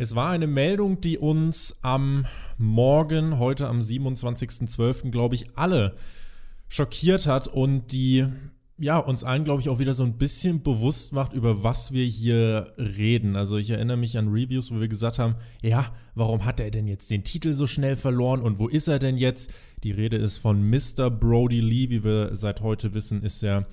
Es 0.00 0.14
war 0.14 0.30
eine 0.30 0.46
Meldung, 0.46 1.00
die 1.00 1.18
uns 1.18 1.76
am 1.82 2.24
Morgen, 2.56 3.40
heute 3.40 3.66
am 3.66 3.80
27.12., 3.80 5.10
glaube 5.10 5.34
ich, 5.34 5.58
alle 5.58 5.96
schockiert 6.68 7.26
hat 7.26 7.48
und 7.48 7.90
die 7.90 8.24
ja, 8.78 8.98
uns 8.98 9.24
allen, 9.24 9.42
glaube 9.42 9.60
ich, 9.60 9.68
auch 9.68 9.80
wieder 9.80 9.94
so 9.94 10.04
ein 10.04 10.16
bisschen 10.16 10.62
bewusst 10.62 11.12
macht, 11.12 11.32
über 11.32 11.64
was 11.64 11.90
wir 11.90 12.04
hier 12.04 12.72
reden. 12.78 13.34
Also 13.34 13.56
ich 13.56 13.70
erinnere 13.70 13.96
mich 13.96 14.16
an 14.16 14.28
Reviews, 14.28 14.70
wo 14.70 14.78
wir 14.78 14.86
gesagt 14.86 15.18
haben, 15.18 15.34
ja, 15.62 15.92
warum 16.14 16.44
hat 16.44 16.60
er 16.60 16.70
denn 16.70 16.86
jetzt 16.86 17.10
den 17.10 17.24
Titel 17.24 17.52
so 17.52 17.66
schnell 17.66 17.96
verloren 17.96 18.40
und 18.40 18.60
wo 18.60 18.68
ist 18.68 18.86
er 18.86 19.00
denn 19.00 19.16
jetzt? 19.16 19.52
Die 19.82 19.90
Rede 19.90 20.16
ist 20.16 20.36
von 20.38 20.62
Mr. 20.62 21.10
Brody 21.10 21.58
Lee, 21.58 21.90
wie 21.90 22.04
wir 22.04 22.36
seit 22.36 22.60
heute 22.60 22.94
wissen, 22.94 23.24
ist 23.24 23.42
er 23.42 23.66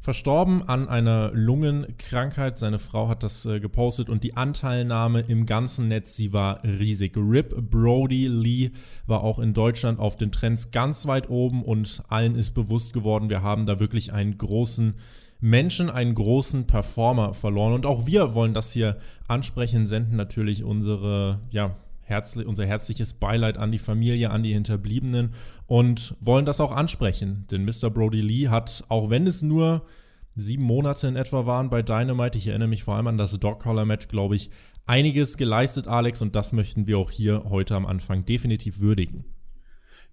verstorben 0.00 0.62
an 0.62 0.88
einer 0.88 1.30
Lungenkrankheit. 1.32 2.58
Seine 2.58 2.78
Frau 2.78 3.08
hat 3.08 3.22
das 3.22 3.44
äh, 3.44 3.60
gepostet 3.60 4.08
und 4.08 4.24
die 4.24 4.36
Anteilnahme 4.36 5.20
im 5.20 5.44
ganzen 5.44 5.88
Netz, 5.88 6.16
sie 6.16 6.32
war 6.32 6.64
riesig. 6.64 7.16
Rip 7.16 7.54
Brody 7.70 8.26
Lee 8.26 8.70
war 9.06 9.22
auch 9.22 9.38
in 9.38 9.52
Deutschland 9.52 9.98
auf 9.98 10.16
den 10.16 10.32
Trends 10.32 10.70
ganz 10.70 11.06
weit 11.06 11.28
oben 11.28 11.62
und 11.62 12.02
allen 12.08 12.34
ist 12.34 12.52
bewusst 12.52 12.94
geworden, 12.94 13.28
wir 13.28 13.42
haben 13.42 13.66
da 13.66 13.78
wirklich 13.78 14.12
einen 14.12 14.38
großen 14.38 14.94
Menschen, 15.40 15.90
einen 15.90 16.14
großen 16.14 16.66
Performer 16.66 17.34
verloren. 17.34 17.74
Und 17.74 17.86
auch 17.86 18.06
wir 18.06 18.34
wollen 18.34 18.54
das 18.54 18.72
hier 18.72 18.96
ansprechen, 19.28 19.86
senden 19.86 20.16
natürlich 20.16 20.64
unsere, 20.64 21.40
ja, 21.50 21.76
herzlich, 22.10 22.46
unser 22.46 22.66
herzliches 22.66 23.14
Beileid 23.14 23.56
an 23.56 23.72
die 23.72 23.78
Familie, 23.78 24.30
an 24.30 24.42
die 24.42 24.52
Hinterbliebenen 24.52 25.34
und 25.66 26.14
wollen 26.20 26.44
das 26.44 26.60
auch 26.60 26.72
ansprechen. 26.72 27.46
Denn 27.50 27.64
Mr. 27.64 27.88
Brody 27.88 28.20
Lee 28.20 28.48
hat, 28.48 28.84
auch 28.88 29.08
wenn 29.08 29.26
es 29.26 29.40
nur 29.40 29.86
sieben 30.34 30.64
Monate 30.64 31.06
in 31.06 31.16
etwa 31.16 31.46
waren 31.46 31.70
bei 31.70 31.82
Dynamite, 31.82 32.36
ich 32.36 32.48
erinnere 32.48 32.68
mich 32.68 32.84
vor 32.84 32.96
allem 32.96 33.06
an 33.06 33.18
das 33.18 33.32
Dog-Collar-Match, 33.32 34.08
glaube 34.08 34.36
ich, 34.36 34.50
einiges 34.86 35.36
geleistet, 35.36 35.86
Alex, 35.86 36.20
und 36.20 36.34
das 36.34 36.52
möchten 36.52 36.86
wir 36.86 36.98
auch 36.98 37.10
hier 37.10 37.44
heute 37.48 37.74
am 37.76 37.86
Anfang 37.86 38.24
definitiv 38.24 38.80
würdigen. 38.80 39.24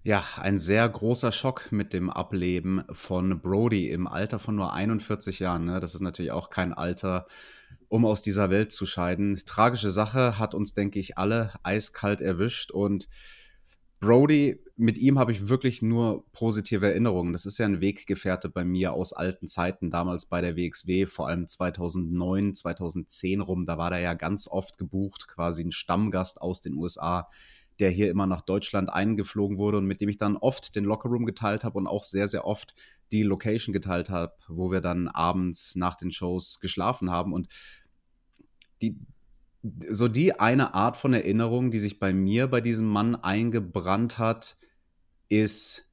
Ja, 0.04 0.24
ein 0.36 0.58
sehr 0.58 0.88
großer 0.88 1.32
Schock 1.32 1.72
mit 1.72 1.92
dem 1.92 2.08
Ableben 2.08 2.84
von 2.92 3.40
Brody 3.40 3.90
im 3.90 4.06
Alter 4.06 4.38
von 4.38 4.54
nur 4.54 4.72
41 4.72 5.40
Jahren. 5.40 5.64
Ne? 5.64 5.80
Das 5.80 5.94
ist 5.94 6.00
natürlich 6.00 6.30
auch 6.30 6.50
kein 6.50 6.72
Alter, 6.72 7.26
um 7.88 8.04
aus 8.04 8.22
dieser 8.22 8.50
Welt 8.50 8.72
zu 8.72 8.86
scheiden. 8.86 9.36
Tragische 9.46 9.90
Sache 9.90 10.38
hat 10.38 10.54
uns, 10.54 10.74
denke 10.74 10.98
ich, 10.98 11.18
alle 11.18 11.52
eiskalt 11.62 12.20
erwischt 12.20 12.70
und 12.70 13.08
Brody, 14.00 14.62
mit 14.76 14.96
ihm 14.96 15.18
habe 15.18 15.32
ich 15.32 15.48
wirklich 15.48 15.82
nur 15.82 16.24
positive 16.30 16.86
Erinnerungen. 16.86 17.32
Das 17.32 17.46
ist 17.46 17.58
ja 17.58 17.66
ein 17.66 17.80
Weggefährte 17.80 18.48
bei 18.48 18.64
mir 18.64 18.92
aus 18.92 19.12
alten 19.12 19.48
Zeiten, 19.48 19.90
damals 19.90 20.26
bei 20.26 20.40
der 20.40 20.56
WXW, 20.56 21.06
vor 21.06 21.26
allem 21.26 21.48
2009, 21.48 22.54
2010 22.54 23.40
rum. 23.40 23.66
Da 23.66 23.76
war 23.76 23.90
er 23.90 23.98
ja 23.98 24.14
ganz 24.14 24.46
oft 24.46 24.78
gebucht, 24.78 25.26
quasi 25.26 25.64
ein 25.64 25.72
Stammgast 25.72 26.40
aus 26.40 26.60
den 26.60 26.74
USA, 26.74 27.28
der 27.80 27.90
hier 27.90 28.08
immer 28.08 28.26
nach 28.28 28.42
Deutschland 28.42 28.88
eingeflogen 28.88 29.58
wurde 29.58 29.78
und 29.78 29.86
mit 29.86 30.00
dem 30.00 30.08
ich 30.08 30.16
dann 30.16 30.36
oft 30.36 30.76
den 30.76 30.84
Lockerroom 30.84 31.26
geteilt 31.26 31.64
habe 31.64 31.78
und 31.78 31.88
auch 31.88 32.04
sehr, 32.04 32.28
sehr 32.28 32.44
oft 32.44 32.74
die 33.12 33.22
Location 33.22 33.72
geteilt 33.72 34.10
habe, 34.10 34.34
wo 34.48 34.70
wir 34.70 34.80
dann 34.80 35.08
abends 35.08 35.76
nach 35.76 35.96
den 35.96 36.12
Shows 36.12 36.60
geschlafen 36.60 37.10
haben. 37.10 37.32
Und 37.32 37.48
die, 38.82 38.98
so 39.90 40.08
die 40.08 40.38
eine 40.38 40.74
Art 40.74 40.96
von 40.96 41.12
Erinnerung, 41.12 41.70
die 41.70 41.78
sich 41.78 41.98
bei 41.98 42.12
mir 42.12 42.46
bei 42.46 42.60
diesem 42.60 42.86
Mann 42.86 43.16
eingebrannt 43.16 44.18
hat, 44.18 44.56
ist 45.28 45.88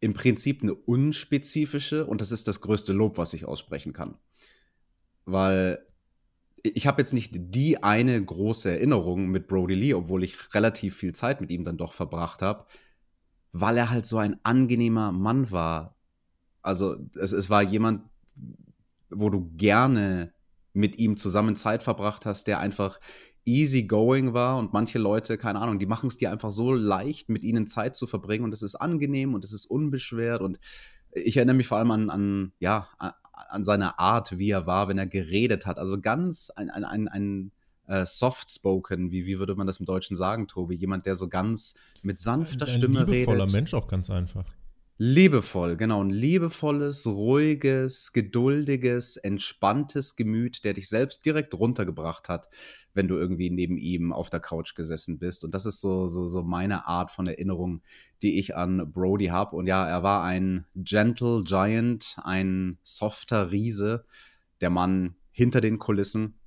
im 0.00 0.14
Prinzip 0.14 0.62
eine 0.62 0.74
unspezifische 0.74 2.06
und 2.06 2.20
das 2.20 2.32
ist 2.32 2.48
das 2.48 2.60
größte 2.60 2.92
Lob, 2.92 3.18
was 3.18 3.34
ich 3.34 3.44
aussprechen 3.44 3.92
kann. 3.92 4.18
Weil 5.24 5.86
ich 6.62 6.86
habe 6.86 7.00
jetzt 7.00 7.12
nicht 7.12 7.30
die 7.34 7.82
eine 7.82 8.22
große 8.22 8.70
Erinnerung 8.70 9.28
mit 9.28 9.48
Brody 9.48 9.74
Lee, 9.74 9.94
obwohl 9.94 10.24
ich 10.24 10.54
relativ 10.54 10.96
viel 10.96 11.12
Zeit 11.12 11.40
mit 11.40 11.50
ihm 11.50 11.64
dann 11.64 11.76
doch 11.76 11.92
verbracht 11.92 12.42
habe, 12.42 12.66
weil 13.52 13.76
er 13.76 13.90
halt 13.90 14.06
so 14.06 14.18
ein 14.18 14.38
angenehmer 14.44 15.12
Mann 15.12 15.50
war. 15.50 15.96
Also 16.62 16.96
es, 17.18 17.32
es 17.32 17.50
war 17.50 17.62
jemand, 17.62 18.02
wo 19.10 19.30
du 19.30 19.50
gerne 19.56 20.32
mit 20.72 20.98
ihm 20.98 21.16
zusammen 21.16 21.56
Zeit 21.56 21.82
verbracht 21.82 22.24
hast, 22.24 22.46
der 22.46 22.60
einfach 22.60 22.98
easy 23.44 23.84
going 23.84 24.32
war 24.32 24.56
und 24.58 24.72
manche 24.72 24.98
Leute, 24.98 25.36
keine 25.36 25.60
Ahnung, 25.60 25.78
die 25.78 25.86
machen 25.86 26.06
es 26.06 26.16
dir 26.16 26.30
einfach 26.30 26.50
so 26.50 26.72
leicht, 26.72 27.28
mit 27.28 27.42
ihnen 27.42 27.66
Zeit 27.66 27.96
zu 27.96 28.06
verbringen 28.06 28.44
und 28.44 28.54
es 28.54 28.62
ist 28.62 28.76
angenehm 28.76 29.34
und 29.34 29.44
es 29.44 29.52
ist 29.52 29.66
unbeschwert 29.66 30.40
und 30.40 30.58
ich 31.10 31.36
erinnere 31.36 31.56
mich 31.56 31.66
vor 31.66 31.78
allem 31.78 31.90
an, 31.90 32.10
an 32.10 32.52
ja, 32.58 32.88
an 33.32 33.64
seine 33.64 33.98
Art, 33.98 34.38
wie 34.38 34.50
er 34.50 34.66
war, 34.66 34.88
wenn 34.88 34.98
er 34.98 35.06
geredet 35.06 35.66
hat. 35.66 35.78
Also 35.78 36.00
ganz 36.00 36.50
ein, 36.50 36.70
ein, 36.70 36.84
ein, 36.84 37.08
ein 37.08 37.52
äh, 37.86 38.06
soft-spoken, 38.06 39.10
wie, 39.10 39.26
wie 39.26 39.38
würde 39.38 39.54
man 39.54 39.66
das 39.66 39.78
im 39.78 39.86
Deutschen 39.86 40.16
sagen, 40.16 40.48
Tobi? 40.48 40.74
Jemand, 40.74 41.04
der 41.04 41.16
so 41.16 41.28
ganz 41.28 41.74
mit 42.02 42.20
sanfter 42.20 42.66
ein, 42.66 42.72
Stimme 42.72 43.00
redet. 43.00 43.08
Ein 43.08 43.14
liebevoller 43.14 43.50
Mensch 43.50 43.74
auch 43.74 43.88
ganz 43.88 44.08
einfach. 44.08 44.44
Liebevoll, 45.04 45.76
genau. 45.76 46.00
Ein 46.00 46.10
liebevolles, 46.10 47.08
ruhiges, 47.08 48.12
geduldiges, 48.12 49.16
entspanntes 49.16 50.14
Gemüt, 50.14 50.62
der 50.62 50.74
dich 50.74 50.88
selbst 50.88 51.26
direkt 51.26 51.54
runtergebracht 51.54 52.28
hat, 52.28 52.48
wenn 52.94 53.08
du 53.08 53.16
irgendwie 53.16 53.50
neben 53.50 53.78
ihm 53.78 54.12
auf 54.12 54.30
der 54.30 54.38
Couch 54.38 54.76
gesessen 54.76 55.18
bist. 55.18 55.42
Und 55.42 55.54
das 55.54 55.66
ist 55.66 55.80
so, 55.80 56.06
so, 56.06 56.28
so 56.28 56.44
meine 56.44 56.86
Art 56.86 57.10
von 57.10 57.26
Erinnerung, 57.26 57.82
die 58.22 58.38
ich 58.38 58.54
an 58.54 58.92
Brody 58.92 59.26
habe. 59.26 59.56
Und 59.56 59.66
ja, 59.66 59.84
er 59.88 60.04
war 60.04 60.22
ein 60.22 60.66
Gentle 60.76 61.42
Giant, 61.42 62.18
ein 62.22 62.78
softer 62.84 63.50
Riese, 63.50 64.04
der 64.60 64.70
Mann 64.70 65.16
hinter 65.32 65.60
den 65.60 65.80
Kulissen 65.80 66.38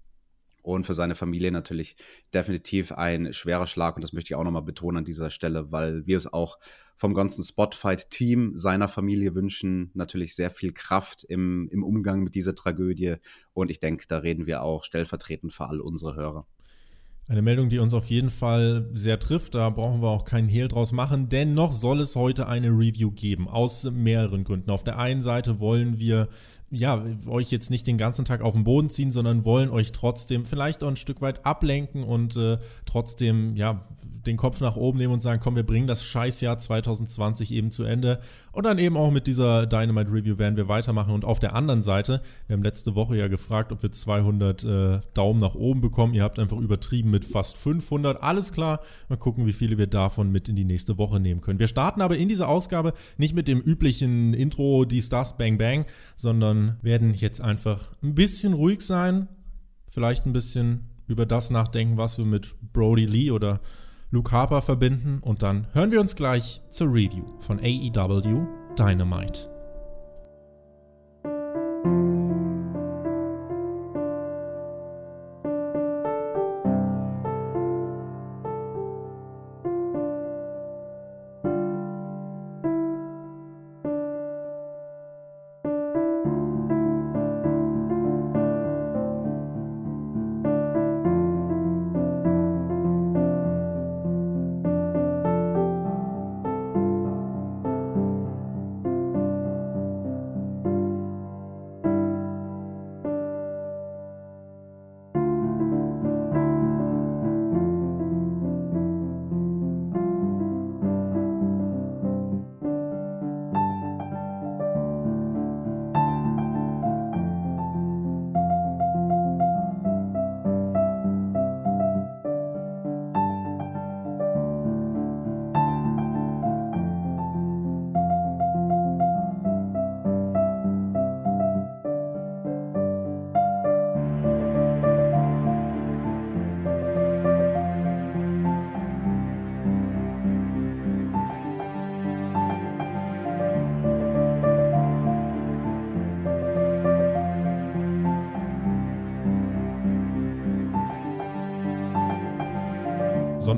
und 0.65 0.85
für 0.85 0.95
seine 0.95 1.13
Familie 1.13 1.51
natürlich 1.51 1.95
definitiv 2.33 2.91
ein 2.91 3.33
schwerer 3.33 3.67
Schlag. 3.67 3.95
Und 3.95 4.01
das 4.01 4.13
möchte 4.13 4.33
ich 4.33 4.35
auch 4.35 4.43
nochmal 4.43 4.63
betonen 4.63 4.97
an 4.97 5.05
dieser 5.05 5.29
Stelle, 5.29 5.71
weil 5.71 6.07
wir 6.07 6.17
es 6.17 6.31
auch 6.31 6.57
vom 6.95 7.13
ganzen 7.13 7.43
Spotfight-Team 7.43 8.53
seiner 8.55 8.87
Familie 8.87 9.35
wünschen. 9.35 9.91
Natürlich 9.93 10.33
sehr 10.33 10.49
viel 10.49 10.73
Kraft 10.73 11.23
im, 11.23 11.69
im 11.71 11.83
Umgang 11.83 12.21
mit 12.21 12.33
dieser 12.33 12.55
Tragödie. 12.55 13.15
Und 13.53 13.69
ich 13.69 13.79
denke, 13.79 14.05
da 14.07 14.17
reden 14.17 14.47
wir 14.47 14.63
auch 14.63 14.83
stellvertretend 14.83 15.53
für 15.53 15.67
all 15.69 15.79
unsere 15.79 16.15
Hörer. 16.15 16.47
Eine 17.27 17.41
Meldung, 17.41 17.69
die 17.69 17.79
uns 17.79 17.93
auf 17.93 18.09
jeden 18.09 18.29
Fall 18.29 18.89
sehr 18.93 19.19
trifft, 19.19 19.55
da 19.55 19.71
brauchen 19.71 20.01
wir 20.01 20.09
auch 20.09 20.25
keinen 20.25 20.47
Hehl 20.47 20.67
draus 20.67 20.91
machen. 20.91 21.27
Dennoch 21.27 21.73
soll 21.73 21.99
es 21.99 22.15
heute 22.15 22.47
eine 22.47 22.69
Review 22.69 23.09
geben, 23.11 23.47
aus 23.47 23.83
mehreren 23.83 24.43
Gründen. 24.43 24.69
Auf 24.69 24.83
der 24.83 24.99
einen 24.99 25.23
Seite 25.23 25.59
wollen 25.59 25.97
wir 25.97 26.27
ja, 26.71 27.05
euch 27.27 27.51
jetzt 27.51 27.69
nicht 27.69 27.85
den 27.87 27.97
ganzen 27.97 28.25
Tag 28.25 28.41
auf 28.41 28.53
den 28.53 28.63
Boden 28.63 28.89
ziehen, 28.89 29.11
sondern 29.11 29.45
wollen 29.45 29.69
euch 29.69 29.91
trotzdem 29.91 30.45
vielleicht 30.45 30.83
auch 30.83 30.87
ein 30.87 30.95
Stück 30.95 31.21
weit 31.21 31.45
ablenken 31.45 32.03
und 32.03 32.35
äh, 32.35 32.57
trotzdem, 32.85 33.55
ja, 33.55 33.87
den 34.25 34.37
Kopf 34.37 34.59
nach 34.61 34.75
oben 34.75 34.97
nehmen 34.97 35.13
und 35.13 35.21
sagen, 35.21 35.39
komm, 35.41 35.55
wir 35.55 35.65
bringen 35.65 35.87
das 35.87 36.03
Scheißjahr 36.03 36.57
2020 36.57 37.51
eben 37.51 37.69
zu 37.69 37.83
Ende. 37.83 38.19
Und 38.55 38.63
dann 38.63 38.77
eben 38.79 38.95
auch 38.95 39.11
mit 39.11 39.27
dieser 39.27 39.65
Dynamite 39.67 40.13
Review 40.13 40.37
werden 40.37 40.55
wir 40.55 40.69
weitermachen. 40.69 41.13
Und 41.13 41.25
auf 41.25 41.39
der 41.39 41.53
anderen 41.55 41.83
Seite, 41.83 42.21
wir 42.47 42.53
haben 42.55 42.63
letzte 42.63 42.95
Woche 42.95 43.17
ja 43.17 43.27
gefragt, 43.27 43.73
ob 43.73 43.83
wir 43.83 43.91
200 43.91 44.63
äh, 44.63 45.01
Daumen 45.13 45.41
nach 45.41 45.55
oben 45.55 45.81
bekommen. 45.81 46.13
Ihr 46.13 46.23
habt 46.23 46.39
einfach 46.39 46.55
übertrieben 46.57 47.11
mit 47.11 47.25
fast 47.25 47.57
500. 47.57 48.23
Alles 48.23 48.53
klar. 48.53 48.79
Mal 49.09 49.17
gucken, 49.17 49.45
wie 49.45 49.51
viele 49.51 49.77
wir 49.77 49.87
davon 49.87 50.31
mit 50.31 50.47
in 50.47 50.55
die 50.55 50.63
nächste 50.63 50.97
Woche 50.97 51.19
nehmen 51.19 51.41
können. 51.41 51.59
Wir 51.59 51.67
starten 51.67 51.99
aber 51.99 52.15
in 52.15 52.29
dieser 52.29 52.47
Ausgabe 52.47 52.93
nicht 53.17 53.35
mit 53.35 53.49
dem 53.49 53.59
üblichen 53.59 54.33
Intro, 54.33 54.85
die 54.85 55.01
Stars 55.01 55.35
Bang 55.35 55.57
Bang, 55.57 55.85
sondern 56.15 56.77
werden 56.81 57.13
jetzt 57.13 57.41
einfach 57.41 57.89
ein 58.01 58.15
bisschen 58.15 58.53
ruhig 58.53 58.83
sein, 58.83 59.27
vielleicht 59.85 60.25
ein 60.25 60.31
bisschen 60.31 60.85
über 61.07 61.25
das 61.25 61.49
nachdenken, 61.49 61.97
was 61.97 62.17
wir 62.17 62.25
mit 62.25 62.55
Brody 62.71 63.05
Lee 63.05 63.31
oder 63.31 63.59
Luke 64.15 64.31
Harper 64.31 64.61
verbinden 64.61 65.19
und 65.21 65.43
dann 65.43 65.67
hören 65.73 65.91
wir 65.91 65.99
uns 65.99 66.15
gleich 66.15 66.61
zur 66.69 66.87
Review 66.87 67.25
von 67.39 67.59
AEW 67.59 68.47
Dynamite. 68.79 69.54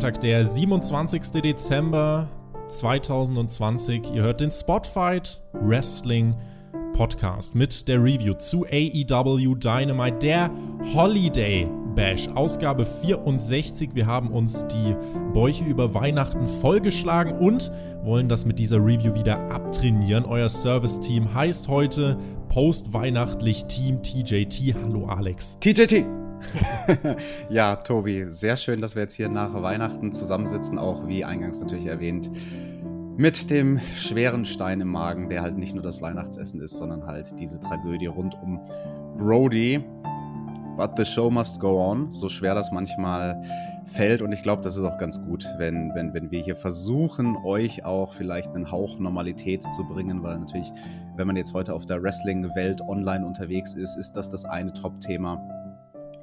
Sonntag, 0.08 0.22
der 0.22 0.46
27. 0.46 1.42
Dezember 1.42 2.30
2020. 2.70 4.14
Ihr 4.14 4.24
hört 4.24 4.40
den 4.40 4.52
Spotfight 4.52 5.42
Wrestling 5.52 6.34
Podcast 6.94 7.56
mit 7.56 7.90
der 7.90 8.02
Review 8.02 8.34
zu 8.36 8.66
AEW 8.66 9.56
Dynamite, 9.56 10.18
der 10.20 10.52
Holiday 10.96 11.68
Bash, 11.94 12.30
Ausgabe 12.36 12.86
64. 12.86 13.90
Wir 13.96 14.06
haben 14.06 14.32
uns 14.32 14.66
die 14.68 14.96
Bäuche 15.34 15.66
über 15.66 15.94
Weihnachten 15.94 16.48
vollgeschlagen 16.48 17.38
und 17.40 17.70
wollen 18.04 18.30
das 18.30 18.46
mit 18.46 18.60
dieser 18.60 18.78
Review 18.78 19.14
wieder 19.14 19.52
abtrainieren. 19.52 20.24
Euer 20.24 20.48
Service-Team 20.48 21.34
heißt 21.34 21.68
heute 21.68 22.18
Postweihnachtlich 22.48 23.66
Team 23.66 24.02
TJT. 24.02 24.74
Hallo 24.82 25.08
Alex. 25.08 25.58
TJT. 25.60 26.06
ja, 27.50 27.76
Tobi, 27.76 28.26
sehr 28.30 28.58
schön, 28.58 28.82
dass 28.82 28.96
wir 28.96 29.04
jetzt 29.04 29.16
hier 29.16 29.30
nach 29.30 29.54
Weihnachten 29.62 30.14
zusammensitzen, 30.14 30.78
auch 30.78 31.08
wie 31.08 31.26
eingangs 31.26 31.60
natürlich 31.60 31.88
erwähnt, 31.88 32.30
mit 33.18 33.50
dem 33.50 33.80
schweren 33.96 34.46
Stein 34.46 34.80
im 34.82 34.90
Magen, 34.90 35.30
der 35.30 35.42
halt 35.42 35.58
nicht 35.58 35.74
nur 35.74 35.84
das 35.84 36.02
Weihnachtsessen 36.02 36.62
ist, 36.62 36.78
sondern 36.78 37.06
halt 37.06 37.40
diese 37.40 37.60
Tragödie 37.60 38.06
rund 38.06 38.36
um 38.42 38.60
Brody. 39.18 39.84
But 40.78 40.92
the 40.96 41.06
show 41.06 41.32
must 41.32 41.60
go 41.60 41.82
on, 41.84 42.12
so 42.12 42.30
schwer 42.30 42.54
das 42.54 42.72
manchmal 42.72 43.42
fällt. 43.86 44.22
Und 44.22 44.32
ich 44.32 44.44
glaube, 44.44 44.62
das 44.62 44.78
ist 44.78 44.84
auch 44.84 45.00
ganz 45.00 45.20
gut, 45.20 45.44
wenn, 45.58 45.96
wenn, 45.96 46.14
wenn 46.14 46.30
wir 46.30 46.40
hier 46.40 46.56
versuchen, 46.56 47.36
euch 47.44 47.84
auch 47.84 48.14
vielleicht 48.14 48.54
einen 48.54 48.72
Hauch 48.72 49.00
Normalität 49.00 49.64
zu 49.74 49.84
bringen, 49.86 50.22
weil 50.22 50.38
natürlich, 50.38 50.72
wenn 51.16 51.26
man 51.26 51.36
jetzt 51.36 51.56
heute 51.56 51.74
auf 51.74 51.88
der 51.88 52.04
Wrestling-Welt 52.04 52.82
online 52.82 53.26
unterwegs 53.26 53.74
ist, 53.74 53.98
ist 53.98 54.14
das 54.14 54.30
das 54.30 54.46
eine 54.46 54.72
Top-Thema. 54.72 55.57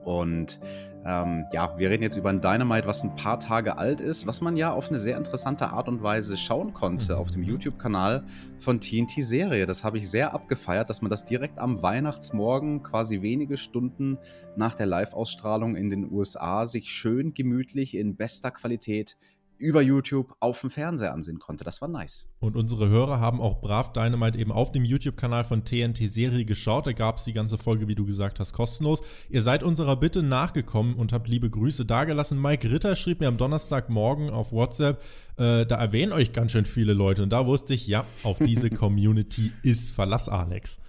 Und 0.04 0.60
ähm, 1.06 1.44
ja, 1.52 1.76
wir 1.76 1.90
reden 1.90 2.02
jetzt 2.02 2.16
über 2.16 2.30
ein 2.30 2.40
Dynamite, 2.40 2.86
was 2.86 3.04
ein 3.04 3.14
paar 3.14 3.38
Tage 3.38 3.76
alt 3.76 4.00
ist, 4.00 4.26
was 4.26 4.40
man 4.40 4.56
ja 4.56 4.72
auf 4.72 4.88
eine 4.88 4.98
sehr 4.98 5.18
interessante 5.18 5.68
Art 5.68 5.86
und 5.86 6.02
Weise 6.02 6.36
schauen 6.36 6.72
konnte 6.72 7.18
auf 7.18 7.30
dem 7.30 7.42
mhm. 7.42 7.48
YouTube-Kanal 7.48 8.24
von 8.58 8.80
TNT 8.80 9.12
Serie. 9.18 9.66
Das 9.66 9.84
habe 9.84 9.98
ich 9.98 10.10
sehr 10.10 10.32
abgefeiert, 10.32 10.88
dass 10.88 11.02
man 11.02 11.10
das 11.10 11.26
direkt 11.26 11.58
am 11.58 11.82
Weihnachtsmorgen, 11.82 12.82
quasi 12.82 13.20
wenige 13.20 13.58
Stunden 13.58 14.18
nach 14.56 14.74
der 14.74 14.86
Live-Ausstrahlung 14.86 15.76
in 15.76 15.90
den 15.90 16.10
USA, 16.10 16.66
sich 16.66 16.90
schön 16.90 17.34
gemütlich 17.34 17.94
in 17.94 18.16
bester 18.16 18.50
Qualität 18.50 19.16
über 19.58 19.82
YouTube 19.82 20.34
auf 20.40 20.60
dem 20.60 20.70
Fernseher 20.70 21.12
ansehen 21.12 21.38
konnte. 21.38 21.64
Das 21.64 21.80
war 21.80 21.88
nice. 21.88 22.28
Und 22.40 22.56
unsere 22.56 22.88
Hörer 22.88 23.20
haben 23.20 23.40
auch 23.40 23.60
brav 23.60 23.92
Dynamite 23.92 24.38
eben 24.38 24.52
auf 24.52 24.72
dem 24.72 24.84
YouTube-Kanal 24.84 25.44
von 25.44 25.64
TNT 25.64 26.10
Serie 26.10 26.44
geschaut. 26.44 26.86
Da 26.86 26.92
gab 26.92 27.18
es 27.18 27.24
die 27.24 27.32
ganze 27.32 27.58
Folge, 27.58 27.88
wie 27.88 27.94
du 27.94 28.04
gesagt 28.04 28.40
hast, 28.40 28.52
kostenlos. 28.52 29.02
Ihr 29.28 29.42
seid 29.42 29.62
unserer 29.62 29.96
Bitte 29.96 30.22
nachgekommen 30.22 30.94
und 30.94 31.12
habt 31.12 31.28
liebe 31.28 31.50
Grüße 31.50 31.86
dagelassen. 31.86 32.40
Mike 32.40 32.70
Ritter 32.70 32.96
schrieb 32.96 33.20
mir 33.20 33.28
am 33.28 33.36
Donnerstagmorgen 33.36 34.30
auf 34.30 34.52
WhatsApp, 34.52 35.02
äh, 35.36 35.66
da 35.66 35.76
erwähnen 35.76 36.12
euch 36.12 36.32
ganz 36.32 36.52
schön 36.52 36.66
viele 36.66 36.92
Leute. 36.92 37.22
Und 37.22 37.30
da 37.30 37.46
wusste 37.46 37.74
ich, 37.74 37.86
ja, 37.86 38.04
auf 38.22 38.38
diese 38.38 38.70
Community 38.70 39.52
ist 39.62 39.90
Verlass, 39.90 40.28
Alex. 40.28 40.80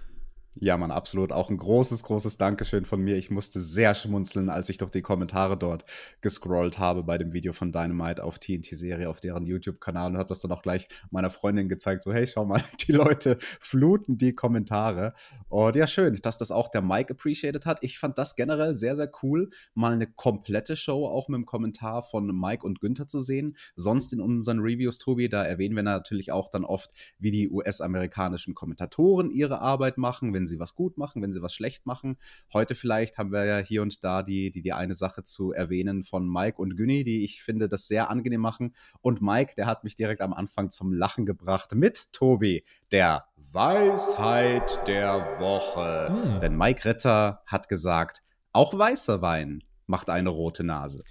Ja, 0.58 0.78
man, 0.78 0.90
absolut. 0.90 1.32
Auch 1.32 1.50
ein 1.50 1.58
großes, 1.58 2.02
großes 2.02 2.38
Dankeschön 2.38 2.86
von 2.86 3.02
mir. 3.02 3.16
Ich 3.16 3.30
musste 3.30 3.60
sehr 3.60 3.94
schmunzeln, 3.94 4.48
als 4.48 4.70
ich 4.70 4.78
durch 4.78 4.90
die 4.90 5.02
Kommentare 5.02 5.58
dort 5.58 5.84
gescrollt 6.22 6.78
habe 6.78 7.02
bei 7.02 7.18
dem 7.18 7.34
Video 7.34 7.52
von 7.52 7.72
Dynamite 7.72 8.24
auf 8.24 8.38
TNT-Serie, 8.38 9.10
auf 9.10 9.20
deren 9.20 9.44
YouTube-Kanal 9.44 10.12
und 10.12 10.16
habe 10.16 10.30
das 10.30 10.40
dann 10.40 10.52
auch 10.52 10.62
gleich 10.62 10.88
meiner 11.10 11.28
Freundin 11.28 11.68
gezeigt. 11.68 12.02
So, 12.02 12.10
hey, 12.10 12.26
schau 12.26 12.46
mal, 12.46 12.62
die 12.88 12.92
Leute 12.92 13.36
fluten 13.60 14.16
die 14.16 14.34
Kommentare. 14.34 15.12
Und 15.50 15.76
ja, 15.76 15.86
schön, 15.86 16.16
dass 16.22 16.38
das 16.38 16.50
auch 16.50 16.70
der 16.70 16.80
Mike 16.80 17.12
appreciated 17.12 17.66
hat. 17.66 17.82
Ich 17.82 17.98
fand 17.98 18.16
das 18.16 18.34
generell 18.34 18.76
sehr, 18.76 18.96
sehr 18.96 19.12
cool, 19.22 19.50
mal 19.74 19.92
eine 19.92 20.06
komplette 20.06 20.74
Show 20.76 21.06
auch 21.06 21.28
mit 21.28 21.36
dem 21.36 21.44
Kommentar 21.44 22.02
von 22.02 22.28
Mike 22.28 22.64
und 22.64 22.80
Günther 22.80 23.06
zu 23.06 23.20
sehen. 23.20 23.58
Sonst 23.74 24.14
in 24.14 24.22
unseren 24.22 24.60
Reviews, 24.60 24.96
Tobi, 24.96 25.28
da 25.28 25.44
erwähnen 25.44 25.76
wir 25.76 25.82
natürlich 25.82 26.32
auch 26.32 26.48
dann 26.48 26.64
oft, 26.64 26.92
wie 27.18 27.30
die 27.30 27.50
US-amerikanischen 27.50 28.54
Kommentatoren 28.54 29.30
ihre 29.30 29.60
Arbeit 29.60 29.98
machen, 29.98 30.32
wenn 30.32 30.45
wenn 30.46 30.50
sie 30.50 30.60
was 30.60 30.76
gut 30.76 30.96
machen, 30.96 31.22
wenn 31.22 31.32
sie 31.32 31.42
was 31.42 31.52
schlecht 31.52 31.86
machen. 31.86 32.16
Heute 32.52 32.76
vielleicht 32.76 33.18
haben 33.18 33.32
wir 33.32 33.44
ja 33.44 33.58
hier 33.58 33.82
und 33.82 34.04
da 34.04 34.22
die, 34.22 34.52
die, 34.52 34.62
die 34.62 34.72
eine 34.72 34.94
Sache 34.94 35.24
zu 35.24 35.52
erwähnen 35.52 36.04
von 36.04 36.28
Mike 36.28 36.62
und 36.62 36.76
Günni, 36.76 37.02
die 37.02 37.24
ich 37.24 37.42
finde, 37.42 37.68
das 37.68 37.88
sehr 37.88 38.10
angenehm 38.10 38.40
machen. 38.40 38.76
Und 39.00 39.20
Mike, 39.20 39.54
der 39.56 39.66
hat 39.66 39.82
mich 39.82 39.96
direkt 39.96 40.20
am 40.20 40.32
Anfang 40.32 40.70
zum 40.70 40.92
Lachen 40.92 41.26
gebracht 41.26 41.74
mit 41.74 42.12
Tobi, 42.12 42.64
der 42.92 43.24
Weisheit 43.34 44.86
der 44.86 45.40
Woche. 45.40 46.08
Hm. 46.08 46.38
Denn 46.38 46.56
Mike 46.56 46.84
Ritter 46.84 47.42
hat 47.46 47.68
gesagt, 47.68 48.22
auch 48.52 48.78
weißer 48.78 49.20
Wein 49.20 49.64
macht 49.86 50.10
eine 50.10 50.28
rote 50.28 50.62
Nase. 50.62 51.02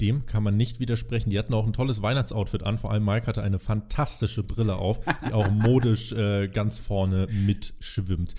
Dem 0.00 0.26
kann 0.26 0.42
man 0.42 0.56
nicht 0.56 0.80
widersprechen. 0.80 1.30
Die 1.30 1.38
hatten 1.38 1.54
auch 1.54 1.66
ein 1.66 1.72
tolles 1.72 2.02
Weihnachtsoutfit 2.02 2.62
an. 2.62 2.78
Vor 2.78 2.90
allem 2.90 3.04
Mike 3.04 3.26
hatte 3.26 3.42
eine 3.42 3.58
fantastische 3.58 4.42
Brille 4.42 4.76
auf, 4.76 5.00
die 5.26 5.32
auch 5.32 5.50
modisch 5.50 6.12
äh, 6.12 6.48
ganz 6.48 6.78
vorne 6.78 7.26
mitschwimmt. 7.30 8.34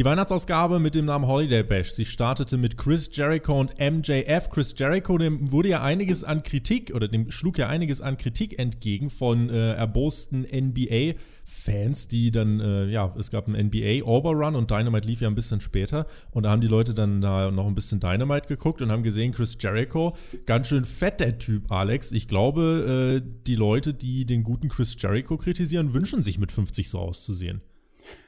Die 0.00 0.04
Weihnachtsausgabe 0.06 0.78
mit 0.78 0.94
dem 0.94 1.04
Namen 1.04 1.26
Holiday 1.26 1.62
Bash. 1.62 1.92
Sie 1.92 2.06
startete 2.06 2.56
mit 2.56 2.78
Chris 2.78 3.10
Jericho 3.12 3.60
und 3.60 3.78
MJF. 3.78 4.48
Chris 4.48 4.74
Jericho, 4.74 5.18
dem 5.18 5.52
wurde 5.52 5.68
ja 5.68 5.82
einiges 5.82 6.24
an 6.24 6.42
Kritik 6.42 6.94
oder 6.94 7.06
dem 7.06 7.30
schlug 7.30 7.58
ja 7.58 7.68
einiges 7.68 8.00
an 8.00 8.16
Kritik 8.16 8.58
entgegen 8.58 9.10
von 9.10 9.50
äh, 9.50 9.74
erbosten 9.74 10.46
NBA-Fans, 10.50 12.08
die 12.08 12.30
dann, 12.30 12.60
äh, 12.60 12.86
ja, 12.86 13.14
es 13.18 13.30
gab 13.30 13.46
einen 13.46 13.66
NBA-Overrun 13.66 14.56
und 14.56 14.70
Dynamite 14.70 15.06
lief 15.06 15.20
ja 15.20 15.28
ein 15.28 15.34
bisschen 15.34 15.60
später. 15.60 16.06
Und 16.30 16.44
da 16.44 16.50
haben 16.50 16.62
die 16.62 16.66
Leute 16.66 16.94
dann 16.94 17.20
da 17.20 17.50
noch 17.50 17.66
ein 17.66 17.74
bisschen 17.74 18.00
Dynamite 18.00 18.46
geguckt 18.48 18.80
und 18.80 18.90
haben 18.90 19.02
gesehen, 19.02 19.32
Chris 19.32 19.58
Jericho, 19.60 20.16
ganz 20.46 20.68
schön 20.68 20.86
fett 20.86 21.20
der 21.20 21.36
Typ, 21.36 21.70
Alex. 21.70 22.10
Ich 22.12 22.26
glaube, 22.26 23.20
äh, 23.22 23.30
die 23.46 23.54
Leute, 23.54 23.92
die 23.92 24.24
den 24.24 24.44
guten 24.44 24.70
Chris 24.70 24.96
Jericho 24.98 25.36
kritisieren, 25.36 25.92
wünschen 25.92 26.22
sich 26.22 26.38
mit 26.38 26.52
50 26.52 26.88
so 26.88 27.00
auszusehen. 27.00 27.60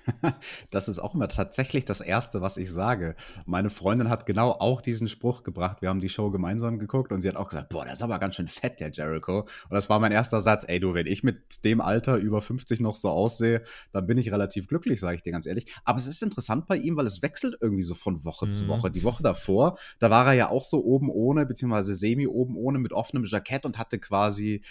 Das 0.71 0.89
ist 0.89 0.99
auch 0.99 1.15
immer 1.15 1.29
tatsächlich 1.29 1.85
das 1.85 2.01
Erste, 2.01 2.41
was 2.41 2.57
ich 2.57 2.71
sage. 2.71 3.15
Meine 3.47 3.71
Freundin 3.71 4.09
hat 4.09 4.27
genau 4.27 4.53
auch 4.53 4.81
diesen 4.81 5.09
Spruch 5.09 5.43
gebracht. 5.43 5.83
Wir 5.83 5.89
haben 5.89 6.01
die 6.01 6.09
Show 6.09 6.31
gemeinsam 6.31 6.79
geguckt 6.79 7.13
und 7.13 7.21
sie 7.21 7.29
hat 7.29 7.37
auch 7.37 7.49
gesagt, 7.49 7.69
boah, 7.69 7.85
der 7.85 7.93
ist 7.93 8.03
aber 8.03 8.19
ganz 8.19 8.37
schön 8.37 8.49
fett, 8.49 8.81
der 8.81 8.91
Jericho. 8.91 9.41
Und 9.41 9.73
das 9.73 9.89
war 9.89 10.01
mein 10.01 10.13
erster 10.13 10.41
Satz. 10.41 10.65
Ey, 10.67 10.81
du, 10.81 10.95
wenn 10.95 11.07
ich 11.07 11.23
mit 11.23 11.65
dem 11.65 11.81
Alter 11.81 12.17
über 12.17 12.41
50 12.41 12.81
noch 12.81 12.97
so 12.97 13.11
aussehe, 13.11 13.63
dann 13.93 14.07
bin 14.07 14.19
ich 14.19 14.33
relativ 14.33 14.67
glücklich, 14.67 15.01
sage 15.01 15.17
ich 15.17 15.23
dir 15.23 15.33
ganz 15.33 15.47
ehrlich. 15.47 15.73
Aber 15.85 15.99
es 15.99 16.07
ist 16.07 16.23
interessant 16.23 16.67
bei 16.67 16.77
ihm, 16.77 16.97
weil 16.97 17.07
es 17.07 17.23
wechselt 17.23 17.57
irgendwie 17.61 17.83
so 17.83 17.95
von 17.95 18.25
Woche 18.25 18.47
mhm. 18.47 18.51
zu 18.51 18.69
Woche. 18.69 18.91
Die 18.91 19.05
Woche 19.05 19.23
davor, 19.23 19.79
da 19.99 20.11
war 20.11 20.27
er 20.27 20.33
ja 20.33 20.51
auch 20.51 20.65
so 20.65 20.85
oben 20.85 21.11
ohne, 21.11 21.47
beziehungsweise 21.47 21.95
semi 21.95 22.27
oben 22.27 22.57
ohne 22.57 22.79
mit 22.79 22.93
offenem 22.93 23.25
Jackett 23.25 23.65
und 23.65 23.79
hatte 23.79 23.99
quasi 23.99 24.63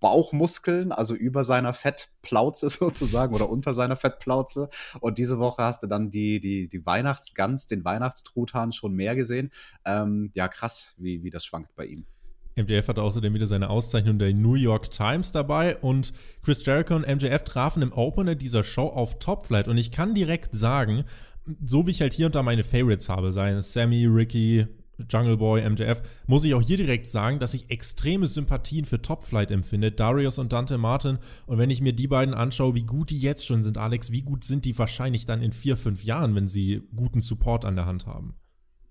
Bauchmuskeln, 0.00 0.92
also 0.92 1.14
über 1.14 1.44
seiner 1.44 1.74
Fettplauze 1.74 2.68
sozusagen 2.70 3.34
oder 3.34 3.48
unter 3.48 3.74
seiner 3.74 3.96
Fettplauze. 3.96 4.67
Und 5.00 5.18
diese 5.18 5.38
Woche 5.38 5.62
hast 5.62 5.82
du 5.82 5.86
dann 5.86 6.10
die, 6.10 6.40
die, 6.40 6.68
die 6.68 6.84
Weihnachtsgans, 6.84 7.66
den 7.66 7.84
Weihnachtstruthahn 7.84 8.72
schon 8.72 8.94
mehr 8.94 9.16
gesehen. 9.16 9.50
Ähm, 9.84 10.30
ja, 10.34 10.48
krass, 10.48 10.94
wie, 10.98 11.22
wie 11.22 11.30
das 11.30 11.44
schwankt 11.44 11.74
bei 11.76 11.86
ihm. 11.86 12.06
MJF 12.56 12.88
hatte 12.88 13.02
außerdem 13.02 13.32
wieder 13.34 13.46
seine 13.46 13.70
Auszeichnung 13.70 14.18
der 14.18 14.34
New 14.34 14.54
York 14.54 14.90
Times 14.90 15.30
dabei 15.32 15.76
und 15.76 16.12
Chris 16.42 16.64
Jericho 16.64 16.96
und 16.96 17.06
MJF 17.06 17.44
trafen 17.44 17.82
im 17.82 17.92
Opener 17.92 18.34
dieser 18.34 18.64
Show 18.64 18.88
auf 18.88 19.18
Top 19.20 19.46
Flight 19.46 19.68
und 19.68 19.78
ich 19.78 19.92
kann 19.92 20.14
direkt 20.14 20.56
sagen, 20.56 21.04
so 21.64 21.86
wie 21.86 21.92
ich 21.92 22.00
halt 22.00 22.12
hier 22.12 22.26
und 22.26 22.34
da 22.34 22.42
meine 22.42 22.64
Favorites 22.64 23.08
habe, 23.08 23.32
seien 23.32 23.62
Sammy, 23.62 24.06
Ricky, 24.06 24.66
Jungle 25.08 25.36
Boy, 25.36 25.68
MJF, 25.68 26.02
muss 26.26 26.44
ich 26.44 26.54
auch 26.54 26.62
hier 26.62 26.76
direkt 26.76 27.06
sagen, 27.06 27.38
dass 27.38 27.54
ich 27.54 27.70
extreme 27.70 28.26
Sympathien 28.26 28.84
für 28.84 29.00
Top 29.00 29.24
Flight 29.24 29.50
empfinde. 29.50 29.92
Darius 29.92 30.38
und 30.38 30.52
Dante 30.52 30.78
Martin. 30.78 31.18
Und 31.46 31.58
wenn 31.58 31.70
ich 31.70 31.80
mir 31.80 31.92
die 31.92 32.08
beiden 32.08 32.34
anschaue, 32.34 32.74
wie 32.74 32.82
gut 32.82 33.10
die 33.10 33.18
jetzt 33.18 33.46
schon 33.46 33.62
sind, 33.62 33.78
Alex, 33.78 34.10
wie 34.10 34.22
gut 34.22 34.44
sind 34.44 34.64
die 34.64 34.76
wahrscheinlich 34.78 35.24
dann 35.24 35.42
in 35.42 35.52
vier, 35.52 35.76
fünf 35.76 36.04
Jahren, 36.04 36.34
wenn 36.34 36.48
sie 36.48 36.82
guten 36.96 37.22
Support 37.22 37.64
an 37.64 37.76
der 37.76 37.86
Hand 37.86 38.06
haben? 38.06 38.34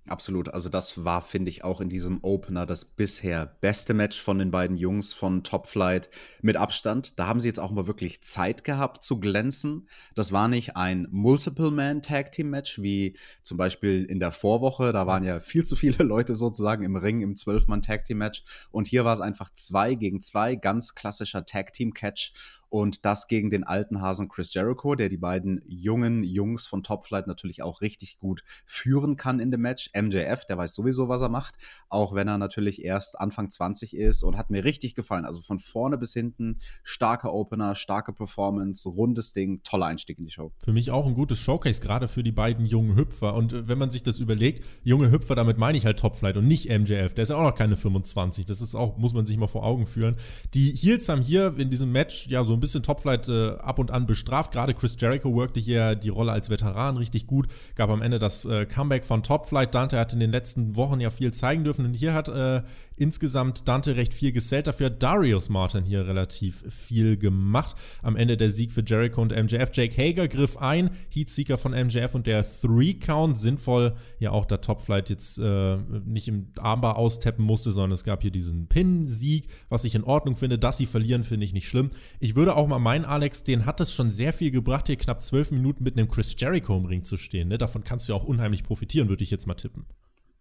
Absolut. 0.10 0.50
Also 0.50 0.70
das 0.70 1.04
war, 1.04 1.22
finde 1.22 1.50
ich, 1.50 1.64
auch 1.64 1.82
in 1.82 1.90
diesem 1.90 2.24
Opener 2.24 2.66
das 2.66 2.86
bisher 2.86 3.46
beste 3.46 3.94
Match 3.94 4.22
von 4.22 4.40
den 4.40 4.52
beiden 4.52 4.78
Jungs 4.78 5.14
von 5.14 5.44
Top 5.44 5.68
Flight 5.68 6.10
mit 6.42 6.56
Abstand. 6.56 7.14
Da 7.18 7.28
haben 7.28 7.42
sie 7.42 7.50
jetzt 7.50 7.60
auch 7.60 7.72
mal 7.72 7.88
wirklich 7.88 8.24
Zeit 8.24 8.64
gehabt 8.64 9.04
zu 9.04 9.20
glänzen. 9.20 9.90
Das 10.16 10.32
war 10.32 10.48
nicht 10.48 10.78
ein 10.78 11.08
Multiple-Man-Tag-Team-Match 11.12 12.82
wie 12.82 13.18
zum 13.44 13.58
Beispiel 13.58 14.06
in 14.06 14.20
der 14.20 14.32
Vorwoche. 14.32 14.94
Da 14.94 15.08
waren 15.08 15.26
ja 15.26 15.42
viel 15.42 15.66
zu 15.66 15.76
viele 15.76 16.04
Leute 16.04 16.36
sozusagen 16.36 16.84
im 16.84 16.96
Ring 16.96 17.20
im 17.20 17.36
12-Mann-Tag-Team-Match. 17.36 18.46
Und 18.72 18.88
hier 18.88 19.04
war 19.04 19.14
es 19.14 19.20
einfach 19.20 19.50
zwei 19.52 19.96
gegen 19.96 20.22
zwei, 20.22 20.56
ganz 20.56 20.96
klassischer 20.96 21.46
Tag-Team-Catch. 21.46 22.32
Und 22.70 23.06
das 23.06 23.28
gegen 23.28 23.50
den 23.50 23.64
alten 23.64 24.02
Hasen 24.02 24.28
Chris 24.28 24.54
Jericho, 24.54 24.96
der 24.96 25.10
die 25.10 25.18
beiden 25.18 25.62
jungen 25.68 26.24
Jungs 26.24 26.68
von 26.68 26.84
Top 26.84 27.06
Flight 27.06 27.28
natürlich 27.28 27.62
auch 27.62 27.82
richtig 27.82 28.20
gut 28.20 28.44
führen 28.66 29.16
kann 29.16 29.40
in 29.40 29.52
dem 29.52 29.62
Match. 29.62 29.90
MJF, 29.96 30.46
der 30.46 30.58
weiß 30.58 30.74
sowieso, 30.76 31.08
was 31.08 31.22
er 31.22 31.30
macht, 31.30 31.56
auch 31.90 32.14
wenn 32.14 32.28
er 32.28 32.38
natürlich 32.38 32.84
erst 32.84 33.20
Anfang 33.20 33.50
20 33.50 33.96
ist 33.96 34.24
und 34.24 34.38
hat 34.38 34.50
mir 34.50 34.64
richtig 34.64 34.96
gefallen. 34.96 35.26
Also 35.26 35.42
von 35.42 35.60
vorne 35.60 35.98
bis 35.98 36.14
hinten 36.14 36.60
starker 36.84 37.34
Opener, 37.34 37.76
starke 37.76 38.14
Performance, 38.14 38.88
rundes 38.90 39.32
Ding, 39.32 39.62
toller 39.64 39.86
Einstieg 39.86 40.20
in 40.20 40.26
die 40.26 40.32
Show. 40.32 40.52
Für 40.60 40.74
mich 40.74 40.92
auch 40.92 41.08
ein 41.08 41.14
gutes 41.14 41.40
Showcase, 41.40 41.82
gerade 41.82 42.08
für 42.08 42.24
die 42.24 42.32
beiden 42.32 42.66
jungen 42.66 42.96
Hüpfer. 42.96 43.36
Und 43.36 43.54
äh, 43.54 43.68
wenn 43.68 43.78
man 43.78 43.92
sich 43.92 44.04
das 44.04 44.20
überlegt, 44.20 44.66
junge 44.84 45.12
Hüpfer, 45.12 45.36
damit 45.36 45.58
meine 45.58 45.78
ich 45.78 45.86
halt 45.86 46.00
Top 46.00 46.16
Flight 46.16 46.38
und 46.38 46.48
nicht 46.48 46.70
MJF. 46.70 47.14
Der 47.14 47.24
ist 47.24 47.30
ja 47.30 47.36
auch 47.36 47.44
noch 47.44 47.56
keine 47.56 47.78
25. 47.78 48.46
Das 48.46 48.62
ist 48.62 48.76
auch, 48.76 48.98
muss 48.98 49.14
man 49.14 49.26
sich 49.26 49.38
mal 49.38 49.48
vor 49.48 49.64
Augen 49.64 49.86
führen. 49.86 50.18
Die 50.54 50.72
Heels 50.72 51.08
haben 51.10 51.22
hier 51.22 51.58
in 51.58 51.70
diesem 51.70 51.92
Match 51.92 52.28
ja 52.28 52.44
so 52.44 52.57
ein 52.58 52.60
bisschen 52.60 52.84
Top 52.84 53.00
Flight 53.00 53.30
äh, 53.30 53.52
ab 53.60 53.80
und 53.80 53.92
an 53.92 54.06
bestraft. 54.06 54.52
Gerade 54.52 54.74
Chris 54.74 54.96
Jericho 55.00 55.34
workte 55.34 55.60
hier 55.60 55.96
die 55.96 56.10
Rolle 56.10 56.32
als 56.32 56.50
Veteran 56.50 56.98
richtig 56.98 57.28
gut. 57.28 57.48
Gab 57.76 57.90
am 57.90 58.02
Ende 58.02 58.20
das 58.20 58.46
äh, 58.46 58.66
Comeback 58.66 59.06
von 59.06 59.24
Top 59.24 59.48
Flight. 59.48 59.74
Dante 59.74 60.00
hat 60.00 60.14
in 60.14 60.20
den 60.20 60.32
letzten 60.32 60.76
Wochen 60.76 61.00
ja 61.00 61.10
viel 61.10 61.34
zeigen 61.34 61.64
dürfen. 61.64 61.86
Und 61.86 61.94
hier 61.94 62.14
hat 62.14 62.28
äh, 62.30 62.64
insgesamt 62.98 63.68
Dante 63.68 63.96
recht 63.96 64.13
viel 64.13 64.32
gesellt. 64.32 64.68
Dafür 64.68 64.88
hat 64.88 65.01
Darius 65.01 65.50
Martin 65.50 65.86
hier 65.86 66.06
relativ 66.08 66.63
viel 66.68 67.18
gemacht. 67.18 67.75
Am 68.01 68.16
Ende 68.16 68.36
der 68.36 68.51
Sieg 68.51 68.72
für 68.72 68.84
Jericho 68.86 69.22
und 69.22 69.32
MJF. 69.32 69.70
Jake 69.72 69.96
Hager 69.96 70.27
griff 70.27 70.58
ein. 70.58 70.89
Heatseeker 71.10 71.58
von 71.58 71.72
MJF 71.72 72.16
und 72.16 72.27
der 72.27 72.44
Three-Count. 72.44 73.39
Sinnvoll, 73.39 73.96
ja 74.20 74.32
auch 74.32 74.46
da 74.46 74.58
Top 74.58 74.82
Flight 74.82 75.10
jetzt 75.10 75.38
äh, 75.38 75.77
nicht 76.06 76.27
im 76.27 76.48
Armbar 76.58 76.98
austappen 76.98 77.46
musste, 77.46 77.72
sondern 77.72 77.94
es 77.94 78.04
gab 78.04 78.24
hier 78.24 78.32
diesen 78.32 78.68
Pin-Sieg, 78.68 79.48
was 79.70 79.84
ich 79.84 79.96
in 79.96 80.04
Ordnung 80.04 80.36
finde. 80.36 80.60
Dass 80.60 80.77
sie 80.77 80.86
verlieren, 80.86 81.24
finde 81.24 81.46
ich 81.46 81.54
nicht 81.54 81.68
schlimm. 81.68 81.89
Ich 82.20 82.36
würde 82.36 82.56
auch 82.56 82.68
mal 82.68 82.80
meinen, 82.80 83.06
Alex, 83.06 83.44
den 83.44 83.66
hat 83.66 83.80
es 83.80 83.94
schon 83.94 84.10
sehr 84.10 84.34
viel 84.34 84.51
gebracht, 84.51 84.88
hier 84.88 84.96
knapp 84.98 85.22
zwölf 85.22 85.51
Minuten 85.51 85.84
mit 85.84 85.98
einem 85.98 86.10
Chris 86.10 86.36
Jericho 86.38 86.75
im 86.75 86.86
Ring 86.86 87.06
zu 87.06 87.18
stehen. 87.18 87.50
Ne? 87.50 87.58
Davon 87.58 87.84
kannst 87.84 88.08
du 88.08 88.13
ja 88.13 88.20
auch 88.20 88.24
unheimlich 88.24 88.63
profitieren, 88.63 89.10
würde 89.10 89.24
ich 89.24 89.32
jetzt 89.32 89.46
mal 89.46 89.54
tippen. 89.54 89.86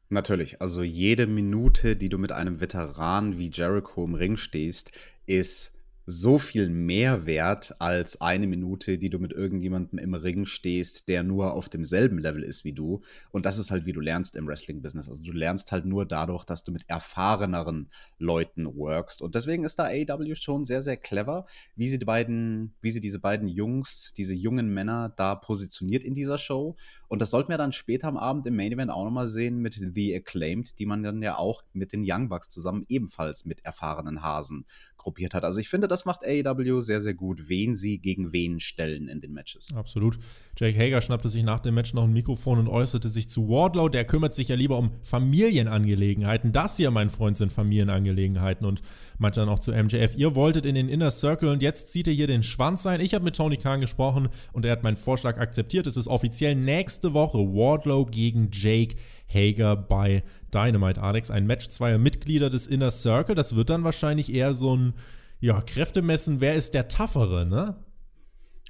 Natürlich, 0.08 0.60
also 0.60 0.82
jede 0.82 1.26
Minute, 1.26 1.96
die 1.96 2.08
du 2.08 2.18
mit 2.18 2.30
einem 2.30 2.60
Veteran 2.60 3.38
wie 3.38 3.50
Jericho 3.50 4.04
im 4.04 4.14
Ring 4.14 4.36
stehst, 4.36 4.92
ist 5.26 5.76
so 6.08 6.38
viel 6.38 6.68
mehr 6.68 7.26
wert 7.26 7.74
als 7.80 8.20
eine 8.20 8.46
Minute, 8.46 8.96
die 8.96 9.10
du 9.10 9.18
mit 9.18 9.32
irgendjemandem 9.32 9.98
im 9.98 10.14
Ring 10.14 10.46
stehst, 10.46 11.08
der 11.08 11.24
nur 11.24 11.52
auf 11.52 11.68
demselben 11.68 12.18
Level 12.18 12.44
ist 12.44 12.64
wie 12.64 12.72
du. 12.72 13.02
Und 13.32 13.44
das 13.44 13.58
ist 13.58 13.72
halt, 13.72 13.86
wie 13.86 13.92
du 13.92 14.00
lernst 14.00 14.36
im 14.36 14.46
Wrestling-Business. 14.46 15.08
Also 15.08 15.24
du 15.24 15.32
lernst 15.32 15.72
halt 15.72 15.84
nur 15.84 16.06
dadurch, 16.06 16.44
dass 16.44 16.62
du 16.62 16.70
mit 16.70 16.84
erfahreneren 16.86 17.90
Leuten 18.18 18.66
workst. 18.76 19.20
Und 19.20 19.34
deswegen 19.34 19.64
ist 19.64 19.80
da 19.80 19.86
AEW 19.86 20.36
schon 20.36 20.64
sehr, 20.64 20.80
sehr 20.80 20.96
clever, 20.96 21.46
wie 21.74 21.88
sie 21.88 21.98
die 21.98 22.04
beiden, 22.04 22.72
wie 22.80 22.90
sie 22.90 23.00
diese 23.00 23.18
beiden 23.18 23.48
Jungs, 23.48 24.14
diese 24.16 24.34
jungen 24.34 24.72
Männer 24.72 25.12
da 25.16 25.34
positioniert 25.34 26.04
in 26.04 26.14
dieser 26.14 26.38
Show. 26.38 26.76
Und 27.08 27.22
das 27.22 27.30
sollten 27.30 27.50
wir 27.50 27.58
dann 27.58 27.72
später 27.72 28.08
am 28.08 28.16
Abend 28.16 28.46
im 28.46 28.56
Main 28.56 28.72
Event 28.72 28.90
auch 28.90 29.04
nochmal 29.04 29.28
sehen 29.28 29.58
mit 29.58 29.74
The 29.74 30.14
Acclaimed, 30.16 30.78
die 30.78 30.86
man 30.86 31.02
dann 31.02 31.22
ja 31.22 31.36
auch 31.36 31.62
mit 31.72 31.92
den 31.92 32.02
Young 32.04 32.28
Bucks 32.28 32.48
zusammen 32.48 32.84
ebenfalls 32.88 33.44
mit 33.44 33.64
erfahrenen 33.64 34.22
Hasen 34.22 34.66
gruppiert 34.96 35.34
hat. 35.34 35.44
Also 35.44 35.60
ich 35.60 35.68
finde, 35.68 35.88
das 35.88 36.04
macht 36.04 36.24
AEW 36.24 36.80
sehr, 36.80 37.00
sehr 37.00 37.14
gut, 37.14 37.48
wen 37.48 37.74
sie 37.74 37.98
gegen 37.98 38.32
wen 38.32 38.60
stellen 38.60 39.08
in 39.08 39.20
den 39.20 39.32
Matches. 39.32 39.72
Absolut. 39.74 40.18
Jake 40.58 40.78
Hager 40.78 41.02
schnappte 41.02 41.28
sich 41.28 41.42
nach 41.42 41.60
dem 41.60 41.74
Match 41.74 41.92
noch 41.92 42.04
ein 42.04 42.12
Mikrofon 42.14 42.58
und 42.58 42.68
äußerte 42.68 43.10
sich 43.10 43.28
zu 43.28 43.46
Wardlow. 43.46 43.90
Der 43.90 44.06
kümmert 44.06 44.34
sich 44.34 44.48
ja 44.48 44.56
lieber 44.56 44.78
um 44.78 44.92
Familienangelegenheiten. 45.02 46.52
Das 46.52 46.78
hier, 46.78 46.90
mein 46.90 47.10
Freund, 47.10 47.36
sind 47.36 47.52
Familienangelegenheiten. 47.52 48.66
Und 48.66 48.80
meinte 49.18 49.40
dann 49.40 49.50
auch 49.50 49.58
zu 49.58 49.72
MJF, 49.72 50.16
ihr 50.16 50.34
wolltet 50.34 50.64
in 50.64 50.74
den 50.74 50.88
Inner 50.88 51.10
Circle 51.10 51.50
und 51.50 51.62
jetzt 51.62 51.88
zieht 51.88 52.06
ihr 52.06 52.14
hier 52.14 52.26
den 52.26 52.42
Schwanz 52.42 52.86
ein. 52.86 53.00
Ich 53.02 53.12
habe 53.12 53.24
mit 53.24 53.36
Tony 53.36 53.58
Khan 53.58 53.82
gesprochen 53.82 54.30
und 54.54 54.64
er 54.64 54.72
hat 54.72 54.82
meinen 54.82 54.96
Vorschlag 54.96 55.36
akzeptiert. 55.36 55.86
Es 55.86 55.98
ist 55.98 56.08
offiziell 56.08 56.54
nächste 56.54 57.12
Woche 57.12 57.38
Wardlow 57.38 58.06
gegen 58.06 58.48
Jake 58.50 58.96
Hager 59.28 59.76
bei 59.76 60.22
Dynamite 60.54 61.02
Alex. 61.02 61.30
Ein 61.30 61.46
Match 61.46 61.68
zweier 61.68 61.98
Mitglieder 61.98 62.48
des 62.48 62.66
Inner 62.66 62.90
Circle. 62.90 63.34
Das 63.34 63.56
wird 63.56 63.68
dann 63.68 63.84
wahrscheinlich 63.84 64.32
eher 64.32 64.54
so 64.54 64.74
ein 64.74 64.94
ja, 65.38 65.60
Kräftemessen, 65.60 66.40
wer 66.40 66.54
ist 66.54 66.72
der 66.72 66.88
Taffere, 66.88 67.44
ne? 67.44 67.76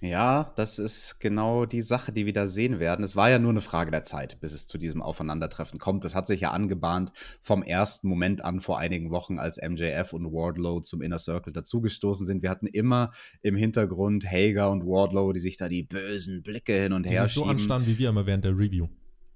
Ja, 0.03 0.53
das 0.57 0.79
ist 0.79 1.21
genau 1.21 1.65
die 1.65 1.81
Sache, 1.81 2.13
die 2.13 2.27
wir 2.27 2.35
da 2.35 2.47
sehen 2.47 2.79
werden. 2.79 3.03
Es 3.03 3.17
war 3.17 3.31
ja 3.31 3.39
nur 3.39 3.51
eine 3.51 3.63
Frage 3.63 3.91
der 3.91 4.03
Zeit, 4.03 4.39
bis 4.41 4.53
es 4.53 4.67
zu 4.67 4.77
diesem 4.77 5.01
Aufeinandertreffen 5.01 5.79
kommt. 5.79 6.05
Das 6.05 6.15
hat 6.15 6.27
sich 6.27 6.41
ja 6.41 6.51
angebahnt 6.51 7.13
vom 7.41 7.63
ersten 7.63 8.07
Moment 8.07 8.45
an 8.45 8.61
vor 8.61 8.79
einigen 8.79 9.11
Wochen, 9.11 9.39
als 9.39 9.57
MJF 9.57 10.13
und 10.13 10.27
Wardlow 10.27 10.81
zum 10.81 11.01
Inner 11.01 11.19
Circle 11.19 11.55
dazugestoßen 11.55 12.27
sind. 12.27 12.43
Wir 12.43 12.51
hatten 12.51 12.67
immer 12.67 13.13
im 13.41 13.57
Hintergrund 13.57 14.31
Hager 14.31 14.71
und 14.71 14.85
Wardlow, 14.85 15.33
die 15.33 15.41
sich 15.41 15.57
da 15.57 15.67
die 15.67 15.83
bösen 15.83 16.43
Blicke 16.43 16.75
hin 16.75 16.93
und 16.93 17.05
her 17.05 17.25
die 17.25 17.31
schieben. 17.31 17.45
so 17.45 17.51
anstanden 17.51 17.89
wie 17.89 17.99
wir 17.99 18.11
immer 18.11 18.27
während 18.27 18.45
der 18.45 18.53
Review. 18.53 18.89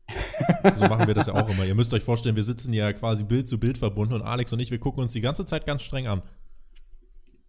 so 0.74 0.84
machen 0.84 1.06
wir 1.06 1.14
das 1.14 1.28
ja 1.28 1.34
auch 1.34 1.48
immer. 1.48 1.64
Ihr 1.64 1.74
müsst 1.74 1.94
euch 1.94 2.02
vorstellen, 2.02 2.36
wir 2.36 2.42
sitzen 2.42 2.74
ja 2.74 2.92
quasi 2.92 3.24
Bild 3.24 3.48
zu 3.48 3.58
Bild 3.58 3.78
verbunden 3.78 4.12
und 4.12 4.22
Alex 4.22 4.52
und 4.52 4.60
ich, 4.60 4.70
wir 4.70 4.78
gucken 4.78 5.02
uns 5.02 5.14
die 5.14 5.20
ganze 5.22 5.46
Zeit 5.46 5.64
ganz 5.64 5.82
streng 5.82 6.06
an. 6.06 6.22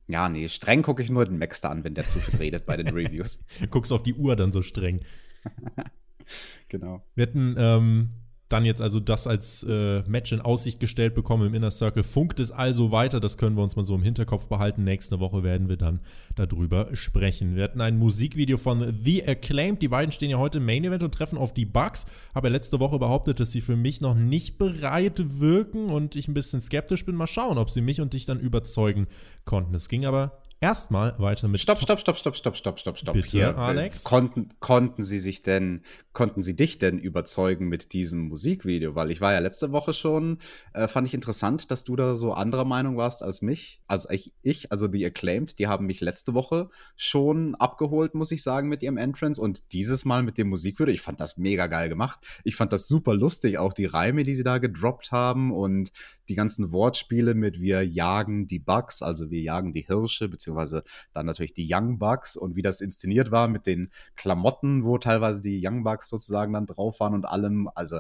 Ja, 0.08 0.30
nee, 0.30 0.50
streng 0.50 0.82
gucke 0.82 1.04
ich 1.04 1.10
nur 1.10 1.26
den 1.26 1.38
Maxter 1.38 1.70
an, 1.70 1.84
wenn 1.84 1.94
der 1.94 2.08
zu 2.08 2.20
viel 2.20 2.38
redet 2.40 2.66
bei 2.66 2.78
den 2.78 2.88
Reviews. 2.96 3.44
Guckst 3.70 3.92
auf 3.94 4.04
die 4.04 4.14
Uhr 4.14 4.36
dann 4.36 4.52
so 4.52 4.62
streng. 4.62 5.02
genau. 6.70 7.04
Wir 7.16 7.24
hatten 7.24 7.56
ähm, 7.58 8.10
dann 8.52 8.66
jetzt 8.66 8.82
also 8.82 9.00
das 9.00 9.28
als 9.28 9.64
äh, 9.64 10.04
Match 10.08 10.32
in 10.32 10.42
Aussicht 10.42 10.80
gestellt 10.80 11.14
bekommen 11.14 11.48
im 11.48 11.54
Inner 11.54 11.72
Circle. 11.72 12.04
Funkt 12.04 12.40
es 12.40 12.52
also 12.52 12.92
weiter, 12.92 13.20
das 13.20 13.38
können 13.38 13.56
wir 13.56 13.64
uns 13.64 13.76
mal 13.76 13.86
so 13.86 13.96
im 13.96 14.04
Hinterkopf 14.04 14.48
behalten. 14.48 14.84
Nächste 14.84 15.20
Woche 15.20 15.44
werden 15.44 15.70
wir 15.70 15.78
dann 15.78 16.02
darüber 16.36 16.90
sprechen. 16.94 17.56
Wir 17.56 17.64
hatten 17.64 17.82
ein 17.82 17.98
Musikvideo 17.98 18.58
von 18.58 18.94
The 19.04 19.28
Acclaimed. 19.28 19.82
Die 19.82 19.88
beiden 19.88 20.12
stehen 20.12 20.30
ja 20.30 20.38
heute 20.38 20.58
im 20.58 20.66
Main 20.66 20.84
Event 20.84 21.04
und 21.04 21.14
treffen 21.14 21.38
auf 21.38 21.54
die 21.54 21.66
Bugs. 21.66 22.06
Habe 22.36 22.48
ja 22.48 22.54
letzte 22.54 22.80
Woche 22.80 23.00
behauptet, 23.00 23.40
dass 23.40 23.52
sie 23.52 23.62
für 23.62 23.78
mich 23.78 24.02
noch 24.02 24.16
nicht 24.16 24.58
bereit 24.58 25.40
wirken 25.40 25.90
und 25.90 26.16
ich 26.16 26.28
ein 26.28 26.34
bisschen 26.34 26.62
skeptisch 26.62 27.06
bin. 27.06 27.16
Mal 27.16 27.28
schauen, 27.28 27.58
ob 27.58 27.70
sie 27.70 27.82
mich 27.82 28.02
und 28.02 28.14
dich 28.14 28.26
dann 28.26 28.40
überzeugen 28.40 29.08
konnten. 29.46 29.74
Es 29.76 29.88
ging 29.88 30.06
aber 30.06 30.38
erstmal 30.62 31.18
weiter 31.18 31.48
mit. 31.48 31.60
Stopp, 31.60 31.82
stopp, 31.82 32.00
stopp, 32.00 32.18
stopp, 32.18 32.36
stopp, 32.36 32.56
stopp, 32.56 32.80
stopp, 32.80 32.98
stopp. 33.00 33.14
Bitte, 33.14 33.28
Hier, 33.28 33.58
Alex? 33.58 34.04
Konnten, 34.04 34.50
konnten 34.60 35.02
sie 35.02 35.18
sich 35.18 35.42
denn, 35.42 35.82
konnten 36.14 36.44
sie 36.44 36.56
dich 36.56 36.78
denn 36.78 37.00
überzeugen 37.00 37.68
mit 37.68 37.94
diesem 37.94 38.28
Musikvideo? 38.28 38.94
Weil 38.94 39.10
ich 39.10 39.22
war 39.22 39.34
ja 39.34 39.40
letzte 39.40 39.72
Woche 39.72 39.92
schon, 39.94 40.38
äh, 40.74 40.88
fand 40.88 41.08
ich 41.08 41.16
interessant, 41.16 41.72
dass 41.72 41.84
du 41.84 41.96
da 41.96 42.16
so 42.16 42.34
anderer 42.34 42.64
Meinung 42.64 42.96
warst 42.96 43.24
als 43.24 43.42
mich, 43.42 43.82
als 43.88 44.08
ich, 44.12 44.34
ich, 44.44 44.72
also 44.72 44.88
The 44.90 45.04
Acclaimed, 45.04 45.58
die 45.58 45.66
haben 45.68 45.88
mich 45.88 46.00
letzte 46.00 46.36
Woche 46.36 46.70
schon 46.96 47.56
abgeholt, 47.56 48.14
muss 48.14 48.32
ich 48.32 48.44
sagen, 48.44 48.70
mit 48.70 48.84
ihrem 48.84 48.98
Entrance 48.98 49.42
und 49.42 49.74
dieses 49.74 50.06
Mal 50.06 50.22
mit 50.22 50.38
dem 50.38 50.48
Musikvideo. 50.50 50.94
Ich 50.94 51.02
fand 51.02 51.20
das 51.20 51.38
mega 51.38 51.66
geil 51.66 51.90
gemacht. 51.90 52.20
Ich 52.44 52.56
fand 52.56 52.72
das 52.72 52.88
super 52.88 53.16
lustig, 53.16 53.58
auch 53.58 53.74
die 53.74 53.86
Reime, 53.86 54.24
die 54.24 54.36
sie 54.36 54.44
da 54.44 54.60
gedroppt 54.60 55.12
haben 55.12 55.52
und 55.52 55.92
die 56.30 56.36
ganzen 56.36 56.72
Wortspiele 56.72 57.34
mit 57.34 57.60
wir 57.60 57.84
jagen 57.84 58.46
die 58.46 58.60
Bugs, 58.60 59.02
also 59.02 59.32
wir 59.32 59.42
jagen 59.42 59.74
die 59.74 59.82
Hirsche, 59.82 60.30
beziehungsweise 60.30 60.51
beziehungsweise 60.52 60.84
dann 61.14 61.26
natürlich 61.26 61.54
die 61.54 61.68
Young 61.70 61.98
Bucks 62.00 62.36
und 62.36 62.56
wie 62.56 62.62
das 62.62 62.82
inszeniert 62.82 63.32
war 63.32 63.48
mit 63.48 63.66
den 63.66 63.92
Klamotten, 64.16 64.84
wo 64.84 64.98
teilweise 64.98 65.42
die 65.42 65.62
Young 65.66 65.84
Bucks 65.84 66.10
sozusagen 66.10 66.54
dann 66.54 66.68
drauf 66.68 67.00
waren 67.00 67.14
und 67.14 67.26
allem. 67.26 67.70
Also 67.74 68.00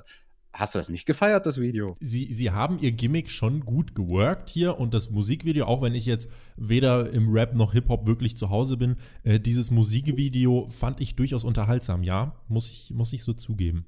Hast 0.53 0.75
du 0.75 0.79
das 0.79 0.89
nicht 0.89 1.05
gefeiert, 1.05 1.45
das 1.45 1.61
Video? 1.61 1.95
Sie, 2.01 2.33
sie 2.33 2.51
haben 2.51 2.77
ihr 2.79 2.91
Gimmick 2.91 3.29
schon 3.29 3.61
gut 3.61 3.95
geworkt 3.95 4.49
hier 4.49 4.77
und 4.77 4.93
das 4.93 5.09
Musikvideo, 5.09 5.65
auch 5.65 5.81
wenn 5.81 5.95
ich 5.95 6.05
jetzt 6.05 6.29
weder 6.57 7.09
im 7.09 7.31
Rap 7.31 7.55
noch 7.55 7.71
Hip-Hop 7.71 8.05
wirklich 8.05 8.35
zu 8.35 8.49
Hause 8.49 8.75
bin, 8.75 8.97
äh, 9.23 9.39
dieses 9.39 9.71
Musikvideo 9.71 10.67
fand 10.67 10.99
ich 10.99 11.15
durchaus 11.15 11.45
unterhaltsam, 11.45 12.03
ja, 12.03 12.35
muss 12.49 12.69
ich, 12.69 12.91
muss 12.91 13.13
ich 13.13 13.23
so 13.23 13.31
zugeben. 13.31 13.85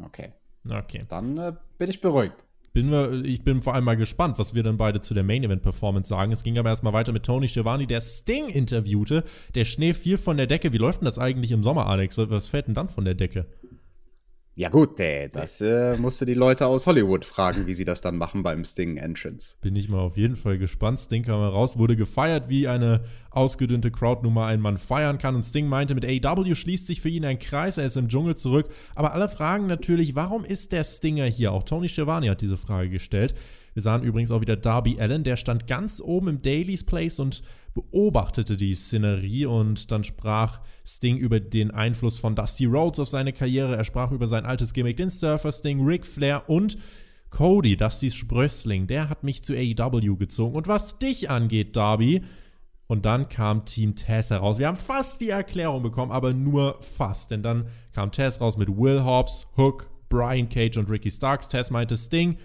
Okay. 0.00 0.32
Okay. 0.70 1.06
Dann 1.08 1.38
äh, 1.38 1.54
bin 1.76 1.90
ich 1.90 2.00
beruhigt 2.00 2.44
bin 2.74 3.24
ich 3.24 3.42
bin 3.42 3.62
vor 3.62 3.74
allem 3.74 3.84
mal 3.84 3.96
gespannt, 3.96 4.38
was 4.38 4.54
wir 4.54 4.62
dann 4.62 4.76
beide 4.76 5.00
zu 5.00 5.14
der 5.14 5.22
Main 5.22 5.44
Event 5.44 5.62
Performance 5.62 6.08
sagen. 6.08 6.32
Es 6.32 6.42
ging 6.42 6.58
aber 6.58 6.68
erstmal 6.68 6.92
weiter 6.92 7.12
mit 7.12 7.22
Tony 7.22 7.48
Schiavone, 7.48 7.86
der 7.86 8.00
Sting 8.00 8.48
interviewte. 8.48 9.24
Der 9.54 9.64
Schnee 9.64 9.94
fiel 9.94 10.18
von 10.18 10.36
der 10.36 10.48
Decke. 10.48 10.72
Wie 10.72 10.78
läuft 10.78 11.00
denn 11.00 11.06
das 11.06 11.18
eigentlich 11.18 11.52
im 11.52 11.62
Sommer, 11.62 11.86
Alex? 11.86 12.18
Was 12.18 12.48
fällt 12.48 12.66
denn 12.66 12.74
dann 12.74 12.88
von 12.88 13.04
der 13.04 13.14
Decke? 13.14 13.46
Ja 14.56 14.68
gut, 14.68 15.00
äh, 15.00 15.28
das 15.28 15.60
äh, 15.60 15.96
musst 15.96 16.20
du 16.20 16.24
die 16.24 16.34
Leute 16.34 16.66
aus 16.68 16.86
Hollywood 16.86 17.24
fragen, 17.24 17.66
wie 17.66 17.74
sie 17.74 17.84
das 17.84 18.00
dann 18.02 18.16
machen 18.16 18.44
beim 18.44 18.64
Sting 18.64 18.98
Entrance. 18.98 19.56
Bin 19.60 19.74
ich 19.74 19.88
mal 19.88 19.98
auf 19.98 20.16
jeden 20.16 20.36
Fall 20.36 20.58
gespannt. 20.58 21.00
Sting 21.00 21.24
kam 21.24 21.40
raus, 21.42 21.76
wurde 21.76 21.96
gefeiert, 21.96 22.48
wie 22.48 22.68
eine 22.68 23.02
ausgedünnte 23.30 23.90
Crowd-Nummer 23.90 24.46
ein 24.46 24.60
Mann 24.60 24.78
feiern 24.78 25.18
kann. 25.18 25.34
Und 25.34 25.42
Sting 25.42 25.66
meinte, 25.66 25.96
mit 25.96 26.04
AEW 26.04 26.54
schließt 26.54 26.86
sich 26.86 27.00
für 27.00 27.08
ihn 27.08 27.24
ein 27.24 27.40
Kreis, 27.40 27.78
er 27.78 27.86
ist 27.86 27.96
im 27.96 28.06
Dschungel 28.06 28.36
zurück. 28.36 28.68
Aber 28.94 29.12
alle 29.12 29.28
fragen 29.28 29.66
natürlich, 29.66 30.14
warum 30.14 30.44
ist 30.44 30.70
der 30.70 30.84
Stinger 30.84 31.24
hier? 31.24 31.50
Auch 31.50 31.64
Tony 31.64 31.88
Schiavone 31.88 32.30
hat 32.30 32.40
diese 32.40 32.56
Frage 32.56 32.90
gestellt. 32.90 33.34
Wir 33.72 33.82
sahen 33.82 34.04
übrigens 34.04 34.30
auch 34.30 34.40
wieder 34.40 34.56
Darby 34.56 35.00
Allen, 35.00 35.24
der 35.24 35.34
stand 35.34 35.66
ganz 35.66 36.00
oben 36.00 36.28
im 36.28 36.42
Daily's 36.42 36.84
Place 36.84 37.18
und 37.18 37.42
beobachtete 37.74 38.56
die 38.56 38.74
Szenerie 38.74 39.46
und 39.46 39.90
dann 39.90 40.04
sprach 40.04 40.60
Sting 40.86 41.16
über 41.16 41.40
den 41.40 41.72
Einfluss 41.72 42.18
von 42.18 42.36
Dusty 42.36 42.66
Rhodes 42.66 43.00
auf 43.00 43.08
seine 43.08 43.32
Karriere. 43.32 43.76
Er 43.76 43.84
sprach 43.84 44.12
über 44.12 44.26
sein 44.26 44.46
altes 44.46 44.72
Gimmick, 44.72 44.96
den 44.96 45.10
Surfer 45.10 45.52
Sting, 45.52 45.84
Ric 45.84 46.06
Flair 46.06 46.48
und 46.48 46.78
Cody, 47.30 47.76
Dustys 47.76 48.14
Sprössling. 48.14 48.86
Der 48.86 49.08
hat 49.08 49.24
mich 49.24 49.42
zu 49.42 49.54
AEW 49.54 50.16
gezogen. 50.16 50.54
Und 50.54 50.68
was 50.68 50.98
dich 51.00 51.30
angeht, 51.30 51.76
Darby, 51.76 52.22
Und 52.86 53.06
dann 53.06 53.28
kam 53.28 53.64
Team 53.64 53.96
Taz 53.96 54.30
heraus. 54.30 54.58
Wir 54.58 54.68
haben 54.68 54.76
fast 54.76 55.20
die 55.20 55.30
Erklärung 55.30 55.82
bekommen, 55.82 56.12
aber 56.12 56.32
nur 56.34 56.80
fast. 56.80 57.30
Denn 57.30 57.42
dann 57.42 57.66
kam 57.92 58.12
Taz 58.12 58.40
raus 58.40 58.56
mit 58.56 58.68
Will 58.68 59.02
Hobbs, 59.04 59.46
Hook, 59.56 59.90
Brian 60.08 60.48
Cage 60.48 60.76
und 60.76 60.90
Ricky 60.90 61.10
Starks. 61.10 61.48
Taz 61.48 61.70
meinte 61.70 61.96
Sting, 61.96 62.36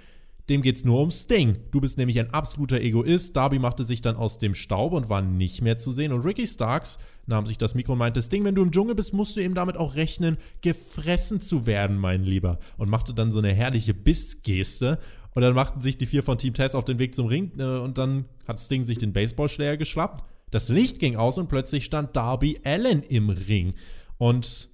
dem 0.50 0.62
geht's 0.62 0.84
nur 0.84 1.00
um 1.00 1.12
Sting. 1.12 1.58
Du 1.72 1.80
bist 1.80 1.98
nämlich 1.98 2.20
ein 2.20 2.34
absoluter 2.34 2.82
Egoist. 2.82 3.36
Darby 3.36 3.60
machte 3.60 3.84
sich 3.84 4.02
dann 4.02 4.16
aus 4.16 4.40
dem 4.40 4.56
Staub 4.56 4.94
und 4.94 5.10
war 5.10 5.22
nicht 5.22 5.62
mehr 5.62 5.78
zu 5.78 5.92
sehen. 5.92 6.12
Und 6.12 6.26
Ricky 6.26 6.48
Starks 6.48 6.98
nahm 7.28 7.46
sich 7.46 7.58
das 7.58 7.76
Mikro 7.76 7.94
und 7.94 8.00
meinte, 8.00 8.22
Sting, 8.22 8.44
wenn 8.44 8.56
du 8.56 8.64
im 8.64 8.72
Dschungel 8.72 8.96
bist, 8.96 9.14
musst 9.14 9.38
du 9.38 9.42
eben 9.42 9.54
damit 9.54 9.78
auch 9.78 9.96
rechnen, 9.96 10.38
gefressen 10.62 11.40
zu 11.40 11.66
werden, 11.66 11.98
mein 11.98 12.24
Lieber. 12.24 12.60
Und 12.78 12.90
machte 12.90 13.14
dann 13.14 13.32
so 13.32 13.40
eine 13.40 13.54
herrliche 13.54 13.94
Bissgeste. 13.94 15.00
Und 15.36 15.44
dann 15.44 15.54
machten 15.54 15.82
sich 15.82 15.98
die 15.98 16.08
vier 16.08 16.24
von 16.24 16.38
Team 16.38 16.54
Tess 16.54 16.76
auf 16.76 16.86
den 16.86 17.00
Weg 17.00 17.14
zum 17.14 17.28
Ring 17.28 17.52
äh, 17.60 17.64
und 17.64 17.98
dann 17.98 18.26
hat 18.48 18.60
Sting 18.60 18.84
sich 18.84 18.98
den 18.98 19.14
Baseballschläger 19.14 19.78
geschlappt. 19.78 20.28
Das 20.50 20.70
Licht 20.70 21.00
ging 21.00 21.16
aus 21.16 21.38
und 21.38 21.48
plötzlich 21.48 21.86
stand 21.86 22.16
Darby 22.16 22.60
Allen 22.64 23.04
im 23.04 23.30
Ring. 23.30 23.76
Und 24.18 24.70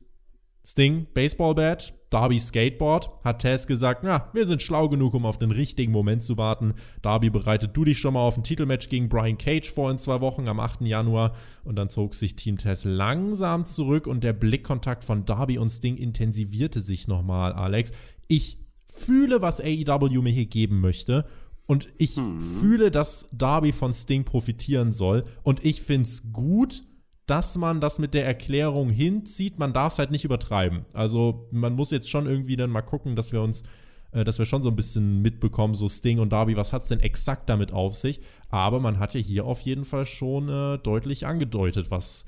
Sting, 0.65 1.05
Baseballbat, 1.13 1.93
Darby 2.09 2.39
Skateboard, 2.39 3.11
hat 3.23 3.43
Taz 3.43 3.67
gesagt, 3.67 4.01
na, 4.03 4.29
wir 4.33 4.47
sind 4.47 4.63
schlau 4.63 4.89
genug, 4.89 5.13
um 5.13 5.25
auf 5.25 5.37
den 5.37 5.51
richtigen 5.51 5.91
Moment 5.91 6.23
zu 6.23 6.37
warten. 6.37 6.73
Darby 7.03 7.29
bereitet 7.29 7.77
du 7.77 7.85
dich 7.85 7.99
schon 7.99 8.15
mal 8.15 8.21
auf 8.21 8.35
ein 8.35 8.43
Titelmatch 8.43 8.89
gegen 8.89 9.07
Brian 9.07 9.37
Cage 9.37 9.69
vor 9.69 9.91
in 9.91 9.99
zwei 9.99 10.21
Wochen 10.21 10.47
am 10.47 10.59
8. 10.59 10.81
Januar 10.81 11.35
und 11.63 11.75
dann 11.75 11.89
zog 11.89 12.15
sich 12.15 12.35
Team 12.35 12.57
Taz 12.57 12.83
langsam 12.83 13.65
zurück 13.65 14.07
und 14.07 14.23
der 14.23 14.33
Blickkontakt 14.33 15.03
von 15.03 15.25
Darby 15.25 15.59
und 15.59 15.69
Sting 15.69 15.97
intensivierte 15.97 16.81
sich 16.81 17.07
nochmal, 17.07 17.53
Alex. 17.53 17.91
Ich 18.27 18.57
fühle, 18.87 19.43
was 19.43 19.61
AEW 19.61 20.21
mir 20.23 20.31
hier 20.33 20.47
geben 20.47 20.81
möchte 20.81 21.25
und 21.67 21.89
ich 21.97 22.15
hm. 22.15 22.41
fühle, 22.41 22.89
dass 22.89 23.29
Darby 23.31 23.71
von 23.71 23.93
Sting 23.93 24.23
profitieren 24.23 24.91
soll 24.91 25.25
und 25.43 25.63
ich 25.63 25.83
finde 25.83 26.07
es 26.07 26.31
gut, 26.31 26.83
dass 27.25 27.55
man 27.57 27.81
das 27.81 27.99
mit 27.99 28.13
der 28.13 28.25
Erklärung 28.25 28.89
hinzieht. 28.89 29.57
Man 29.57 29.73
darf 29.73 29.93
es 29.93 29.99
halt 29.99 30.11
nicht 30.11 30.25
übertreiben. 30.25 30.85
Also 30.93 31.47
man 31.51 31.73
muss 31.73 31.91
jetzt 31.91 32.09
schon 32.09 32.27
irgendwie 32.27 32.55
dann 32.55 32.69
mal 32.69 32.81
gucken, 32.81 33.15
dass 33.15 33.31
wir 33.31 33.41
uns, 33.41 33.63
äh, 34.11 34.23
dass 34.23 34.37
wir 34.37 34.45
schon 34.45 34.63
so 34.63 34.69
ein 34.69 34.75
bisschen 34.75 35.21
mitbekommen, 35.21 35.73
so 35.73 35.87
Sting 35.87 36.19
und 36.19 36.31
Darby, 36.31 36.55
was 36.55 36.73
hat 36.73 36.83
es 36.83 36.89
denn 36.89 36.99
exakt 36.99 37.49
damit 37.49 37.73
auf 37.73 37.95
sich? 37.95 38.21
Aber 38.49 38.79
man 38.79 38.99
hat 38.99 39.15
ja 39.15 39.19
hier 39.19 39.45
auf 39.45 39.61
jeden 39.61 39.85
Fall 39.85 40.05
schon 40.05 40.49
äh, 40.49 40.77
deutlich 40.77 41.25
angedeutet, 41.25 41.89
was 41.89 42.25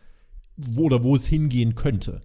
wo 0.58 0.86
oder 0.86 1.04
wo 1.04 1.16
es 1.16 1.27
hingehen 1.27 1.75
könnte. 1.75 2.24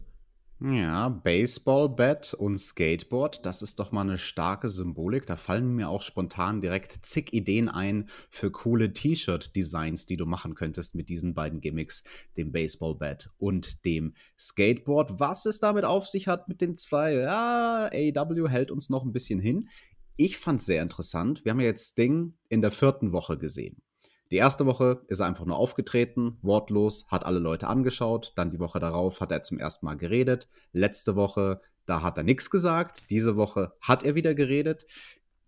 Ja, 0.64 1.08
Baseball-Bat 1.08 2.34
und 2.34 2.56
Skateboard, 2.56 3.44
das 3.44 3.62
ist 3.62 3.80
doch 3.80 3.90
mal 3.90 4.02
eine 4.02 4.16
starke 4.16 4.68
Symbolik. 4.68 5.26
Da 5.26 5.34
fallen 5.34 5.74
mir 5.74 5.88
auch 5.88 6.04
spontan 6.04 6.60
direkt 6.60 7.04
zig 7.04 7.32
Ideen 7.32 7.68
ein 7.68 8.08
für 8.30 8.52
coole 8.52 8.92
T-Shirt-Designs, 8.92 10.06
die 10.06 10.16
du 10.16 10.24
machen 10.24 10.54
könntest 10.54 10.94
mit 10.94 11.08
diesen 11.08 11.34
beiden 11.34 11.60
Gimmicks, 11.60 12.04
dem 12.36 12.52
Baseball-Bat 12.52 13.30
und 13.38 13.84
dem 13.84 14.14
Skateboard. 14.38 15.18
Was 15.18 15.46
es 15.46 15.58
damit 15.58 15.84
auf 15.84 16.06
sich 16.06 16.28
hat 16.28 16.46
mit 16.46 16.60
den 16.60 16.76
zwei, 16.76 17.14
ja, 17.14 17.90
AW 17.92 18.48
hält 18.48 18.70
uns 18.70 18.88
noch 18.88 19.04
ein 19.04 19.12
bisschen 19.12 19.40
hin. 19.40 19.68
Ich 20.16 20.38
fand 20.38 20.60
es 20.60 20.66
sehr 20.66 20.82
interessant. 20.82 21.44
Wir 21.44 21.50
haben 21.50 21.60
ja 21.60 21.66
jetzt 21.66 21.88
Sting 21.90 22.34
in 22.48 22.62
der 22.62 22.70
vierten 22.70 23.10
Woche 23.10 23.36
gesehen. 23.36 23.82
Die 24.32 24.38
erste 24.38 24.64
Woche 24.64 25.04
ist 25.08 25.20
er 25.20 25.26
einfach 25.26 25.44
nur 25.44 25.58
aufgetreten, 25.58 26.38
wortlos, 26.40 27.06
hat 27.08 27.26
alle 27.26 27.38
Leute 27.38 27.66
angeschaut. 27.66 28.32
Dann 28.34 28.50
die 28.50 28.60
Woche 28.60 28.80
darauf 28.80 29.20
hat 29.20 29.30
er 29.30 29.42
zum 29.42 29.58
ersten 29.58 29.84
Mal 29.84 29.98
geredet. 29.98 30.48
Letzte 30.72 31.16
Woche, 31.16 31.60
da 31.84 32.00
hat 32.00 32.16
er 32.16 32.24
nichts 32.24 32.50
gesagt. 32.50 33.10
Diese 33.10 33.36
Woche 33.36 33.74
hat 33.82 34.04
er 34.04 34.14
wieder 34.14 34.34
geredet. 34.34 34.86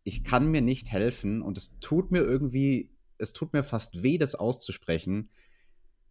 Ich 0.02 0.22
kann 0.22 0.50
mir 0.50 0.60
nicht 0.60 0.92
helfen 0.92 1.40
und 1.40 1.56
es 1.56 1.78
tut 1.80 2.10
mir 2.10 2.20
irgendwie, 2.20 2.90
es 3.16 3.32
tut 3.32 3.54
mir 3.54 3.62
fast 3.62 4.02
weh, 4.02 4.18
das 4.18 4.34
auszusprechen. 4.34 5.30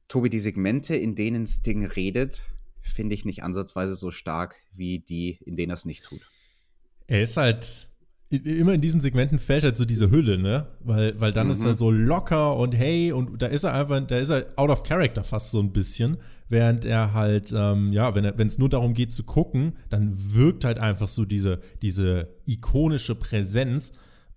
Tobi, 0.08 0.32
die 0.32 0.40
Segmente, 0.40 0.96
in 0.96 1.14
denen 1.14 1.46
Sting 1.46 1.86
redet, 1.86 2.42
finde 2.82 3.14
ich 3.14 3.24
nicht 3.24 3.44
ansatzweise 3.44 3.96
so 3.96 4.10
stark 4.10 4.56
wie 4.74 4.98
die, 4.98 5.38
in 5.46 5.56
denen 5.56 5.70
er 5.70 5.76
es 5.76 5.86
nicht 5.86 6.06
tut. 6.06 6.22
Er 7.06 7.22
ist 7.22 7.38
halt 7.38 7.93
immer 8.38 8.74
in 8.74 8.82
diesen 8.82 9.02
Segmenten 9.02 9.40
fällt 9.40 9.64
halt 9.64 9.78
so 9.78 9.86
diese 9.86 10.10
Hülle, 10.10 10.38
ne? 10.38 10.68
Weil, 10.80 11.20
weil 11.20 11.32
dann 11.32 11.48
mhm. 11.48 11.54
ist 11.54 11.66
er 11.66 11.74
so 11.76 11.92
locker 11.92 12.58
und 12.58 12.74
hey, 12.74 13.12
und 13.12 13.42
da 13.42 13.48
ist 13.48 13.64
er 13.64 13.74
einfach, 13.74 14.06
da 14.08 14.18
ist 14.18 14.30
er 14.30 14.48
out 14.56 14.70
of 14.70 14.84
character 14.84 15.24
fast 15.24 15.52
so 15.52 15.60
ein 15.60 15.72
bisschen. 15.72 16.18
Während 16.50 16.86
er 16.86 17.14
halt, 17.14 17.54
ähm, 17.56 17.92
ja, 17.94 18.14
wenn 18.14 18.48
es 18.48 18.58
nur 18.58 18.70
darum 18.70 18.94
geht 18.94 19.12
zu 19.12 19.24
gucken, 19.24 19.74
dann 19.90 20.14
wirkt 20.14 20.66
halt 20.66 20.78
einfach 20.78 21.08
so 21.08 21.26
diese, 21.26 21.60
diese 21.82 22.28
ikonische 22.46 23.16
Präsenz. 23.16 23.94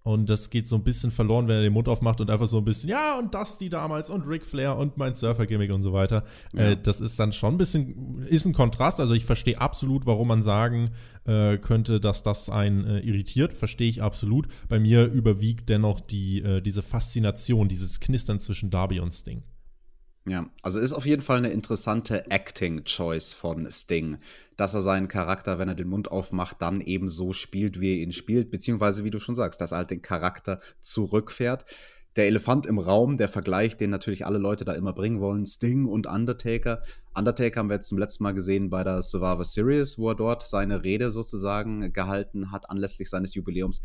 Und 0.06 0.30
das 0.30 0.50
geht 0.50 0.68
so 0.68 0.76
ein 0.76 0.84
bisschen 0.84 1.10
verloren, 1.10 1.48
wenn 1.48 1.56
er 1.56 1.62
den 1.62 1.72
Mund 1.72 1.88
aufmacht 1.88 2.20
und 2.20 2.30
einfach 2.30 2.46
so 2.46 2.58
ein 2.58 2.64
bisschen, 2.64 2.88
ja, 2.88 3.18
und 3.18 3.34
Dusty 3.34 3.68
damals 3.68 4.08
und 4.08 4.24
Ric 4.28 4.46
Flair 4.46 4.76
und 4.76 4.96
mein 4.96 5.16
Surfer-Gimmick 5.16 5.72
und 5.72 5.82
so 5.82 5.92
weiter. 5.92 6.22
Ja. 6.52 6.60
Äh, 6.60 6.76
das 6.80 7.00
ist 7.00 7.18
dann 7.18 7.32
schon 7.32 7.54
ein 7.54 7.58
bisschen, 7.58 8.24
ist 8.24 8.46
ein 8.46 8.52
Kontrast. 8.52 9.00
Also 9.00 9.14
ich 9.14 9.24
verstehe 9.24 9.60
absolut, 9.60 10.06
warum 10.06 10.28
man 10.28 10.44
sagen 10.44 10.90
äh, 11.24 11.58
könnte, 11.58 11.98
dass 11.98 12.22
das 12.22 12.48
einen 12.48 12.84
äh, 12.84 13.00
irritiert. 13.00 13.58
Verstehe 13.58 13.88
ich 13.88 14.00
absolut. 14.00 14.46
Bei 14.68 14.78
mir 14.78 15.06
überwiegt 15.06 15.68
dennoch 15.68 15.98
die, 15.98 16.40
äh, 16.40 16.60
diese 16.60 16.82
Faszination, 16.82 17.66
dieses 17.66 17.98
Knistern 17.98 18.38
zwischen 18.38 18.70
Darby 18.70 19.00
und 19.00 19.12
Sting. 19.12 19.42
Ja, 20.28 20.50
also 20.60 20.80
ist 20.80 20.92
auf 20.92 21.06
jeden 21.06 21.22
Fall 21.22 21.38
eine 21.38 21.50
interessante 21.50 22.28
Acting-Choice 22.32 23.32
von 23.34 23.70
Sting, 23.70 24.18
dass 24.56 24.74
er 24.74 24.80
seinen 24.80 25.06
Charakter, 25.06 25.60
wenn 25.60 25.68
er 25.68 25.76
den 25.76 25.88
Mund 25.88 26.10
aufmacht, 26.10 26.60
dann 26.60 26.80
eben 26.80 27.08
so 27.08 27.32
spielt, 27.32 27.78
wie 27.80 27.92
er 27.92 28.02
ihn 28.02 28.12
spielt, 28.12 28.50
beziehungsweise, 28.50 29.04
wie 29.04 29.10
du 29.10 29.20
schon 29.20 29.36
sagst, 29.36 29.60
dass 29.60 29.70
er 29.70 29.78
halt 29.78 29.92
den 29.92 30.02
Charakter 30.02 30.58
zurückfährt. 30.80 31.64
Der 32.16 32.26
Elefant 32.26 32.66
im 32.66 32.78
Raum, 32.78 33.18
der 33.18 33.28
Vergleich, 33.28 33.76
den 33.76 33.90
natürlich 33.90 34.26
alle 34.26 34.38
Leute 34.38 34.64
da 34.64 34.72
immer 34.72 34.94
bringen 34.94 35.20
wollen, 35.20 35.46
Sting 35.46 35.84
und 35.84 36.08
Undertaker. 36.08 36.80
Undertaker 37.14 37.60
haben 37.60 37.68
wir 37.68 37.76
jetzt 37.76 37.88
zum 37.88 37.98
letzten 37.98 38.24
Mal 38.24 38.32
gesehen 38.32 38.68
bei 38.68 38.82
der 38.82 39.02
Survivor 39.02 39.44
Series, 39.44 39.96
wo 39.96 40.08
er 40.08 40.16
dort 40.16 40.44
seine 40.44 40.82
Rede 40.82 41.12
sozusagen 41.12 41.92
gehalten 41.92 42.50
hat 42.50 42.68
anlässlich 42.68 43.10
seines 43.10 43.34
Jubiläums 43.34 43.80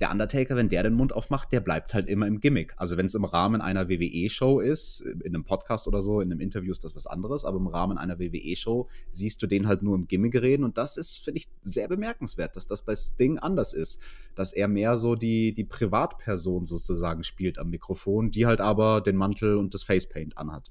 der 0.00 0.10
Undertaker, 0.10 0.56
wenn 0.56 0.68
der 0.68 0.82
den 0.82 0.94
Mund 0.94 1.12
aufmacht, 1.12 1.52
der 1.52 1.60
bleibt 1.60 1.94
halt 1.94 2.08
immer 2.08 2.26
im 2.26 2.40
Gimmick. 2.40 2.74
Also 2.76 2.96
wenn 2.96 3.06
es 3.06 3.14
im 3.14 3.24
Rahmen 3.24 3.60
einer 3.60 3.88
WWE-Show 3.88 4.60
ist, 4.60 5.00
in 5.00 5.34
einem 5.34 5.44
Podcast 5.44 5.88
oder 5.88 6.02
so, 6.02 6.20
in 6.20 6.30
einem 6.30 6.40
Interview 6.40 6.72
ist 6.72 6.84
das 6.84 6.94
was 6.94 7.06
anderes, 7.06 7.44
aber 7.44 7.58
im 7.58 7.66
Rahmen 7.66 7.98
einer 7.98 8.18
WWE-Show 8.18 8.88
siehst 9.10 9.42
du 9.42 9.46
den 9.46 9.66
halt 9.66 9.82
nur 9.82 9.94
im 9.94 10.06
Gimmick 10.06 10.34
reden 10.34 10.64
und 10.64 10.76
das 10.76 10.96
ist, 10.96 11.18
finde 11.18 11.38
ich, 11.38 11.48
sehr 11.62 11.88
bemerkenswert, 11.88 12.56
dass 12.56 12.66
das 12.66 12.82
bei 12.82 12.94
Sting 12.94 13.38
anders 13.38 13.72
ist. 13.72 14.00
Dass 14.34 14.52
er 14.52 14.68
mehr 14.68 14.98
so 14.98 15.14
die, 15.14 15.54
die 15.54 15.64
Privatperson 15.64 16.66
sozusagen 16.66 17.24
spielt 17.24 17.58
am 17.58 17.70
Mikrofon, 17.70 18.30
die 18.30 18.46
halt 18.46 18.60
aber 18.60 19.00
den 19.00 19.16
Mantel 19.16 19.56
und 19.56 19.72
das 19.72 19.84
Facepaint 19.84 20.36
anhat 20.36 20.68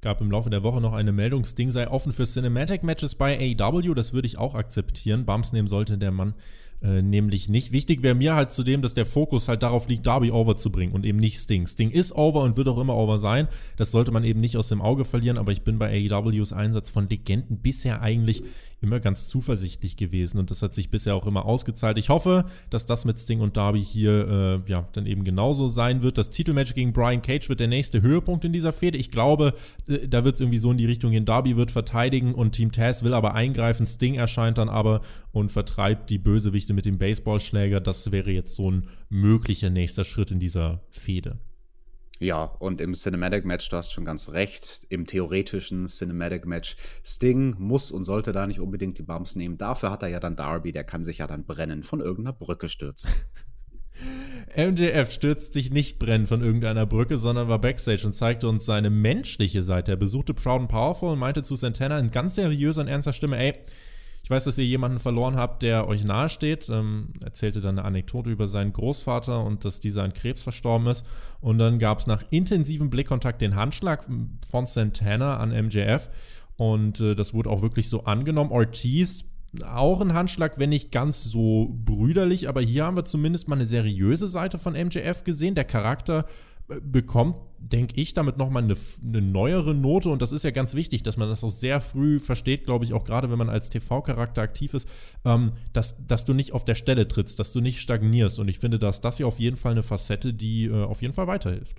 gab 0.00 0.20
im 0.20 0.30
Laufe 0.30 0.48
der 0.48 0.62
Woche 0.62 0.80
noch 0.80 0.92
eine 0.92 1.12
Meldung, 1.12 1.44
Sting 1.44 1.72
sei 1.72 1.90
offen 1.90 2.12
für 2.12 2.24
Cinematic 2.24 2.84
Matches 2.84 3.16
bei 3.16 3.56
AEW. 3.58 3.94
Das 3.94 4.12
würde 4.12 4.26
ich 4.26 4.38
auch 4.38 4.54
akzeptieren. 4.54 5.26
Bums 5.26 5.52
nehmen 5.52 5.66
sollte 5.66 5.98
der 5.98 6.12
Mann 6.12 6.34
äh, 6.82 7.02
nämlich 7.02 7.48
nicht. 7.48 7.72
Wichtig 7.72 8.02
wäre 8.02 8.14
mir 8.14 8.34
halt 8.34 8.52
zudem, 8.52 8.82
dass 8.82 8.94
der 8.94 9.06
Fokus 9.06 9.48
halt 9.48 9.62
darauf 9.62 9.88
liegt, 9.88 10.06
Darby 10.06 10.30
over 10.30 10.56
zu 10.56 10.70
bringen 10.70 10.92
und 10.92 11.04
eben 11.04 11.18
nicht 11.18 11.38
Sting. 11.38 11.66
Sting 11.66 11.90
ist 11.90 12.12
over 12.12 12.42
und 12.42 12.56
wird 12.56 12.68
auch 12.68 12.78
immer 12.78 12.96
over 12.96 13.18
sein. 13.18 13.48
Das 13.76 13.90
sollte 13.90 14.12
man 14.12 14.24
eben 14.24 14.40
nicht 14.40 14.56
aus 14.56 14.68
dem 14.68 14.80
Auge 14.80 15.04
verlieren, 15.04 15.38
aber 15.38 15.52
ich 15.52 15.62
bin 15.62 15.78
bei 15.78 15.90
AEWs 15.90 16.52
Einsatz 16.52 16.90
von 16.90 17.08
Legenden 17.08 17.58
bisher 17.58 18.00
eigentlich 18.00 18.42
immer 18.80 19.00
ganz 19.00 19.28
zuversichtlich 19.28 19.96
gewesen 19.96 20.38
und 20.38 20.50
das 20.50 20.62
hat 20.62 20.74
sich 20.74 20.90
bisher 20.90 21.14
auch 21.14 21.26
immer 21.26 21.44
ausgezahlt. 21.44 21.98
Ich 21.98 22.08
hoffe, 22.08 22.44
dass 22.70 22.86
das 22.86 23.04
mit 23.04 23.18
Sting 23.18 23.40
und 23.40 23.56
Darby 23.56 23.84
hier 23.84 24.62
äh, 24.66 24.70
ja 24.70 24.86
dann 24.92 25.06
eben 25.06 25.24
genauso 25.24 25.68
sein 25.68 26.02
wird. 26.02 26.16
Das 26.16 26.30
Titelmatch 26.30 26.74
gegen 26.74 26.92
Brian 26.92 27.22
Cage 27.22 27.48
wird 27.48 27.60
der 27.60 27.68
nächste 27.68 28.02
Höhepunkt 28.02 28.44
in 28.44 28.52
dieser 28.52 28.72
Fehde. 28.72 28.98
Ich 28.98 29.10
glaube, 29.10 29.54
äh, 29.88 30.06
da 30.06 30.24
wird 30.24 30.36
es 30.36 30.40
irgendwie 30.40 30.58
so 30.58 30.70
in 30.70 30.78
die 30.78 30.86
Richtung 30.86 31.10
gehen. 31.10 31.24
Darby 31.24 31.56
wird 31.56 31.70
verteidigen 31.70 32.34
und 32.34 32.52
Team 32.52 32.70
Taz 32.70 33.02
will 33.02 33.14
aber 33.14 33.34
eingreifen. 33.34 33.86
Sting 33.86 34.14
erscheint 34.14 34.58
dann 34.58 34.68
aber 34.68 35.00
und 35.32 35.50
vertreibt 35.50 36.10
die 36.10 36.18
Bösewichte 36.18 36.72
mit 36.72 36.84
dem 36.84 36.98
Baseballschläger. 36.98 37.80
Das 37.80 38.12
wäre 38.12 38.30
jetzt 38.30 38.54
so 38.54 38.70
ein 38.70 38.86
möglicher 39.08 39.70
nächster 39.70 40.04
Schritt 40.04 40.30
in 40.30 40.38
dieser 40.38 40.82
Fehde. 40.90 41.38
Ja, 42.20 42.44
und 42.44 42.80
im 42.80 42.94
Cinematic 42.94 43.44
Match, 43.44 43.68
du 43.68 43.76
hast 43.76 43.92
schon 43.92 44.04
ganz 44.04 44.30
recht, 44.30 44.86
im 44.88 45.06
theoretischen 45.06 45.86
Cinematic 45.86 46.46
Match, 46.46 46.76
Sting 47.04 47.54
muss 47.58 47.92
und 47.92 48.02
sollte 48.02 48.32
da 48.32 48.46
nicht 48.46 48.58
unbedingt 48.58 48.98
die 48.98 49.04
Bumps 49.04 49.36
nehmen. 49.36 49.56
Dafür 49.56 49.92
hat 49.92 50.02
er 50.02 50.08
ja 50.08 50.18
dann 50.18 50.34
Darby, 50.34 50.72
der 50.72 50.82
kann 50.82 51.04
sich 51.04 51.18
ja 51.18 51.28
dann 51.28 51.44
brennen, 51.44 51.84
von 51.84 52.00
irgendeiner 52.00 52.36
Brücke 52.36 52.68
stürzen. 52.68 53.10
MJF 54.56 55.12
stürzt 55.12 55.52
sich 55.52 55.70
nicht 55.70 55.98
brennend 55.98 56.28
von 56.28 56.42
irgendeiner 56.42 56.86
Brücke, 56.86 57.18
sondern 57.18 57.48
war 57.48 57.60
backstage 57.60 58.06
und 58.06 58.14
zeigte 58.14 58.48
uns 58.48 58.64
seine 58.64 58.90
menschliche 58.90 59.62
Seite. 59.62 59.92
Er 59.92 59.96
besuchte 59.96 60.34
Proud 60.34 60.62
and 60.62 60.70
Powerful 60.70 61.10
und 61.10 61.18
meinte 61.18 61.42
zu 61.42 61.54
Santana 61.56 61.98
in 61.98 62.10
ganz 62.10 62.36
seriöser 62.36 62.80
und 62.80 62.88
ernster 62.88 63.12
Stimme, 63.12 63.38
ey, 63.38 63.54
ich 64.28 64.30
weiß, 64.30 64.44
dass 64.44 64.58
ihr 64.58 64.66
jemanden 64.66 64.98
verloren 64.98 65.36
habt, 65.36 65.62
der 65.62 65.88
euch 65.88 66.04
nahesteht. 66.04 66.68
Ähm, 66.68 67.14
erzählte 67.24 67.62
dann 67.62 67.78
eine 67.78 67.86
Anekdote 67.86 68.28
über 68.28 68.46
seinen 68.46 68.74
Großvater 68.74 69.42
und 69.42 69.64
dass 69.64 69.80
dieser 69.80 70.02
an 70.02 70.12
Krebs 70.12 70.42
verstorben 70.42 70.86
ist. 70.88 71.06
Und 71.40 71.56
dann 71.56 71.78
gab 71.78 72.00
es 72.00 72.06
nach 72.06 72.22
intensivem 72.28 72.90
Blickkontakt 72.90 73.40
den 73.40 73.56
Handschlag 73.56 74.04
von 74.46 74.66
Santana 74.66 75.38
an 75.38 75.48
MJF. 75.48 76.10
Und 76.58 77.00
äh, 77.00 77.14
das 77.14 77.32
wurde 77.32 77.48
auch 77.48 77.62
wirklich 77.62 77.88
so 77.88 78.04
angenommen. 78.04 78.52
Ortiz 78.52 79.24
auch 79.64 80.02
ein 80.02 80.12
Handschlag, 80.12 80.58
wenn 80.58 80.68
nicht 80.68 80.92
ganz 80.92 81.24
so 81.24 81.74
brüderlich, 81.86 82.50
aber 82.50 82.60
hier 82.60 82.84
haben 82.84 82.98
wir 82.98 83.06
zumindest 83.06 83.48
mal 83.48 83.56
eine 83.56 83.64
seriöse 83.64 84.28
Seite 84.28 84.58
von 84.58 84.74
MJF 84.74 85.24
gesehen. 85.24 85.54
Der 85.54 85.64
Charakter 85.64 86.26
bekommt, 86.82 87.40
denke 87.58 88.00
ich, 88.00 88.14
damit 88.14 88.36
nochmal 88.36 88.62
eine, 88.62 88.76
eine 89.02 89.22
neuere 89.22 89.74
Note. 89.74 90.10
Und 90.10 90.22
das 90.22 90.32
ist 90.32 90.44
ja 90.44 90.50
ganz 90.50 90.74
wichtig, 90.74 91.02
dass 91.02 91.16
man 91.16 91.28
das 91.28 91.42
auch 91.42 91.50
sehr 91.50 91.80
früh 91.80 92.20
versteht, 92.20 92.64
glaube 92.64 92.84
ich, 92.84 92.92
auch 92.92 93.04
gerade 93.04 93.30
wenn 93.30 93.38
man 93.38 93.48
als 93.48 93.70
TV-Charakter 93.70 94.42
aktiv 94.42 94.74
ist, 94.74 94.88
ähm, 95.24 95.52
dass, 95.72 95.96
dass 96.06 96.24
du 96.24 96.34
nicht 96.34 96.52
auf 96.52 96.64
der 96.64 96.74
Stelle 96.74 97.08
trittst, 97.08 97.38
dass 97.38 97.52
du 97.52 97.60
nicht 97.60 97.80
stagnierst. 97.80 98.38
Und 98.38 98.48
ich 98.48 98.58
finde, 98.58 98.78
dass 98.78 99.00
das 99.00 99.16
hier 99.16 99.26
auf 99.26 99.38
jeden 99.38 99.56
Fall 99.56 99.72
eine 99.72 99.82
Facette, 99.82 100.34
die 100.34 100.66
äh, 100.66 100.84
auf 100.84 101.02
jeden 101.02 101.14
Fall 101.14 101.26
weiterhilft. 101.26 101.78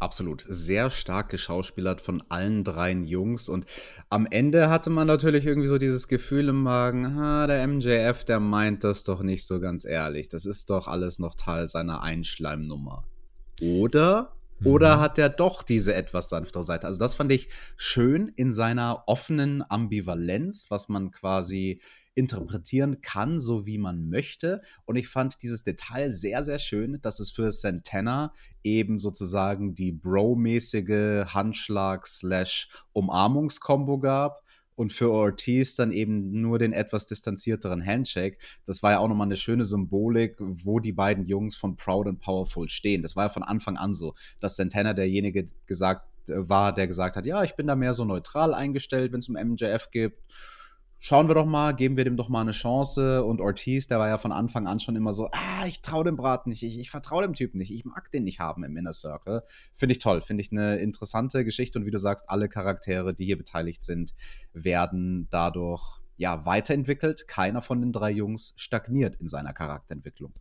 Absolut. 0.00 0.46
Sehr 0.48 0.90
stark 0.90 1.28
geschauspielert 1.28 2.00
von 2.00 2.22
allen 2.30 2.64
dreien 2.64 3.04
Jungs. 3.04 3.50
Und 3.50 3.66
am 4.08 4.26
Ende 4.26 4.70
hatte 4.70 4.88
man 4.88 5.06
natürlich 5.06 5.44
irgendwie 5.44 5.68
so 5.68 5.76
dieses 5.76 6.08
Gefühl 6.08 6.48
im 6.48 6.62
Magen, 6.62 7.04
ah, 7.04 7.46
der 7.46 7.66
MJF, 7.68 8.24
der 8.24 8.40
meint 8.40 8.82
das 8.82 9.04
doch 9.04 9.22
nicht 9.22 9.46
so 9.46 9.60
ganz 9.60 9.84
ehrlich. 9.84 10.30
Das 10.30 10.46
ist 10.46 10.70
doch 10.70 10.88
alles 10.88 11.18
noch 11.18 11.34
Teil 11.34 11.68
seiner 11.68 12.02
Einschleimnummer. 12.02 13.04
Oder? 13.60 14.32
Mhm. 14.60 14.66
Oder 14.66 15.00
hat 15.00 15.18
er 15.18 15.28
doch 15.28 15.62
diese 15.62 15.94
etwas 15.94 16.28
sanftere 16.28 16.62
Seite? 16.62 16.86
Also 16.86 16.98
das 16.98 17.14
fand 17.14 17.32
ich 17.32 17.48
schön 17.76 18.28
in 18.36 18.52
seiner 18.52 19.04
offenen 19.06 19.64
Ambivalenz, 19.68 20.66
was 20.70 20.88
man 20.88 21.10
quasi 21.10 21.80
interpretieren 22.14 23.00
kann, 23.00 23.40
so 23.40 23.66
wie 23.66 23.78
man 23.78 24.08
möchte. 24.08 24.62
Und 24.84 24.96
ich 24.96 25.08
fand 25.08 25.42
dieses 25.42 25.64
Detail 25.64 26.12
sehr, 26.12 26.42
sehr 26.42 26.58
schön, 26.58 27.00
dass 27.02 27.20
es 27.20 27.30
für 27.30 27.50
Santana 27.50 28.34
eben 28.62 28.98
sozusagen 28.98 29.74
die 29.74 29.92
Bro-mäßige 29.92 31.32
Handschlag-Umarmungskombo 31.32 34.00
gab 34.00 34.42
und 34.80 34.94
für 34.94 35.10
Ortiz 35.10 35.74
dann 35.74 35.92
eben 35.92 36.40
nur 36.40 36.58
den 36.58 36.72
etwas 36.72 37.04
distanzierteren 37.04 37.84
Handshake. 37.84 38.38
Das 38.64 38.82
war 38.82 38.92
ja 38.92 38.98
auch 39.00 39.08
nochmal 39.08 39.26
eine 39.26 39.36
schöne 39.36 39.66
Symbolik, 39.66 40.36
wo 40.38 40.80
die 40.80 40.94
beiden 40.94 41.26
Jungs 41.26 41.54
von 41.54 41.76
Proud 41.76 42.06
and 42.06 42.18
Powerful 42.18 42.66
stehen. 42.70 43.02
Das 43.02 43.14
war 43.14 43.24
ja 43.24 43.28
von 43.28 43.42
Anfang 43.42 43.76
an 43.76 43.94
so, 43.94 44.14
dass 44.40 44.56
Santana 44.56 44.94
derjenige 44.94 45.44
gesagt 45.66 46.08
äh, 46.30 46.48
war, 46.48 46.72
der 46.72 46.86
gesagt 46.86 47.16
hat, 47.16 47.26
ja, 47.26 47.44
ich 47.44 47.56
bin 47.56 47.66
da 47.66 47.76
mehr 47.76 47.92
so 47.92 48.06
neutral 48.06 48.54
eingestellt, 48.54 49.12
wenn 49.12 49.20
es 49.20 49.28
um 49.28 49.34
MJF 49.34 49.90
geht 49.90 50.14
schauen 51.00 51.28
wir 51.28 51.34
doch 51.34 51.46
mal, 51.46 51.74
geben 51.74 51.96
wir 51.96 52.04
dem 52.04 52.16
doch 52.16 52.28
mal 52.28 52.42
eine 52.42 52.52
Chance. 52.52 53.24
Und 53.24 53.40
Ortiz, 53.40 53.88
der 53.88 53.98
war 53.98 54.08
ja 54.08 54.18
von 54.18 54.32
Anfang 54.32 54.66
an 54.66 54.78
schon 54.78 54.94
immer 54.94 55.12
so, 55.12 55.28
ah, 55.32 55.66
ich 55.66 55.80
traue 55.80 56.04
dem 56.04 56.16
Brat 56.16 56.46
nicht, 56.46 56.62
ich, 56.62 56.78
ich 56.78 56.90
vertraue 56.90 57.22
dem 57.22 57.34
Typen 57.34 57.58
nicht, 57.58 57.72
ich 57.72 57.84
mag 57.84 58.10
den 58.12 58.24
nicht 58.24 58.38
haben 58.38 58.62
im 58.62 58.76
Inner 58.76 58.92
Circle. 58.92 59.42
Finde 59.74 59.94
ich 59.94 59.98
toll, 59.98 60.22
finde 60.22 60.42
ich 60.42 60.52
eine 60.52 60.76
interessante 60.76 61.44
Geschichte. 61.44 61.78
Und 61.78 61.86
wie 61.86 61.90
du 61.90 61.98
sagst, 61.98 62.28
alle 62.28 62.48
Charaktere, 62.48 63.14
die 63.14 63.24
hier 63.24 63.38
beteiligt 63.38 63.82
sind, 63.82 64.14
werden 64.52 65.26
dadurch 65.30 66.00
ja 66.16 66.44
weiterentwickelt. 66.44 67.26
Keiner 67.26 67.62
von 67.62 67.80
den 67.80 67.92
drei 67.92 68.10
Jungs 68.10 68.52
stagniert 68.56 69.16
in 69.16 69.26
seiner 69.26 69.54
Charakterentwicklung. 69.54 70.34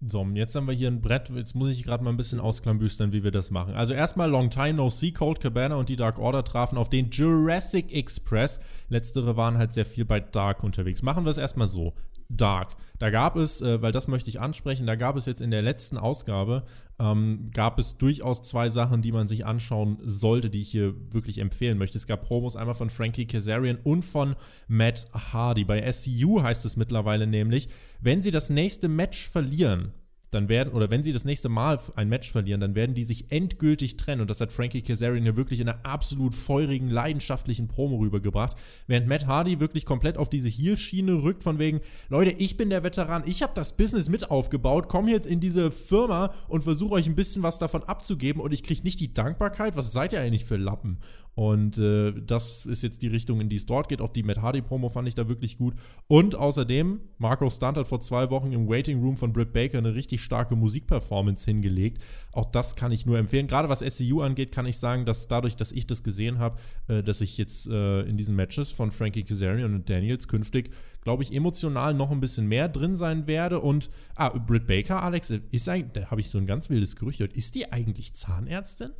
So, 0.00 0.24
jetzt 0.34 0.54
haben 0.54 0.68
wir 0.68 0.74
hier 0.74 0.88
ein 0.88 1.00
Brett. 1.00 1.28
Jetzt 1.30 1.56
muss 1.56 1.70
ich 1.70 1.82
gerade 1.82 2.04
mal 2.04 2.10
ein 2.10 2.16
bisschen 2.16 2.38
ausklambüstern, 2.38 3.12
wie 3.12 3.24
wir 3.24 3.32
das 3.32 3.50
machen. 3.50 3.74
Also 3.74 3.94
erstmal 3.94 4.30
Long 4.30 4.48
Time 4.48 4.74
No 4.74 4.90
See, 4.90 5.10
Cold 5.10 5.40
Cabana 5.40 5.74
und 5.74 5.88
die 5.88 5.96
Dark 5.96 6.20
Order 6.20 6.44
trafen 6.44 6.78
auf 6.78 6.88
den 6.88 7.10
Jurassic 7.10 7.92
Express. 7.92 8.60
Letztere 8.88 9.36
waren 9.36 9.58
halt 9.58 9.72
sehr 9.72 9.86
viel 9.86 10.04
bei 10.04 10.20
Dark 10.20 10.62
unterwegs. 10.62 11.02
Machen 11.02 11.24
wir 11.24 11.30
es 11.30 11.38
erstmal 11.38 11.66
so. 11.66 11.94
Dark. 12.28 12.76
Da 12.98 13.10
gab 13.10 13.36
es, 13.36 13.60
äh, 13.60 13.80
weil 13.80 13.92
das 13.92 14.08
möchte 14.08 14.28
ich 14.28 14.40
ansprechen, 14.40 14.86
da 14.86 14.96
gab 14.96 15.16
es 15.16 15.26
jetzt 15.26 15.40
in 15.40 15.50
der 15.50 15.62
letzten 15.62 15.96
Ausgabe, 15.96 16.64
ähm, 16.98 17.50
gab 17.54 17.78
es 17.78 17.96
durchaus 17.96 18.42
zwei 18.42 18.70
Sachen, 18.70 19.02
die 19.02 19.12
man 19.12 19.28
sich 19.28 19.46
anschauen 19.46 19.98
sollte, 20.02 20.50
die 20.50 20.60
ich 20.60 20.70
hier 20.70 20.94
wirklich 21.12 21.38
empfehlen 21.38 21.78
möchte. 21.78 21.96
Es 21.96 22.06
gab 22.06 22.22
Promos 22.22 22.56
einmal 22.56 22.74
von 22.74 22.90
Frankie 22.90 23.26
Kazarian 23.26 23.78
und 23.82 24.04
von 24.04 24.36
Matt 24.66 25.06
Hardy. 25.12 25.64
Bei 25.64 25.80
SCU 25.90 26.42
heißt 26.42 26.64
es 26.64 26.76
mittlerweile 26.76 27.26
nämlich, 27.26 27.68
wenn 28.00 28.20
sie 28.20 28.30
das 28.30 28.50
nächste 28.50 28.88
Match 28.88 29.28
verlieren, 29.28 29.92
dann 30.30 30.48
werden, 30.48 30.72
oder 30.72 30.90
wenn 30.90 31.02
sie 31.02 31.12
das 31.12 31.24
nächste 31.24 31.48
Mal 31.48 31.78
ein 31.96 32.08
Match 32.08 32.30
verlieren, 32.30 32.60
dann 32.60 32.74
werden 32.74 32.94
die 32.94 33.04
sich 33.04 33.30
endgültig 33.30 33.96
trennen. 33.96 34.20
Und 34.20 34.30
das 34.30 34.40
hat 34.40 34.52
Frankie 34.52 34.82
Kazarian 34.82 35.24
ja 35.24 35.36
wirklich 35.36 35.60
in 35.60 35.68
einer 35.68 35.84
absolut 35.84 36.34
feurigen, 36.34 36.90
leidenschaftlichen 36.90 37.68
Promo 37.68 37.96
rübergebracht. 37.96 38.56
Während 38.86 39.08
Matt 39.08 39.26
Hardy 39.26 39.60
wirklich 39.60 39.86
komplett 39.86 40.16
auf 40.16 40.28
diese 40.28 40.48
Heel-Schiene 40.48 41.22
rückt, 41.22 41.42
von 41.42 41.58
wegen, 41.58 41.80
Leute, 42.08 42.30
ich 42.30 42.56
bin 42.56 42.70
der 42.70 42.84
Veteran, 42.84 43.22
ich 43.26 43.42
habe 43.42 43.52
das 43.54 43.76
Business 43.76 44.08
mit 44.08 44.30
aufgebaut, 44.30 44.88
komme 44.88 45.10
jetzt 45.10 45.26
in 45.26 45.40
diese 45.40 45.70
Firma 45.70 46.32
und 46.48 46.62
versuche 46.62 46.94
euch 46.94 47.06
ein 47.06 47.16
bisschen 47.16 47.42
was 47.42 47.58
davon 47.58 47.84
abzugeben 47.84 48.42
und 48.42 48.52
ich 48.52 48.62
kriege 48.62 48.82
nicht 48.82 49.00
die 49.00 49.14
Dankbarkeit. 49.14 49.76
Was 49.76 49.92
seid 49.92 50.12
ihr 50.12 50.20
eigentlich 50.20 50.44
für 50.44 50.56
Lappen? 50.56 50.98
Und 51.38 51.78
äh, 51.78 52.12
das 52.20 52.66
ist 52.66 52.82
jetzt 52.82 53.00
die 53.00 53.06
Richtung, 53.06 53.40
in 53.40 53.48
die 53.48 53.54
es 53.54 53.64
dort 53.64 53.88
geht. 53.88 54.00
Auch 54.00 54.08
die 54.08 54.24
Matt 54.24 54.42
Hardy-Promo 54.42 54.88
fand 54.88 55.06
ich 55.06 55.14
da 55.14 55.28
wirklich 55.28 55.56
gut. 55.56 55.74
Und 56.08 56.34
außerdem, 56.34 56.98
Marco 57.18 57.48
Stunt 57.48 57.76
hat 57.76 57.86
vor 57.86 58.00
zwei 58.00 58.28
Wochen 58.30 58.50
im 58.50 58.68
Waiting 58.68 59.00
Room 59.00 59.16
von 59.16 59.32
Britt 59.32 59.52
Baker 59.52 59.78
eine 59.78 59.94
richtig 59.94 60.20
starke 60.20 60.56
Musikperformance 60.56 61.44
hingelegt. 61.44 62.02
Auch 62.32 62.46
das 62.46 62.74
kann 62.74 62.90
ich 62.90 63.06
nur 63.06 63.20
empfehlen. 63.20 63.46
Gerade 63.46 63.68
was 63.68 63.84
SCU 63.88 64.20
angeht, 64.20 64.50
kann 64.50 64.66
ich 64.66 64.78
sagen, 64.78 65.06
dass 65.06 65.28
dadurch, 65.28 65.54
dass 65.54 65.70
ich 65.70 65.86
das 65.86 66.02
gesehen 66.02 66.40
habe, 66.40 66.58
äh, 66.88 67.04
dass 67.04 67.20
ich 67.20 67.38
jetzt 67.38 67.68
äh, 67.68 68.00
in 68.00 68.16
diesen 68.16 68.34
Matches 68.34 68.72
von 68.72 68.90
Frankie 68.90 69.22
Kazarian 69.22 69.76
und 69.76 69.88
Daniels 69.88 70.26
künftig, 70.26 70.72
glaube 71.04 71.22
ich, 71.22 71.32
emotional 71.32 71.94
noch 71.94 72.10
ein 72.10 72.18
bisschen 72.18 72.48
mehr 72.48 72.68
drin 72.68 72.96
sein 72.96 73.28
werde. 73.28 73.60
Und, 73.60 73.90
ah, 74.16 74.30
Britt 74.30 74.66
Baker, 74.66 75.04
Alex, 75.04 75.30
ist 75.30 75.68
eigentlich, 75.68 75.92
da 75.92 76.10
habe 76.10 76.20
ich 76.20 76.30
so 76.30 76.38
ein 76.38 76.48
ganz 76.48 76.68
wildes 76.68 76.96
Gerücht 76.96 77.18
gehört. 77.18 77.36
Ist 77.36 77.54
die 77.54 77.70
eigentlich 77.70 78.14
Zahnärztin? 78.14 78.90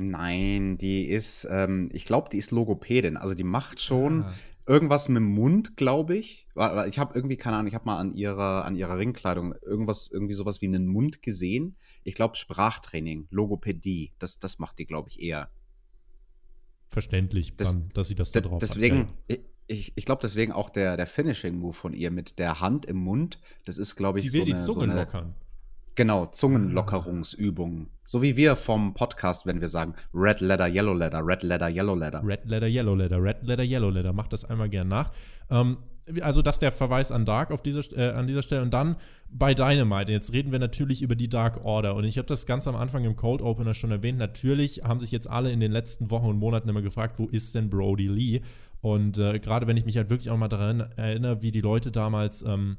Nein, 0.00 0.78
die 0.78 1.08
ist, 1.08 1.46
ähm, 1.50 1.88
ich 1.92 2.04
glaube, 2.04 2.28
die 2.30 2.38
ist 2.38 2.52
Logopädin. 2.52 3.16
Also 3.16 3.34
die 3.34 3.42
macht 3.42 3.80
schon 3.80 4.22
ah. 4.22 4.34
irgendwas 4.64 5.08
mit 5.08 5.16
dem 5.16 5.34
Mund, 5.34 5.76
glaube 5.76 6.16
ich. 6.16 6.46
Ich 6.88 6.98
habe 7.00 7.14
irgendwie, 7.14 7.36
keine 7.36 7.56
Ahnung, 7.56 7.66
ich 7.66 7.74
habe 7.74 7.84
mal 7.84 7.98
an 7.98 8.14
ihrer, 8.14 8.64
an 8.64 8.76
ihrer 8.76 8.96
Ringkleidung 8.96 9.54
irgendwas, 9.60 10.08
irgendwie 10.08 10.34
sowas 10.34 10.62
wie 10.62 10.66
einen 10.66 10.86
Mund 10.86 11.20
gesehen. 11.20 11.76
Ich 12.04 12.14
glaube, 12.14 12.36
Sprachtraining, 12.36 13.26
Logopädie, 13.30 14.12
das, 14.20 14.38
das 14.38 14.60
macht 14.60 14.78
die, 14.78 14.86
glaube 14.86 15.08
ich, 15.08 15.20
eher. 15.20 15.50
Verständlich, 16.86 17.56
das, 17.56 17.72
dann, 17.72 17.88
dass 17.92 18.06
sie 18.06 18.14
das 18.14 18.30
da 18.30 18.40
drauf 18.40 18.60
deswegen, 18.60 19.00
hat. 19.00 19.14
Deswegen, 19.28 19.48
ich, 19.66 19.92
ich 19.96 20.04
glaube, 20.04 20.22
deswegen 20.22 20.52
auch 20.52 20.70
der, 20.70 20.96
der 20.96 21.08
Finishing-Move 21.08 21.74
von 21.74 21.92
ihr 21.92 22.12
mit 22.12 22.38
der 22.38 22.60
Hand 22.60 22.86
im 22.86 22.98
Mund, 22.98 23.40
das 23.64 23.78
ist, 23.78 23.96
glaube 23.96 24.20
ich, 24.20 24.30
sie 24.30 24.32
will 24.32 24.40
so 24.40 24.46
die 24.46 24.52
eine, 24.54 24.62
Zunge 24.62 24.74
so 24.74 24.80
eine, 24.82 24.94
lockern. 24.94 25.34
Genau, 25.98 26.26
Zungenlockerungsübungen. 26.26 27.88
So 28.04 28.22
wie 28.22 28.36
wir 28.36 28.54
vom 28.54 28.94
Podcast, 28.94 29.46
wenn 29.46 29.60
wir 29.60 29.66
sagen 29.66 29.94
Red 30.14 30.40
Letter, 30.40 30.68
Yellow 30.68 30.94
Letter, 30.94 31.26
Red 31.26 31.42
Letter, 31.42 31.68
Yellow 31.68 31.96
Letter. 31.96 32.22
Red 32.24 32.44
Letter, 32.44 32.68
Yellow 32.68 32.94
Letter, 32.94 33.20
Red 33.20 33.42
Letter, 33.42 33.64
Yellow 33.64 33.90
Letter. 33.90 34.12
Macht 34.12 34.32
das 34.32 34.44
einmal 34.44 34.68
gern 34.68 34.86
nach. 34.86 35.10
Ähm, 35.50 35.78
also 36.20 36.40
das 36.40 36.60
der 36.60 36.70
Verweis 36.70 37.10
an 37.10 37.24
Dark 37.24 37.50
auf 37.50 37.62
dieser, 37.62 37.80
äh, 37.98 38.12
an 38.12 38.28
dieser 38.28 38.42
Stelle. 38.42 38.62
Und 38.62 38.72
dann 38.72 38.94
bei 39.28 39.54
Dynamite. 39.54 40.12
Jetzt 40.12 40.32
reden 40.32 40.52
wir 40.52 40.60
natürlich 40.60 41.02
über 41.02 41.16
die 41.16 41.28
Dark 41.28 41.64
Order. 41.64 41.96
Und 41.96 42.04
ich 42.04 42.16
habe 42.16 42.28
das 42.28 42.46
ganz 42.46 42.68
am 42.68 42.76
Anfang 42.76 43.02
im 43.02 43.16
Cold 43.16 43.42
Opener 43.42 43.74
schon 43.74 43.90
erwähnt. 43.90 44.18
Natürlich 44.18 44.84
haben 44.84 45.00
sich 45.00 45.10
jetzt 45.10 45.28
alle 45.28 45.50
in 45.50 45.58
den 45.58 45.72
letzten 45.72 46.12
Wochen 46.12 46.26
und 46.26 46.38
Monaten 46.38 46.68
immer 46.68 46.82
gefragt, 46.82 47.18
wo 47.18 47.26
ist 47.26 47.56
denn 47.56 47.70
Brody 47.70 48.06
Lee? 48.06 48.42
Und 48.82 49.18
äh, 49.18 49.40
gerade 49.40 49.66
wenn 49.66 49.76
ich 49.76 49.84
mich 49.84 49.96
halt 49.96 50.10
wirklich 50.10 50.30
auch 50.30 50.36
mal 50.36 50.46
daran 50.46 50.92
erinnere, 50.94 51.42
wie 51.42 51.50
die 51.50 51.60
Leute 51.60 51.90
damals 51.90 52.42
ähm, 52.42 52.76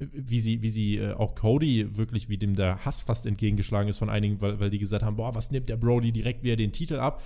wie 0.00 0.40
sie, 0.40 0.62
wie 0.62 0.70
sie 0.70 0.96
äh, 0.96 1.12
auch 1.12 1.34
Cody 1.34 1.96
wirklich, 1.96 2.28
wie 2.28 2.38
dem 2.38 2.56
der 2.56 2.84
Hass 2.84 3.00
fast 3.00 3.26
entgegengeschlagen 3.26 3.88
ist 3.88 3.98
von 3.98 4.10
einigen, 4.10 4.40
weil, 4.40 4.58
weil 4.58 4.70
die 4.70 4.78
gesagt 4.78 5.04
haben, 5.04 5.16
boah, 5.16 5.34
was 5.34 5.50
nimmt 5.50 5.68
der 5.68 5.76
Brody 5.76 6.10
direkt 6.10 6.42
wieder 6.42 6.56
den 6.56 6.72
Titel 6.72 6.96
ab? 6.96 7.22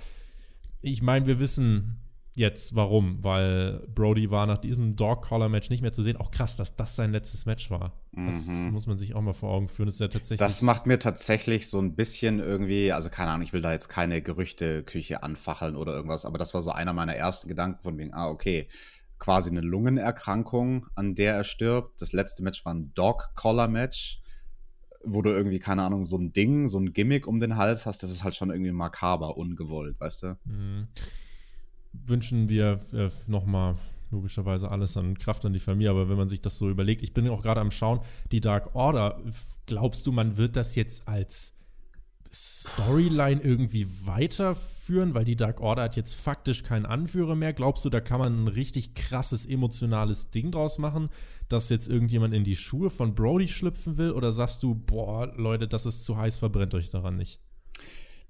Ich 0.81 1.01
meine, 1.01 1.25
wir 1.25 1.39
wissen 1.39 1.97
jetzt 2.35 2.75
warum, 2.75 3.23
weil 3.23 3.81
Brody 3.95 4.29
war 4.29 4.45
nach 4.45 4.57
diesem 4.57 4.97
Dog-Collar-Match 4.97 5.69
nicht 5.69 5.81
mehr 5.81 5.93
zu 5.93 6.03
sehen. 6.03 6.17
Auch 6.17 6.31
krass, 6.31 6.57
dass 6.57 6.75
das 6.75 6.97
sein 6.97 7.13
letztes 7.13 7.45
Match 7.45 7.71
war. 7.71 7.93
Das 8.11 8.45
mhm. 8.45 8.71
muss 8.71 8.87
man 8.87 8.97
sich 8.97 9.15
auch 9.15 9.21
mal 9.21 9.33
vor 9.33 9.51
Augen 9.51 9.69
führen. 9.69 9.87
Das 9.87 9.95
ist 9.95 10.01
ja 10.01 10.09
tatsächlich. 10.09 10.39
Das 10.39 10.61
macht 10.61 10.85
mir 10.85 10.99
tatsächlich 10.99 11.69
so 11.69 11.79
ein 11.79 11.95
bisschen 11.95 12.39
irgendwie, 12.39 12.91
also 12.91 13.09
keine 13.09 13.31
Ahnung, 13.31 13.43
ich 13.43 13.53
will 13.53 13.61
da 13.61 13.71
jetzt 13.71 13.87
keine 13.87 14.21
Gerüchteküche 14.21 15.23
anfacheln 15.23 15.77
oder 15.77 15.93
irgendwas, 15.93 16.25
aber 16.25 16.37
das 16.37 16.53
war 16.53 16.61
so 16.61 16.71
einer 16.71 16.91
meiner 16.91 17.15
ersten 17.15 17.47
Gedanken 17.47 17.81
von 17.81 17.97
wegen, 17.97 18.13
ah, 18.13 18.27
okay, 18.27 18.67
quasi 19.19 19.49
eine 19.49 19.61
Lungenerkrankung, 19.61 20.87
an 20.95 21.15
der 21.15 21.35
er 21.35 21.43
stirbt. 21.43 22.01
Das 22.01 22.13
letzte 22.13 22.43
Match 22.43 22.65
war 22.65 22.73
ein 22.73 22.93
Dog-Collar-Match, 22.93 24.21
wo 25.03 25.21
du 25.21 25.29
irgendwie, 25.29 25.59
keine 25.59 25.83
Ahnung, 25.83 26.03
so 26.03 26.17
ein 26.17 26.33
Ding, 26.33 26.67
so 26.67 26.79
ein 26.79 26.93
Gimmick 26.93 27.27
um 27.27 27.39
den 27.39 27.55
Hals 27.57 27.85
hast. 27.85 28.03
Das 28.03 28.09
ist 28.09 28.23
halt 28.23 28.35
schon 28.35 28.49
irgendwie 28.49 28.71
makaber, 28.71 29.37
ungewollt, 29.37 29.99
weißt 29.99 30.23
du? 30.23 30.37
Mhm. 30.45 30.87
Wünschen 31.93 32.49
wir 32.49 32.79
äh, 32.93 33.09
nochmal 33.27 33.75
logischerweise 34.11 34.69
alles 34.69 34.97
an 34.97 35.17
Kraft 35.17 35.45
an 35.45 35.53
die 35.53 35.59
Familie, 35.59 35.89
aber 35.89 36.09
wenn 36.09 36.17
man 36.17 36.29
sich 36.29 36.41
das 36.41 36.57
so 36.57 36.69
überlegt, 36.69 37.03
ich 37.03 37.13
bin 37.13 37.27
auch 37.29 37.41
gerade 37.41 37.61
am 37.61 37.71
Schauen, 37.71 37.99
die 38.31 38.41
Dark 38.41 38.75
Order, 38.75 39.21
glaubst 39.65 40.05
du, 40.07 40.11
man 40.11 40.37
wird 40.37 40.55
das 40.55 40.75
jetzt 40.75 41.07
als 41.07 41.54
Storyline 42.35 43.41
irgendwie 43.41 43.87
weiterführen, 44.05 45.13
weil 45.13 45.23
die 45.23 45.37
Dark 45.37 45.61
Order 45.61 45.83
hat 45.83 45.95
jetzt 45.95 46.15
faktisch 46.15 46.63
keinen 46.63 46.85
Anführer 46.85 47.35
mehr. 47.35 47.53
Glaubst 47.53 47.85
du, 47.85 47.89
da 47.89 48.01
kann 48.01 48.19
man 48.19 48.43
ein 48.43 48.47
richtig 48.49 48.93
krasses 48.93 49.45
emotionales 49.45 50.31
Ding 50.31 50.51
draus 50.51 50.77
machen, 50.77 51.09
dass 51.47 51.69
jetzt 51.69 51.87
irgendjemand 51.87 52.33
in 52.33 52.43
die 52.43 52.57
Schuhe 52.57 52.89
von 52.89 53.15
Brody 53.15 53.47
schlüpfen 53.47 53.97
will? 53.97 54.11
Oder 54.11 54.33
sagst 54.33 54.63
du, 54.63 54.75
boah, 54.75 55.31
Leute, 55.37 55.69
das 55.69 55.85
ist 55.85 56.03
zu 56.03 56.17
heiß, 56.17 56.37
verbrennt 56.37 56.73
euch 56.73 56.89
daran 56.89 57.15
nicht? 57.15 57.39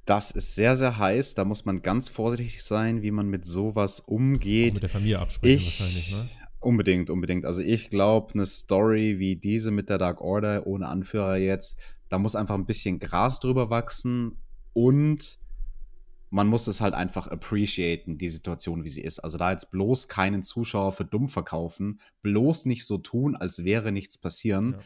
Das 0.06 0.30
ist 0.30 0.54
sehr, 0.54 0.76
sehr 0.76 1.00
heiß. 1.00 1.34
Da 1.34 1.44
muss 1.44 1.66
man 1.66 1.82
ganz 1.82 2.10
vorsichtig 2.10 2.64
sein, 2.64 3.02
wie 3.02 3.12
man 3.12 3.28
mit 3.28 3.46
sowas 3.46 4.00
umgeht. 4.00 4.72
Auch 4.72 4.76
mit 4.76 4.84
der 4.84 4.90
Familie 4.90 5.20
absprechen 5.20 5.58
ich, 5.58 5.80
wahrscheinlich, 5.80 6.12
ne? 6.12 6.30
Unbedingt, 6.60 7.10
unbedingt. 7.10 7.46
Also 7.46 7.62
ich 7.62 7.90
glaube, 7.90 8.34
eine 8.34 8.46
Story 8.46 9.20
wie 9.20 9.36
diese 9.36 9.72
mit 9.72 9.90
der 9.90 9.98
Dark 9.98 10.22
Order 10.22 10.66
ohne 10.68 10.88
Anführer 10.88 11.38
jetzt, 11.38 11.80
Da 12.10 12.20
muss 12.20 12.36
einfach 12.36 12.56
ein 12.56 12.66
bisschen 12.66 13.00
Gras 13.00 13.40
drüber 13.40 13.70
wachsen 13.70 14.38
und 14.74 15.40
man 16.30 16.48
muss 16.48 16.68
es 16.68 16.82
halt 16.82 16.94
einfach 16.94 17.28
appreciaten, 17.28 18.18
die 18.18 18.30
Situation, 18.30 18.84
wie 18.84 18.90
sie 18.90 19.02
ist. 19.02 19.20
Also 19.20 19.38
da 19.38 19.52
jetzt 19.52 19.72
bloß 19.72 20.08
keinen 20.08 20.44
Zuschauer 20.44 20.92
für 20.92 21.06
dumm 21.06 21.30
verkaufen, 21.30 22.02
bloß 22.24 22.66
nicht 22.66 22.86
so 22.86 22.98
tun, 22.98 23.36
als 23.36 23.64
wäre 23.64 23.92
nichts 23.92 24.18
passieren. 24.18 24.74
Ja. 24.74 24.80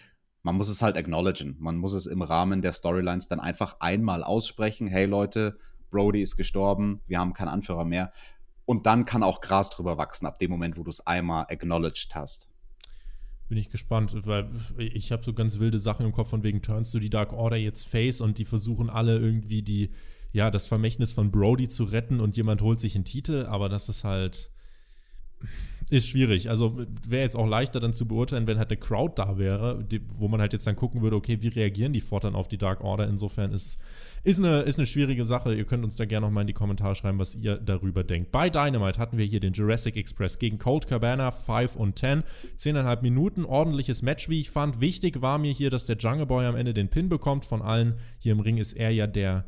Man 0.43 0.55
muss 0.55 0.69
es 0.69 0.81
halt 0.81 0.95
acknowledgen. 0.95 1.55
Man 1.59 1.77
muss 1.77 1.93
es 1.93 2.05
im 2.05 2.21
Rahmen 2.21 2.61
der 2.61 2.71
Storylines 2.71 3.27
dann 3.27 3.39
einfach 3.39 3.77
einmal 3.79 4.23
aussprechen. 4.23 4.87
Hey 4.87 5.05
Leute, 5.05 5.57
Brody 5.89 6.21
ist 6.21 6.37
gestorben, 6.37 7.01
wir 7.07 7.19
haben 7.19 7.33
keinen 7.33 7.49
Anführer 7.49 7.85
mehr. 7.85 8.13
Und 8.65 8.85
dann 8.85 9.05
kann 9.05 9.23
auch 9.23 9.41
Gras 9.41 9.71
drüber 9.71 9.97
wachsen, 9.97 10.27
ab 10.27 10.37
dem 10.37 10.51
Moment, 10.51 10.77
wo 10.77 10.83
du 10.83 10.91
es 10.91 11.05
einmal 11.07 11.47
acknowledged 11.49 12.13
hast. 12.13 12.51
Bin 13.49 13.57
ich 13.57 13.69
gespannt, 13.69 14.15
weil 14.25 14.47
ich 14.77 15.11
habe 15.11 15.23
so 15.23 15.33
ganz 15.33 15.59
wilde 15.59 15.79
Sachen 15.79 16.05
im 16.05 16.11
Kopf 16.13 16.29
von 16.29 16.43
wegen 16.43 16.61
turnst 16.61 16.93
du 16.93 16.99
die 16.99 17.09
Dark 17.09 17.33
Order 17.33 17.57
jetzt 17.57 17.87
face 17.87 18.21
und 18.21 18.37
die 18.37 18.45
versuchen 18.45 18.89
alle 18.89 19.17
irgendwie 19.17 19.61
die 19.61 19.89
ja, 20.31 20.51
das 20.51 20.67
Vermächtnis 20.67 21.11
von 21.11 21.31
Brody 21.31 21.69
zu 21.69 21.83
retten 21.83 22.19
und 22.19 22.37
jemand 22.37 22.61
holt 22.61 22.79
sich 22.79 22.95
einen 22.95 23.05
Titel, 23.05 23.45
aber 23.47 23.69
das 23.69 23.89
ist 23.89 24.03
halt 24.03 24.51
ist 25.89 26.07
schwierig. 26.07 26.49
Also 26.49 26.77
wäre 27.07 27.23
jetzt 27.23 27.35
auch 27.35 27.47
leichter 27.47 27.79
dann 27.79 27.93
zu 27.93 28.07
beurteilen, 28.07 28.45
wenn 28.47 28.59
halt 28.59 28.69
eine 28.69 28.77
Crowd 28.77 29.13
da 29.15 29.37
wäre, 29.37 29.83
die, 29.83 30.01
wo 30.17 30.27
man 30.27 30.39
halt 30.39 30.53
jetzt 30.53 30.67
dann 30.67 30.75
gucken 30.75 31.01
würde, 31.01 31.15
okay, 31.15 31.37
wie 31.41 31.47
reagieren 31.47 31.93
die 31.93 32.01
fortan 32.01 32.35
auf 32.35 32.47
die 32.47 32.57
Dark 32.57 32.81
Order? 32.83 33.07
Insofern 33.07 33.51
ist, 33.51 33.79
ist, 34.23 34.39
eine, 34.39 34.61
ist 34.61 34.77
eine 34.77 34.85
schwierige 34.85 35.25
Sache. 35.25 35.53
Ihr 35.55 35.65
könnt 35.65 35.83
uns 35.83 35.95
da 35.95 36.05
gerne 36.05 36.27
noch 36.27 36.31
mal 36.31 36.41
in 36.41 36.47
die 36.47 36.53
Kommentare 36.53 36.95
schreiben, 36.95 37.17
was 37.17 37.33
ihr 37.33 37.57
darüber 37.57 38.03
denkt. 38.03 38.31
Bei 38.31 38.49
Dynamite 38.49 38.99
hatten 38.99 39.17
wir 39.17 39.25
hier 39.25 39.39
den 39.39 39.53
Jurassic 39.53 39.95
Express 39.95 40.37
gegen 40.37 40.59
Cold 40.59 40.87
Cabana 40.87 41.31
5 41.31 41.75
und 41.75 41.97
10. 41.97 42.23
Zehneinhalb 42.55 43.01
Minuten, 43.01 43.45
ordentliches 43.45 44.01
Match, 44.01 44.29
wie 44.29 44.41
ich 44.41 44.51
fand. 44.51 44.81
Wichtig 44.81 45.21
war 45.21 45.39
mir 45.39 45.51
hier, 45.51 45.71
dass 45.71 45.85
der 45.85 45.97
Jungle 45.97 46.27
Boy 46.27 46.45
am 46.45 46.55
Ende 46.55 46.73
den 46.73 46.89
Pin 46.89 47.09
bekommt. 47.09 47.45
Von 47.45 47.61
allen 47.61 47.95
hier 48.19 48.33
im 48.33 48.39
Ring 48.39 48.57
ist 48.57 48.73
er 48.73 48.91
ja 48.91 49.07
der 49.07 49.45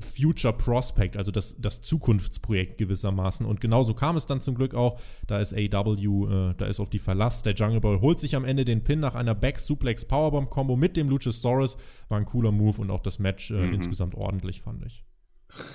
Future 0.00 0.52
Prospect, 0.52 1.16
also 1.16 1.32
das, 1.32 1.56
das 1.58 1.80
Zukunftsprojekt 1.80 2.78
gewissermaßen. 2.78 3.46
Und 3.46 3.60
genauso 3.60 3.94
kam 3.94 4.16
es 4.16 4.26
dann 4.26 4.40
zum 4.40 4.54
Glück 4.54 4.74
auch. 4.74 5.00
Da 5.26 5.40
ist 5.40 5.54
AW, 5.54 6.50
äh, 6.50 6.54
da 6.56 6.66
ist 6.66 6.80
auf 6.80 6.90
die 6.90 6.98
Verlass. 6.98 7.42
Der 7.42 7.54
Jungle 7.54 7.80
Boy 7.80 7.98
holt 8.00 8.20
sich 8.20 8.36
am 8.36 8.44
Ende 8.44 8.64
den 8.64 8.84
Pin 8.84 9.00
nach 9.00 9.14
einer 9.14 9.34
Back 9.34 9.58
Suplex 9.58 10.04
Powerbomb 10.04 10.50
Combo 10.50 10.76
mit 10.76 10.96
dem 10.96 11.08
Luchasaurus. 11.08 11.78
War 12.08 12.18
ein 12.18 12.26
cooler 12.26 12.52
Move 12.52 12.80
und 12.80 12.90
auch 12.90 13.00
das 13.00 13.18
Match 13.18 13.50
äh, 13.50 13.54
mhm. 13.54 13.74
insgesamt 13.74 14.14
ordentlich, 14.14 14.60
fand 14.60 14.84
ich. 14.84 15.04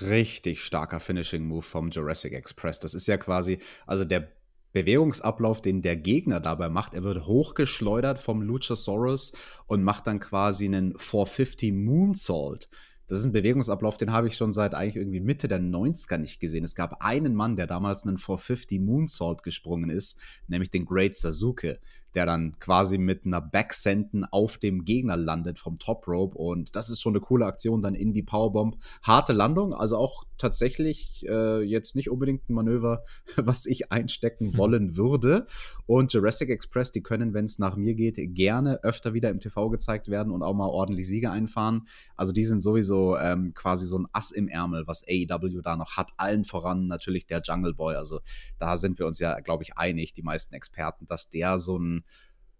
Richtig 0.00 0.62
starker 0.62 1.00
Finishing 1.00 1.44
Move 1.44 1.62
vom 1.62 1.90
Jurassic 1.90 2.32
Express. 2.32 2.80
Das 2.80 2.94
ist 2.94 3.08
ja 3.08 3.18
quasi, 3.18 3.58
also 3.86 4.04
der 4.04 4.28
Bewegungsablauf, 4.72 5.62
den 5.62 5.82
der 5.82 5.96
Gegner 5.96 6.38
dabei 6.38 6.68
macht. 6.68 6.94
Er 6.94 7.02
wird 7.02 7.26
hochgeschleudert 7.26 8.20
vom 8.20 8.42
Luchasaurus 8.42 9.32
und 9.66 9.82
macht 9.82 10.06
dann 10.06 10.20
quasi 10.20 10.66
einen 10.66 10.98
450 10.98 11.72
Moonsault. 11.72 12.68
Das 13.08 13.18
ist 13.18 13.24
ein 13.24 13.32
Bewegungsablauf, 13.32 13.96
den 13.96 14.12
habe 14.12 14.26
ich 14.26 14.36
schon 14.36 14.52
seit 14.52 14.74
eigentlich 14.74 14.96
irgendwie 14.96 15.20
Mitte 15.20 15.46
der 15.46 15.60
90er 15.60 16.18
nicht 16.18 16.40
gesehen. 16.40 16.64
Es 16.64 16.74
gab 16.74 17.02
einen 17.02 17.34
Mann, 17.34 17.56
der 17.56 17.66
damals 17.68 18.04
einen 18.04 18.18
450 18.18 18.80
Moonsault 18.80 19.42
gesprungen 19.44 19.90
ist, 19.90 20.18
nämlich 20.48 20.70
den 20.70 20.86
Great 20.86 21.14
Sasuke 21.14 21.78
der 22.16 22.24
dann 22.24 22.58
quasi 22.58 22.96
mit 22.96 23.26
einer 23.26 23.42
Backsenden 23.42 24.24
auf 24.24 24.56
dem 24.56 24.86
Gegner 24.86 25.18
landet 25.18 25.58
vom 25.58 25.78
Top 25.78 26.08
Rope. 26.08 26.36
Und 26.36 26.74
das 26.74 26.88
ist 26.88 27.02
schon 27.02 27.12
eine 27.12 27.20
coole 27.20 27.44
Aktion, 27.44 27.82
dann 27.82 27.94
in 27.94 28.14
die 28.14 28.22
Powerbomb. 28.22 28.78
Harte 29.02 29.34
Landung, 29.34 29.74
also 29.74 29.98
auch 29.98 30.24
tatsächlich 30.38 31.26
äh, 31.28 31.62
jetzt 31.62 31.94
nicht 31.94 32.10
unbedingt 32.10 32.48
ein 32.48 32.54
Manöver, 32.54 33.04
was 33.36 33.66
ich 33.66 33.92
einstecken 33.92 34.52
hm. 34.52 34.56
wollen 34.58 34.96
würde. 34.96 35.46
Und 35.86 36.12
Jurassic 36.12 36.48
Express, 36.48 36.90
die 36.90 37.02
können, 37.02 37.34
wenn 37.34 37.44
es 37.44 37.58
nach 37.58 37.76
mir 37.76 37.94
geht, 37.94 38.16
gerne 38.34 38.82
öfter 38.82 39.12
wieder 39.12 39.28
im 39.28 39.38
TV 39.38 39.68
gezeigt 39.68 40.08
werden 40.08 40.32
und 40.32 40.42
auch 40.42 40.54
mal 40.54 40.68
ordentlich 40.68 41.06
Siege 41.06 41.30
einfahren. 41.30 41.86
Also 42.16 42.32
die 42.32 42.44
sind 42.44 42.62
sowieso 42.62 43.18
ähm, 43.18 43.52
quasi 43.52 43.86
so 43.86 43.98
ein 43.98 44.08
Ass 44.12 44.30
im 44.30 44.48
Ärmel, 44.48 44.86
was 44.86 45.04
AEW 45.06 45.60
da 45.60 45.76
noch 45.76 45.98
hat. 45.98 46.12
Allen 46.16 46.44
voran 46.44 46.86
natürlich 46.86 47.26
der 47.26 47.42
Jungle 47.42 47.74
Boy. 47.74 47.94
Also 47.94 48.20
da 48.58 48.78
sind 48.78 48.98
wir 48.98 49.06
uns 49.06 49.18
ja, 49.18 49.38
glaube 49.40 49.64
ich, 49.64 49.76
einig, 49.76 50.14
die 50.14 50.22
meisten 50.22 50.54
Experten, 50.54 51.06
dass 51.06 51.28
der 51.28 51.58
so 51.58 51.78
ein 51.78 52.05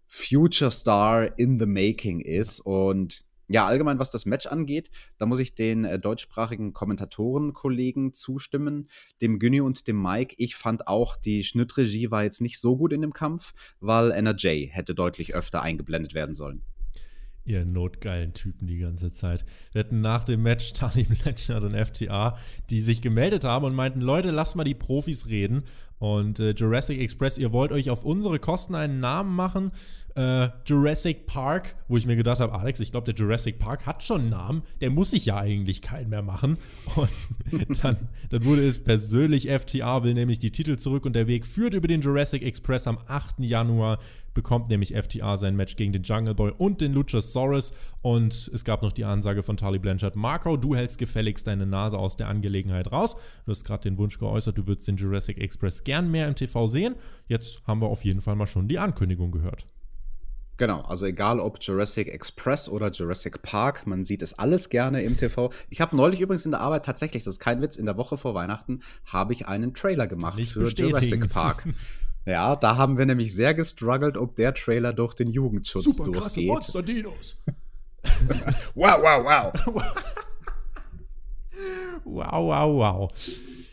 Future 0.07 0.71
Star 0.71 1.37
in 1.37 1.59
the 1.59 1.65
Making 1.65 2.21
ist. 2.21 2.59
Und 2.59 3.25
ja, 3.49 3.65
allgemein, 3.65 3.99
was 3.99 4.11
das 4.11 4.25
Match 4.25 4.45
angeht, 4.45 4.89
da 5.17 5.25
muss 5.25 5.39
ich 5.39 5.55
den 5.55 5.85
äh, 5.85 5.99
deutschsprachigen 5.99 6.73
Kommentatorenkollegen 6.73 8.13
zustimmen, 8.13 8.89
dem 9.21 9.39
Günni 9.39 9.61
und 9.61 9.87
dem 9.87 10.01
Mike. 10.01 10.35
Ich 10.37 10.55
fand 10.55 10.87
auch, 10.87 11.15
die 11.15 11.43
Schnittregie 11.43 12.11
war 12.11 12.23
jetzt 12.23 12.41
nicht 12.41 12.59
so 12.59 12.75
gut 12.75 12.91
in 12.91 13.01
dem 13.01 13.13
Kampf, 13.13 13.53
weil 13.79 14.11
NRJ 14.11 14.67
hätte 14.67 14.93
deutlich 14.93 15.33
öfter 15.33 15.61
eingeblendet 15.61 16.13
werden 16.13 16.35
sollen. 16.35 16.61
Ihr 17.47 17.63
notgeilen 17.63 18.33
Typen 18.33 18.67
die 18.67 18.77
ganze 18.77 19.09
Zeit. 19.09 19.45
Wir 19.71 19.79
hatten 19.79 20.01
nach 20.01 20.25
dem 20.25 20.43
Match 20.43 20.73
Tali 20.73 21.03
Blanchard 21.03 21.63
und 21.63 21.77
FTA, 21.77 22.37
die 22.69 22.81
sich 22.81 23.01
gemeldet 23.01 23.45
haben 23.45 23.63
und 23.63 23.73
meinten, 23.73 24.01
Leute, 24.01 24.31
lass 24.31 24.55
mal 24.55 24.65
die 24.65 24.75
Profis 24.75 25.29
reden. 25.29 25.63
Und 25.99 26.39
äh, 26.39 26.51
Jurassic 26.51 26.99
Express, 26.99 27.37
ihr 27.37 27.51
wollt 27.51 27.71
euch 27.71 27.89
auf 27.89 28.03
unsere 28.03 28.39
Kosten 28.39 28.75
einen 28.75 28.99
Namen 28.99 29.35
machen. 29.35 29.71
Äh, 30.17 30.49
Jurassic 30.65 31.27
Park, 31.27 31.75
wo 31.87 31.95
ich 31.95 32.07
mir 32.07 32.15
gedacht 32.15 32.39
habe, 32.39 32.51
Alex, 32.51 32.79
ich 32.79 32.89
glaube, 32.89 33.05
der 33.05 33.13
Jurassic 33.13 33.59
Park 33.59 33.85
hat 33.85 34.01
schon 34.01 34.21
einen 34.21 34.29
Namen. 34.31 34.63
Der 34.81 34.89
muss 34.89 35.11
sich 35.11 35.27
ja 35.27 35.37
eigentlich 35.37 35.83
keinen 35.83 36.09
mehr 36.09 36.23
machen. 36.23 36.57
Und 36.95 37.09
dann, 37.83 38.09
dann 38.31 38.43
wurde 38.43 38.67
es 38.67 38.83
persönlich 38.83 39.47
FTA, 39.47 40.03
will 40.03 40.15
nämlich 40.15 40.39
die 40.39 40.51
Titel 40.51 40.77
zurück 40.77 41.05
und 41.05 41.13
der 41.13 41.27
Weg 41.27 41.45
führt 41.45 41.75
über 41.75 41.87
den 41.87 42.01
Jurassic 42.01 42.41
Express 42.41 42.87
am 42.87 42.97
8. 43.05 43.41
Januar 43.41 43.99
bekommt 44.33 44.69
nämlich 44.69 44.95
FTA 44.95 45.37
sein 45.37 45.55
Match 45.55 45.75
gegen 45.75 45.93
den 45.93 46.01
Jungle 46.01 46.33
Boy 46.33 46.51
und 46.57 46.81
den 46.81 46.93
Luchasaurus. 46.93 47.71
Und 48.01 48.49
es 48.51 48.63
gab 48.63 48.81
noch 48.81 48.93
die 48.93 49.05
Ansage 49.05 49.43
von 49.43 49.55
Tali 49.55 49.77
Blanchard: 49.77 50.15
Marco, 50.15 50.57
du 50.57 50.75
hältst 50.75 50.97
gefälligst 50.97 51.45
deine 51.45 51.67
Nase 51.67 51.97
aus 51.97 52.17
der 52.17 52.27
Angelegenheit 52.27 52.91
raus. 52.91 53.15
Du 53.45 53.51
hast 53.51 53.65
gerade 53.65 53.83
den 53.83 53.99
Wunsch 53.99 54.17
geäußert, 54.17 54.57
du 54.57 54.67
würdest 54.67 54.87
den 54.87 54.97
Jurassic 54.97 55.37
Express 55.39 55.83
gern 55.83 56.09
mehr 56.09 56.27
im 56.27 56.35
TV 56.35 56.65
sehen. 56.65 56.95
Jetzt 57.27 57.61
haben 57.67 57.81
wir 57.81 57.87
auf 57.87 58.03
jeden 58.03 58.21
Fall 58.21 58.35
mal 58.35 58.47
schon 58.47 58.67
die 58.67 58.79
Ankündigung 58.79 59.31
gehört. 59.31 59.67
Genau, 60.57 60.81
also 60.81 61.05
egal 61.05 61.39
ob 61.39 61.59
Jurassic 61.61 62.07
Express 62.07 62.67
oder 62.67 62.89
Jurassic 62.89 63.43
Park, 63.43 63.85
man 63.85 64.05
sieht 64.05 64.23
es 64.23 64.37
alles 64.37 64.69
gerne 64.69 65.03
im 65.03 65.15
TV. 65.15 65.51
Ich 65.69 65.81
habe 65.81 65.95
neulich 65.95 66.19
übrigens 66.19 66.45
in 66.45 66.51
der 66.51 66.61
Arbeit 66.61 66.83
tatsächlich, 66.83 67.23
das 67.23 67.35
ist 67.35 67.39
kein 67.39 67.61
Witz, 67.61 67.75
in 67.75 67.85
der 67.85 67.95
Woche 67.95 68.17
vor 68.17 68.33
Weihnachten 68.33 68.81
habe 69.05 69.33
ich 69.33 69.47
einen 69.47 69.75
Trailer 69.75 70.07
gemacht 70.07 70.41
für 70.41 70.61
bestätigen. 70.61 70.89
Jurassic 70.89 71.29
Park. 71.29 71.63
Ja, 72.27 72.57
da 72.57 72.75
haben 72.75 72.97
wir 72.97 73.05
nämlich 73.05 73.33
sehr 73.33 73.53
gestruggelt, 73.53 74.17
ob 74.17 74.35
der 74.35 74.53
Trailer 74.53 74.91
durch 74.91 75.13
den 75.13 75.29
Jugendschutz 75.29 75.85
Super 75.85 76.03
durchgeht. 76.03 76.23
krasse 76.23 76.41
Monster-Dinos. 76.41 77.41
wow, 78.75 79.01
wow, 79.01 79.23
wow. 79.23 79.53
wow, 82.03 82.33
wow, 82.33 82.77
wow. 82.77 83.11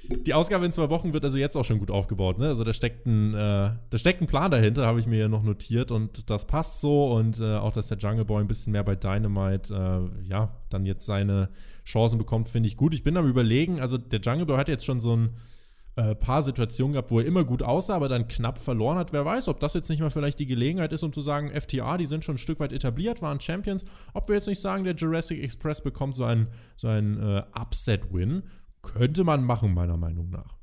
Die 0.09 0.35
Ausgabe 0.35 0.67
in 0.67 0.73
zwei 0.73 0.91
Wochen 0.91 1.13
wird 1.13 1.25
also 1.25 1.39
jetzt 1.39 1.57
auch 1.57 1.65
schon 1.65 1.79
gut 1.79 1.91
aufgebaut. 1.91 2.39
Ne? 2.39 2.49
Also 2.49 2.65
da 2.65 2.73
steckt, 2.73 3.07
ein, 3.07 3.35
äh, 3.35 3.71
da 3.91 3.99
steckt 3.99 4.21
ein 4.21 4.27
Plan 4.27 4.51
dahinter, 4.51 4.87
habe 4.87 5.01
ich 5.01 5.07
mir 5.07 5.19
ja 5.19 5.29
noch 5.29 5.43
notiert. 5.43 5.91
Und 5.91 6.29
das 6.31 6.47
passt 6.47 6.81
so. 6.81 7.13
Und 7.13 7.41
äh, 7.41 7.57
auch, 7.57 7.73
dass 7.73 7.89
der 7.89 7.99
Jungle 7.99 8.25
Boy 8.25 8.41
ein 8.41 8.49
bisschen 8.49 8.73
mehr 8.73 8.85
bei 8.85 8.97
Dynamite, 8.97 9.75
äh, 9.75 10.29
ja, 10.29 10.55
dann 10.71 10.85
jetzt 10.85 11.07
seine 11.07 11.49
Chancen 11.85 12.19
bekommt, 12.19 12.49
finde 12.49 12.67
ich 12.67 12.77
gut. 12.77 12.95
Ich 12.95 13.03
bin 13.03 13.17
am 13.17 13.29
Überlegen, 13.29 13.81
also 13.81 13.99
der 13.99 14.21
Jungle 14.21 14.47
Boy 14.47 14.57
hat 14.57 14.69
jetzt 14.69 14.85
schon 14.85 15.01
so 15.01 15.17
ein 15.17 15.31
äh, 15.97 16.15
paar 16.15 16.43
Situationen 16.43 16.95
gehabt, 16.95 17.11
wo 17.11 17.21
er 17.21 17.27
immer 17.27 17.45
gut 17.45 17.63
aussah, 17.63 17.95
aber 17.95 18.09
dann 18.09 18.27
knapp 18.27 18.59
verloren 18.59 18.99
hat. 18.99 19.13
Wer 19.13 19.25
weiß, 19.25 19.49
ob 19.49 19.61
das 19.61 19.75
jetzt 19.75 19.89
nicht 19.89 20.01
mal 20.01 20.11
vielleicht 20.11 20.39
die 20.41 20.47
Gelegenheit 20.47 20.93
ist, 20.93 21.03
um 21.03 21.13
zu 21.13 21.23
sagen, 21.23 21.53
FTA, 21.53 21.99
die 21.99 22.07
sind 22.07 22.25
schon 22.25 22.35
ein 22.35 22.39
Stück 22.39 22.59
weit 22.59 22.73
etabliert, 22.73 23.23
waren 23.23 23.39
Champions. 23.39 23.85
Ob 24.13 24.29
wir 24.29 24.35
jetzt 24.35 24.49
nicht 24.49 24.61
sagen, 24.61 24.85
der 24.85 24.95
Jurassic 24.95 25.41
Express 25.43 25.81
bekommt 25.81 26.17
so 26.17 26.25
einen, 26.25 26.49
so 26.77 26.89
einen 26.89 27.19
äh, 27.19 27.43
Upset-Win. 27.55 28.43
Könnte 28.93 29.25
man 29.25 29.45
machen, 29.45 29.75
meiner 29.75 29.97
Meinung 29.97 30.31
nach. 30.31 30.57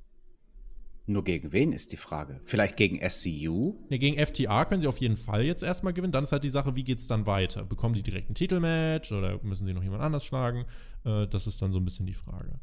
Nur 1.07 1.23
gegen 1.23 1.51
wen 1.51 1.73
ist 1.73 1.91
die 1.91 1.97
Frage? 1.97 2.39
Vielleicht 2.45 2.77
gegen 2.77 2.97
SCU? 3.09 3.75
Ne, 3.89 3.99
gegen 3.99 4.23
FTA 4.23 4.65
können 4.65 4.81
sie 4.81 4.87
auf 4.87 4.99
jeden 4.99 5.17
Fall 5.17 5.43
jetzt 5.43 5.63
erstmal 5.63 5.93
gewinnen. 5.93 6.13
Dann 6.13 6.23
ist 6.23 6.31
halt 6.31 6.43
die 6.43 6.49
Sache, 6.49 6.75
wie 6.75 6.83
geht 6.83 6.99
es 6.99 7.07
dann 7.07 7.25
weiter? 7.25 7.65
Bekommen 7.65 7.95
die 7.95 8.03
direkt 8.03 8.29
ein 8.29 8.35
Titelmatch 8.35 9.11
oder 9.11 9.39
müssen 9.43 9.65
sie 9.65 9.73
noch 9.73 9.83
jemand 9.83 10.03
anders 10.03 10.23
schlagen? 10.23 10.65
Äh, 11.03 11.27
das 11.27 11.47
ist 11.47 11.61
dann 11.61 11.73
so 11.73 11.79
ein 11.79 11.85
bisschen 11.85 12.05
die 12.05 12.13
Frage. 12.13 12.59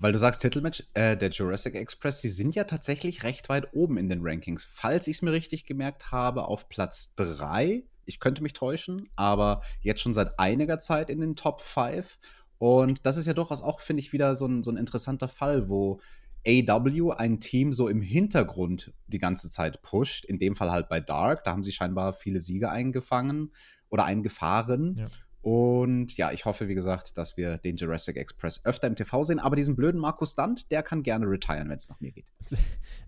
Weil 0.00 0.12
du 0.12 0.18
sagst 0.18 0.42
Titelmatch, 0.42 0.84
äh, 0.94 1.16
der 1.16 1.30
Jurassic 1.30 1.74
Express, 1.74 2.20
die 2.20 2.28
sind 2.28 2.54
ja 2.54 2.64
tatsächlich 2.64 3.22
recht 3.24 3.48
weit 3.48 3.74
oben 3.74 3.96
in 3.96 4.08
den 4.08 4.20
Rankings. 4.22 4.68
Falls 4.70 5.06
ich 5.08 5.16
es 5.16 5.22
mir 5.22 5.32
richtig 5.32 5.64
gemerkt 5.64 6.12
habe, 6.12 6.44
auf 6.46 6.68
Platz 6.68 7.14
3. 7.16 7.84
Ich 8.04 8.20
könnte 8.20 8.42
mich 8.42 8.54
täuschen, 8.54 9.08
aber 9.16 9.60
jetzt 9.80 10.00
schon 10.00 10.14
seit 10.14 10.38
einiger 10.38 10.78
Zeit 10.78 11.10
in 11.10 11.20
den 11.20 11.36
Top 11.36 11.60
5. 11.60 12.18
Und 12.58 13.06
das 13.06 13.16
ist 13.16 13.26
ja 13.26 13.34
durchaus 13.34 13.62
auch, 13.62 13.80
finde 13.80 14.00
ich, 14.00 14.12
wieder 14.12 14.34
so 14.34 14.46
ein, 14.46 14.62
so 14.62 14.70
ein 14.70 14.76
interessanter 14.76 15.28
Fall, 15.28 15.68
wo 15.68 16.00
AW 16.46 17.12
ein 17.12 17.40
Team 17.40 17.72
so 17.72 17.88
im 17.88 18.00
Hintergrund 18.02 18.92
die 19.06 19.18
ganze 19.18 19.48
Zeit 19.48 19.82
pusht. 19.82 20.24
In 20.24 20.38
dem 20.38 20.54
Fall 20.54 20.70
halt 20.70 20.88
bei 20.88 21.00
Dark. 21.00 21.44
Da 21.44 21.52
haben 21.52 21.64
sie 21.64 21.72
scheinbar 21.72 22.12
viele 22.12 22.40
Siege 22.40 22.70
eingefangen 22.70 23.52
oder 23.90 24.04
eingefahren. 24.04 24.96
Ja. 24.98 25.08
Und 25.40 26.16
ja, 26.16 26.32
ich 26.32 26.44
hoffe, 26.44 26.68
wie 26.68 26.74
gesagt, 26.74 27.16
dass 27.16 27.36
wir 27.36 27.58
den 27.58 27.76
Jurassic 27.76 28.16
Express 28.16 28.64
öfter 28.64 28.88
im 28.88 28.96
TV 28.96 29.22
sehen. 29.22 29.38
Aber 29.38 29.54
diesen 29.54 29.76
blöden 29.76 30.00
Markus 30.00 30.32
Stunt, 30.32 30.70
der 30.72 30.82
kann 30.82 31.02
gerne 31.02 31.26
retiren, 31.26 31.68
wenn 31.68 31.76
es 31.76 31.88
nach 31.88 32.00
mir 32.00 32.10
geht. 32.10 32.26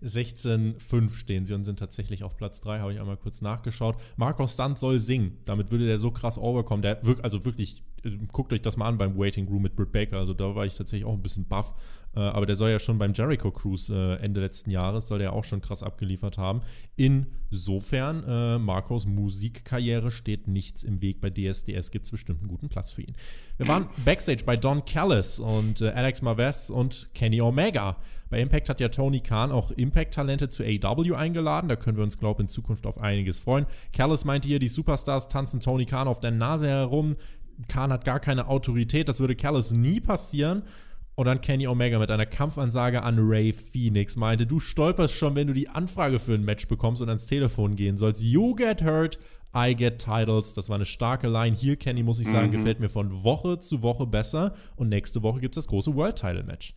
16,5 0.01 1.15
stehen 1.15 1.45
sie 1.45 1.53
und 1.53 1.65
sind 1.65 1.77
tatsächlich 1.77 2.23
auf 2.23 2.37
Platz 2.37 2.61
3, 2.61 2.79
habe 2.79 2.93
ich 2.93 2.99
einmal 2.99 3.17
kurz 3.17 3.41
nachgeschaut. 3.41 3.97
Markus 4.15 4.53
Stunt 4.53 4.79
soll 4.79 4.99
singen. 4.99 5.39
Damit 5.43 5.71
würde 5.71 5.85
der 5.85 5.97
so 5.97 6.11
krass 6.11 6.37
overkommen. 6.37 6.81
Der 6.81 7.05
wirkt 7.05 7.23
also 7.23 7.43
wirklich 7.43 7.83
guckt 8.31 8.53
euch 8.53 8.61
das 8.61 8.77
mal 8.77 8.87
an 8.87 8.97
beim 8.97 9.17
Waiting 9.17 9.47
Room 9.47 9.63
mit 9.63 9.75
Britt 9.75 9.91
Baker. 9.91 10.17
Also 10.17 10.33
da 10.33 10.55
war 10.55 10.65
ich 10.65 10.75
tatsächlich 10.75 11.05
auch 11.05 11.13
ein 11.13 11.21
bisschen 11.21 11.45
baff. 11.45 11.73
Äh, 12.15 12.19
aber 12.19 12.45
der 12.45 12.55
soll 12.55 12.69
ja 12.71 12.79
schon 12.79 12.97
beim 12.97 13.13
Jericho 13.13 13.51
Cruise 13.51 13.93
äh, 13.93 14.23
Ende 14.23 14.41
letzten 14.41 14.69
Jahres, 14.69 15.07
soll 15.07 15.19
der 15.19 15.33
auch 15.33 15.43
schon 15.43 15.61
krass 15.61 15.81
abgeliefert 15.81 16.37
haben. 16.37 16.61
Insofern, 16.97 18.23
äh, 18.23 18.57
Marcos 18.59 19.05
Musikkarriere 19.05 20.11
steht 20.11 20.47
nichts 20.47 20.83
im 20.83 21.01
Weg. 21.01 21.21
Bei 21.21 21.29
DSDS 21.29 21.91
gibt 21.91 22.05
es 22.05 22.11
bestimmt 22.11 22.39
einen 22.39 22.49
guten 22.49 22.69
Platz 22.69 22.91
für 22.91 23.01
ihn. 23.01 23.15
Wir 23.57 23.67
waren 23.67 23.87
Backstage 24.05 24.43
bei 24.45 24.57
Don 24.57 24.83
Callis 24.83 25.39
und 25.39 25.81
äh, 25.81 25.89
Alex 25.89 26.21
Marvez 26.21 26.69
und 26.69 27.09
Kenny 27.13 27.41
Omega. 27.41 27.97
Bei 28.29 28.39
Impact 28.39 28.69
hat 28.69 28.79
ja 28.79 28.87
Tony 28.87 29.19
Khan 29.19 29.51
auch 29.51 29.71
Impact-Talente 29.71 30.47
zu 30.49 30.63
AW 30.63 31.15
eingeladen. 31.15 31.67
Da 31.67 31.75
können 31.75 31.97
wir 31.97 32.03
uns, 32.03 32.17
glaube 32.17 32.41
ich, 32.41 32.45
in 32.45 32.47
Zukunft 32.47 32.85
auf 32.85 32.97
einiges 32.97 33.39
freuen. 33.39 33.65
Callis 33.91 34.23
meinte 34.23 34.47
hier, 34.47 34.59
die 34.59 34.69
Superstars 34.69 35.27
tanzen 35.27 35.59
Tony 35.59 35.85
Khan 35.85 36.07
auf 36.07 36.21
der 36.21 36.31
Nase 36.31 36.67
herum. 36.67 37.17
Khan 37.67 37.91
hat 37.91 38.05
gar 38.05 38.19
keine 38.19 38.47
Autorität. 38.47 39.07
Das 39.07 39.19
würde 39.19 39.35
Callis 39.35 39.71
nie 39.71 39.99
passieren. 39.99 40.63
Und 41.15 41.25
dann 41.25 41.41
Kenny 41.41 41.67
Omega 41.67 41.99
mit 41.99 42.09
einer 42.09 42.25
Kampfansage 42.25 43.03
an 43.03 43.17
Ray 43.19 43.53
Phoenix 43.53 44.15
meinte, 44.15 44.47
du 44.47 44.59
stolperst 44.59 45.13
schon, 45.13 45.35
wenn 45.35 45.47
du 45.47 45.53
die 45.53 45.67
Anfrage 45.67 46.19
für 46.19 46.33
ein 46.33 46.45
Match 46.45 46.67
bekommst 46.67 47.01
und 47.01 47.09
ans 47.09 47.25
Telefon 47.25 47.75
gehen 47.75 47.97
sollst. 47.97 48.23
You 48.23 48.55
get 48.55 48.81
hurt, 48.81 49.19
I 49.55 49.75
get 49.75 49.99
titles. 49.99 50.53
Das 50.53 50.69
war 50.69 50.75
eine 50.75 50.85
starke 50.85 51.27
Line. 51.27 51.55
Hier, 51.55 51.75
Kenny, 51.75 52.01
muss 52.01 52.19
ich 52.19 52.27
sagen, 52.27 52.47
mhm. 52.47 52.51
gefällt 52.51 52.79
mir 52.79 52.89
von 52.89 53.23
Woche 53.23 53.59
zu 53.59 53.81
Woche 53.81 54.07
besser. 54.07 54.53
Und 54.75 54.89
nächste 54.89 55.21
Woche 55.21 55.41
gibt 55.41 55.57
es 55.57 55.65
das 55.65 55.69
große 55.69 55.93
World 55.93 56.15
Title 56.15 56.43
Match 56.43 56.73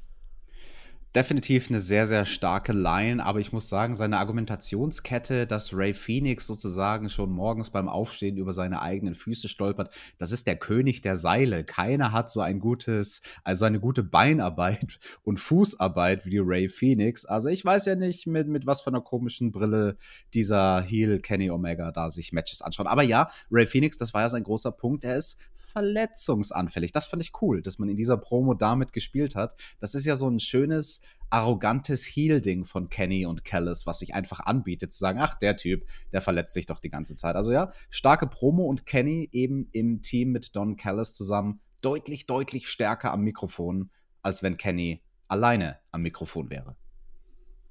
definitiv 1.14 1.68
eine 1.68 1.79
sehr, 1.79 2.07
sehr 2.07 2.24
starke 2.24 2.72
Line, 2.72 3.24
aber 3.24 3.38
ich 3.38 3.53
muss 3.53 3.68
sagen, 3.68 3.94
seine 3.94 4.18
Argumentationskette, 4.18 5.46
dass 5.46 5.72
Ray 5.72 5.94
Phoenix 5.94 6.46
sozusagen 6.46 7.09
schon 7.09 7.31
morgens 7.31 7.70
beim 7.70 7.88
Aufstehen 7.88 8.37
über 8.37 8.53
seine 8.53 8.83
eigenen 8.83 9.14
Füße 9.14 9.48
stolpert, 9.48 9.94
das 10.18 10.33
ist 10.33 10.48
der 10.48 10.57
König 10.57 11.03
der 11.03 11.16
Seile. 11.16 11.62
Keiner 11.62 12.11
hat 12.11 12.33
so 12.33 12.40
ein 12.40 12.59
gutes, 12.59 13.22
also 13.44 13.64
eine 13.64 13.79
gute 13.79 14.03
Beinarbeit 14.03 14.98
und 15.22 15.38
Fußarbeit 15.38 16.27
wie 16.27 16.38
Ray 16.38 16.68
Phoenix. 16.68 17.24
Also 17.24 17.48
ich 17.48 17.64
weiß 17.64 17.87
ja 17.87 17.94
nicht, 17.94 18.27
mit, 18.27 18.48
mit 18.48 18.66
was 18.66 18.81
für 18.81 18.88
einer 18.88 19.00
komischen 19.00 19.53
Brille 19.53 19.96
dieser 20.35 20.83
Heel 20.83 21.20
Kenny 21.20 21.50
Omega 21.50 21.92
da 21.92 22.11
sich 22.11 22.33
Matches 22.33 22.61
anschaut. 22.61 22.88
Aber 22.88 23.03
ja, 23.05 23.31
Ray 23.53 23.66
Phoenix, 23.66 23.96
das 23.96 24.14
war 24.14 24.22
ja 24.22 24.29
sein 24.29 24.42
großer 24.42 24.72
Punkt. 24.72 25.05
Er 25.05 25.16
ist 25.16 25.38
verletzungsanfällig. 25.75 26.93
Das 26.93 27.07
fand 27.07 27.21
ich 27.21 27.33
cool, 27.43 27.61
dass 27.61 27.79
man 27.79 27.89
in 27.89 27.97
dieser 27.97 28.17
Promo 28.17 28.55
damit 28.55 28.93
gespielt 28.93 29.35
hat. 29.35 29.57
Das 29.81 29.95
ist 29.95 30.07
ja 30.07 30.15
so 30.15 30.29
ein 30.29 30.39
schönes, 30.39 31.03
arrogantes 31.31 32.05
Heel-Ding 32.05 32.65
von 32.65 32.89
Kenny 32.89 33.27
und 33.27 33.45
Callis, 33.45 33.85
was 33.85 33.99
sich 33.99 34.15
einfach 34.15 34.41
anbietet, 34.41 34.93
zu 34.93 35.01
sagen, 35.01 35.19
ach, 35.21 35.35
der 35.35 35.57
Typ, 35.57 35.85
der 36.13 36.21
verletzt 36.21 36.55
sich 36.55 36.67
doch 36.67 36.79
die 36.79 36.91
ganze 36.91 37.17
Zeit. 37.17 37.35
Also 37.35 37.51
ja, 37.51 37.73
starke 37.91 38.29
Promo 38.29 38.65
und 38.65 38.87
Kenny 38.87 39.29
eben 39.33 39.69
im 39.73 40.01
Team 40.01 40.31
mit 40.31 40.55
Don 40.55 40.77
Callis 40.77 41.13
zusammen 41.13 41.61
deutlich, 41.81 42.27
deutlich 42.27 42.69
stärker 42.69 43.13
am 43.13 43.23
Mikrofon, 43.23 43.91
als 44.23 44.45
wenn 44.45 44.57
Kenny 44.57 45.03
alleine 45.27 45.81
am 45.91 46.03
Mikrofon 46.03 46.51
wäre. 46.51 46.77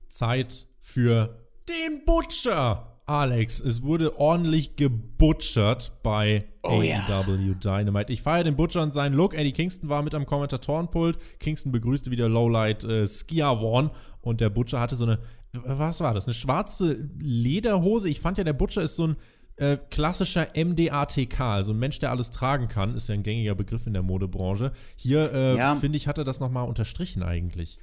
Zeit 0.10 0.68
für 0.82 1.48
den 1.70 2.04
Butcher. 2.06 2.93
Alex, 3.06 3.60
es 3.60 3.82
wurde 3.82 4.18
ordentlich 4.18 4.78
gebutchert 4.78 5.92
bei 6.04 6.46
oh, 6.64 6.80
AEW 6.80 6.84
yeah. 6.84 7.54
Dynamite. 7.56 8.12
Ich 8.14 8.22
feiere 8.22 8.46
den 8.46 8.56
Butcher 8.56 8.82
und 8.82 8.92
seinen 8.92 9.14
Look. 9.14 9.34
Eddie 9.34 9.52
Kingston 9.52 9.90
war 9.90 10.02
mit 10.04 10.16
am 10.16 10.26
Kommentatorenpult. 10.26 11.18
Kingston 11.40 11.72
begrüßte 11.72 12.12
wieder 12.12 12.30
Lowlight 12.30 12.86
äh, 12.86 13.06
Skia 13.06 13.52
One 13.52 13.92
und 14.22 14.40
der 14.40 14.50
Butcher 14.50 14.80
hatte 14.80 14.96
so 14.96 15.04
eine, 15.04 15.20
was 15.52 16.00
war 16.00 16.14
das? 16.14 16.28
Eine 16.28 16.34
schwarze 16.34 17.10
Lederhose. 17.20 18.08
Ich 18.08 18.22
fand 18.22 18.38
ja, 18.38 18.46
der 18.46 18.54
Butcher 18.54 18.82
ist 18.82 18.96
so 18.96 19.08
ein 19.08 19.16
äh, 19.58 19.78
klassischer 19.90 20.48
MDATK, 20.56 21.40
also 21.42 21.74
ein 21.74 21.80
Mensch, 21.80 22.00
der 22.00 22.10
alles 22.10 22.32
tragen 22.32 22.68
kann, 22.68 22.96
ist 22.96 23.10
ja 23.10 23.14
ein 23.14 23.24
gängiger 23.24 23.54
Begriff 23.54 23.86
in 23.86 23.94
der 23.94 24.02
Modebranche. 24.02 24.72
Hier, 24.96 25.32
äh, 25.32 25.58
ja. 25.58 25.76
finde 25.76 25.98
ich, 25.98 26.08
hat 26.08 26.18
er 26.18 26.24
das 26.24 26.40
nochmal 26.40 26.68
unterstrichen 26.68 27.22
eigentlich. 27.22 27.78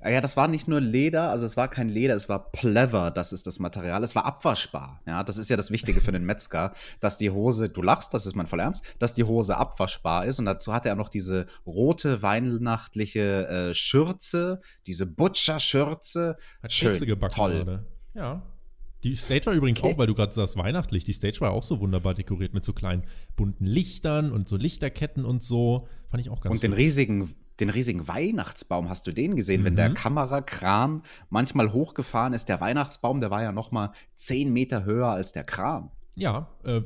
Ah 0.00 0.10
ja, 0.10 0.20
das 0.20 0.36
war 0.36 0.46
nicht 0.46 0.68
nur 0.68 0.80
Leder, 0.80 1.30
also 1.30 1.44
es 1.44 1.56
war 1.56 1.66
kein 1.66 1.88
Leder, 1.88 2.14
es 2.14 2.28
war 2.28 2.52
Pleather, 2.52 3.10
das 3.10 3.32
ist 3.32 3.48
das 3.48 3.58
Material. 3.58 4.04
Es 4.04 4.14
war 4.14 4.24
abwaschbar. 4.26 5.02
Ja, 5.06 5.24
das 5.24 5.38
ist 5.38 5.50
ja 5.50 5.56
das 5.56 5.72
Wichtige 5.72 6.00
für 6.00 6.12
den 6.12 6.24
Metzger, 6.24 6.72
dass 7.00 7.18
die 7.18 7.30
Hose, 7.30 7.68
du 7.68 7.82
lachst, 7.82 8.14
das 8.14 8.24
ist 8.24 8.36
mein 8.36 8.46
voll 8.46 8.60
Ernst, 8.60 8.84
dass 9.00 9.14
die 9.14 9.24
Hose 9.24 9.56
abwaschbar 9.56 10.26
ist. 10.26 10.38
Und 10.38 10.44
dazu 10.44 10.72
hatte 10.72 10.88
er 10.88 10.94
noch 10.94 11.08
diese 11.08 11.46
rote 11.66 12.22
weihnachtliche 12.22 13.48
äh, 13.48 13.74
Schürze, 13.74 14.60
diese 14.86 15.04
Butcher-Schürze. 15.04 16.36
Schön, 16.68 16.94
gebacken, 17.00 17.34
toll. 17.34 17.60
Oder? 17.62 17.84
Ja. 18.14 18.42
Die 19.04 19.16
Stage 19.16 19.46
war 19.46 19.52
übrigens 19.52 19.80
okay. 19.80 19.94
auch, 19.94 19.98
weil 19.98 20.06
du 20.06 20.14
gerade 20.14 20.32
sagst, 20.32 20.56
weihnachtlich. 20.56 21.04
Die 21.04 21.12
Stage 21.12 21.40
war 21.40 21.52
auch 21.52 21.62
so 21.62 21.80
wunderbar 21.80 22.14
dekoriert 22.14 22.54
mit 22.54 22.64
so 22.64 22.72
kleinen 22.72 23.04
bunten 23.36 23.64
Lichtern 23.64 24.32
und 24.32 24.48
so 24.48 24.56
Lichterketten 24.56 25.24
und 25.24 25.42
so. 25.42 25.88
Fand 26.08 26.20
ich 26.20 26.30
auch 26.30 26.40
ganz 26.40 26.54
Und 26.54 26.62
den 26.62 26.72
riesigen 26.72 27.34
den 27.60 27.70
riesigen 27.70 28.08
Weihnachtsbaum, 28.08 28.88
hast 28.88 29.06
du 29.06 29.12
den 29.12 29.36
gesehen? 29.36 29.62
Mhm. 29.62 29.64
Wenn 29.66 29.76
der 29.76 29.90
mhm. 29.90 29.94
Kamerakran 29.94 31.02
manchmal 31.30 31.72
hochgefahren 31.72 32.32
ist, 32.32 32.48
der 32.48 32.60
Weihnachtsbaum, 32.60 33.20
der 33.20 33.30
war 33.30 33.42
ja 33.42 33.52
noch 33.52 33.72
mal 33.72 33.92
zehn 34.14 34.52
Meter 34.52 34.84
höher 34.84 35.08
als 35.08 35.32
der 35.32 35.44
Kran. 35.44 35.90
Ja, 36.14 36.48
äh, 36.64 36.80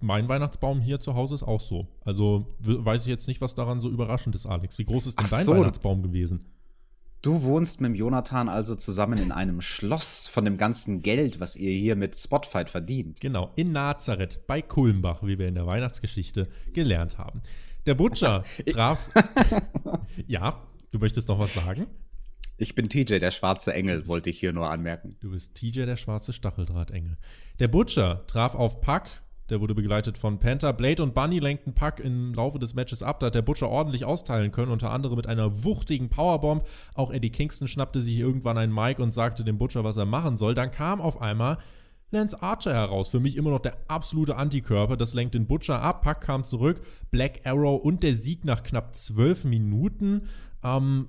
mein 0.00 0.28
Weihnachtsbaum 0.28 0.80
hier 0.80 1.00
zu 1.00 1.14
Hause 1.14 1.36
ist 1.36 1.42
auch 1.42 1.62
so. 1.62 1.88
Also 2.04 2.54
weiß 2.60 3.02
ich 3.02 3.08
jetzt 3.08 3.28
nicht, 3.28 3.40
was 3.40 3.54
daran 3.54 3.80
so 3.80 3.88
überraschend 3.88 4.34
ist, 4.34 4.44
Alex. 4.44 4.76
Wie 4.78 4.84
groß 4.84 5.06
ist 5.06 5.18
denn 5.18 5.26
dein 5.30 5.44
so. 5.44 5.54
Weihnachtsbaum 5.54 6.02
gewesen? 6.02 6.44
Du 7.24 7.42
wohnst 7.42 7.80
mit 7.80 7.96
Jonathan 7.96 8.50
also 8.50 8.74
zusammen 8.74 9.18
in 9.18 9.32
einem 9.32 9.62
Schloss 9.62 10.28
von 10.28 10.44
dem 10.44 10.58
ganzen 10.58 11.00
Geld, 11.00 11.40
was 11.40 11.56
ihr 11.56 11.70
hier 11.70 11.96
mit 11.96 12.14
Spotfight 12.14 12.68
verdient. 12.68 13.18
Genau, 13.18 13.50
in 13.56 13.72
Nazareth 13.72 14.46
bei 14.46 14.60
Kulmbach, 14.60 15.22
wie 15.22 15.38
wir 15.38 15.48
in 15.48 15.54
der 15.54 15.66
Weihnachtsgeschichte 15.66 16.50
gelernt 16.74 17.16
haben. 17.16 17.40
Der 17.86 17.94
Butcher 17.94 18.44
traf. 18.66 19.08
ja, 20.26 20.66
du 20.90 20.98
möchtest 20.98 21.30
noch 21.30 21.38
was 21.38 21.54
sagen? 21.54 21.86
Ich 22.58 22.74
bin 22.74 22.90
TJ, 22.90 23.20
der 23.20 23.30
schwarze 23.30 23.72
Engel, 23.72 24.06
wollte 24.06 24.28
ich 24.28 24.38
hier 24.38 24.52
nur 24.52 24.70
anmerken. 24.70 25.16
Du 25.20 25.30
bist 25.30 25.54
TJ, 25.54 25.86
der 25.86 25.96
schwarze 25.96 26.34
Stacheldrahtengel. 26.34 27.16
Der 27.58 27.68
Butcher 27.68 28.26
traf 28.26 28.54
auf 28.54 28.82
Puck. 28.82 29.04
Der 29.50 29.60
wurde 29.60 29.74
begleitet 29.74 30.16
von 30.16 30.38
Panther. 30.38 30.72
Blade 30.72 31.02
und 31.02 31.14
Bunny 31.14 31.38
lenkten 31.38 31.74
Puck 31.74 32.00
im 32.00 32.32
Laufe 32.32 32.58
des 32.58 32.74
Matches 32.74 33.02
ab. 33.02 33.20
Da 33.20 33.26
hat 33.26 33.34
der 33.34 33.42
Butcher 33.42 33.68
ordentlich 33.68 34.04
austeilen 34.04 34.52
können, 34.52 34.72
unter 34.72 34.90
anderem 34.90 35.16
mit 35.16 35.26
einer 35.26 35.64
wuchtigen 35.64 36.08
Powerbomb. 36.08 36.66
Auch 36.94 37.10
Eddie 37.10 37.30
Kingston 37.30 37.68
schnappte 37.68 38.00
sich 38.00 38.18
irgendwann 38.18 38.56
ein 38.56 38.72
Mic 38.72 39.00
und 39.00 39.12
sagte 39.12 39.44
dem 39.44 39.58
Butcher, 39.58 39.84
was 39.84 39.98
er 39.98 40.06
machen 40.06 40.38
soll. 40.38 40.54
Dann 40.54 40.70
kam 40.70 41.00
auf 41.00 41.20
einmal 41.20 41.58
Lance 42.10 42.40
Archer 42.40 42.72
heraus. 42.72 43.08
Für 43.10 43.20
mich 43.20 43.36
immer 43.36 43.50
noch 43.50 43.60
der 43.60 43.76
absolute 43.88 44.36
Antikörper. 44.36 44.96
Das 44.96 45.12
lenkt 45.12 45.34
den 45.34 45.46
Butcher 45.46 45.82
ab. 45.82 46.02
Pack 46.02 46.22
kam 46.22 46.44
zurück. 46.44 46.80
Black 47.10 47.40
Arrow 47.44 47.82
und 47.82 48.02
der 48.02 48.14
Sieg 48.14 48.44
nach 48.46 48.62
knapp 48.62 48.96
zwölf 48.96 49.44
Minuten. 49.44 50.28
Ähm, 50.62 51.08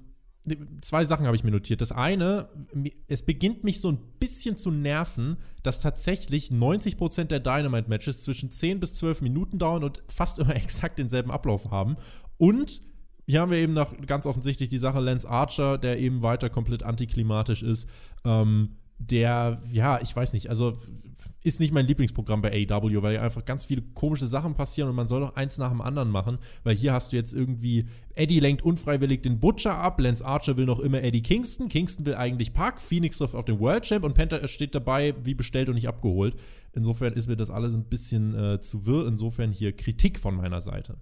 zwei 0.81 1.05
Sachen 1.05 1.25
habe 1.25 1.35
ich 1.35 1.43
mir 1.43 1.51
notiert. 1.51 1.81
Das 1.81 1.91
eine, 1.91 2.49
es 3.07 3.23
beginnt 3.23 3.63
mich 3.63 3.81
so 3.81 3.91
ein 3.91 3.97
bisschen 4.19 4.57
zu 4.57 4.71
nerven, 4.71 5.37
dass 5.63 5.79
tatsächlich 5.79 6.49
90% 6.51 7.25
der 7.25 7.39
Dynamite-Matches 7.39 8.23
zwischen 8.23 8.51
10 8.51 8.79
bis 8.79 8.93
12 8.93 9.21
Minuten 9.21 9.57
dauern 9.57 9.83
und 9.83 10.03
fast 10.07 10.39
immer 10.39 10.55
exakt 10.55 10.99
denselben 10.99 11.31
Ablauf 11.31 11.71
haben. 11.71 11.97
Und 12.37 12.81
hier 13.27 13.41
haben 13.41 13.51
wir 13.51 13.57
eben 13.57 13.73
noch 13.73 13.95
ganz 14.05 14.27
offensichtlich 14.27 14.69
die 14.69 14.77
Sache 14.77 14.99
Lance 14.99 15.27
Archer, 15.27 15.77
der 15.77 15.99
eben 15.99 16.21
weiter 16.21 16.49
komplett 16.49 16.83
antiklimatisch 16.83 17.63
ist. 17.63 17.89
Ähm, 18.23 18.73
der, 18.97 19.61
ja, 19.71 19.99
ich 20.01 20.15
weiß 20.15 20.33
nicht, 20.33 20.49
also 20.49 20.77
ist 21.45 21.59
nicht 21.59 21.73
mein 21.73 21.85
Lieblingsprogramm 21.85 22.41
bei 22.41 22.67
AW, 22.67 23.01
weil 23.03 23.19
einfach 23.19 23.45
ganz 23.45 23.65
viele 23.65 23.83
komische 23.93 24.25
Sachen 24.25 24.55
passieren 24.55 24.89
und 24.89 24.95
man 24.95 25.07
soll 25.07 25.21
doch 25.21 25.35
eins 25.35 25.57
nach 25.59 25.69
dem 25.69 25.79
anderen 25.79 26.09
machen, 26.09 26.39
weil 26.63 26.75
hier 26.75 26.91
hast 26.91 27.11
du 27.11 27.17
jetzt 27.17 27.33
irgendwie, 27.33 27.85
Eddie 28.15 28.39
lenkt 28.39 28.63
unfreiwillig 28.63 29.21
den 29.21 29.39
Butcher 29.39 29.75
ab, 29.75 29.99
Lance 29.99 30.25
Archer 30.25 30.57
will 30.57 30.65
noch 30.65 30.79
immer 30.79 31.03
Eddie 31.03 31.21
Kingston, 31.21 31.69
Kingston 31.69 32.05
will 32.05 32.15
eigentlich 32.15 32.53
Park, 32.53 32.81
Phoenix 32.81 33.19
trifft 33.19 33.35
auf 33.35 33.45
den 33.45 33.59
World 33.59 33.83
Champ 33.83 34.03
und 34.03 34.15
Panther 34.15 34.47
steht 34.47 34.73
dabei, 34.73 35.13
wie 35.23 35.35
bestellt 35.35 35.69
und 35.69 35.75
nicht 35.75 35.87
abgeholt. 35.87 36.35
Insofern 36.73 37.13
ist 37.13 37.27
mir 37.27 37.37
das 37.37 37.51
alles 37.51 37.75
ein 37.75 37.85
bisschen 37.85 38.33
äh, 38.33 38.59
zu 38.61 38.87
wirr, 38.87 39.07
insofern 39.07 39.51
hier 39.51 39.71
Kritik 39.71 40.19
von 40.19 40.35
meiner 40.35 40.61
Seite. 40.61 40.97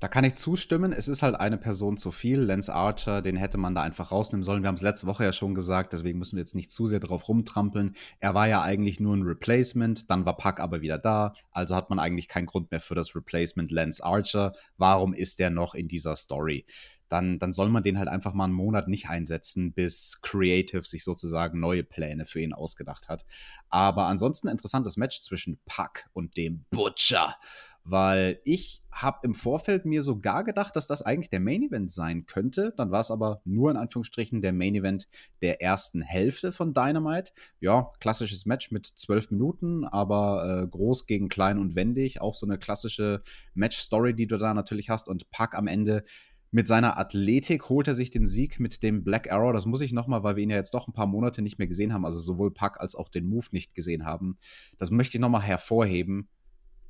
Da 0.00 0.08
kann 0.08 0.24
ich 0.24 0.34
zustimmen. 0.34 0.94
Es 0.94 1.08
ist 1.08 1.22
halt 1.22 1.34
eine 1.34 1.58
Person 1.58 1.98
zu 1.98 2.10
viel. 2.10 2.40
Lance 2.40 2.72
Archer, 2.72 3.20
den 3.20 3.36
hätte 3.36 3.58
man 3.58 3.74
da 3.74 3.82
einfach 3.82 4.10
rausnehmen 4.10 4.42
sollen. 4.42 4.62
Wir 4.62 4.68
haben 4.68 4.76
es 4.76 4.80
letzte 4.80 5.06
Woche 5.06 5.24
ja 5.24 5.32
schon 5.34 5.54
gesagt, 5.54 5.92
deswegen 5.92 6.18
müssen 6.18 6.36
wir 6.36 6.40
jetzt 6.40 6.54
nicht 6.54 6.70
zu 6.70 6.86
sehr 6.86 7.00
drauf 7.00 7.28
rumtrampeln. 7.28 7.94
Er 8.18 8.34
war 8.34 8.48
ja 8.48 8.62
eigentlich 8.62 8.98
nur 8.98 9.14
ein 9.14 9.22
Replacement, 9.22 10.10
dann 10.10 10.24
war 10.24 10.38
Puck 10.38 10.58
aber 10.58 10.80
wieder 10.80 10.96
da. 10.96 11.34
Also 11.52 11.76
hat 11.76 11.90
man 11.90 11.98
eigentlich 11.98 12.28
keinen 12.28 12.46
Grund 12.46 12.70
mehr 12.70 12.80
für 12.80 12.94
das 12.94 13.14
Replacement 13.14 13.70
Lance 13.70 14.02
Archer. 14.02 14.54
Warum 14.78 15.12
ist 15.12 15.38
der 15.38 15.50
noch 15.50 15.74
in 15.74 15.86
dieser 15.86 16.16
Story? 16.16 16.64
Dann, 17.10 17.38
dann 17.38 17.52
soll 17.52 17.68
man 17.68 17.82
den 17.82 17.98
halt 17.98 18.08
einfach 18.08 18.32
mal 18.32 18.44
einen 18.44 18.54
Monat 18.54 18.88
nicht 18.88 19.10
einsetzen, 19.10 19.72
bis 19.74 20.20
Creative 20.22 20.84
sich 20.84 21.04
sozusagen 21.04 21.60
neue 21.60 21.82
Pläne 21.82 22.24
für 22.24 22.40
ihn 22.40 22.54
ausgedacht 22.54 23.08
hat. 23.08 23.26
Aber 23.68 24.04
ansonsten 24.06 24.48
interessantes 24.48 24.96
Match 24.96 25.20
zwischen 25.20 25.60
Puck 25.66 26.04
und 26.14 26.36
dem 26.36 26.64
Butcher. 26.70 27.36
Weil 27.84 28.40
ich 28.44 28.82
habe 28.90 29.20
im 29.22 29.34
Vorfeld 29.34 29.84
mir 29.84 30.02
sogar 30.02 30.44
gedacht, 30.44 30.76
dass 30.76 30.86
das 30.86 31.02
eigentlich 31.02 31.30
der 31.30 31.40
Main 31.40 31.62
Event 31.62 31.90
sein 31.90 32.26
könnte. 32.26 32.74
Dann 32.76 32.90
war 32.90 33.00
es 33.00 33.10
aber 33.10 33.40
nur 33.44 33.70
in 33.70 33.76
Anführungsstrichen 33.76 34.42
der 34.42 34.52
Main 34.52 34.74
Event 34.74 35.08
der 35.42 35.62
ersten 35.62 36.02
Hälfte 36.02 36.52
von 36.52 36.74
Dynamite. 36.74 37.32
Ja, 37.60 37.92
klassisches 38.00 38.46
Match 38.46 38.70
mit 38.70 38.86
zwölf 38.86 39.30
Minuten, 39.30 39.84
aber 39.84 40.62
äh, 40.62 40.66
groß 40.66 41.06
gegen 41.06 41.28
klein 41.28 41.58
und 41.58 41.74
wendig. 41.74 42.20
Auch 42.20 42.34
so 42.34 42.46
eine 42.46 42.58
klassische 42.58 43.22
Match-Story, 43.54 44.14
die 44.14 44.26
du 44.26 44.38
da 44.38 44.54
natürlich 44.54 44.90
hast. 44.90 45.08
Und 45.08 45.30
Pack 45.30 45.56
am 45.56 45.66
Ende 45.66 46.04
mit 46.52 46.66
seiner 46.66 46.98
Athletik 46.98 47.68
holt 47.68 47.86
er 47.86 47.94
sich 47.94 48.10
den 48.10 48.26
Sieg 48.26 48.58
mit 48.58 48.82
dem 48.82 49.04
Black 49.04 49.30
Arrow. 49.32 49.52
Das 49.52 49.66
muss 49.66 49.80
ich 49.80 49.92
nochmal, 49.92 50.24
weil 50.24 50.34
wir 50.34 50.42
ihn 50.42 50.50
ja 50.50 50.56
jetzt 50.56 50.74
doch 50.74 50.88
ein 50.88 50.92
paar 50.92 51.06
Monate 51.06 51.42
nicht 51.42 51.58
mehr 51.58 51.68
gesehen 51.68 51.92
haben, 51.92 52.04
also 52.04 52.18
sowohl 52.18 52.50
Pack 52.50 52.80
als 52.80 52.96
auch 52.96 53.08
den 53.08 53.28
Move 53.28 53.46
nicht 53.52 53.74
gesehen 53.74 54.04
haben. 54.04 54.36
Das 54.76 54.90
möchte 54.90 55.16
ich 55.16 55.20
nochmal 55.20 55.42
hervorheben 55.42 56.28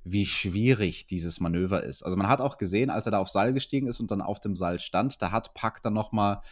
wie 0.05 0.27
schwierig 0.27 1.07
dieses 1.07 1.41
Manöver 1.41 1.83
ist. 1.83 2.03
Also 2.03 2.17
man 2.17 2.29
hat 2.29 2.41
auch 2.41 2.59
gesehen, 2.59 2.91
als 2.91 3.07
er 3.07 3.13
da 3.13 3.19
aufs 3.19 3.33
Seil 3.33 3.53
gestiegen 3.53 3.87
ist 3.87 4.01
und 4.01 4.11
dann 4.11 4.23
auf 4.23 4.41
dem 4.41 4.57
Seil 4.57 4.79
stand, 4.79 5.21
da 5.21 5.31
hat 5.31 5.55
Pack 5.55 5.83
dann 5.83 5.93
noch 5.93 6.13
mal 6.13 6.43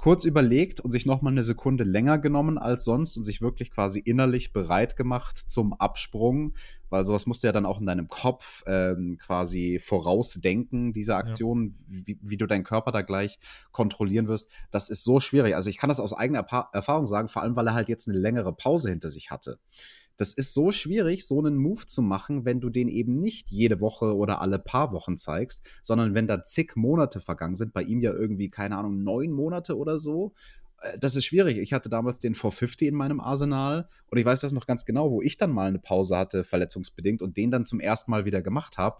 kurz 0.00 0.24
überlegt 0.24 0.80
und 0.80 0.90
sich 0.90 1.04
noch 1.04 1.20
mal 1.20 1.28
eine 1.28 1.42
Sekunde 1.42 1.84
länger 1.84 2.16
genommen 2.16 2.56
als 2.56 2.84
sonst 2.84 3.18
und 3.18 3.24
sich 3.24 3.42
wirklich 3.42 3.70
quasi 3.70 3.98
innerlich 3.98 4.54
bereit 4.54 4.96
gemacht 4.96 5.36
zum 5.36 5.74
Absprung, 5.74 6.54
weil 6.88 7.04
sowas 7.04 7.26
musst 7.26 7.42
du 7.42 7.48
ja 7.48 7.52
dann 7.52 7.66
auch 7.66 7.80
in 7.80 7.86
deinem 7.86 8.08
Kopf 8.08 8.62
ähm, 8.66 9.18
quasi 9.18 9.78
vorausdenken, 9.78 10.94
diese 10.94 11.16
Aktion, 11.16 11.76
ja. 11.86 12.00
wie, 12.06 12.18
wie, 12.22 12.36
du 12.38 12.46
deinen 12.46 12.64
Körper 12.64 12.92
da 12.92 13.02
gleich 13.02 13.38
kontrollieren 13.72 14.26
wirst. 14.26 14.50
Das 14.70 14.88
ist 14.88 15.04
so 15.04 15.20
schwierig. 15.20 15.54
Also 15.54 15.68
ich 15.68 15.76
kann 15.76 15.88
das 15.88 16.00
aus 16.00 16.14
eigener 16.14 16.46
Erfahrung 16.72 17.06
sagen, 17.06 17.28
vor 17.28 17.42
allem 17.42 17.54
weil 17.54 17.66
er 17.66 17.74
halt 17.74 17.90
jetzt 17.90 18.08
eine 18.08 18.16
längere 18.16 18.54
Pause 18.54 18.88
hinter 18.88 19.10
sich 19.10 19.30
hatte. 19.30 19.58
Das 20.20 20.34
ist 20.34 20.52
so 20.52 20.70
schwierig, 20.70 21.26
so 21.26 21.38
einen 21.38 21.56
Move 21.56 21.86
zu 21.86 22.02
machen, 22.02 22.44
wenn 22.44 22.60
du 22.60 22.68
den 22.68 22.88
eben 22.88 23.20
nicht 23.20 23.50
jede 23.50 23.80
Woche 23.80 24.14
oder 24.14 24.42
alle 24.42 24.58
paar 24.58 24.92
Wochen 24.92 25.16
zeigst, 25.16 25.66
sondern 25.82 26.14
wenn 26.14 26.26
da 26.26 26.42
zig 26.42 26.76
Monate 26.76 27.20
vergangen 27.20 27.56
sind, 27.56 27.72
bei 27.72 27.82
ihm 27.82 28.02
ja 28.02 28.12
irgendwie, 28.12 28.50
keine 28.50 28.76
Ahnung, 28.76 29.02
neun 29.02 29.32
Monate 29.32 29.78
oder 29.78 29.98
so. 29.98 30.34
Äh, 30.82 30.98
das 30.98 31.16
ist 31.16 31.24
schwierig. 31.24 31.56
Ich 31.56 31.72
hatte 31.72 31.88
damals 31.88 32.18
den 32.18 32.34
450 32.34 32.88
in 32.88 32.94
meinem 32.94 33.18
Arsenal 33.18 33.88
und 34.10 34.18
ich 34.18 34.26
weiß 34.26 34.40
das 34.40 34.52
noch 34.52 34.66
ganz 34.66 34.84
genau, 34.84 35.10
wo 35.10 35.22
ich 35.22 35.38
dann 35.38 35.52
mal 35.52 35.68
eine 35.68 35.78
Pause 35.78 36.18
hatte, 36.18 36.44
verletzungsbedingt, 36.44 37.22
und 37.22 37.38
den 37.38 37.50
dann 37.50 37.64
zum 37.64 37.80
ersten 37.80 38.10
Mal 38.10 38.26
wieder 38.26 38.42
gemacht 38.42 38.76
habe 38.76 38.98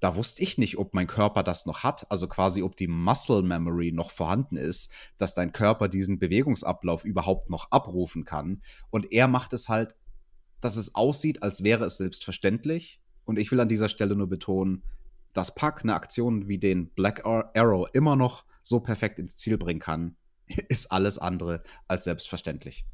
da 0.00 0.14
wusste 0.14 0.42
ich 0.42 0.58
nicht, 0.58 0.78
ob 0.78 0.94
mein 0.94 1.06
Körper 1.06 1.42
das 1.42 1.66
noch 1.66 1.82
hat, 1.82 2.10
also 2.10 2.28
quasi 2.28 2.62
ob 2.62 2.76
die 2.76 2.86
Muscle 2.86 3.42
Memory 3.42 3.92
noch 3.92 4.10
vorhanden 4.10 4.56
ist, 4.56 4.92
dass 5.16 5.34
dein 5.34 5.52
Körper 5.52 5.88
diesen 5.88 6.18
Bewegungsablauf 6.18 7.04
überhaupt 7.04 7.50
noch 7.50 7.70
abrufen 7.70 8.24
kann. 8.24 8.62
Und 8.90 9.12
er 9.12 9.28
macht 9.28 9.52
es 9.52 9.68
halt 9.68 9.96
dass 10.60 10.76
es 10.76 10.94
aussieht, 10.94 11.42
als 11.42 11.62
wäre 11.62 11.84
es 11.84 11.96
selbstverständlich. 11.96 13.00
Und 13.24 13.38
ich 13.38 13.50
will 13.52 13.60
an 13.60 13.68
dieser 13.68 13.88
Stelle 13.88 14.16
nur 14.16 14.28
betonen, 14.28 14.82
dass 15.32 15.54
Puck 15.54 15.82
eine 15.82 15.94
Aktion 15.94 16.48
wie 16.48 16.58
den 16.58 16.90
Black 16.90 17.24
Arrow 17.24 17.88
immer 17.92 18.16
noch 18.16 18.44
so 18.62 18.80
perfekt 18.80 19.18
ins 19.18 19.36
Ziel 19.36 19.58
bringen 19.58 19.80
kann, 19.80 20.16
ist 20.68 20.90
alles 20.90 21.18
andere 21.18 21.62
als 21.86 22.04
selbstverständlich. 22.04 22.84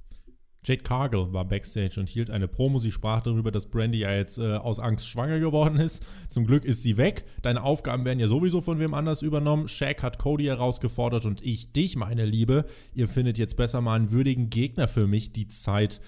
Jade 0.67 0.83
Cargill 0.83 1.33
war 1.33 1.45
backstage 1.45 2.01
und 2.01 2.09
hielt 2.09 2.31
eine 2.31 2.49
Promo. 2.49 2.79
Sie 2.79 2.91
sprach 2.91 3.21
darüber, 3.21 3.53
dass 3.53 3.67
Brandy 3.67 3.99
ja 3.99 4.15
jetzt 4.15 4.39
äh, 4.39 4.55
aus 4.55 4.79
Angst 4.79 5.07
schwanger 5.07 5.39
geworden 5.39 5.77
ist. 5.77 6.03
Zum 6.31 6.47
Glück 6.47 6.65
ist 6.65 6.83
sie 6.83 6.97
weg. 6.97 7.27
Deine 7.43 7.63
Aufgaben 7.63 8.07
werden 8.07 8.19
ja 8.19 8.29
sowieso 8.29 8.63
von 8.63 8.79
wem 8.79 8.95
anders 8.95 9.21
übernommen. 9.21 9.69
Shaq 9.69 10.03
hat 10.03 10.19
Cody 10.19 10.45
herausgefordert 10.45 11.27
und 11.27 11.45
ich 11.45 11.73
dich, 11.73 11.97
meine 11.97 12.25
Liebe. 12.25 12.65
Ihr 12.95 13.09
findet 13.09 13.37
jetzt 13.37 13.59
besser 13.59 13.83
mal 13.83 13.97
einen 13.97 14.11
würdigen 14.11 14.49
Gegner 14.49 14.89
für 14.89 15.07
mich. 15.07 15.33
Die 15.33 15.49
Zeit 15.49 16.01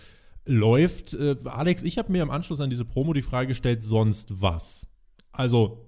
läuft. 0.46 1.14
Äh, 1.14 1.36
Alex, 1.44 1.82
ich 1.82 1.98
habe 1.98 2.10
mir 2.10 2.22
im 2.22 2.30
Anschluss 2.30 2.60
an 2.60 2.70
diese 2.70 2.84
Promo 2.84 3.12
die 3.12 3.22
Frage 3.22 3.48
gestellt, 3.48 3.84
sonst 3.84 4.40
was? 4.40 4.86
Also, 5.32 5.86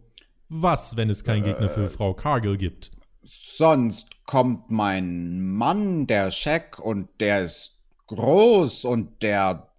was, 0.48 0.96
wenn 0.96 1.10
es 1.10 1.24
keinen 1.24 1.44
äh, 1.44 1.52
Gegner 1.52 1.70
für 1.70 1.84
äh, 1.84 1.88
Frau 1.88 2.14
Cargill 2.14 2.56
gibt? 2.56 2.90
Sonst 3.22 4.24
kommt 4.24 4.70
mein 4.70 5.40
Mann, 5.52 6.06
der 6.06 6.30
Scheck, 6.30 6.78
und 6.78 7.08
der 7.20 7.44
ist 7.44 7.78
groß 8.06 8.84
und 8.84 9.22
der 9.22 9.70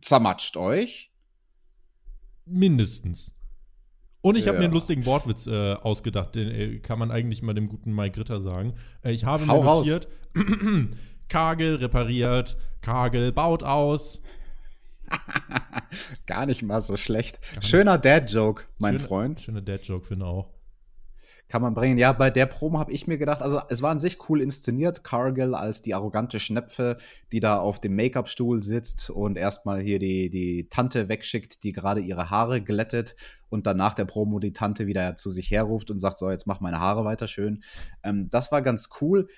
zermatscht 0.00 0.56
euch. 0.56 1.10
Mindestens. 2.46 3.34
Und 4.20 4.36
ich 4.36 4.46
habe 4.46 4.54
ja. 4.54 4.60
mir 4.60 4.64
einen 4.66 4.74
lustigen 4.74 5.04
Wortwitz 5.04 5.48
äh, 5.48 5.74
ausgedacht, 5.74 6.36
den 6.36 6.48
äh, 6.48 6.78
kann 6.78 6.98
man 6.98 7.10
eigentlich 7.10 7.42
mal 7.42 7.54
dem 7.54 7.68
guten 7.68 7.92
Mike 7.92 8.20
Ritter 8.20 8.40
sagen. 8.40 8.74
Äh, 9.02 9.12
ich 9.12 9.24
habe 9.24 9.46
Hau 9.48 9.58
mir 9.58 9.64
notiert, 9.64 10.08
Kagel 11.28 11.76
repariert, 11.76 12.56
Kagel 12.82 13.32
baut 13.32 13.62
aus. 13.62 14.20
Gar 16.26 16.46
nicht 16.46 16.62
mal 16.62 16.80
so 16.80 16.96
schlecht. 16.96 17.38
Schöner 17.60 17.96
Dad-Joke, 17.96 18.64
mein 18.78 18.94
schöne, 18.94 19.08
Freund. 19.08 19.40
Schöner 19.40 19.62
Dad-Joke, 19.62 20.04
finde 20.04 20.26
auch. 20.26 20.50
Kann 21.48 21.62
man 21.62 21.74
bringen. 21.74 21.98
Ja, 21.98 22.12
bei 22.14 22.30
der 22.30 22.46
Promo 22.46 22.78
habe 22.78 22.92
ich 22.92 23.06
mir 23.06 23.18
gedacht, 23.18 23.42
also 23.42 23.60
es 23.68 23.82
war 23.82 23.90
an 23.90 23.98
sich 23.98 24.28
cool 24.28 24.40
inszeniert. 24.40 25.04
Cargill 25.04 25.54
als 25.54 25.82
die 25.82 25.94
arrogante 25.94 26.40
Schnepfe, 26.40 26.96
die 27.30 27.40
da 27.40 27.58
auf 27.58 27.78
dem 27.78 27.94
Make-up-Stuhl 27.94 28.62
sitzt 28.62 29.10
und 29.10 29.36
erstmal 29.36 29.80
hier 29.80 29.98
die, 29.98 30.30
die 30.30 30.68
Tante 30.70 31.10
wegschickt, 31.10 31.62
die 31.62 31.72
gerade 31.72 32.00
ihre 32.00 32.30
Haare 32.30 32.62
glättet 32.62 33.16
und 33.50 33.66
dann 33.66 33.76
nach 33.76 33.92
der 33.92 34.06
Promo 34.06 34.38
die 34.38 34.54
Tante 34.54 34.86
wieder 34.86 35.14
zu 35.14 35.28
sich 35.28 35.50
herruft 35.50 35.90
und 35.90 35.98
sagt: 35.98 36.18
So, 36.18 36.30
jetzt 36.30 36.46
mach 36.46 36.60
meine 36.60 36.80
Haare 36.80 37.04
weiter 37.04 37.28
schön. 37.28 37.62
Ähm, 38.02 38.30
das 38.30 38.50
war 38.50 38.62
ganz 38.62 38.88
cool 39.02 39.28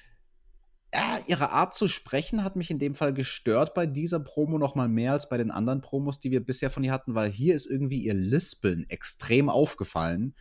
ja, 0.94 1.18
ihre 1.26 1.50
Art 1.50 1.74
zu 1.74 1.88
sprechen 1.88 2.44
hat 2.44 2.54
mich 2.54 2.70
in 2.70 2.78
dem 2.78 2.94
Fall 2.94 3.12
gestört 3.12 3.74
bei 3.74 3.84
dieser 3.84 4.20
Promo 4.20 4.58
noch 4.58 4.76
mal 4.76 4.88
mehr 4.88 5.12
als 5.12 5.28
bei 5.28 5.36
den 5.36 5.50
anderen 5.50 5.80
Promos, 5.80 6.20
die 6.20 6.30
wir 6.30 6.44
bisher 6.44 6.70
von 6.70 6.84
ihr 6.84 6.92
hatten, 6.92 7.16
weil 7.16 7.32
hier 7.32 7.56
ist 7.56 7.66
irgendwie 7.66 7.98
ihr 7.98 8.14
Lispeln 8.14 8.88
extrem 8.88 9.48
aufgefallen. 9.48 10.36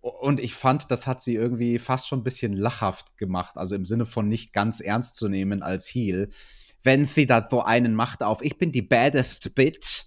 Und 0.00 0.40
ich 0.40 0.54
fand, 0.54 0.90
das 0.90 1.06
hat 1.06 1.22
sie 1.22 1.36
irgendwie 1.36 1.78
fast 1.78 2.06
schon 2.06 2.20
ein 2.20 2.24
bisschen 2.24 2.52
lachhaft 2.52 3.16
gemacht, 3.16 3.56
also 3.56 3.74
im 3.74 3.86
Sinne 3.86 4.04
von 4.04 4.28
nicht 4.28 4.52
ganz 4.52 4.80
ernst 4.80 5.16
zu 5.16 5.28
nehmen 5.28 5.62
als 5.62 5.86
Heel. 5.86 6.28
Wenn 6.82 7.06
sie 7.06 7.26
da 7.26 7.46
so 7.50 7.62
einen 7.62 7.94
macht 7.94 8.22
auf, 8.22 8.42
ich 8.42 8.58
bin 8.58 8.72
die 8.72 8.82
baddest 8.82 9.54
bitch, 9.54 10.04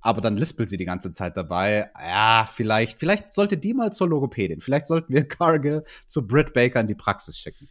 aber 0.00 0.22
dann 0.22 0.38
lispelt 0.38 0.70
sie 0.70 0.78
die 0.78 0.84
ganze 0.86 1.12
Zeit 1.12 1.36
dabei. 1.36 1.90
Ja, 2.00 2.48
vielleicht, 2.50 2.98
vielleicht 2.98 3.32
sollte 3.32 3.58
die 3.58 3.74
mal 3.74 3.92
zur 3.92 4.08
Logopädin. 4.08 4.62
Vielleicht 4.62 4.86
sollten 4.86 5.12
wir 5.12 5.28
Cargill 5.28 5.84
zu 6.06 6.26
Britt 6.26 6.54
Baker 6.54 6.80
in 6.80 6.86
die 6.86 6.94
Praxis 6.94 7.38
schicken. 7.38 7.68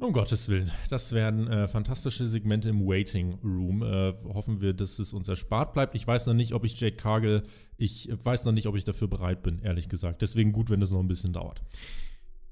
Um 0.00 0.12
Gottes 0.12 0.48
Willen, 0.48 0.72
das 0.90 1.12
werden 1.12 1.46
äh, 1.46 1.68
fantastische 1.68 2.26
Segmente 2.26 2.68
im 2.68 2.84
Waiting 2.84 3.38
Room. 3.44 3.82
Äh, 3.82 4.12
hoffen 4.24 4.60
wir, 4.60 4.72
dass 4.74 4.98
es 4.98 5.12
uns 5.12 5.28
erspart 5.28 5.72
bleibt. 5.72 5.94
Ich 5.94 6.04
weiß 6.04 6.26
noch 6.26 6.34
nicht, 6.34 6.52
ob 6.52 6.64
ich 6.64 6.78
Jade 6.80 6.96
Cargill, 6.96 7.44
ich 7.76 8.10
weiß 8.24 8.44
noch 8.44 8.52
nicht, 8.52 8.66
ob 8.66 8.74
ich 8.74 8.82
dafür 8.82 9.06
bereit 9.06 9.44
bin, 9.44 9.60
ehrlich 9.60 9.88
gesagt. 9.88 10.20
Deswegen 10.20 10.50
gut, 10.50 10.68
wenn 10.68 10.82
es 10.82 10.90
noch 10.90 10.98
ein 10.98 11.06
bisschen 11.06 11.32
dauert. 11.32 11.62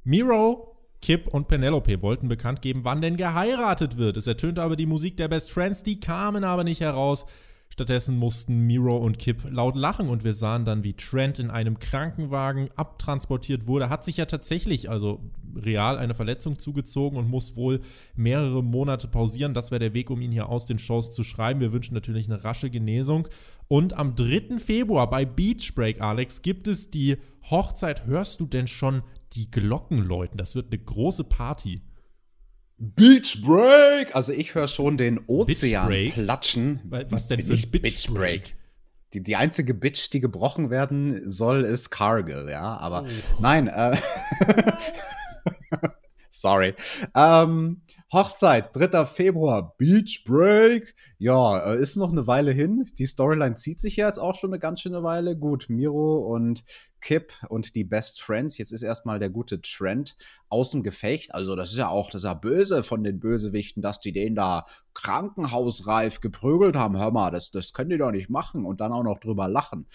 Miro, 0.04 0.76
Kip 1.00 1.26
und 1.26 1.48
Penelope 1.48 2.00
wollten 2.00 2.28
bekannt 2.28 2.62
geben, 2.62 2.84
wann 2.84 3.00
denn 3.00 3.16
geheiratet 3.16 3.96
wird. 3.96 4.16
Es 4.16 4.28
ertönte 4.28 4.62
aber 4.62 4.76
die 4.76 4.86
Musik 4.86 5.16
der 5.16 5.26
Best 5.26 5.50
Friends, 5.50 5.82
die 5.82 5.98
kamen 5.98 6.44
aber 6.44 6.62
nicht 6.62 6.80
heraus. 6.80 7.26
Stattdessen 7.72 8.18
mussten 8.18 8.66
Miro 8.66 8.98
und 8.98 9.18
Kip 9.18 9.44
laut 9.48 9.76
lachen 9.76 10.10
und 10.10 10.24
wir 10.24 10.34
sahen 10.34 10.66
dann, 10.66 10.84
wie 10.84 10.92
Trent 10.92 11.38
in 11.38 11.50
einem 11.50 11.78
Krankenwagen 11.78 12.68
abtransportiert 12.76 13.66
wurde. 13.66 13.88
Hat 13.88 14.04
sich 14.04 14.18
ja 14.18 14.26
tatsächlich, 14.26 14.90
also 14.90 15.20
real, 15.56 15.96
eine 15.96 16.12
Verletzung 16.12 16.58
zugezogen 16.58 17.16
und 17.16 17.30
muss 17.30 17.56
wohl 17.56 17.80
mehrere 18.14 18.62
Monate 18.62 19.08
pausieren. 19.08 19.54
Das 19.54 19.70
wäre 19.70 19.78
der 19.78 19.94
Weg, 19.94 20.10
um 20.10 20.20
ihn 20.20 20.32
hier 20.32 20.50
aus 20.50 20.66
den 20.66 20.78
Shows 20.78 21.12
zu 21.12 21.24
schreiben. 21.24 21.60
Wir 21.60 21.72
wünschen 21.72 21.94
natürlich 21.94 22.26
eine 22.26 22.44
rasche 22.44 22.68
Genesung. 22.68 23.26
Und 23.68 23.94
am 23.94 24.16
3. 24.16 24.58
Februar 24.58 25.08
bei 25.08 25.24
Beach 25.24 25.74
Break, 25.74 26.02
Alex, 26.02 26.42
gibt 26.42 26.68
es 26.68 26.90
die 26.90 27.16
Hochzeit. 27.50 28.04
Hörst 28.04 28.38
du 28.40 28.44
denn 28.44 28.66
schon 28.66 29.02
die 29.32 29.50
Glocken 29.50 29.96
läuten? 29.96 30.36
Das 30.36 30.54
wird 30.54 30.66
eine 30.70 30.82
große 30.82 31.24
Party. 31.24 31.80
Beach 32.78 33.42
Break! 33.42 34.14
Also 34.14 34.32
ich 34.32 34.54
höre 34.54 34.68
schon 34.68 34.96
den 34.96 35.20
Ozean 35.26 35.88
platschen. 36.12 36.80
Was 36.84 37.28
denn 37.28 37.42
für 37.42 37.54
ein 37.54 37.70
Beach 37.70 38.08
Break? 38.08 38.56
Die, 39.14 39.22
die 39.22 39.36
einzige 39.36 39.74
Bitch, 39.74 40.10
die 40.10 40.20
gebrochen 40.20 40.70
werden 40.70 41.28
soll, 41.28 41.64
ist 41.64 41.90
Cargill, 41.90 42.48
ja. 42.50 42.78
Aber 42.78 43.04
oh. 43.04 43.40
nein, 43.40 43.68
äh, 43.68 43.96
Sorry. 46.30 46.74
Ähm, 47.14 47.81
Hochzeit, 48.12 48.76
3. 48.76 49.06
Februar, 49.06 49.74
Beach 49.78 50.24
Break. 50.26 50.94
Ja, 51.16 51.72
äh, 51.72 51.80
ist 51.80 51.96
noch 51.96 52.12
eine 52.12 52.26
Weile 52.26 52.52
hin. 52.52 52.84
Die 52.98 53.06
Storyline 53.06 53.54
zieht 53.54 53.80
sich 53.80 53.96
ja 53.96 54.06
jetzt 54.06 54.18
auch 54.18 54.38
schon 54.38 54.50
eine 54.50 54.58
ganz 54.58 54.82
schöne 54.82 55.02
Weile. 55.02 55.34
Gut, 55.34 55.70
Miro 55.70 56.18
und 56.18 56.62
Kip 57.00 57.32
und 57.48 57.74
die 57.74 57.84
Best 57.84 58.20
Friends. 58.20 58.58
Jetzt 58.58 58.70
ist 58.70 58.82
erstmal 58.82 59.18
der 59.18 59.30
gute 59.30 59.62
Trent 59.62 60.18
aus 60.50 60.72
dem 60.72 60.82
Gefecht. 60.82 61.34
Also, 61.34 61.56
das 61.56 61.72
ist 61.72 61.78
ja 61.78 61.88
auch, 61.88 62.10
das 62.10 62.20
ist 62.20 62.26
ja 62.26 62.34
böse 62.34 62.82
von 62.82 63.02
den 63.02 63.18
Bösewichten, 63.18 63.82
dass 63.82 63.98
die 63.98 64.12
den 64.12 64.34
da 64.34 64.66
krankenhausreif 64.92 66.20
geprügelt 66.20 66.76
haben. 66.76 66.98
Hör 66.98 67.12
mal, 67.12 67.30
das, 67.30 67.50
das 67.50 67.72
können 67.72 67.88
die 67.88 67.96
doch 67.96 68.10
nicht 68.10 68.28
machen 68.28 68.66
und 68.66 68.82
dann 68.82 68.92
auch 68.92 69.04
noch 69.04 69.20
drüber 69.20 69.48
lachen. 69.48 69.86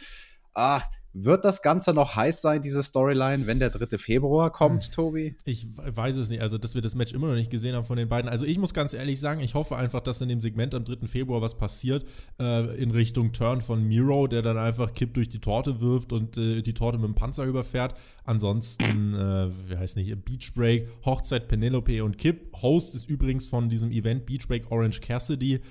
Ah, 0.57 0.81
wird 1.13 1.45
das 1.45 1.63
Ganze 1.63 1.93
noch 1.93 2.15
heiß 2.15 2.41
sein, 2.41 2.61
diese 2.61 2.83
Storyline, 2.83 3.47
wenn 3.47 3.59
der 3.59 3.71
3. 3.71 3.97
Februar 3.97 4.51
kommt, 4.51 4.83
hm. 4.83 4.91
Tobi? 4.91 5.35
Ich 5.45 5.67
weiß 5.75 6.15
es 6.17 6.29
nicht. 6.29 6.41
Also, 6.41 6.59
dass 6.59 6.75
wir 6.75 6.81
das 6.81 6.93
Match 6.93 7.13
immer 7.13 7.27
noch 7.27 7.35
nicht 7.35 7.49
gesehen 7.49 7.75
haben 7.75 7.85
von 7.85 7.97
den 7.97 8.07
beiden. 8.07 8.29
Also, 8.29 8.45
ich 8.45 8.59
muss 8.59 8.73
ganz 8.73 8.93
ehrlich 8.93 9.19
sagen, 9.19 9.41
ich 9.41 9.55
hoffe 9.55 9.75
einfach, 9.77 10.01
dass 10.01 10.21
in 10.21 10.29
dem 10.29 10.41
Segment 10.41 10.75
am 10.75 10.85
3. 10.85 11.07
Februar 11.07 11.41
was 11.41 11.57
passiert 11.57 12.05
äh, 12.39 12.75
in 12.77 12.91
Richtung 12.91 13.33
Turn 13.33 13.61
von 13.61 13.83
Miro, 13.83 14.27
der 14.27 14.43
dann 14.43 14.57
einfach 14.57 14.93
Kipp 14.93 15.15
durch 15.15 15.29
die 15.29 15.39
Torte 15.39 15.81
wirft 15.81 16.11
und 16.11 16.37
äh, 16.37 16.61
die 16.61 16.73
Torte 16.73 16.99
mit 16.99 17.07
dem 17.07 17.15
Panzer 17.15 17.45
überfährt. 17.45 17.95
Ansonsten, 18.23 19.15
äh, 19.15 19.49
wie 19.69 19.77
heißt 19.77 19.95
nicht, 19.95 20.23
Beach 20.23 20.53
Break, 20.53 20.87
Hochzeit 21.03 21.47
Penelope 21.47 22.03
und 22.03 22.19
Kipp. 22.19 22.55
Host 22.61 22.93
ist 22.93 23.09
übrigens 23.09 23.47
von 23.47 23.69
diesem 23.69 23.91
Event 23.91 24.27
Beach 24.27 24.47
Break 24.47 24.71
Orange 24.71 25.01
Cassidy. 25.01 25.61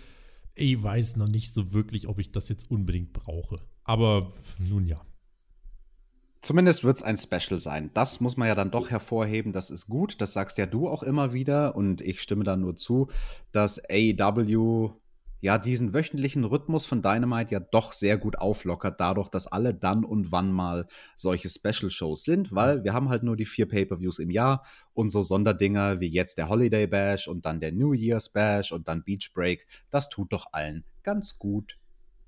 Ich 0.57 0.83
weiß 0.83 1.17
noch 1.17 1.29
nicht 1.29 1.55
so 1.55 1.73
wirklich, 1.73 2.09
ob 2.09 2.19
ich 2.19 2.33
das 2.33 2.49
jetzt 2.49 2.69
unbedingt 2.71 3.13
brauche. 3.13 3.61
Aber 3.87 4.31
nun 4.59 4.87
ja. 4.87 5.01
Zumindest 6.43 6.85
wird 6.85 6.97
es 6.97 7.03
ein 7.03 7.17
Special 7.17 7.59
sein. 7.59 7.91
Das 7.95 8.21
muss 8.21 8.37
man 8.37 8.47
ja 8.47 8.55
dann 8.55 8.71
doch 8.71 8.91
hervorheben. 8.91 9.53
Das 9.53 9.71
ist 9.71 9.89
gut. 9.89 10.21
Das 10.21 10.33
sagst 10.33 10.59
ja 10.59 10.67
du 10.67 10.89
auch 10.89 11.03
immer 11.03 11.33
wieder. 11.33 11.75
Und 11.75 12.01
ich 12.01 12.21
stimme 12.21 12.45
da 12.45 12.57
nur 12.57 12.77
zu, 12.77 13.09
dass 13.53 13.81
AEW 13.91 14.91
ja 15.41 15.59
diesen 15.59 15.93
wöchentlichen 15.93 16.45
Rhythmus 16.45 16.87
von 16.87 17.03
Dynamite 17.03 17.53
ja 17.53 17.61
doch 17.61 17.93
sehr 17.93 18.17
gut 18.17 18.39
auflockert, 18.39 19.01
dadurch, 19.01 19.29
dass 19.29 19.47
alle 19.47 19.75
dann 19.75 20.05
und 20.05 20.33
wann 20.33 20.51
mal 20.51 20.87
solche 21.15 21.49
Special-Shows 21.49 22.25
sind, 22.25 22.53
weil 22.55 22.85
wir 22.85 22.93
haben 22.93 23.09
halt 23.09 23.23
nur 23.23 23.37
die 23.37 23.45
vier 23.45 23.69
Pay-per-Views 23.69 24.19
im 24.19 24.31
Jahr 24.31 24.65
und 24.95 25.11
so 25.11 25.23
Sonderdinger 25.23 26.01
wie 26.01 26.09
jetzt 26.09 26.39
der 26.39 26.49
Holiday 26.49 26.87
Bash 26.87 27.29
und 27.29 27.45
dann 27.45 27.61
der 27.61 27.73
New 27.73 27.93
Year's 27.93 28.29
Bash 28.29 28.73
und 28.73 28.89
dann 28.89 29.05
Beach 29.05 29.33
Break. 29.35 29.67
Das 29.91 30.09
tut 30.09 30.33
doch 30.33 30.47
allen 30.53 30.85
ganz 31.03 31.39
gut. 31.39 31.77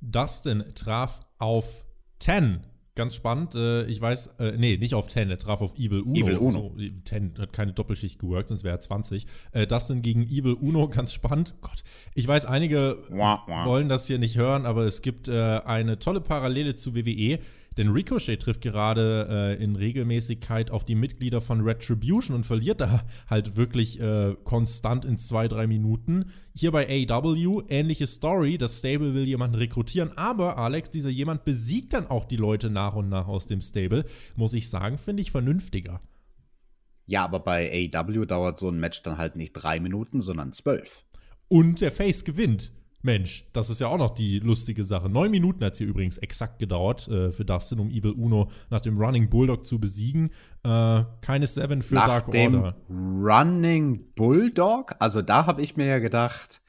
Dustin 0.01 0.65
traf 0.75 1.21
auf 1.39 1.85
10 2.21 2.61
ganz 2.99 3.15
spannend. 3.15 3.55
Äh, 3.55 3.85
ich 3.85 4.01
weiß, 4.01 4.27
äh, 4.41 4.57
nee, 4.59 4.77
nicht 4.77 4.95
auf 4.95 5.09
10, 5.09 5.31
er 5.31 5.39
traf 5.39 5.63
auf 5.63 5.79
Evil 5.79 6.01
Uno. 6.01 6.19
Evil 6.19 6.37
Uno. 6.37 6.75
So, 6.77 6.83
10 7.05 7.35
hat 7.39 7.53
keine 7.53 7.73
Doppelschicht 7.73 8.19
geworkt, 8.19 8.49
sonst 8.49 8.65
wäre 8.65 8.77
er 8.77 8.81
20. 8.81 9.25
Äh, 9.53 9.67
denn 9.67 10.03
gegen 10.03 10.25
Evil 10.25 10.55
Uno, 10.55 10.89
ganz 10.91 11.15
spannend. 11.15 11.55
Gott, 11.63 11.85
ich 12.15 12.27
weiß, 12.27 12.45
einige 12.45 12.99
wah, 13.09 13.45
wah. 13.47 13.65
wollen 13.65 13.89
das 13.89 14.09
hier 14.09 14.19
nicht 14.19 14.37
hören, 14.37 14.67
aber 14.67 14.85
es 14.85 15.01
gibt 15.01 15.29
äh, 15.29 15.61
eine 15.61 16.01
tolle 16.01 16.21
Parallele 16.21 16.75
zu 16.75 16.95
WWE. 16.95 17.39
Denn 17.79 17.91
Ricochet 17.91 18.43
trifft 18.43 18.61
gerade 18.61 19.29
äh, 19.31 19.63
in 19.63 19.77
Regelmäßigkeit 19.77 20.73
auf 20.73 20.85
die 20.85 20.97
Mitglieder 20.97 21.41
von 21.41 21.61
Retribution 21.61 22.35
und 22.35 22.45
verliert 22.45 22.81
da 22.81 23.05
halt 23.31 23.57
wirklich 23.57 24.01
äh, 24.01 24.35
konstant 24.43 25.05
in 25.05 25.17
zwei, 25.17 25.47
drei 25.47 25.69
Minuten. 25.69 26.33
Hier 26.55 26.73
bei 26.73 27.07
AW, 27.09 27.63
ähnliche 27.69 28.09
Story. 28.09 28.59
Das 28.59 28.81
Stable 28.81 29.15
will 29.15 29.29
jemanden 29.29 29.57
rekrutieren, 29.57 30.11
aber 30.19 30.59
Alex, 30.59 30.91
dieser 30.91 31.09
jemand 31.09 31.45
besiegt 31.45 31.93
dann 31.93 32.09
auch 32.09 32.25
die 32.25 32.37
Leute 32.37 32.69
nach 32.69 32.97
und 32.97 33.09
nach 33.09 33.29
aus 33.29 33.47
dem 33.47 33.61
Stable. 33.61 34.05
Muss 34.35 34.55
ich 34.55 34.69
sagen, 34.69 34.99
finde 34.99 35.23
ich 35.23 35.31
vernünftiger. 35.31 36.01
Ja, 37.07 37.25
aber 37.25 37.39
bei 37.39 37.91
AW 37.95 38.27
dauert 38.27 38.59
so 38.59 38.69
ein 38.69 38.81
Match 38.81 39.05
dann 39.05 39.19
halt 39.19 39.37
nicht 39.37 39.53
drei 39.53 39.79
Minuten, 39.79 40.21
sondern 40.21 40.53
zwölf. 40.53 41.05
Und 41.47 41.81
der 41.81 41.93
Face 41.93 42.25
gewinnt. 42.25 42.73
Mensch, 43.03 43.47
das 43.53 43.71
ist 43.71 43.81
ja 43.81 43.87
auch 43.87 43.99
noch 43.99 44.11
die 44.11 44.41
lustige 44.41 44.83
Sache. 44.83 45.09
Neun 45.09 45.31
Minuten 45.31 45.65
hat 45.65 45.75
es 45.75 45.79
hier 45.79 45.87
übrigens 45.87 46.19
exakt 46.19 46.59
gedauert 46.59 47.07
äh, 47.09 47.31
für 47.31 47.45
Dustin, 47.45 47.79
um 47.79 47.91
Evil 47.91 48.11
Uno 48.11 48.51
nach 48.71 48.81
dem 48.81 48.99
Running 48.99 49.31
Bulldog 49.31 49.67
zu 49.67 49.79
besiegen. 49.79 50.31
Äh, 50.65 51.05
keine 51.21 51.47
Seven 51.47 51.83
für 51.83 51.95
nach 51.95 52.07
Dark 52.07 52.31
dem 52.33 52.57
Order. 52.57 52.77
Running 52.91 54.13
Bulldog? 54.15 54.97
Also 54.99 55.23
da 55.23 55.47
habe 55.47 55.63
ich 55.63 55.77
mir 55.77 55.87
ja 55.87 56.01
gedacht, 56.01 56.61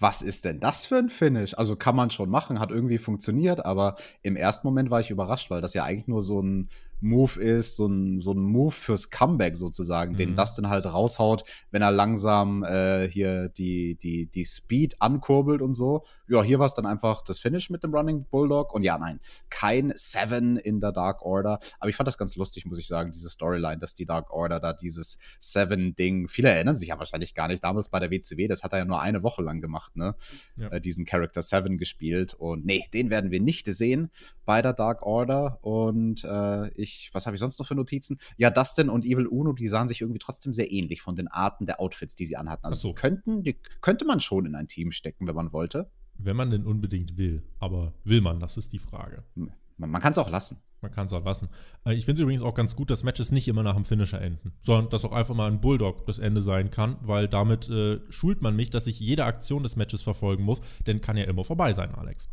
was 0.00 0.20
ist 0.20 0.44
denn 0.44 0.58
das 0.58 0.86
für 0.86 0.96
ein 0.96 1.10
Finish? 1.10 1.54
Also 1.56 1.76
kann 1.76 1.94
man 1.94 2.10
schon 2.10 2.28
machen, 2.28 2.58
hat 2.58 2.72
irgendwie 2.72 2.98
funktioniert, 2.98 3.64
aber 3.64 3.94
im 4.22 4.34
ersten 4.34 4.66
Moment 4.66 4.90
war 4.90 5.00
ich 5.00 5.10
überrascht, 5.10 5.48
weil 5.48 5.60
das 5.60 5.74
ja 5.74 5.84
eigentlich 5.84 6.08
nur 6.08 6.22
so 6.22 6.42
ein 6.42 6.70
Move 7.02 7.40
ist, 7.40 7.76
so 7.76 7.86
ein, 7.86 8.18
so 8.18 8.32
ein 8.32 8.40
Move 8.40 8.72
fürs 8.72 9.10
Comeback 9.10 9.56
sozusagen, 9.56 10.12
mhm. 10.12 10.16
den 10.16 10.36
Dustin 10.36 10.68
halt 10.68 10.86
raushaut, 10.86 11.44
wenn 11.70 11.82
er 11.82 11.90
langsam 11.90 12.62
äh, 12.64 13.08
hier 13.08 13.48
die, 13.48 13.96
die, 13.96 14.26
die 14.26 14.44
Speed 14.44 15.00
ankurbelt 15.00 15.62
und 15.62 15.74
so. 15.74 16.04
Ja, 16.28 16.42
hier 16.42 16.58
war 16.58 16.66
es 16.66 16.74
dann 16.74 16.86
einfach 16.86 17.22
das 17.22 17.38
Finish 17.38 17.68
mit 17.70 17.82
dem 17.82 17.94
Running 17.94 18.24
Bulldog. 18.30 18.72
Und 18.72 18.82
ja, 18.82 18.96
nein, 18.98 19.20
kein 19.50 19.92
Seven 19.94 20.56
in 20.56 20.80
der 20.80 20.92
Dark 20.92 21.22
Order. 21.22 21.58
Aber 21.78 21.90
ich 21.90 21.96
fand 21.96 22.06
das 22.06 22.16
ganz 22.16 22.36
lustig, 22.36 22.64
muss 22.64 22.78
ich 22.78 22.86
sagen, 22.86 23.12
diese 23.12 23.28
Storyline, 23.28 23.78
dass 23.78 23.94
die 23.94 24.06
Dark 24.06 24.30
Order 24.30 24.60
da 24.60 24.72
dieses 24.72 25.18
Seven-Ding, 25.40 26.28
viele 26.28 26.48
erinnern 26.48 26.76
sich 26.76 26.88
ja 26.88 26.98
wahrscheinlich 26.98 27.34
gar 27.34 27.48
nicht, 27.48 27.62
damals 27.62 27.88
bei 27.88 28.00
der 28.00 28.10
WCW, 28.10 28.46
das 28.46 28.62
hat 28.62 28.72
er 28.72 28.80
ja 28.80 28.84
nur 28.84 29.00
eine 29.00 29.22
Woche 29.22 29.42
lang 29.42 29.60
gemacht, 29.60 29.96
ne? 29.96 30.14
Ja. 30.56 30.68
Äh, 30.68 30.80
diesen 30.80 31.04
Character 31.04 31.42
Seven 31.42 31.78
gespielt. 31.78 32.34
Und 32.34 32.64
nee, 32.64 32.84
den 32.94 33.10
werden 33.10 33.30
wir 33.30 33.40
nicht 33.40 33.66
sehen 33.66 34.10
bei 34.44 34.62
der 34.62 34.72
Dark 34.72 35.02
Order. 35.02 35.58
Und 35.62 36.24
äh, 36.24 36.68
ich 36.74 36.91
ich, 36.92 37.10
was 37.12 37.26
habe 37.26 37.36
ich 37.36 37.40
sonst 37.40 37.58
noch 37.58 37.66
für 37.66 37.74
Notizen? 37.74 38.18
Ja, 38.36 38.50
Dustin 38.50 38.88
und 38.88 39.04
Evil 39.04 39.26
Uno, 39.26 39.52
die 39.52 39.68
sahen 39.68 39.88
sich 39.88 40.00
irgendwie 40.00 40.18
trotzdem 40.18 40.52
sehr 40.54 40.70
ähnlich 40.70 41.02
von 41.02 41.16
den 41.16 41.28
Arten 41.28 41.66
der 41.66 41.80
Outfits, 41.80 42.14
die 42.14 42.26
sie 42.26 42.36
anhatten. 42.36 42.64
Also 42.64 42.76
so. 42.78 42.94
könnten, 42.94 43.42
die 43.42 43.54
könnte 43.80 44.04
man 44.04 44.20
schon 44.20 44.46
in 44.46 44.54
ein 44.54 44.68
Team 44.68 44.92
stecken, 44.92 45.26
wenn 45.26 45.34
man 45.34 45.52
wollte. 45.52 45.90
Wenn 46.18 46.36
man 46.36 46.50
denn 46.50 46.64
unbedingt 46.64 47.16
will. 47.16 47.42
Aber 47.58 47.94
will 48.04 48.20
man, 48.20 48.40
das 48.40 48.56
ist 48.56 48.72
die 48.72 48.78
Frage. 48.78 49.24
Man, 49.34 49.90
man 49.90 50.00
kann 50.00 50.12
es 50.12 50.18
auch 50.18 50.30
lassen. 50.30 50.62
Man 50.82 50.90
kann 50.90 51.06
es 51.06 51.12
auch 51.12 51.24
lassen. 51.24 51.48
Äh, 51.86 51.94
ich 51.94 52.04
finde 52.04 52.20
es 52.20 52.24
übrigens 52.24 52.42
auch 52.42 52.54
ganz 52.54 52.74
gut, 52.74 52.90
dass 52.90 53.04
Matches 53.04 53.30
nicht 53.30 53.48
immer 53.48 53.62
nach 53.62 53.74
dem 53.74 53.84
Finisher 53.84 54.20
enden, 54.20 54.52
sondern 54.62 54.90
dass 54.90 55.04
auch 55.04 55.12
einfach 55.12 55.34
mal 55.34 55.50
ein 55.50 55.60
Bulldog 55.60 56.06
das 56.06 56.18
Ende 56.18 56.42
sein 56.42 56.70
kann, 56.70 56.96
weil 57.02 57.28
damit 57.28 57.68
äh, 57.68 58.00
schult 58.10 58.42
man 58.42 58.56
mich, 58.56 58.70
dass 58.70 58.86
ich 58.86 58.98
jede 58.98 59.24
Aktion 59.24 59.62
des 59.62 59.76
Matches 59.76 60.02
verfolgen 60.02 60.42
muss, 60.42 60.60
denn 60.86 61.00
kann 61.00 61.16
ja 61.16 61.24
immer 61.24 61.44
vorbei 61.44 61.72
sein, 61.72 61.94
Alex. 61.94 62.28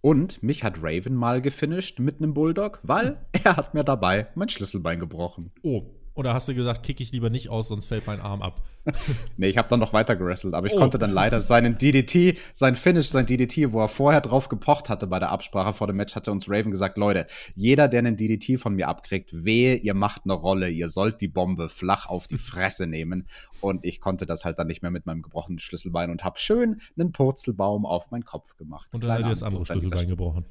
Und 0.00 0.42
mich 0.42 0.62
hat 0.62 0.82
Raven 0.82 1.14
mal 1.14 1.42
gefinisht 1.42 1.98
mit 1.98 2.18
einem 2.18 2.34
Bulldog, 2.34 2.80
weil 2.82 3.18
er 3.44 3.56
hat 3.56 3.74
mir 3.74 3.84
dabei 3.84 4.28
mein 4.34 4.48
Schlüsselbein 4.48 5.00
gebrochen. 5.00 5.52
Oh, 5.62 5.86
oder 6.18 6.34
hast 6.34 6.48
du 6.48 6.54
gesagt, 6.54 6.82
kick 6.82 7.00
ich 7.00 7.12
lieber 7.12 7.30
nicht 7.30 7.48
aus, 7.48 7.68
sonst 7.68 7.86
fällt 7.86 8.08
mein 8.08 8.20
Arm 8.20 8.42
ab? 8.42 8.60
nee, 9.36 9.48
ich 9.48 9.56
habe 9.56 9.68
dann 9.68 9.78
noch 9.78 9.92
weiter 9.92 10.16
gerestelt, 10.16 10.54
aber 10.54 10.66
ich 10.66 10.72
oh. 10.72 10.78
konnte 10.78 10.98
dann 10.98 11.12
leider 11.12 11.40
seinen 11.40 11.78
DDT, 11.78 12.36
sein 12.52 12.74
Finish, 12.74 13.08
sein 13.08 13.24
DDT, 13.24 13.72
wo 13.72 13.80
er 13.80 13.88
vorher 13.88 14.20
drauf 14.20 14.48
gepocht 14.48 14.88
hatte 14.88 15.06
bei 15.06 15.20
der 15.20 15.30
Absprache 15.30 15.72
vor 15.74 15.86
dem 15.86 15.94
Match, 15.94 16.16
hatte 16.16 16.32
uns 16.32 16.50
Raven 16.50 16.72
gesagt, 16.72 16.98
Leute, 16.98 17.28
jeder, 17.54 17.86
der 17.86 18.00
einen 18.00 18.16
DDT 18.16 18.58
von 18.58 18.74
mir 18.74 18.88
abkriegt, 18.88 19.30
wehe, 19.32 19.76
ihr 19.76 19.94
macht 19.94 20.22
eine 20.24 20.32
Rolle, 20.32 20.68
ihr 20.68 20.88
sollt 20.88 21.20
die 21.20 21.28
Bombe 21.28 21.68
flach 21.68 22.06
auf 22.06 22.26
die 22.26 22.38
Fresse 22.38 22.88
nehmen. 22.88 23.28
Und 23.60 23.84
ich 23.84 24.00
konnte 24.00 24.26
das 24.26 24.44
halt 24.44 24.58
dann 24.58 24.66
nicht 24.66 24.82
mehr 24.82 24.90
mit 24.90 25.06
meinem 25.06 25.22
gebrochenen 25.22 25.60
Schlüsselbein 25.60 26.10
und 26.10 26.24
habe 26.24 26.40
schön 26.40 26.80
einen 26.98 27.12
Purzelbaum 27.12 27.86
auf 27.86 28.10
meinen 28.10 28.24
Kopf 28.24 28.56
gemacht. 28.56 28.88
Und 28.92 29.04
dann 29.04 29.12
hat 29.12 29.20
er 29.20 29.28
das 29.28 29.44
andere 29.44 29.64
Schlüsselbein 29.64 30.08
gebrochen. 30.08 30.46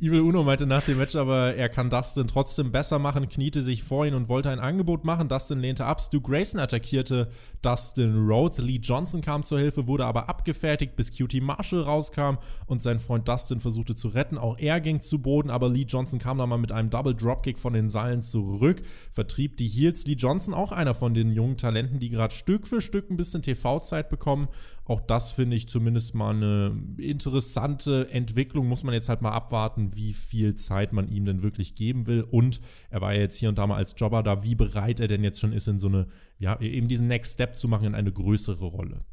Evil 0.00 0.20
Uno 0.20 0.42
meinte 0.42 0.66
nach 0.66 0.84
dem 0.84 0.98
Match 0.98 1.14
aber, 1.16 1.54
er 1.54 1.68
kann 1.68 1.88
Dustin 1.88 2.28
trotzdem 2.28 2.72
besser 2.72 2.98
machen, 2.98 3.28
kniete 3.28 3.62
sich 3.62 3.82
vor 3.82 4.04
ihn 4.04 4.14
und 4.14 4.28
wollte 4.28 4.50
ein 4.50 4.58
Angebot 4.58 5.04
machen. 5.04 5.28
Dustin 5.28 5.60
lehnte 5.60 5.86
ab. 5.86 6.00
Stu 6.00 6.20
Grayson 6.20 6.60
attackierte 6.60 7.30
Dustin 7.62 8.26
Rhodes. 8.26 8.58
Lee 8.58 8.80
Johnson 8.82 9.22
kam 9.22 9.44
zur 9.44 9.58
Hilfe, 9.58 9.86
wurde 9.86 10.04
aber 10.04 10.28
abgefertigt, 10.28 10.96
bis 10.96 11.10
QT 11.10 11.40
Marshall 11.42 11.80
rauskam 11.80 12.36
und 12.66 12.82
sein 12.82 12.98
Freund 12.98 13.26
Dustin 13.28 13.60
versuchte 13.60 13.94
zu 13.94 14.08
retten. 14.08 14.36
Auch 14.36 14.58
er 14.58 14.80
ging 14.80 15.00
zu 15.00 15.20
Boden, 15.20 15.48
aber 15.50 15.70
Lee 15.70 15.86
Johnson 15.88 16.18
kam 16.18 16.36
dann 16.38 16.48
mal 16.48 16.58
mit 16.58 16.72
einem 16.72 16.90
Double 16.90 17.14
Dropkick 17.14 17.58
von 17.58 17.72
den 17.72 17.88
Seilen 17.88 18.22
zurück, 18.22 18.82
vertrieb 19.10 19.56
die 19.56 19.68
Heels. 19.68 20.04
Lee 20.06 20.14
Johnson, 20.14 20.52
auch 20.52 20.72
einer 20.72 20.94
von 20.94 21.14
den 21.14 21.32
jungen 21.32 21.56
Talenten, 21.56 21.98
die 21.98 22.10
gerade 22.10 22.34
Stück 22.34 22.66
für 22.66 22.80
Stück 22.80 23.10
ein 23.10 23.16
bisschen 23.16 23.42
TV-Zeit 23.42 24.10
bekommen. 24.10 24.48
Auch 24.86 25.00
das 25.00 25.32
finde 25.32 25.56
ich 25.56 25.66
zumindest 25.66 26.14
mal 26.14 26.34
eine 26.34 26.78
interessante 26.98 27.53
Entwicklung. 27.56 28.66
Muss 28.68 28.84
man 28.84 28.94
jetzt 28.94 29.08
halt 29.08 29.22
mal 29.22 29.32
abwarten, 29.32 29.94
wie 29.94 30.12
viel 30.12 30.54
Zeit 30.54 30.92
man 30.92 31.08
ihm 31.08 31.24
denn 31.24 31.42
wirklich 31.42 31.74
geben 31.74 32.06
will. 32.06 32.22
Und 32.22 32.60
er 32.90 33.00
war 33.00 33.14
ja 33.14 33.20
jetzt 33.20 33.38
hier 33.38 33.48
und 33.48 33.58
da 33.58 33.66
mal 33.66 33.76
als 33.76 33.94
Jobber 33.96 34.22
da, 34.22 34.42
wie 34.42 34.54
bereit 34.54 35.00
er 35.00 35.08
denn 35.08 35.24
jetzt 35.24 35.40
schon 35.40 35.52
ist, 35.52 35.68
in 35.68 35.78
so 35.78 35.88
eine, 35.88 36.06
ja, 36.38 36.60
eben 36.60 36.88
diesen 36.88 37.06
Next 37.06 37.34
Step 37.34 37.56
zu 37.56 37.68
machen 37.68 37.86
in 37.86 37.94
eine 37.94 38.12
größere 38.12 38.64
Rolle. 38.64 39.04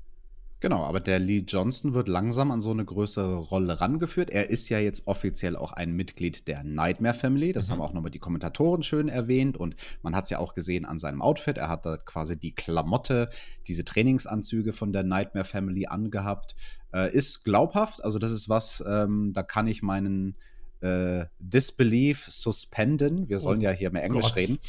Genau, 0.62 0.84
aber 0.84 1.00
der 1.00 1.18
Lee 1.18 1.44
Johnson 1.48 1.96
wird 1.96 2.08
langsam 2.08 2.52
an 2.52 2.62
so 2.62 2.70
eine 2.70 2.86
größere 2.86 3.34
Rolle 3.36 3.82
rangeführt. 3.82 4.30
Er 4.30 4.52
ist 4.52 4.70
ja 4.70 4.78
jetzt 4.78 5.08
offiziell 5.08 5.56
auch 5.56 5.74
ein 5.74 5.94
Mitglied 5.94 6.48
der 6.48 6.64
Nightmare 6.64 7.16
Family. 7.16 7.52
Das 7.52 7.68
mhm. 7.68 7.72
haben 7.72 7.82
auch 7.82 7.94
nochmal 7.94 8.12
die 8.12 8.20
Kommentatoren 8.20 8.84
schön 8.84 9.10
erwähnt. 9.10 9.58
Und 9.58 9.76
man 10.04 10.16
hat 10.16 10.26
es 10.26 10.30
ja 10.30 10.38
auch 10.38 10.54
gesehen 10.54 10.86
an 10.86 11.00
seinem 11.00 11.24
Outfit. 11.24 11.58
Er 11.58 11.68
hat 11.68 11.88
da 11.88 11.98
quasi 11.98 12.38
die 12.38 12.54
Klamotte, 12.54 13.32
diese 13.68 13.84
Trainingsanzüge 13.84 14.72
von 14.72 14.94
der 14.94 15.02
Nightmare 15.02 15.46
Family 15.46 15.88
angehabt. 15.88 16.56
Äh, 16.94 17.12
ist 17.12 17.44
glaubhaft. 17.44 18.04
Also, 18.04 18.20
das 18.20 18.32
ist 18.32 18.48
was, 18.48 18.84
ähm, 18.88 19.34
da 19.34 19.42
kann 19.42 19.66
ich 19.66 19.82
meinen 19.82 20.36
äh, 20.82 21.26
Disbelief 21.40 22.28
suspenden. 22.30 23.28
Wir 23.30 23.40
sollen 23.40 23.62
oh 23.62 23.64
ja 23.64 23.72
hier 23.72 23.90
mehr 23.90 24.04
Englisch 24.04 24.26
Gott. 24.26 24.36
reden. 24.36 24.60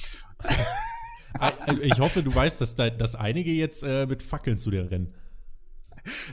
ich 1.83 1.99
hoffe, 1.99 2.23
du 2.23 2.35
weißt, 2.35 2.63
dass, 2.63 2.77
da, 2.77 2.89
dass 2.89 3.15
einige 3.15 3.53
jetzt 3.53 3.83
äh, 3.83 4.07
mit 4.07 4.23
Fackeln 4.23 4.59
zu 4.59 4.71
dir 4.71 4.91
rennen. 4.91 5.13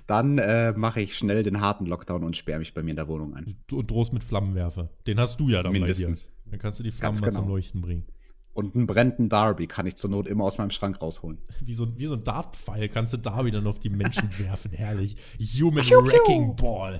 Dann 0.08 0.38
äh, 0.38 0.74
mache 0.74 1.02
ich 1.02 1.18
schnell 1.18 1.44
den 1.44 1.62
harten 1.62 1.86
Lockdown 1.86 2.24
und 2.24 2.38
sperre 2.38 2.60
mich 2.60 2.74
bei 2.74 2.84
mir 2.84 2.92
in 2.92 2.96
der 2.96 3.08
Wohnung 3.08 3.36
ein. 3.36 3.56
Und 3.72 3.92
drohst 3.92 4.14
mit 4.14 4.24
Flammenwerfer. 4.24 4.90
Den 5.08 5.20
hast 5.20 5.40
du 5.40 5.50
ja 5.50 5.64
dann 5.64 5.72
Mindestens. 5.72 6.28
bei 6.28 6.32
dir. 6.32 6.52
Dann 6.52 6.60
kannst 6.60 6.80
du 6.80 6.84
die 6.84 6.92
Flammen 6.92 7.16
genau. 7.16 7.28
mal 7.28 7.34
zum 7.34 7.48
Leuchten 7.48 7.82
bringen. 7.82 8.06
Und 8.54 8.76
einen 8.76 8.88
brennenden 8.88 9.30
Darby 9.30 9.68
kann 9.68 9.86
ich 9.86 9.96
zur 9.96 10.10
Not 10.10 10.28
immer 10.28 10.44
aus 10.44 10.58
meinem 10.58 10.72
Schrank 10.72 11.02
rausholen. 11.02 11.38
Wie 11.62 11.74
so, 11.74 11.98
wie 11.98 12.08
so 12.08 12.16
ein 12.16 12.24
Dartpfeil 12.24 12.90
kannst 12.90 13.14
du 13.14 13.18
Darby 13.18 13.52
dann 13.52 13.68
auf 13.68 13.80
die 13.80 13.90
Menschen 13.90 14.30
werfen. 14.40 14.72
Herrlich. 14.74 15.16
Human 15.40 15.86
Wrecking 15.86 16.56
Ball. 16.56 17.00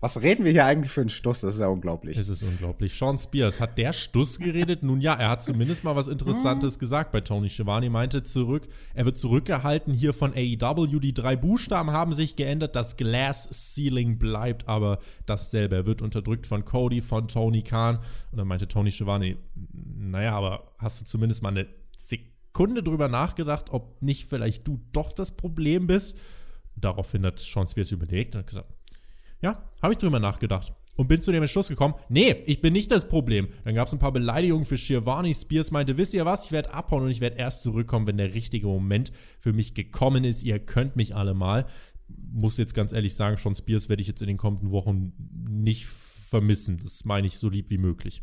Was 0.00 0.22
reden 0.22 0.44
wir 0.44 0.52
hier 0.52 0.64
eigentlich 0.66 0.92
für 0.92 1.00
einen 1.00 1.10
Stuss? 1.10 1.40
Das 1.40 1.54
ist 1.54 1.60
ja 1.60 1.68
unglaublich. 1.68 2.16
Es 2.16 2.28
ist 2.28 2.42
unglaublich. 2.42 2.94
Sean 2.94 3.18
Spears, 3.18 3.60
hat 3.60 3.78
der 3.78 3.92
Stuss 3.92 4.38
geredet? 4.38 4.82
Nun 4.82 5.00
ja, 5.00 5.14
er 5.14 5.30
hat 5.30 5.42
zumindest 5.42 5.84
mal 5.84 5.96
was 5.96 6.08
Interessantes 6.08 6.78
gesagt 6.78 7.12
bei 7.12 7.20
Tony 7.20 7.48
Schiavone. 7.48 7.90
Meinte 7.90 8.22
zurück, 8.22 8.68
er 8.94 9.04
wird 9.04 9.18
zurückgehalten 9.18 9.92
hier 9.94 10.12
von 10.12 10.32
AEW. 10.32 10.98
Die 10.98 11.14
drei 11.14 11.36
Buchstaben 11.36 11.90
haben 11.90 12.12
sich 12.12 12.36
geändert. 12.36 12.76
Das 12.76 12.96
Glass 12.96 13.48
Ceiling 13.50 14.18
bleibt 14.18 14.68
aber 14.68 14.98
dasselbe. 15.26 15.76
Er 15.76 15.86
wird 15.86 16.02
unterdrückt 16.02 16.46
von 16.46 16.64
Cody, 16.64 17.00
von 17.00 17.28
Tony 17.28 17.62
Khan. 17.62 17.98
Und 18.30 18.38
dann 18.38 18.48
meinte 18.48 18.68
Tony 18.68 18.90
Schiavone, 18.90 19.36
naja, 19.72 20.34
aber 20.34 20.66
hast 20.78 21.00
du 21.00 21.04
zumindest 21.04 21.42
mal 21.42 21.50
eine 21.50 21.68
Sekunde 21.96 22.82
drüber 22.82 23.08
nachgedacht, 23.08 23.70
ob 23.70 24.02
nicht 24.02 24.28
vielleicht 24.28 24.66
du 24.66 24.80
doch 24.92 25.12
das 25.12 25.32
Problem 25.32 25.86
bist? 25.86 26.18
Daraufhin 26.76 27.24
hat 27.26 27.38
Sean 27.38 27.68
Spears 27.68 27.92
überlegt 27.92 28.34
und 28.34 28.40
hat 28.40 28.46
gesagt, 28.46 28.68
ja, 29.42 29.68
habe 29.82 29.92
ich 29.92 29.98
drüber 29.98 30.20
nachgedacht. 30.20 30.72
Und 30.94 31.08
bin 31.08 31.22
zu 31.22 31.32
dem 31.32 31.42
Entschluss 31.42 31.68
gekommen, 31.68 31.94
nee, 32.10 32.32
ich 32.46 32.60
bin 32.60 32.74
nicht 32.74 32.90
das 32.90 33.08
Problem. 33.08 33.48
Dann 33.64 33.74
gab 33.74 33.86
es 33.86 33.94
ein 33.94 33.98
paar 33.98 34.12
Beleidigungen 34.12 34.66
für 34.66 34.76
Shirvani. 34.76 35.34
Spears 35.34 35.70
meinte, 35.70 35.96
wisst 35.96 36.12
ihr 36.12 36.26
was, 36.26 36.44
ich 36.44 36.52
werde 36.52 36.74
abhauen 36.74 37.04
und 37.04 37.10
ich 37.10 37.20
werde 37.20 37.38
erst 37.38 37.62
zurückkommen, 37.62 38.06
wenn 38.06 38.18
der 38.18 38.34
richtige 38.34 38.66
Moment 38.66 39.10
für 39.38 39.54
mich 39.54 39.74
gekommen 39.74 40.24
ist. 40.24 40.42
Ihr 40.42 40.58
könnt 40.58 40.96
mich 40.96 41.14
alle 41.14 41.32
mal. 41.32 41.66
Muss 42.08 42.58
jetzt 42.58 42.74
ganz 42.74 42.92
ehrlich 42.92 43.14
sagen, 43.14 43.38
Sean 43.38 43.54
Spears 43.54 43.88
werde 43.88 44.02
ich 44.02 44.08
jetzt 44.08 44.20
in 44.20 44.28
den 44.28 44.36
kommenden 44.36 44.70
Wochen 44.70 45.12
nicht 45.48 45.86
vermissen. 45.86 46.78
Das 46.82 47.06
meine 47.06 47.26
ich 47.26 47.38
so 47.38 47.48
lieb 47.48 47.70
wie 47.70 47.78
möglich. 47.78 48.22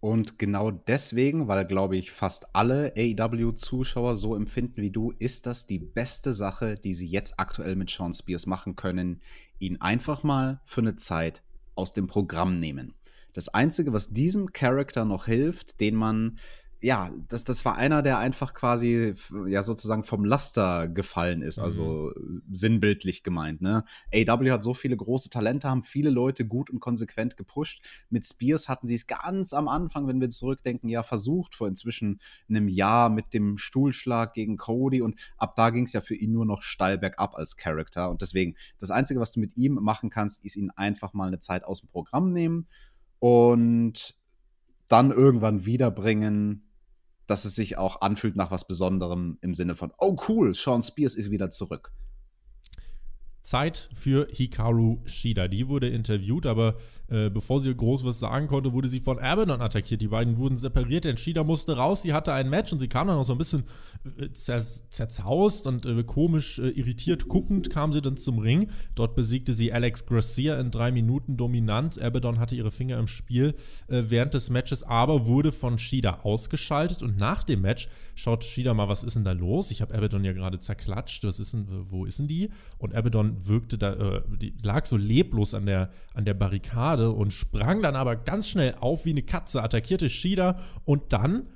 Und 0.00 0.38
genau 0.38 0.70
deswegen, 0.70 1.48
weil, 1.48 1.66
glaube 1.66 1.96
ich, 1.96 2.12
fast 2.12 2.54
alle 2.54 2.92
AEW-Zuschauer 2.96 4.14
so 4.14 4.36
empfinden 4.36 4.80
wie 4.80 4.90
du, 4.90 5.12
ist 5.18 5.46
das 5.46 5.66
die 5.66 5.80
beste 5.80 6.32
Sache, 6.32 6.76
die 6.76 6.94
sie 6.94 7.08
jetzt 7.08 7.34
aktuell 7.38 7.74
mit 7.74 7.90
Sean 7.90 8.12
Spears 8.12 8.46
machen 8.46 8.76
können. 8.76 9.20
Ihn 9.58 9.80
einfach 9.80 10.22
mal 10.22 10.60
für 10.64 10.82
eine 10.82 10.94
Zeit 10.94 11.42
aus 11.74 11.92
dem 11.94 12.06
Programm 12.06 12.60
nehmen. 12.60 12.94
Das 13.32 13.48
Einzige, 13.48 13.92
was 13.92 14.10
diesem 14.10 14.52
Charakter 14.52 15.04
noch 15.04 15.26
hilft, 15.26 15.80
den 15.80 15.96
man 15.96 16.38
ja, 16.80 17.10
das, 17.28 17.42
das 17.42 17.64
war 17.64 17.76
einer, 17.76 18.02
der 18.02 18.18
einfach 18.18 18.54
quasi 18.54 19.14
ja 19.46 19.64
sozusagen 19.64 20.04
vom 20.04 20.24
Laster 20.24 20.86
gefallen 20.86 21.42
ist, 21.42 21.58
also 21.58 22.12
mhm. 22.16 22.42
sinnbildlich 22.52 23.24
gemeint. 23.24 23.60
Ne? 23.60 23.84
AW 24.14 24.50
hat 24.52 24.62
so 24.62 24.74
viele 24.74 24.96
große 24.96 25.28
Talente, 25.28 25.68
haben 25.68 25.82
viele 25.82 26.10
Leute 26.10 26.46
gut 26.46 26.70
und 26.70 26.78
konsequent 26.78 27.36
gepusht. 27.36 27.82
Mit 28.10 28.24
Spears 28.24 28.68
hatten 28.68 28.86
sie 28.86 28.94
es 28.94 29.08
ganz 29.08 29.52
am 29.52 29.66
Anfang, 29.66 30.06
wenn 30.06 30.20
wir 30.20 30.28
zurückdenken, 30.28 30.88
ja 30.88 31.02
versucht, 31.02 31.56
vor 31.56 31.66
inzwischen 31.66 32.20
einem 32.48 32.68
Jahr 32.68 33.10
mit 33.10 33.34
dem 33.34 33.58
Stuhlschlag 33.58 34.32
gegen 34.34 34.56
Cody 34.56 35.02
und 35.02 35.18
ab 35.36 35.56
da 35.56 35.70
ging 35.70 35.84
es 35.84 35.92
ja 35.92 36.00
für 36.00 36.14
ihn 36.14 36.30
nur 36.30 36.46
noch 36.46 36.62
steil 36.62 36.96
bergab 36.96 37.34
als 37.34 37.56
Charakter. 37.56 38.08
Und 38.08 38.22
deswegen, 38.22 38.54
das 38.78 38.92
Einzige, 38.92 39.18
was 39.18 39.32
du 39.32 39.40
mit 39.40 39.56
ihm 39.56 39.74
machen 39.74 40.10
kannst, 40.10 40.44
ist 40.44 40.54
ihn 40.54 40.70
einfach 40.70 41.12
mal 41.12 41.26
eine 41.26 41.40
Zeit 41.40 41.64
aus 41.64 41.80
dem 41.80 41.88
Programm 41.88 42.32
nehmen 42.32 42.68
und 43.18 44.16
dann 44.88 45.10
irgendwann 45.10 45.66
wiederbringen, 45.66 46.67
dass 47.28 47.44
es 47.44 47.54
sich 47.54 47.78
auch 47.78 48.00
anfühlt 48.00 48.34
nach 48.34 48.50
was 48.50 48.66
Besonderem 48.66 49.38
im 49.42 49.54
Sinne 49.54 49.76
von, 49.76 49.92
oh 49.98 50.16
cool, 50.28 50.54
Sean 50.54 50.82
Spears 50.82 51.14
ist 51.14 51.30
wieder 51.30 51.50
zurück. 51.50 51.92
Zeit 53.42 53.88
für 53.92 54.28
Hikaru 54.30 55.00
Shida. 55.04 55.46
Die 55.46 55.68
wurde 55.68 55.88
interviewt, 55.88 56.46
aber 56.46 56.76
äh, 57.10 57.30
bevor 57.30 57.60
sie 57.60 57.74
groß 57.74 58.04
was 58.04 58.20
sagen 58.20 58.48
konnte, 58.48 58.74
wurde 58.74 58.88
sie 58.88 59.00
von 59.00 59.18
Abaddon 59.18 59.62
attackiert. 59.62 60.02
Die 60.02 60.08
beiden 60.08 60.36
wurden 60.36 60.56
separiert, 60.56 61.04
denn 61.04 61.16
Shida 61.16 61.42
musste 61.42 61.76
raus. 61.76 62.02
Sie 62.02 62.12
hatte 62.12 62.34
ein 62.34 62.50
Match 62.50 62.70
und 62.72 62.80
sie 62.80 62.88
kam 62.88 63.06
dann 63.06 63.16
noch 63.16 63.24
so 63.24 63.32
ein 63.32 63.38
bisschen 63.38 63.64
äh, 64.18 64.30
zer 64.32 64.58
zerzaust 64.60 65.66
und 65.66 65.86
äh, 65.86 66.02
komisch 66.04 66.58
äh, 66.58 66.68
irritiert 66.68 67.28
guckend 67.28 67.70
kam 67.70 67.94
sie 67.94 68.02
dann 68.02 68.18
zum 68.18 68.38
Ring. 68.38 68.70
Dort 68.94 69.14
besiegte 69.14 69.54
sie 69.54 69.72
Alex 69.72 70.04
Gracia 70.04 70.60
in 70.60 70.70
drei 70.70 70.92
Minuten 70.92 71.38
dominant. 71.38 72.00
Abaddon 72.00 72.38
hatte 72.38 72.54
ihre 72.54 72.70
Finger 72.70 72.98
im 72.98 73.06
Spiel 73.06 73.54
äh, 73.88 74.02
während 74.08 74.34
des 74.34 74.50
Matches, 74.50 74.82
aber 74.82 75.26
wurde 75.26 75.50
von 75.52 75.78
Shida 75.78 76.20
ausgeschaltet 76.24 77.02
und 77.02 77.16
nach 77.16 77.42
dem 77.42 77.62
Match 77.62 77.88
schaut 78.16 78.44
Shida 78.44 78.74
mal, 78.74 78.88
was 78.88 79.02
ist 79.02 79.16
denn 79.16 79.24
da 79.24 79.32
los? 79.32 79.70
Ich 79.70 79.80
habe 79.80 79.94
Abaddon 79.94 80.24
ja 80.24 80.34
gerade 80.34 80.60
zerklatscht. 80.60 81.24
Was 81.24 81.40
ist 81.40 81.54
denn, 81.54 81.66
wo 81.68 82.04
ist 82.04 82.18
denn 82.18 82.28
die? 82.28 82.50
Und 82.76 82.94
Abaddon 82.94 83.46
wirkte 83.46 83.78
da, 83.78 84.22
die 84.40 84.54
lag 84.62 84.84
so 84.84 84.96
leblos 84.96 85.54
an 85.54 85.66
der, 85.66 85.90
an 86.14 86.24
der 86.24 86.34
Barrikade 86.34 86.97
und 87.06 87.32
sprang 87.32 87.82
dann 87.82 87.96
aber 87.96 88.16
ganz 88.16 88.48
schnell 88.48 88.74
auf 88.80 89.04
wie 89.04 89.10
eine 89.10 89.22
Katze, 89.22 89.62
attackierte 89.62 90.08
Shida 90.08 90.58
und 90.84 91.12
dann 91.12 91.48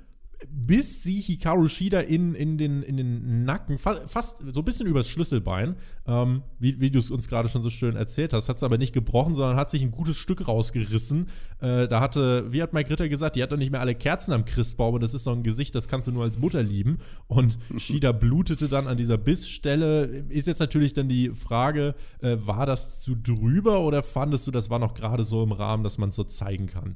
bis 0.49 1.03
sie 1.03 1.19
Hikaru 1.19 1.67
Shida 1.67 1.99
in, 1.99 2.35
in, 2.35 2.57
den, 2.57 2.83
in 2.83 2.97
den 2.97 3.43
Nacken, 3.43 3.77
fa 3.77 4.07
fast 4.07 4.37
so 4.51 4.61
ein 4.61 4.65
bisschen 4.65 4.87
übers 4.87 5.07
Schlüsselbein, 5.09 5.75
ähm, 6.07 6.43
wie, 6.59 6.79
wie 6.79 6.91
du 6.91 6.99
es 6.99 7.11
uns 7.11 7.27
gerade 7.27 7.49
schon 7.49 7.63
so 7.63 7.69
schön 7.69 7.95
erzählt 7.95 8.33
hast, 8.33 8.49
hat 8.49 8.57
es 8.57 8.63
aber 8.63 8.77
nicht 8.77 8.93
gebrochen, 8.93 9.35
sondern 9.35 9.57
hat 9.57 9.69
sich 9.69 9.81
ein 9.81 9.91
gutes 9.91 10.17
Stück 10.17 10.47
rausgerissen. 10.47 11.29
Äh, 11.59 11.87
da 11.87 11.99
hatte, 11.99 12.51
wie 12.51 12.61
hat 12.61 12.73
Mike 12.73 12.89
Ritter 12.89 13.09
gesagt, 13.09 13.35
die 13.35 13.43
hat 13.43 13.51
doch 13.51 13.57
nicht 13.57 13.71
mehr 13.71 13.81
alle 13.81 13.95
Kerzen 13.95 14.33
am 14.33 14.45
Christbaum 14.45 14.95
und 14.95 15.03
das 15.03 15.13
ist 15.13 15.23
so 15.23 15.31
ein 15.31 15.43
Gesicht, 15.43 15.75
das 15.75 15.87
kannst 15.87 16.07
du 16.07 16.11
nur 16.11 16.23
als 16.23 16.37
Mutter 16.37 16.63
lieben. 16.63 16.97
Und 17.27 17.57
Shida 17.77 18.11
blutete 18.11 18.67
dann 18.67 18.87
an 18.87 18.97
dieser 18.97 19.17
Bissstelle. 19.17 20.25
Ist 20.29 20.47
jetzt 20.47 20.59
natürlich 20.59 20.93
dann 20.93 21.07
die 21.07 21.29
Frage, 21.29 21.95
äh, 22.21 22.37
war 22.39 22.65
das 22.65 23.01
zu 23.01 23.15
drüber 23.15 23.81
oder 23.81 24.03
fandest 24.03 24.47
du, 24.47 24.51
das 24.51 24.69
war 24.69 24.79
noch 24.79 24.93
gerade 24.93 25.23
so 25.23 25.43
im 25.43 25.51
Rahmen, 25.51 25.83
dass 25.83 25.97
man 25.97 26.09
es 26.09 26.15
so 26.15 26.23
zeigen 26.23 26.67
kann? 26.67 26.95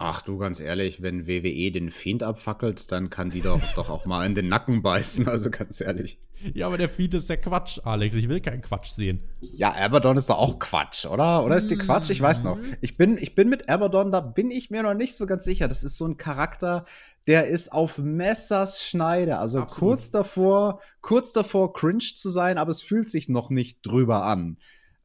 Ach 0.00 0.22
du, 0.22 0.38
ganz 0.38 0.60
ehrlich, 0.60 1.02
wenn 1.02 1.26
WWE 1.26 1.72
den 1.72 1.90
Fiend 1.90 2.22
abfackelt, 2.22 2.92
dann 2.92 3.10
kann 3.10 3.30
die 3.30 3.40
doch, 3.40 3.60
doch 3.74 3.90
auch 3.90 4.04
mal 4.06 4.24
in 4.24 4.36
den 4.36 4.48
Nacken 4.48 4.80
beißen, 4.80 5.26
also 5.28 5.50
ganz 5.50 5.80
ehrlich. 5.80 6.20
Ja, 6.54 6.68
aber 6.68 6.78
der 6.78 6.88
Fiend 6.88 7.14
ist 7.14 7.28
ja 7.28 7.34
Quatsch, 7.34 7.80
Alex. 7.82 8.14
Ich 8.14 8.28
will 8.28 8.40
keinen 8.40 8.60
Quatsch 8.60 8.90
sehen. 8.90 9.20
Ja, 9.40 9.74
Abaddon 9.74 10.16
ist 10.16 10.30
doch 10.30 10.38
auch 10.38 10.60
Quatsch, 10.60 11.04
oder? 11.04 11.44
Oder 11.44 11.56
ist 11.56 11.68
die 11.68 11.76
Quatsch? 11.76 12.10
Ich 12.10 12.20
weiß 12.20 12.44
noch. 12.44 12.60
Ich 12.80 12.96
bin, 12.96 13.18
ich 13.18 13.34
bin 13.34 13.48
mit 13.48 13.68
Abaddon, 13.68 14.12
da 14.12 14.20
bin 14.20 14.52
ich 14.52 14.70
mir 14.70 14.84
noch 14.84 14.94
nicht 14.94 15.16
so 15.16 15.26
ganz 15.26 15.42
sicher. 15.44 15.66
Das 15.66 15.82
ist 15.82 15.98
so 15.98 16.06
ein 16.06 16.16
Charakter, 16.16 16.84
der 17.26 17.48
ist 17.48 17.72
auf 17.72 17.98
Messers 17.98 18.84
Schneide. 18.84 19.38
Also 19.38 19.62
Absolut. 19.62 19.78
kurz 19.78 20.10
davor, 20.12 20.80
kurz 21.00 21.32
davor, 21.32 21.72
cringe 21.72 22.14
zu 22.14 22.28
sein, 22.28 22.56
aber 22.56 22.70
es 22.70 22.82
fühlt 22.82 23.10
sich 23.10 23.28
noch 23.28 23.50
nicht 23.50 23.84
drüber 23.84 24.22
an. 24.22 24.58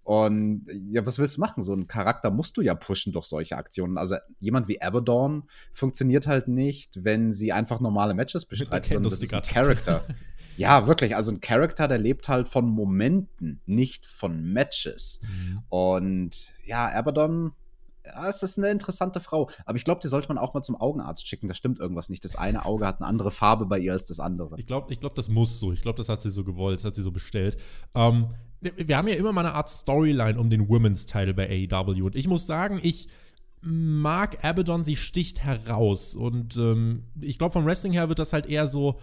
Und 0.03 0.65
ja, 0.89 1.05
was 1.05 1.17
willst 1.17 1.37
du 1.37 1.41
machen? 1.41 1.63
So 1.63 1.71
einen 1.71 1.87
Charakter 1.87 2.29
musst 2.29 2.57
du 2.57 2.61
ja 2.61 2.75
pushen 2.75 3.13
durch 3.13 3.25
solche 3.25 3.55
Aktionen. 3.55 3.97
Also 3.97 4.17
jemand 4.39 4.67
wie 4.67 4.81
Abaddon 4.81 5.43
funktioniert 5.71 6.27
halt 6.27 6.47
nicht, 6.49 7.03
wenn 7.03 7.31
sie 7.31 7.53
einfach 7.53 7.79
normale 7.79 8.13
Matches 8.13 8.45
bestreitet, 8.45 8.91
sondern 8.91 9.09
das 9.09 9.21
ist 9.21 9.33
ein 9.33 9.41
Charakter. 9.41 10.05
ja, 10.57 10.87
wirklich. 10.87 11.15
Also 11.15 11.31
ein 11.31 11.39
Charakter, 11.39 11.87
der 11.87 11.99
lebt 11.99 12.27
halt 12.27 12.49
von 12.49 12.65
Momenten, 12.65 13.61
nicht 13.65 14.05
von 14.05 14.43
Matches. 14.43 15.21
Mhm. 15.21 15.63
Und 15.69 16.51
ja, 16.65 16.89
Abaddon, 16.89 17.53
ja, 18.05 18.27
es 18.27 18.43
ist 18.43 18.57
eine 18.57 18.69
interessante 18.69 19.21
Frau. 19.21 19.49
Aber 19.65 19.77
ich 19.77 19.85
glaube, 19.85 20.01
die 20.01 20.09
sollte 20.09 20.27
man 20.27 20.37
auch 20.37 20.53
mal 20.53 20.61
zum 20.61 20.75
Augenarzt 20.75 21.25
schicken. 21.25 21.47
Da 21.47 21.53
stimmt 21.53 21.79
irgendwas 21.79 22.09
nicht. 22.09 22.25
Das 22.25 22.35
eine 22.35 22.65
Auge 22.65 22.85
hat 22.85 22.99
eine 22.99 23.07
andere 23.07 23.31
Farbe 23.31 23.65
bei 23.65 23.79
ihr 23.79 23.93
als 23.93 24.07
das 24.07 24.19
andere. 24.19 24.59
Ich 24.59 24.67
glaube, 24.67 24.91
ich 24.91 24.99
glaub, 24.99 25.15
das 25.15 25.29
muss 25.29 25.61
so. 25.61 25.71
Ich 25.71 25.81
glaube, 25.81 25.97
das 25.97 26.09
hat 26.09 26.21
sie 26.21 26.29
so 26.29 26.43
gewollt. 26.43 26.79
Das 26.79 26.85
hat 26.85 26.95
sie 26.95 27.03
so 27.03 27.13
bestellt. 27.13 27.57
Ähm, 27.95 28.27
wir 28.75 28.97
haben 28.97 29.07
ja 29.07 29.15
immer 29.15 29.33
mal 29.33 29.45
eine 29.45 29.55
Art 29.55 29.69
Storyline 29.69 30.39
um 30.39 30.49
den 30.49 30.69
Women's 30.69 31.05
Title 31.05 31.33
bei 31.33 31.67
AEW. 31.71 32.05
Und 32.05 32.15
ich 32.15 32.27
muss 32.27 32.45
sagen, 32.45 32.79
ich 32.81 33.07
mag 33.61 34.43
Abaddon, 34.43 34.83
sie 34.83 34.95
sticht 34.95 35.43
heraus. 35.43 36.15
Und 36.15 36.57
ähm, 36.57 37.03
ich 37.21 37.37
glaube, 37.37 37.53
vom 37.53 37.65
Wrestling 37.65 37.93
her 37.93 38.09
wird 38.09 38.19
das 38.19 38.33
halt 38.33 38.45
eher 38.45 38.67
so 38.67 38.99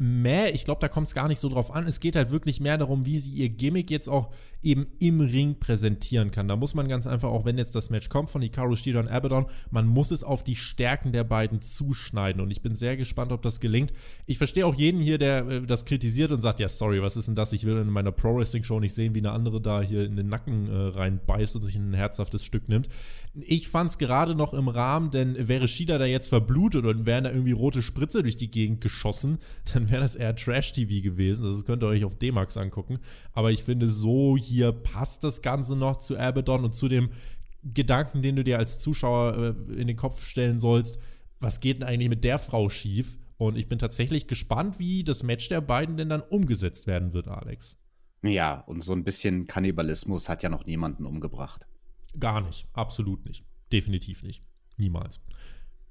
mehr, 0.00 0.54
ich 0.54 0.64
glaube, 0.64 0.80
da 0.80 0.88
kommt 0.88 1.08
es 1.08 1.14
gar 1.14 1.26
nicht 1.26 1.40
so 1.40 1.48
drauf 1.48 1.74
an. 1.74 1.86
Es 1.86 1.98
geht 1.98 2.14
halt 2.14 2.30
wirklich 2.30 2.60
mehr 2.60 2.78
darum, 2.78 3.04
wie 3.04 3.18
sie 3.18 3.32
ihr 3.32 3.48
Gimmick 3.48 3.90
jetzt 3.90 4.08
auch 4.08 4.30
eben 4.62 4.86
im 5.00 5.20
Ring 5.20 5.58
präsentieren 5.58 6.30
kann. 6.30 6.46
Da 6.46 6.54
muss 6.54 6.74
man 6.74 6.88
ganz 6.88 7.06
einfach, 7.06 7.30
auch 7.30 7.44
wenn 7.44 7.58
jetzt 7.58 7.74
das 7.74 7.90
Match 7.90 8.08
kommt 8.10 8.30
von 8.30 8.42
Hikaru 8.42 8.76
Shida 8.76 9.00
und 9.00 9.08
Abaddon, 9.08 9.46
man 9.70 9.86
muss 9.86 10.10
es 10.10 10.22
auf 10.22 10.44
die 10.44 10.54
Stärken 10.54 11.12
der 11.12 11.24
beiden 11.24 11.62
zuschneiden. 11.62 12.40
Und 12.40 12.50
ich 12.50 12.62
bin 12.62 12.74
sehr 12.74 12.96
gespannt, 12.96 13.32
ob 13.32 13.42
das 13.42 13.58
gelingt. 13.58 13.92
Ich 14.26 14.38
verstehe 14.38 14.66
auch 14.66 14.74
jeden 14.74 15.00
hier, 15.00 15.18
der 15.18 15.46
äh, 15.48 15.62
das 15.62 15.84
kritisiert 15.84 16.30
und 16.30 16.42
sagt, 16.42 16.60
ja, 16.60 16.68
sorry, 16.68 17.02
was 17.02 17.16
ist 17.16 17.26
denn 17.26 17.34
das? 17.34 17.52
Ich 17.52 17.64
will 17.64 17.78
in 17.78 17.90
meiner 17.90 18.12
Pro-Wrestling-Show 18.12 18.78
nicht 18.78 18.94
sehen, 18.94 19.14
wie 19.14 19.20
eine 19.20 19.32
andere 19.32 19.60
da 19.60 19.80
hier 19.80 20.04
in 20.04 20.16
den 20.16 20.28
Nacken 20.28 20.68
äh, 20.68 20.76
reinbeißt 20.76 21.56
und 21.56 21.64
sich 21.64 21.76
ein 21.76 21.94
herzhaftes 21.94 22.44
Stück 22.44 22.68
nimmt. 22.68 22.88
Ich 23.32 23.68
fand 23.68 23.90
es 23.90 23.98
gerade 23.98 24.34
noch 24.34 24.54
im 24.54 24.66
Rahmen, 24.66 25.12
denn 25.12 25.48
wäre 25.48 25.68
Shida 25.68 25.98
da 25.98 26.04
jetzt 26.04 26.28
verblutet 26.28 26.84
und 26.84 27.06
wären 27.06 27.24
da 27.24 27.30
irgendwie 27.30 27.52
rote 27.52 27.80
Spritze 27.80 28.22
durch 28.22 28.36
die 28.36 28.50
Gegend 28.50 28.80
geschossen, 28.80 29.38
dann 29.72 29.88
wäre 29.90 30.00
das 30.00 30.16
eher 30.16 30.34
Trash-TV 30.34 31.02
gewesen. 31.02 31.44
Das 31.44 31.64
könnt 31.64 31.82
ihr 31.84 31.88
euch 31.88 32.04
auf 32.04 32.16
D-Max 32.16 32.56
angucken. 32.56 32.98
Aber 33.32 33.52
ich 33.52 33.62
finde, 33.62 33.88
so 33.88 34.36
hier 34.36 34.72
passt 34.72 35.22
das 35.22 35.42
Ganze 35.42 35.76
noch 35.76 35.98
zu 35.98 36.18
Abaddon 36.18 36.64
und 36.64 36.74
zu 36.74 36.88
dem 36.88 37.10
Gedanken, 37.62 38.22
den 38.22 38.36
du 38.36 38.44
dir 38.44 38.58
als 38.58 38.78
Zuschauer 38.78 39.36
äh, 39.36 39.80
in 39.80 39.86
den 39.86 39.96
Kopf 39.96 40.26
stellen 40.26 40.58
sollst. 40.58 40.98
Was 41.38 41.60
geht 41.60 41.80
denn 41.80 41.88
eigentlich 41.88 42.08
mit 42.08 42.24
der 42.24 42.38
Frau 42.38 42.68
schief? 42.68 43.16
Und 43.36 43.56
ich 43.56 43.68
bin 43.68 43.78
tatsächlich 43.78 44.26
gespannt, 44.26 44.78
wie 44.78 45.04
das 45.04 45.22
Match 45.22 45.48
der 45.48 45.60
beiden 45.60 45.96
denn 45.96 46.08
dann 46.08 46.20
umgesetzt 46.20 46.86
werden 46.86 47.12
wird, 47.12 47.28
Alex. 47.28 47.76
Ja, 48.22 48.60
und 48.60 48.82
so 48.82 48.92
ein 48.92 49.04
bisschen 49.04 49.46
Kannibalismus 49.46 50.28
hat 50.28 50.42
ja 50.42 50.50
noch 50.50 50.66
niemanden 50.66 51.06
umgebracht. 51.06 51.66
Gar 52.18 52.40
nicht, 52.40 52.66
absolut 52.72 53.24
nicht. 53.24 53.44
Definitiv 53.72 54.22
nicht. 54.22 54.42
Niemals. 54.76 55.20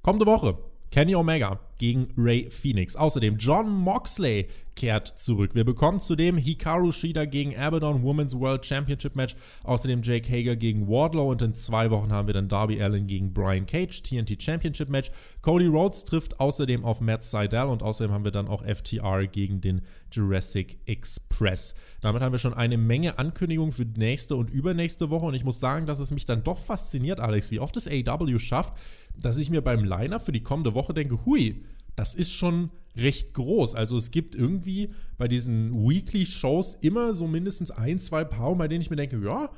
Kommende 0.02 0.26
Woche 0.26 0.58
Kenny 0.92 1.16
Omega 1.16 1.60
gegen 1.80 2.10
Ray 2.16 2.52
Phoenix. 2.52 2.96
Außerdem 2.96 3.38
John 3.38 3.72
Moxley 3.72 4.48
kehrt 4.80 5.08
zurück. 5.08 5.56
Wir 5.56 5.66
bekommen 5.66 6.00
zudem 6.00 6.38
Hikaru 6.38 6.94
Shida 6.94 7.26
gegen 7.26 7.58
Abaddon 7.58 8.02
Women's 8.02 8.34
World 8.34 8.66
Championship 8.66 9.14
Match. 9.14 9.36
Außerdem 9.64 10.02
Jake 10.04 10.32
Hager 10.32 10.56
gegen 10.56 10.88
Wardlow 10.88 11.30
und 11.32 11.42
in 11.42 11.54
zwei 11.54 11.90
Wochen 11.90 12.14
haben 12.14 12.28
wir 12.28 12.34
dann 12.34 12.48
Darby 12.48 12.82
Allen 12.82 13.06
gegen 13.06 13.34
Brian 13.34 13.66
Cage 13.66 14.02
TNT 14.04 14.42
Championship 14.42 14.88
Match. 14.88 15.12
Cody 15.42 15.66
Rhodes 15.66 16.06
trifft 16.06 16.40
außerdem 16.40 16.86
auf 16.86 17.02
Matt 17.02 17.26
Seidel 17.26 17.68
und 17.68 17.84
außerdem 17.84 18.14
haben 18.14 18.24
wir 18.24 18.32
dann 18.32 18.48
auch 18.48 18.64
FTR 18.64 19.28
gegen 19.28 19.60
den 19.60 19.82
Jurassic 20.12 20.78
Express. 20.86 21.76
Damit 22.02 22.22
haben 22.22 22.32
wir 22.32 22.40
schon 22.40 22.54
eine 22.54 22.78
Menge 22.78 23.20
Ankündigungen 23.20 23.74
für 23.74 23.84
nächste 23.86 24.36
und 24.36 24.50
übernächste 24.50 25.10
Woche 25.10 25.26
und 25.26 25.34
ich 25.34 25.44
muss 25.44 25.60
sagen, 25.60 25.88
dass 25.88 26.00
es 26.00 26.12
mich 26.12 26.26
dann 26.26 26.44
doch 26.44 26.58
fasziniert, 26.58 27.20
Alex, 27.20 27.52
wie 27.52 27.60
oft 27.60 27.76
es 27.76 27.88
AW 27.88 28.40
schafft, 28.40 28.74
dass 29.18 29.38
ich 29.38 29.50
mir 29.50 29.62
beim 29.62 29.84
Liner 29.84 30.20
für 30.20 30.32
die 30.32 30.44
kommende 30.44 30.74
Woche 30.74 30.94
denke, 30.94 31.26
hui, 31.26 31.64
das 32.00 32.16
ist 32.16 32.32
schon 32.32 32.70
recht 32.96 33.34
groß. 33.34 33.76
Also 33.76 33.98
es 33.98 34.10
gibt 34.10 34.34
irgendwie 34.34 34.94
bei 35.18 35.28
diesen 35.28 35.86
Weekly-Shows 35.86 36.78
immer 36.80 37.14
so 37.14 37.28
mindestens 37.28 37.72
ein, 37.72 38.00
zwei 38.00 38.24
Paar, 38.24 38.56
bei 38.56 38.70
denen 38.70 38.80
ich 38.80 38.90
mir 38.90 38.96
denke, 38.96 39.22
ja, 39.22 39.52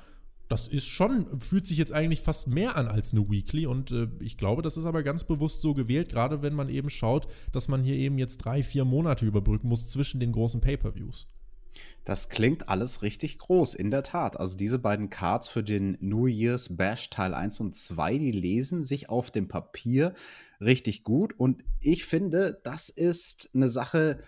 das 0.48 0.68
ist 0.68 0.88
schon, 0.88 1.40
fühlt 1.40 1.68
sich 1.68 1.78
jetzt 1.78 1.94
eigentlich 1.94 2.22
fast 2.22 2.48
mehr 2.48 2.78
an 2.78 2.88
als 2.88 3.14
eine 3.14 3.30
Weekly 3.30 3.68
und 3.68 3.92
äh, 3.92 4.08
ich 4.20 4.38
glaube, 4.38 4.64
das 4.64 4.76
ist 4.76 4.86
aber 4.86 5.04
ganz 5.04 5.24
bewusst 5.24 5.62
so 5.62 5.76
gewählt, 5.76 6.10
gerade 6.10 6.42
wenn 6.42 6.56
man 6.56 6.68
eben 6.68 6.90
schaut, 6.90 7.28
dass 7.52 7.68
man 7.68 7.84
hier 7.84 7.96
eben 7.96 8.18
jetzt 8.18 8.38
drei, 8.38 8.64
vier 8.64 8.86
Monate 8.86 9.24
überbrücken 9.28 9.68
muss 9.68 9.88
zwischen 9.88 10.20
den 10.20 10.32
großen 10.32 10.62
Pay-Per-Views. 10.62 11.28
Das 12.04 12.30
klingt 12.30 12.68
alles 12.68 13.02
richtig 13.02 13.38
groß, 13.38 13.76
in 13.76 13.92
der 13.92 14.04
Tat. 14.04 14.40
Also 14.40 14.58
diese 14.58 14.80
beiden 14.80 15.10
Cards 15.10 15.48
für 15.48 15.64
den 15.64 15.98
New 16.02 16.26
Year's 16.26 16.76
Bash 16.76 17.10
Teil 17.10 17.34
1 17.34 17.60
und 17.60 17.76
2, 17.76 18.18
die 18.18 18.32
lesen 18.32 18.82
sich 18.82 19.10
auf 19.10 19.32
dem 19.32 19.48
Papier 19.48 20.14
richtig 20.60 21.04
gut. 21.04 21.34
Und 21.38 21.64
ich 21.82 22.06
finde, 22.06 22.60
das 22.64 22.90
ist 22.90 23.52
eine 23.54 23.68
Sache, 23.68 24.24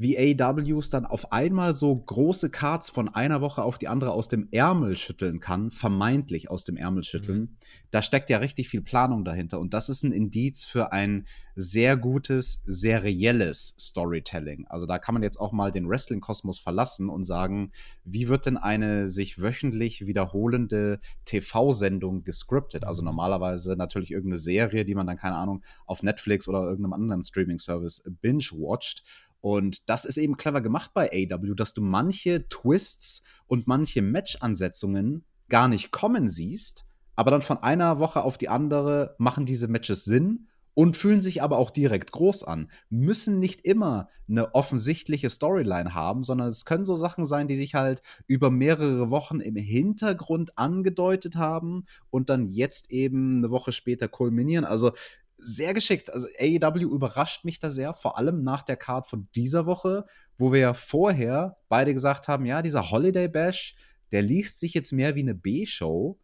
AWs 0.00 0.90
dann 0.90 1.06
auf 1.06 1.32
einmal 1.32 1.74
so 1.74 1.94
große 1.94 2.50
Cards 2.50 2.88
von 2.88 3.08
einer 3.08 3.40
Woche 3.40 3.62
auf 3.62 3.78
die 3.78 3.88
andere 3.88 4.12
aus 4.12 4.28
dem 4.28 4.48
Ärmel 4.52 4.96
schütteln 4.96 5.40
kann, 5.40 5.72
vermeintlich 5.72 6.50
aus 6.50 6.64
dem 6.64 6.76
Ärmel 6.76 7.02
schütteln. 7.02 7.38
Mhm. 7.38 7.56
Da 7.90 8.02
steckt 8.02 8.30
ja 8.30 8.38
richtig 8.38 8.68
viel 8.68 8.82
Planung 8.82 9.24
dahinter 9.24 9.58
und 9.58 9.74
das 9.74 9.88
ist 9.88 10.04
ein 10.04 10.12
Indiz 10.12 10.64
für 10.64 10.92
ein 10.92 11.26
sehr 11.60 11.96
gutes, 11.96 12.62
serielles 12.66 13.74
Storytelling. 13.80 14.68
Also 14.68 14.86
da 14.86 15.00
kann 15.00 15.14
man 15.14 15.24
jetzt 15.24 15.40
auch 15.40 15.50
mal 15.50 15.72
den 15.72 15.88
Wrestling-Kosmos 15.88 16.60
verlassen 16.60 17.08
und 17.08 17.24
sagen, 17.24 17.72
wie 18.04 18.28
wird 18.28 18.46
denn 18.46 18.56
eine 18.56 19.08
sich 19.08 19.42
wöchentlich 19.42 20.06
wiederholende 20.06 21.00
TV-Sendung 21.24 22.22
gescriptet? 22.22 22.84
Also 22.84 23.02
mhm. 23.02 23.06
normalerweise 23.06 23.74
natürlich 23.74 24.12
irgendeine 24.12 24.38
Serie, 24.38 24.84
die 24.84 24.94
man 24.94 25.08
dann, 25.08 25.16
keine 25.16 25.34
Ahnung, 25.34 25.64
auf 25.84 26.04
Netflix 26.04 26.46
oder 26.46 26.62
irgendeinem 26.62 26.92
anderen 26.92 27.24
Streaming-Service 27.24 28.04
binge-watcht. 28.20 29.02
Und 29.40 29.88
das 29.88 30.04
ist 30.04 30.16
eben 30.16 30.36
clever 30.36 30.60
gemacht 30.60 30.92
bei 30.94 31.10
AW, 31.10 31.54
dass 31.54 31.74
du 31.74 31.80
manche 31.80 32.48
Twists 32.48 33.22
und 33.46 33.66
manche 33.66 34.02
Match-Ansetzungen 34.02 35.24
gar 35.48 35.68
nicht 35.68 35.90
kommen 35.90 36.28
siehst, 36.28 36.84
aber 37.14 37.30
dann 37.30 37.42
von 37.42 37.58
einer 37.62 37.98
Woche 37.98 38.22
auf 38.22 38.38
die 38.38 38.48
andere 38.48 39.16
machen 39.18 39.46
diese 39.46 39.68
Matches 39.68 40.04
Sinn 40.04 40.48
und 40.74 40.96
fühlen 40.96 41.20
sich 41.20 41.42
aber 41.42 41.58
auch 41.58 41.70
direkt 41.70 42.12
groß 42.12 42.44
an. 42.44 42.70
Müssen 42.88 43.40
nicht 43.40 43.62
immer 43.62 44.08
eine 44.28 44.54
offensichtliche 44.54 45.28
Storyline 45.28 45.94
haben, 45.94 46.22
sondern 46.22 46.46
es 46.46 46.64
können 46.64 46.84
so 46.84 46.94
Sachen 46.94 47.24
sein, 47.24 47.48
die 47.48 47.56
sich 47.56 47.74
halt 47.74 48.02
über 48.28 48.50
mehrere 48.52 49.10
Wochen 49.10 49.40
im 49.40 49.56
Hintergrund 49.56 50.56
angedeutet 50.56 51.34
haben 51.34 51.86
und 52.10 52.28
dann 52.30 52.46
jetzt 52.46 52.92
eben 52.92 53.38
eine 53.38 53.50
Woche 53.50 53.72
später 53.72 54.06
kulminieren. 54.06 54.64
Also 54.64 54.92
sehr 55.38 55.74
geschickt. 55.74 56.12
Also 56.12 56.26
AEW 56.38 56.94
überrascht 56.94 57.44
mich 57.44 57.60
da 57.60 57.70
sehr, 57.70 57.94
vor 57.94 58.18
allem 58.18 58.42
nach 58.42 58.62
der 58.62 58.76
Card 58.76 59.06
von 59.08 59.28
dieser 59.34 59.66
Woche, 59.66 60.04
wo 60.36 60.52
wir 60.52 60.60
ja 60.60 60.74
vorher 60.74 61.56
beide 61.68 61.94
gesagt 61.94 62.28
haben, 62.28 62.44
ja, 62.44 62.62
dieser 62.62 62.90
Holiday 62.90 63.28
Bash, 63.28 63.76
der 64.12 64.22
liest 64.22 64.58
sich 64.58 64.74
jetzt 64.74 64.92
mehr 64.92 65.14
wie 65.14 65.20
eine 65.20 65.34
B-Show. 65.34 66.18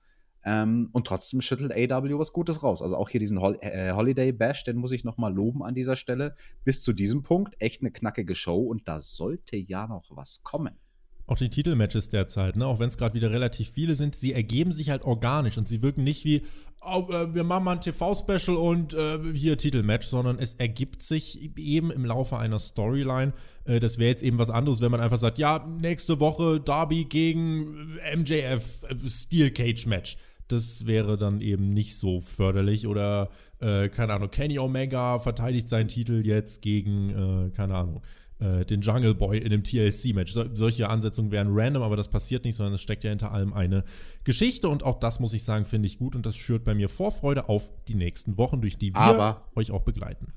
Ähm, 0.46 0.90
und 0.92 1.06
trotzdem 1.06 1.40
schüttelt 1.40 1.72
AEW 1.72 2.18
was 2.18 2.32
Gutes 2.32 2.62
raus. 2.62 2.82
Also 2.82 2.96
auch 2.96 3.08
hier 3.08 3.20
diesen 3.20 3.40
Hol 3.40 3.56
äh, 3.62 3.92
Holiday 3.92 4.30
Bash, 4.30 4.64
den 4.64 4.76
muss 4.76 4.92
ich 4.92 5.02
noch 5.02 5.16
mal 5.16 5.32
loben 5.32 5.62
an 5.62 5.74
dieser 5.74 5.96
Stelle. 5.96 6.36
Bis 6.64 6.82
zu 6.82 6.92
diesem 6.92 7.22
Punkt 7.22 7.54
echt 7.60 7.80
eine 7.80 7.90
knackige 7.90 8.34
Show 8.34 8.60
und 8.60 8.86
da 8.86 9.00
sollte 9.00 9.56
ja 9.56 9.86
noch 9.86 10.04
was 10.10 10.42
kommen. 10.42 10.78
Auch 11.26 11.38
die 11.38 11.48
Titelmatches 11.48 12.10
derzeit, 12.10 12.56
ne? 12.56 12.66
auch 12.66 12.80
wenn 12.80 12.88
es 12.88 12.98
gerade 12.98 13.14
wieder 13.14 13.30
relativ 13.30 13.70
viele 13.70 13.94
sind, 13.94 14.14
sie 14.14 14.34
ergeben 14.34 14.72
sich 14.72 14.90
halt 14.90 15.04
organisch 15.04 15.56
und 15.56 15.66
sie 15.66 15.80
wirken 15.80 16.04
nicht 16.04 16.26
wie, 16.26 16.42
oh, 16.82 17.06
äh, 17.10 17.34
wir 17.34 17.44
machen 17.44 17.64
mal 17.64 17.72
ein 17.72 17.80
TV-Special 17.80 18.58
und 18.58 18.92
äh, 18.92 19.18
hier 19.32 19.56
Titelmatch, 19.56 20.06
sondern 20.06 20.38
es 20.38 20.52
ergibt 20.54 21.02
sich 21.02 21.56
eben 21.56 21.90
im 21.90 22.04
Laufe 22.04 22.36
einer 22.36 22.58
Storyline. 22.58 23.32
Äh, 23.64 23.80
das 23.80 23.96
wäre 23.96 24.10
jetzt 24.10 24.22
eben 24.22 24.36
was 24.36 24.50
anderes, 24.50 24.82
wenn 24.82 24.90
man 24.90 25.00
einfach 25.00 25.16
sagt, 25.16 25.38
ja, 25.38 25.66
nächste 25.66 26.20
Woche 26.20 26.60
Darby 26.60 27.06
gegen 27.06 27.96
MJF 28.14 28.82
äh, 28.82 29.08
Steel 29.08 29.50
Cage 29.50 29.86
Match. 29.86 30.18
Das 30.48 30.84
wäre 30.86 31.16
dann 31.16 31.40
eben 31.40 31.70
nicht 31.70 31.96
so 31.96 32.20
förderlich 32.20 32.86
oder, 32.86 33.30
äh, 33.60 33.88
keine 33.88 34.12
Ahnung, 34.12 34.30
Kenny 34.30 34.58
Omega 34.58 35.18
verteidigt 35.18 35.70
seinen 35.70 35.88
Titel 35.88 36.22
jetzt 36.22 36.60
gegen, 36.60 37.46
äh, 37.46 37.50
keine 37.50 37.76
Ahnung 37.76 38.02
äh, 38.44 38.64
den 38.66 38.82
Jungle 38.82 39.14
Boy 39.14 39.38
in 39.38 39.46
einem 39.46 39.64
TLC-Match. 39.64 40.32
So, 40.32 40.44
solche 40.54 40.88
Ansetzungen 40.88 41.30
wären 41.30 41.48
random, 41.50 41.82
aber 41.82 41.96
das 41.96 42.08
passiert 42.08 42.44
nicht, 42.44 42.56
sondern 42.56 42.74
es 42.74 42.82
steckt 42.82 43.04
ja 43.04 43.10
hinter 43.10 43.32
allem 43.32 43.52
eine 43.52 43.84
Geschichte 44.24 44.68
und 44.68 44.82
auch 44.82 45.00
das 45.00 45.18
muss 45.18 45.32
ich 45.32 45.44
sagen, 45.44 45.64
finde 45.64 45.86
ich 45.86 45.98
gut 45.98 46.14
und 46.14 46.26
das 46.26 46.36
schürt 46.36 46.64
bei 46.64 46.74
mir 46.74 46.88
Vorfreude 46.88 47.48
auf 47.48 47.70
die 47.88 47.94
nächsten 47.94 48.36
Wochen, 48.36 48.60
durch 48.60 48.76
die 48.76 48.92
wir 48.94 49.00
aber 49.00 49.40
euch 49.54 49.70
auch 49.70 49.82
begleiten. 49.82 50.32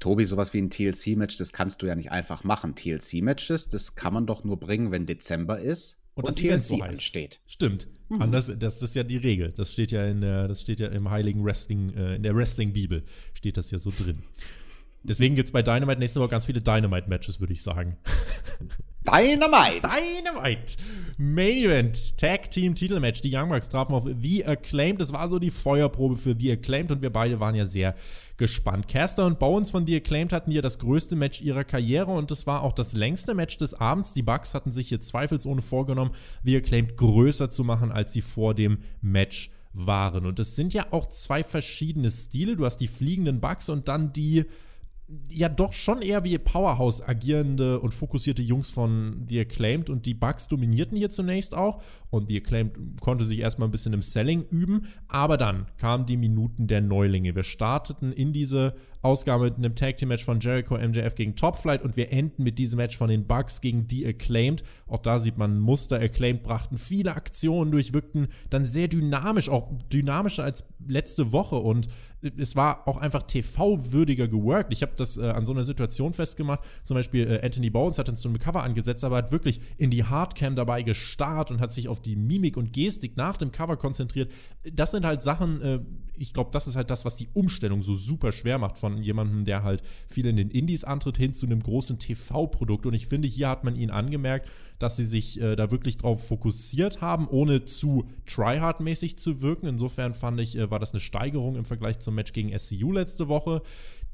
Tobi, 0.00 0.24
sowas 0.24 0.52
wie 0.52 0.58
ein 0.58 0.70
TLC-Match, 0.70 1.36
das 1.36 1.52
kannst 1.52 1.82
du 1.82 1.86
ja 1.86 1.94
nicht 1.94 2.10
einfach 2.10 2.44
machen. 2.44 2.74
TLC-Matches, 2.74 3.70
das 3.70 3.94
kann 3.94 4.12
man 4.12 4.26
doch 4.26 4.44
nur 4.44 4.58
bringen, 4.58 4.90
wenn 4.90 5.06
Dezember 5.06 5.58
ist 5.58 5.98
und, 6.14 6.24
und 6.24 6.28
das 6.28 6.36
TLC 6.36 6.62
so 6.62 6.82
ansteht. 6.82 7.40
Stimmt. 7.46 7.88
Mhm. 8.08 8.22
Anders, 8.22 8.50
das 8.58 8.82
ist 8.82 8.94
ja 8.94 9.04
die 9.04 9.16
Regel. 9.16 9.52
Das 9.52 9.72
steht 9.72 9.92
ja 9.92 10.06
in 10.06 10.20
der, 10.20 10.48
das 10.48 10.60
steht 10.60 10.80
ja 10.80 10.88
im 10.88 11.10
heiligen 11.10 11.44
Wrestling, 11.44 11.94
äh, 11.94 12.16
in 12.16 12.22
der 12.22 12.34
Wrestling-Bibel 12.34 13.04
steht 13.34 13.56
das 13.56 13.70
ja 13.70 13.78
so 13.78 13.90
drin. 13.90 14.22
Deswegen 15.08 15.34
gibt 15.34 15.48
es 15.48 15.52
bei 15.52 15.62
Dynamite 15.62 15.98
nächste 15.98 16.20
Woche 16.20 16.30
ganz 16.30 16.46
viele 16.46 16.60
Dynamite-Matches, 16.60 17.40
würde 17.40 17.52
ich 17.52 17.62
sagen. 17.62 17.96
Dynamite! 19.06 19.82
Dynamite! 19.88 20.76
Main 21.16 21.58
Event, 21.58 22.18
Tag 22.18 22.50
Team 22.50 22.74
Titelmatch. 22.74 23.20
Die 23.20 23.34
Young 23.34 23.48
Bucks 23.48 23.68
trafen 23.68 23.94
auf 23.94 24.04
The 24.04 24.44
Acclaimed. 24.44 25.00
Das 25.00 25.12
war 25.12 25.28
so 25.28 25.38
die 25.38 25.50
Feuerprobe 25.50 26.16
für 26.16 26.36
The 26.36 26.52
Acclaimed 26.52 26.90
und 26.90 27.02
wir 27.02 27.10
beide 27.10 27.38
waren 27.38 27.54
ja 27.54 27.66
sehr 27.66 27.94
gespannt. 28.36 28.88
Caster 28.88 29.24
und 29.24 29.38
Bones 29.38 29.70
von 29.70 29.86
The 29.86 29.96
Acclaimed 29.96 30.32
hatten 30.32 30.50
hier 30.50 30.60
das 30.60 30.78
größte 30.78 31.16
Match 31.16 31.40
ihrer 31.40 31.64
Karriere 31.64 32.10
und 32.10 32.30
es 32.30 32.46
war 32.46 32.62
auch 32.62 32.72
das 32.72 32.92
längste 32.92 33.34
Match 33.34 33.56
des 33.58 33.74
Abends. 33.74 34.12
Die 34.12 34.22
Bucks 34.22 34.54
hatten 34.54 34.72
sich 34.72 34.88
hier 34.88 35.00
zweifelsohne 35.00 35.62
vorgenommen, 35.62 36.10
The 36.42 36.56
Acclaimed 36.56 36.96
größer 36.96 37.50
zu 37.50 37.64
machen, 37.64 37.92
als 37.92 38.12
sie 38.12 38.22
vor 38.22 38.54
dem 38.54 38.78
Match 39.00 39.50
waren. 39.72 40.26
Und 40.26 40.38
es 40.40 40.56
sind 40.56 40.74
ja 40.74 40.86
auch 40.90 41.08
zwei 41.08 41.44
verschiedene 41.44 42.10
Stile. 42.10 42.56
Du 42.56 42.64
hast 42.64 42.78
die 42.78 42.88
fliegenden 42.88 43.40
Bucks 43.40 43.68
und 43.68 43.88
dann 43.88 44.12
die 44.12 44.46
ja 45.30 45.48
doch 45.48 45.72
schon 45.72 46.02
eher 46.02 46.24
wie 46.24 46.36
Powerhouse 46.38 47.00
agierende 47.00 47.78
und 47.78 47.94
fokussierte 47.94 48.42
Jungs 48.42 48.70
von 48.70 49.24
The 49.28 49.40
Acclaimed 49.40 49.88
und 49.88 50.04
die 50.04 50.14
Bugs 50.14 50.48
dominierten 50.48 50.96
hier 50.96 51.10
zunächst 51.10 51.54
auch 51.54 51.80
und 52.10 52.28
The 52.28 52.38
Acclaimed 52.38 53.00
konnte 53.00 53.24
sich 53.24 53.38
erstmal 53.38 53.68
ein 53.68 53.72
bisschen 53.72 53.92
im 53.92 54.02
Selling 54.02 54.42
üben, 54.50 54.86
aber 55.06 55.36
dann 55.36 55.66
kamen 55.76 56.06
die 56.06 56.16
Minuten 56.16 56.66
der 56.66 56.80
Neulinge. 56.80 57.36
Wir 57.36 57.44
starteten 57.44 58.12
in 58.12 58.32
diese 58.32 58.74
Ausgabe 59.02 59.44
mit 59.44 59.56
einem 59.56 59.74
Tag 59.74 59.96
Team 59.96 60.08
Match 60.08 60.24
von 60.24 60.40
Jericho 60.40 60.76
MJF 60.76 61.14
gegen 61.14 61.36
Top 61.36 61.56
Flight 61.56 61.82
und 61.82 61.96
wir 61.96 62.12
enden 62.12 62.42
mit 62.42 62.58
diesem 62.58 62.78
Match 62.78 62.96
von 62.96 63.08
den 63.08 63.26
Bugs 63.26 63.60
gegen 63.60 63.86
The 63.88 64.06
Acclaimed. 64.06 64.62
Auch 64.86 65.02
da 65.02 65.20
sieht 65.20 65.38
man 65.38 65.58
Muster. 65.58 66.00
Acclaimed 66.00 66.42
brachten 66.42 66.78
viele 66.78 67.14
Aktionen 67.14 67.70
durch, 67.70 67.92
wirkten 67.92 68.28
dann 68.50 68.64
sehr 68.64 68.88
dynamisch, 68.88 69.48
auch 69.48 69.72
dynamischer 69.92 70.44
als 70.44 70.64
letzte 70.86 71.32
Woche 71.32 71.56
und 71.56 71.88
es 72.36 72.56
war 72.56 72.88
auch 72.88 72.96
einfach 72.96 73.24
TV-würdiger 73.24 74.26
geworkt. 74.28 74.72
Ich 74.72 74.82
habe 74.82 74.92
das 74.96 75.16
äh, 75.16 75.28
an 75.28 75.46
so 75.46 75.52
einer 75.52 75.64
Situation 75.64 76.12
festgemacht. 76.12 76.60
Zum 76.84 76.96
Beispiel 76.96 77.30
äh, 77.30 77.44
Anthony 77.44 77.70
Bones 77.70 77.98
hat 77.98 78.08
dann 78.08 78.16
so 78.16 78.28
ein 78.28 78.38
Cover 78.38 78.62
angesetzt, 78.62 79.04
aber 79.04 79.16
hat 79.16 79.32
wirklich 79.32 79.60
in 79.76 79.90
die 79.90 80.04
Hardcam 80.04 80.56
dabei 80.56 80.82
gestarrt 80.82 81.50
und 81.50 81.60
hat 81.60 81.72
sich 81.72 81.88
auf 81.88 82.00
die 82.00 82.16
Mimik 82.16 82.56
und 82.56 82.72
Gestik 82.72 83.16
nach 83.16 83.36
dem 83.36 83.52
Cover 83.52 83.76
konzentriert. 83.76 84.30
Das 84.72 84.92
sind 84.92 85.04
halt 85.04 85.22
Sachen, 85.22 85.60
äh, 85.60 85.80
ich 86.14 86.32
glaube, 86.32 86.50
das 86.52 86.66
ist 86.66 86.76
halt 86.76 86.90
das, 86.90 87.04
was 87.04 87.16
die 87.16 87.28
Umstellung 87.34 87.82
so 87.82 87.94
super 87.94 88.32
schwer 88.32 88.58
macht 88.58 88.78
von 88.78 88.85
jemandem, 89.02 89.44
der 89.44 89.62
halt 89.62 89.82
viel 90.06 90.26
in 90.26 90.36
den 90.36 90.50
Indies 90.50 90.84
antritt, 90.84 91.16
hin 91.16 91.34
zu 91.34 91.46
einem 91.46 91.62
großen 91.62 91.98
TV-Produkt. 91.98 92.86
Und 92.86 92.94
ich 92.94 93.06
finde, 93.06 93.28
hier 93.28 93.48
hat 93.48 93.64
man 93.64 93.76
ihn 93.76 93.90
angemerkt, 93.90 94.48
dass 94.78 94.96
sie 94.96 95.04
sich 95.04 95.40
äh, 95.40 95.56
da 95.56 95.70
wirklich 95.70 95.96
drauf 95.96 96.26
fokussiert 96.26 97.00
haben, 97.00 97.28
ohne 97.28 97.64
zu 97.64 98.08
tryhard-mäßig 98.26 99.18
zu 99.18 99.40
wirken. 99.40 99.66
Insofern 99.66 100.14
fand 100.14 100.40
ich, 100.40 100.56
äh, 100.56 100.70
war 100.70 100.78
das 100.78 100.92
eine 100.92 101.00
Steigerung 101.00 101.56
im 101.56 101.64
Vergleich 101.64 101.98
zum 101.98 102.14
Match 102.14 102.32
gegen 102.32 102.56
SCU 102.58 102.92
letzte 102.92 103.28
Woche. 103.28 103.62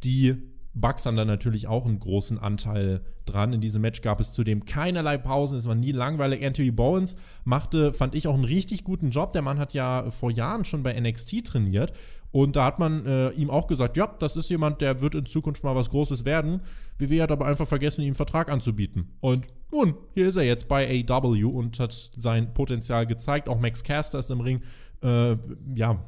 Die 0.05 0.37
Bucks 0.75 1.05
haben 1.05 1.17
da 1.17 1.25
natürlich 1.25 1.67
auch 1.67 1.85
einen 1.85 1.99
großen 1.99 2.39
Anteil 2.39 3.03
dran. 3.27 3.53
In 3.53 3.61
diesem 3.61 3.83
Match 3.83 4.01
gab 4.01 4.21
es 4.21 4.33
zudem 4.33 4.65
keinerlei 4.65 5.19
Pausen, 5.19 5.59
es 5.59 5.67
war 5.67 5.75
nie 5.75 5.93
langweilig. 5.93 6.45
Anthony 6.45 6.71
Bowens 6.71 7.17
machte, 7.45 7.93
fand 7.93 8.15
ich, 8.15 8.27
auch 8.27 8.35
einen 8.35 8.45
richtig 8.45 8.85
guten 8.85 9.11
Job. 9.11 9.33
Der 9.33 9.43
Mann 9.43 9.59
hat 9.59 9.75
ja 9.75 10.11
vor 10.11 10.31
Jahren 10.31 10.65
schon 10.65 10.83
bei 10.83 10.99
NXT 10.99 11.45
trainiert 11.45 11.93
Und 12.33 12.57
da 12.57 12.65
hat 12.65 12.79
man 12.79 13.05
äh, 13.07 13.31
ihm 13.31 13.51
auch 13.51 13.67
gesagt, 13.67 13.97
ja, 13.97 14.07
das 14.19 14.37
ist 14.37 14.49
jemand, 14.49 14.81
der 14.81 15.03
wird 15.03 15.15
in 15.15 15.27
Zukunft 15.27 15.65
mal 15.65 15.77
was 15.77 15.91
Großes 15.91 16.25
werden. 16.25 16.63
WWE 16.99 17.23
hat 17.23 17.31
aber 17.31 17.47
einfach 17.47 17.69
vergessen, 17.69 18.01
ihm 18.01 18.09
einen 18.09 18.15
Vertrag 18.15 18.51
anzubieten. 18.51 19.13
Und 19.21 19.47
nun, 19.71 19.95
hier 20.15 20.29
ist 20.29 20.37
er 20.37 20.45
jetzt 20.45 20.67
bei 20.67 21.05
AW 21.09 21.45
und 21.45 21.79
hat 21.79 21.93
sein 22.17 22.55
Potenzial 22.55 23.07
gezeigt. 23.07 23.49
Auch 23.49 23.61
Max 23.61 23.85
Caster 23.85 24.19
ist 24.19 24.31
im 24.31 24.41
Ring, 24.41 24.63
äh, 25.03 25.37
ja, 25.75 26.03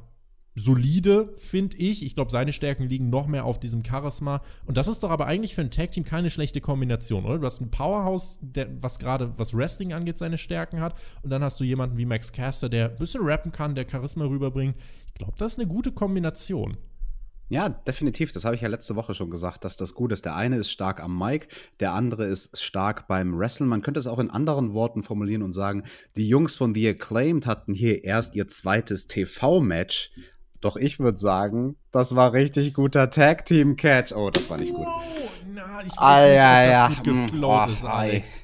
solide, 0.55 1.35
finde 1.37 1.77
ich. 1.77 2.05
Ich 2.05 2.15
glaube, 2.15 2.31
seine 2.31 2.53
Stärken 2.53 2.85
liegen 2.85 3.11
noch 3.11 3.27
mehr 3.27 3.45
auf 3.45 3.59
diesem 3.59 3.85
Charisma. 3.85 4.43
Und 4.67 4.77
das 4.77 4.89
ist 4.89 5.03
doch 5.03 5.11
aber 5.11 5.27
eigentlich 5.27 5.55
für 5.55 5.63
ein 5.63 5.71
Tag-Team 5.71 6.05
keine 6.05 6.31
schlechte 6.31 6.61
Kombination, 6.61 7.25
oder? 7.25 7.39
Du 7.39 7.47
hast 7.47 7.61
ein 7.61 7.71
Powerhouse, 7.71 8.39
der, 8.41 8.69
was 8.83 8.99
gerade 8.99 9.37
was 9.39 9.55
Wrestling 9.55 9.93
angeht, 9.93 10.19
seine 10.19 10.39
Stärken 10.39 10.81
hat. 10.81 10.95
Und 11.23 11.31
dann 11.31 11.43
hast 11.43 11.59
du 11.61 11.65
jemanden 11.65 11.97
wie 11.97 12.07
Max 12.07 12.33
Caster, 12.33 12.69
der 12.69 12.91
ein 12.91 12.97
bisschen 12.97 13.23
rappen 13.23 13.53
kann, 13.53 13.75
der 13.75 13.89
Charisma 13.89 14.25
rüberbringt. 14.25 14.77
Ich 15.09 15.15
glaube, 15.15 15.35
das 15.39 15.53
ist 15.53 15.59
eine 15.59 15.69
gute 15.69 15.93
Kombination. 15.93 16.77
Ja, 17.51 17.69
definitiv. 17.69 18.33
Das 18.33 18.45
habe 18.45 18.57
ich 18.57 18.63
ja 18.63 18.69
letzte 18.69 18.97
Woche 18.97 19.15
schon 19.15 19.31
gesagt, 19.31 19.65
dass 19.65 19.77
das 19.77 19.95
gut 19.95 20.13
ist. 20.13 20.25
Der 20.25 20.35
eine 20.35 20.57
ist 20.57 20.71
stark 20.71 21.03
am 21.03 21.19
Mic, 21.19 21.49
der 21.79 21.93
andere 21.93 22.25
ist 22.25 22.63
stark 22.63 23.07
beim 23.07 23.39
Wrestlen. 23.39 23.69
Man 23.69 23.83
könnte 23.83 24.01
es 24.01 24.07
auch 24.07 24.19
in 24.19 24.31
anderen 24.31 24.73
Worten 24.73 25.03
formulieren 25.03 25.43
und 25.43 25.53
sagen, 25.53 25.85
die 26.17 26.29
Jungs 26.29 26.57
von 26.57 26.75
The 26.75 26.89
Acclaimed 26.89 27.47
hatten 27.47 27.75
hier 27.75 28.03
erst 28.03 28.35
ihr 28.35 28.49
zweites 28.49 29.07
TV-Match 29.09 30.11
doch 30.65 30.77
ich 30.77 30.99
würde 30.99 31.19
sagen, 31.19 31.77
das 31.93 32.17
war 32.17 32.33
richtig 32.33 32.75
guter 32.75 33.11
Tag 33.11 33.45
Team 33.45 33.77
Catch. 33.77 34.13
Oh, 34.13 34.31
das 34.31 34.49
war 34.49 34.59
nicht 34.59 34.73
gut. 34.73 34.87
Wow, 34.87 35.03
na, 35.55 35.63
ich 35.83 35.91
weiß 35.91 35.99
ah, 35.99 36.25
nicht, 36.25 36.35
ja, 36.35 36.61
ob 36.61 36.71
ja. 36.71 36.89
das 36.89 36.97
gut 36.99 37.07
hm, 37.07 37.27
geflowt 37.27 37.69
oh, 37.69 37.73
ist, 37.73 37.85
Alex. 37.85 38.41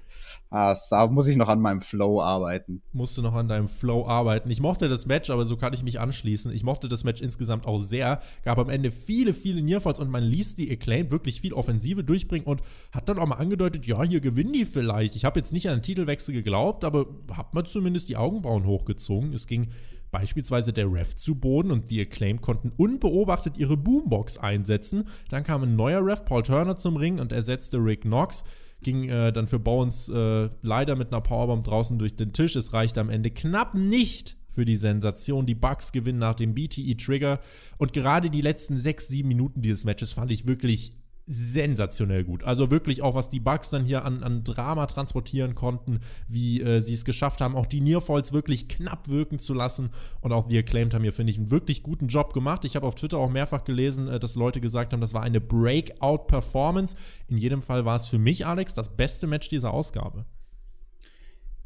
Da 0.50 1.06
muss 1.06 1.28
ich 1.28 1.36
noch 1.36 1.48
an 1.48 1.60
meinem 1.60 1.80
Flow 1.80 2.20
arbeiten. 2.20 2.82
Musst 2.92 3.16
du 3.16 3.22
noch 3.22 3.34
an 3.34 3.46
deinem 3.46 3.68
Flow 3.68 4.04
arbeiten. 4.04 4.50
Ich 4.50 4.60
mochte 4.60 4.88
das 4.88 5.06
Match, 5.06 5.30
aber 5.30 5.46
so 5.46 5.56
kann 5.56 5.72
ich 5.72 5.84
mich 5.84 6.00
anschließen. 6.00 6.52
Ich 6.52 6.64
mochte 6.64 6.88
das 6.88 7.04
Match 7.04 7.22
insgesamt 7.22 7.66
auch 7.66 7.78
sehr. 7.78 8.20
Gab 8.42 8.58
am 8.58 8.68
Ende 8.68 8.90
viele, 8.90 9.32
viele 9.32 9.62
Nearfalls 9.62 10.00
und 10.00 10.10
man 10.10 10.24
ließ 10.24 10.56
die 10.56 10.68
Acclaim 10.72 11.12
wirklich 11.12 11.40
viel 11.40 11.52
Offensive 11.52 12.02
durchbringen 12.02 12.48
und 12.48 12.62
hat 12.90 13.08
dann 13.08 13.20
auch 13.20 13.26
mal 13.26 13.36
angedeutet, 13.36 13.86
ja, 13.86 14.02
hier 14.02 14.20
gewinnen 14.20 14.52
die 14.52 14.64
vielleicht. 14.64 15.14
Ich 15.14 15.24
habe 15.24 15.38
jetzt 15.38 15.52
nicht 15.52 15.68
an 15.68 15.76
den 15.76 15.82
Titelwechsel 15.84 16.34
geglaubt, 16.34 16.82
aber 16.82 17.06
hat 17.32 17.54
man 17.54 17.64
zumindest 17.64 18.08
die 18.08 18.16
Augenbrauen 18.16 18.66
hochgezogen. 18.66 19.32
Es 19.32 19.46
ging 19.46 19.68
beispielsweise 20.10 20.72
der 20.72 20.92
Ref 20.92 21.14
zu 21.16 21.34
Boden 21.34 21.70
und 21.70 21.90
die 21.90 22.00
Acclaim 22.00 22.40
konnten 22.40 22.70
unbeobachtet 22.76 23.56
ihre 23.56 23.76
Boombox 23.76 24.38
einsetzen. 24.38 25.04
Dann 25.28 25.44
kam 25.44 25.62
ein 25.62 25.76
neuer 25.76 26.04
Ref, 26.04 26.24
Paul 26.24 26.42
Turner, 26.42 26.76
zum 26.76 26.96
Ring 26.96 27.20
und 27.20 27.32
ersetzte 27.32 27.78
Rick 27.78 28.02
Knox. 28.02 28.44
Ging 28.82 29.08
äh, 29.08 29.32
dann 29.32 29.46
für 29.46 29.58
Bowens 29.58 30.08
äh, 30.08 30.48
leider 30.62 30.96
mit 30.96 31.12
einer 31.12 31.20
Powerbomb 31.20 31.64
draußen 31.64 31.98
durch 31.98 32.16
den 32.16 32.32
Tisch. 32.32 32.56
Es 32.56 32.72
reichte 32.72 33.00
am 33.00 33.10
Ende 33.10 33.30
knapp 33.30 33.74
nicht 33.74 34.36
für 34.48 34.64
die 34.64 34.76
Sensation. 34.76 35.46
Die 35.46 35.54
Bucks 35.54 35.92
gewinnen 35.92 36.18
nach 36.18 36.34
dem 36.34 36.54
BTE-Trigger. 36.54 37.40
Und 37.78 37.92
gerade 37.92 38.30
die 38.30 38.40
letzten 38.40 38.76
sechs, 38.78 39.08
sieben 39.08 39.28
Minuten 39.28 39.62
dieses 39.62 39.84
Matches 39.84 40.12
fand 40.12 40.32
ich 40.32 40.46
wirklich 40.46 40.94
sensationell 41.30 42.24
gut. 42.24 42.42
Also 42.42 42.72
wirklich 42.72 43.02
auch, 43.02 43.14
was 43.14 43.30
die 43.30 43.38
Bugs 43.38 43.70
dann 43.70 43.84
hier 43.84 44.04
an, 44.04 44.24
an 44.24 44.42
Drama 44.42 44.86
transportieren 44.86 45.54
konnten, 45.54 46.00
wie 46.26 46.60
äh, 46.60 46.80
sie 46.80 46.92
es 46.92 47.04
geschafft 47.04 47.40
haben, 47.40 47.54
auch 47.54 47.66
die 47.66 47.80
Nearfalls 47.80 48.32
wirklich 48.32 48.66
knapp 48.68 49.08
wirken 49.08 49.38
zu 49.38 49.54
lassen. 49.54 49.90
Und 50.20 50.32
auch 50.32 50.48
die 50.48 50.58
Acclaimed 50.58 50.92
haben 50.92 51.02
hier, 51.02 51.12
finde 51.12 51.30
ich, 51.30 51.38
einen 51.38 51.52
wirklich 51.52 51.84
guten 51.84 52.08
Job 52.08 52.34
gemacht. 52.34 52.64
Ich 52.64 52.74
habe 52.74 52.86
auf 52.86 52.96
Twitter 52.96 53.18
auch 53.18 53.30
mehrfach 53.30 53.62
gelesen, 53.62 54.08
äh, 54.08 54.18
dass 54.18 54.34
Leute 54.34 54.60
gesagt 54.60 54.92
haben, 54.92 55.00
das 55.00 55.14
war 55.14 55.22
eine 55.22 55.40
Breakout-Performance. 55.40 56.96
In 57.28 57.36
jedem 57.36 57.62
Fall 57.62 57.84
war 57.84 57.94
es 57.94 58.06
für 58.06 58.18
mich, 58.18 58.44
Alex, 58.44 58.74
das 58.74 58.96
beste 58.96 59.28
Match 59.28 59.48
dieser 59.48 59.72
Ausgabe. 59.72 60.26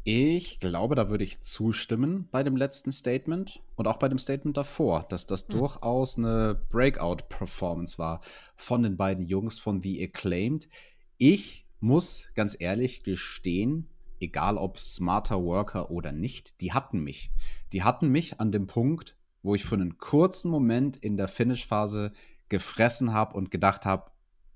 Ich 0.07 0.59
glaube, 0.59 0.93
da 0.93 1.09
würde 1.09 1.23
ich 1.23 1.41
zustimmen 1.41 2.29
bei 2.29 2.43
dem 2.43 2.55
letzten 2.55 2.91
Statement 2.91 3.63
und 3.75 3.87
auch 3.87 3.97
bei 3.97 4.07
dem 4.07 4.19
Statement 4.19 4.55
davor, 4.55 5.07
dass 5.09 5.25
das 5.25 5.47
mhm. 5.47 5.53
durchaus 5.53 6.19
eine 6.19 6.61
Breakout-Performance 6.69 7.97
war 7.97 8.21
von 8.55 8.83
den 8.83 8.97
beiden 8.97 9.25
Jungs 9.25 9.57
von 9.57 9.81
The 9.81 10.03
Acclaimed. 10.03 10.69
Ich 11.17 11.65
muss 11.79 12.25
ganz 12.35 12.55
ehrlich 12.59 13.01
gestehen, 13.01 13.89
egal 14.19 14.57
ob 14.57 14.77
Smarter 14.77 15.43
Worker 15.43 15.89
oder 15.89 16.11
nicht, 16.11 16.61
die 16.61 16.71
hatten 16.71 16.99
mich. 16.99 17.31
Die 17.73 17.81
hatten 17.81 18.09
mich 18.09 18.39
an 18.39 18.51
dem 18.51 18.67
Punkt, 18.67 19.17
wo 19.41 19.55
ich 19.55 19.65
für 19.65 19.73
einen 19.73 19.97
kurzen 19.97 20.51
Moment 20.51 20.97
in 20.97 21.17
der 21.17 21.27
Finish-Phase 21.27 22.11
gefressen 22.47 23.11
habe 23.11 23.35
und 23.35 23.49
gedacht 23.49 23.87
habe, 23.87 24.11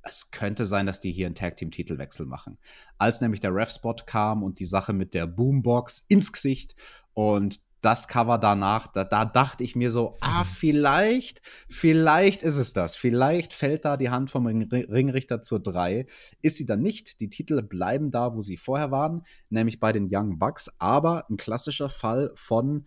es 0.09 0.31
könnte 0.31 0.65
sein, 0.65 0.85
dass 0.85 0.99
die 0.99 1.11
hier 1.11 1.25
einen 1.25 1.35
Tag 1.35 1.57
Team 1.57 1.71
Titelwechsel 1.71 2.25
machen. 2.25 2.57
Als 2.97 3.21
nämlich 3.21 3.39
der 3.39 3.53
Ref 3.53 3.71
Spot 3.71 3.95
kam 4.05 4.43
und 4.43 4.59
die 4.59 4.65
Sache 4.65 4.93
mit 4.93 5.13
der 5.13 5.27
Boombox 5.27 6.05
ins 6.07 6.31
Gesicht 6.31 6.75
und 7.13 7.59
das 7.81 8.07
Cover 8.07 8.37
danach, 8.37 8.87
da, 8.87 9.05
da, 9.05 9.23
dachte 9.23 9.63
ich 9.63 9.75
mir 9.75 9.89
so, 9.89 10.17
ah, 10.19 10.43
vielleicht, 10.43 11.41
vielleicht 11.69 12.43
ist 12.43 12.57
es 12.57 12.73
das. 12.73 12.97
Vielleicht 12.97 13.53
fällt 13.53 13.85
da 13.85 13.95
die 13.95 14.09
Hand 14.09 14.29
vom 14.29 14.45
Ringrichter 14.47 15.41
zur 15.41 15.61
3. 15.61 16.05
Ist 16.41 16.57
sie 16.57 16.65
dann 16.65 16.81
nicht. 16.81 17.21
Die 17.21 17.29
Titel 17.29 17.61
bleiben 17.61 18.11
da, 18.11 18.35
wo 18.35 18.41
sie 18.41 18.57
vorher 18.57 18.91
waren, 18.91 19.23
nämlich 19.49 19.79
bei 19.79 19.93
den 19.93 20.09
Young 20.11 20.39
Bucks. 20.39 20.69
Aber 20.77 21.29
ein 21.29 21.37
klassischer 21.37 21.89
Fall 21.89 22.31
von 22.35 22.85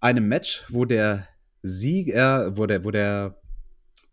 einem 0.00 0.28
Match, 0.28 0.64
wo 0.70 0.86
der 0.86 1.28
Sieger, 1.62 2.56
wo 2.56 2.66
der, 2.66 2.84
wo 2.84 2.90
der 2.90 3.38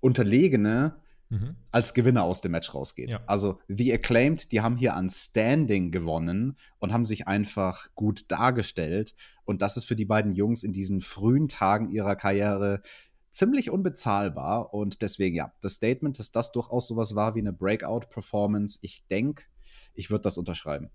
Unterlegene 0.02 0.98
mhm. 1.30 1.56
als 1.72 1.94
Gewinner 1.94 2.24
aus 2.24 2.42
dem 2.42 2.52
Match 2.52 2.74
rausgeht. 2.74 3.12
Ja. 3.12 3.22
Also 3.26 3.60
The 3.68 3.94
Acclaimed, 3.94 4.52
die 4.52 4.62
haben 4.62 4.78
hier 4.78 4.96
an 4.96 5.10
Standing 5.10 5.92
gewonnen 5.92 6.58
und 6.80 6.94
haben 6.94 7.06
sich 7.06 7.28
einfach 7.28 7.90
gut 7.96 8.26
dargestellt. 8.28 9.16
Und 9.46 9.62
das 9.62 9.78
ist 9.78 9.86
für 9.86 9.96
die 9.96 10.06
beiden 10.06 10.34
Jungs 10.34 10.64
in 10.64 10.74
diesen 10.74 11.02
frühen 11.02 11.48
Tagen 11.48 11.90
ihrer 11.90 12.16
Karriere 12.16 12.82
ziemlich 13.32 13.70
unbezahlbar. 13.70 14.74
Und 14.74 15.02
deswegen, 15.02 15.36
ja, 15.36 15.54
das 15.62 15.76
Statement, 15.76 16.20
dass 16.20 16.32
das 16.32 16.52
durchaus 16.52 16.88
sowas 16.88 17.16
war 17.16 17.36
wie 17.36 17.40
eine 17.40 17.54
Breakout-Performance, 17.54 18.80
ich 18.82 19.06
denke, 19.08 19.44
ich 19.94 20.10
würde 20.10 20.24
das 20.24 20.38
unterschreiben. 20.38 20.90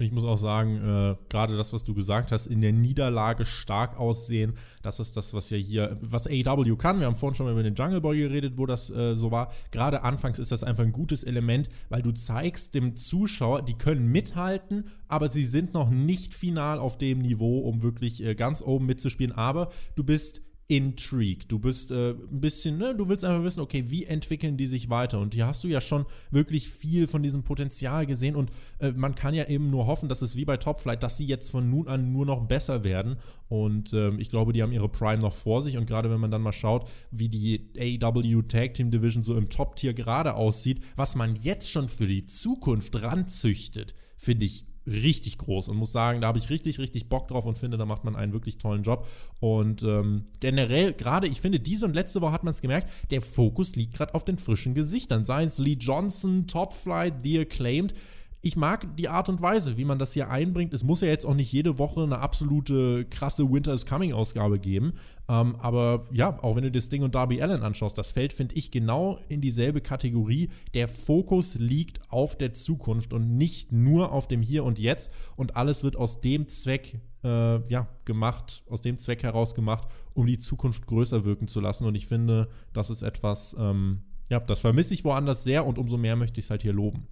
Ich 0.00 0.12
muss 0.12 0.24
auch 0.24 0.36
sagen, 0.36 0.76
äh, 0.76 1.16
gerade 1.28 1.56
das, 1.56 1.72
was 1.72 1.84
du 1.84 1.94
gesagt 1.94 2.32
hast, 2.32 2.46
in 2.46 2.60
der 2.60 2.72
Niederlage 2.72 3.44
stark 3.44 3.98
aussehen, 3.98 4.54
das 4.82 4.98
ist 4.98 5.16
das, 5.16 5.34
was 5.34 5.50
ja 5.50 5.58
hier, 5.58 5.98
was 6.00 6.26
AEW 6.26 6.76
kann. 6.76 7.00
Wir 7.00 7.06
haben 7.06 7.16
vorhin 7.16 7.34
schon 7.34 7.46
mal 7.46 7.52
über 7.52 7.62
den 7.62 7.74
Jungle 7.74 8.00
Boy 8.00 8.18
geredet, 8.18 8.54
wo 8.56 8.66
das 8.66 8.90
äh, 8.90 9.16
so 9.16 9.30
war. 9.30 9.52
Gerade 9.70 10.02
anfangs 10.02 10.38
ist 10.38 10.52
das 10.52 10.64
einfach 10.64 10.84
ein 10.84 10.92
gutes 10.92 11.22
Element, 11.22 11.68
weil 11.90 12.02
du 12.02 12.12
zeigst 12.12 12.74
dem 12.74 12.96
Zuschauer, 12.96 13.62
die 13.62 13.74
können 13.74 14.06
mithalten, 14.06 14.88
aber 15.08 15.28
sie 15.28 15.44
sind 15.44 15.74
noch 15.74 15.90
nicht 15.90 16.34
final 16.34 16.78
auf 16.78 16.96
dem 16.96 17.18
Niveau, 17.18 17.60
um 17.60 17.82
wirklich 17.82 18.24
äh, 18.24 18.34
ganz 18.34 18.62
oben 18.62 18.86
mitzuspielen. 18.86 19.32
Aber 19.32 19.70
du 19.96 20.04
bist 20.04 20.42
intrigued. 20.70 21.50
Du 21.50 21.58
bist 21.58 21.90
äh, 21.90 22.10
ein 22.10 22.40
bisschen, 22.40 22.78
ne, 22.78 22.94
du 22.94 23.08
willst 23.08 23.24
einfach 23.24 23.42
wissen, 23.42 23.58
okay, 23.58 23.86
wie 23.88 24.04
entwickeln 24.04 24.56
die 24.56 24.68
sich 24.68 24.88
weiter? 24.88 25.18
Und 25.18 25.34
hier 25.34 25.48
hast 25.48 25.64
du 25.64 25.68
ja 25.68 25.80
schon 25.80 26.06
wirklich 26.30 26.68
viel 26.68 27.08
von 27.08 27.24
diesem 27.24 27.42
Potenzial 27.42 28.06
gesehen 28.06 28.36
und 28.36 28.50
äh, 28.78 28.92
man 28.92 29.16
kann 29.16 29.34
ja 29.34 29.48
eben 29.48 29.68
nur 29.68 29.88
hoffen, 29.88 30.08
dass 30.08 30.22
es 30.22 30.36
wie 30.36 30.44
bei 30.44 30.56
Top 30.58 30.78
Flight, 30.78 31.02
dass 31.02 31.16
sie 31.16 31.26
jetzt 31.26 31.50
von 31.50 31.68
nun 31.68 31.88
an 31.88 32.12
nur 32.12 32.24
noch 32.24 32.46
besser 32.46 32.84
werden. 32.84 33.16
Und 33.48 33.92
ähm, 33.94 34.20
ich 34.20 34.30
glaube, 34.30 34.52
die 34.52 34.62
haben 34.62 34.70
ihre 34.70 34.88
Prime 34.88 35.20
noch 35.20 35.32
vor 35.32 35.60
sich 35.60 35.76
und 35.76 35.86
gerade 35.86 36.08
wenn 36.08 36.20
man 36.20 36.30
dann 36.30 36.42
mal 36.42 36.52
schaut, 36.52 36.88
wie 37.10 37.28
die 37.28 37.72
AW 37.76 38.42
Tag 38.42 38.74
Team 38.74 38.92
Division 38.92 39.24
so 39.24 39.36
im 39.36 39.50
Top-Tier 39.50 39.92
gerade 39.92 40.34
aussieht, 40.34 40.84
was 40.94 41.16
man 41.16 41.34
jetzt 41.34 41.68
schon 41.68 41.88
für 41.88 42.06
die 42.06 42.26
Zukunft 42.26 43.02
ranzüchtet, 43.02 43.96
finde 44.16 44.46
ich 44.46 44.69
richtig 44.90 45.38
groß 45.38 45.68
und 45.68 45.76
muss 45.76 45.92
sagen, 45.92 46.20
da 46.20 46.28
habe 46.28 46.38
ich 46.38 46.50
richtig, 46.50 46.78
richtig 46.78 47.08
Bock 47.08 47.28
drauf 47.28 47.46
und 47.46 47.56
finde, 47.56 47.78
da 47.78 47.86
macht 47.86 48.04
man 48.04 48.16
einen 48.16 48.32
wirklich 48.32 48.58
tollen 48.58 48.82
Job. 48.82 49.06
Und 49.40 49.82
ähm, 49.82 50.24
generell, 50.40 50.92
gerade, 50.92 51.26
ich 51.28 51.40
finde, 51.40 51.60
diese 51.60 51.86
und 51.86 51.94
letzte 51.94 52.20
Woche 52.20 52.32
hat 52.32 52.44
man 52.44 52.52
es 52.52 52.60
gemerkt, 52.60 52.90
der 53.10 53.22
Fokus 53.22 53.76
liegt 53.76 53.94
gerade 53.94 54.14
auf 54.14 54.24
den 54.24 54.38
frischen 54.38 54.74
Gesichtern. 54.74 55.24
Sei 55.24 55.44
es 55.44 55.58
Lee 55.58 55.76
Johnson, 55.78 56.46
Top 56.46 56.74
Flight, 56.74 57.14
The 57.22 57.40
Acclaimed 57.40 57.94
ich 58.42 58.56
mag 58.56 58.96
die 58.96 59.08
Art 59.08 59.28
und 59.28 59.42
Weise, 59.42 59.76
wie 59.76 59.84
man 59.84 59.98
das 59.98 60.14
hier 60.14 60.30
einbringt. 60.30 60.72
Es 60.72 60.82
muss 60.82 61.02
ja 61.02 61.08
jetzt 61.08 61.26
auch 61.26 61.34
nicht 61.34 61.52
jede 61.52 61.78
Woche 61.78 62.02
eine 62.02 62.20
absolute 62.20 63.04
krasse 63.04 63.50
Winter 63.50 63.74
is 63.74 63.84
Coming 63.84 64.14
Ausgabe 64.14 64.58
geben. 64.58 64.94
Ähm, 65.28 65.56
aber 65.56 66.06
ja, 66.10 66.42
auch 66.42 66.56
wenn 66.56 66.62
du 66.62 66.70
das 66.70 66.88
Ding 66.88 67.02
und 67.02 67.14
Darby 67.14 67.42
Allen 67.42 67.62
anschaust, 67.62 67.98
das 67.98 68.12
fällt, 68.12 68.32
finde 68.32 68.54
ich, 68.54 68.70
genau 68.70 69.18
in 69.28 69.42
dieselbe 69.42 69.82
Kategorie. 69.82 70.48
Der 70.72 70.88
Fokus 70.88 71.56
liegt 71.56 72.00
auf 72.10 72.36
der 72.36 72.54
Zukunft 72.54 73.12
und 73.12 73.36
nicht 73.36 73.72
nur 73.72 74.10
auf 74.10 74.26
dem 74.26 74.40
Hier 74.40 74.64
und 74.64 74.78
Jetzt. 74.78 75.12
Und 75.36 75.56
alles 75.56 75.84
wird 75.84 75.96
aus 75.96 76.22
dem 76.22 76.48
Zweck 76.48 76.98
äh, 77.22 77.68
ja, 77.68 77.88
gemacht, 78.06 78.62
aus 78.70 78.80
dem 78.80 78.96
Zweck 78.96 79.22
heraus 79.22 79.54
gemacht, 79.54 79.88
um 80.14 80.26
die 80.26 80.38
Zukunft 80.38 80.86
größer 80.86 81.26
wirken 81.26 81.46
zu 81.46 81.60
lassen. 81.60 81.84
Und 81.84 81.94
ich 81.94 82.06
finde, 82.06 82.48
das 82.72 82.88
ist 82.88 83.02
etwas, 83.02 83.54
ähm, 83.58 84.00
ja, 84.30 84.40
das 84.40 84.60
vermisse 84.60 84.94
ich 84.94 85.04
woanders 85.04 85.44
sehr 85.44 85.66
und 85.66 85.76
umso 85.76 85.98
mehr 85.98 86.16
möchte 86.16 86.40
ich 86.40 86.46
es 86.46 86.50
halt 86.50 86.62
hier 86.62 86.72
loben. 86.72 87.06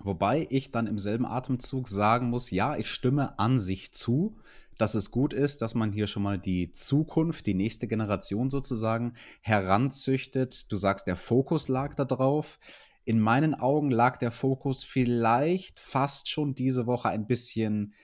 Wobei 0.00 0.46
ich 0.50 0.70
dann 0.70 0.86
im 0.86 0.98
selben 0.98 1.26
Atemzug 1.26 1.88
sagen 1.88 2.30
muss, 2.30 2.50
ja, 2.50 2.76
ich 2.76 2.90
stimme 2.90 3.38
an 3.38 3.60
sich 3.60 3.92
zu, 3.92 4.36
dass 4.78 4.94
es 4.94 5.10
gut 5.10 5.32
ist, 5.32 5.62
dass 5.62 5.74
man 5.74 5.92
hier 5.92 6.06
schon 6.06 6.22
mal 6.22 6.38
die 6.38 6.72
Zukunft, 6.72 7.46
die 7.46 7.54
nächste 7.54 7.86
Generation 7.86 8.50
sozusagen 8.50 9.14
heranzüchtet. 9.40 10.70
Du 10.70 10.76
sagst, 10.76 11.06
der 11.06 11.16
Fokus 11.16 11.68
lag 11.68 11.94
da 11.94 12.04
drauf. 12.04 12.58
In 13.04 13.20
meinen 13.20 13.54
Augen 13.54 13.90
lag 13.90 14.18
der 14.18 14.32
Fokus 14.32 14.84
vielleicht 14.84 15.80
fast 15.80 16.28
schon 16.28 16.54
diese 16.54 16.86
Woche 16.86 17.08
ein 17.08 17.26
bisschen 17.26 17.94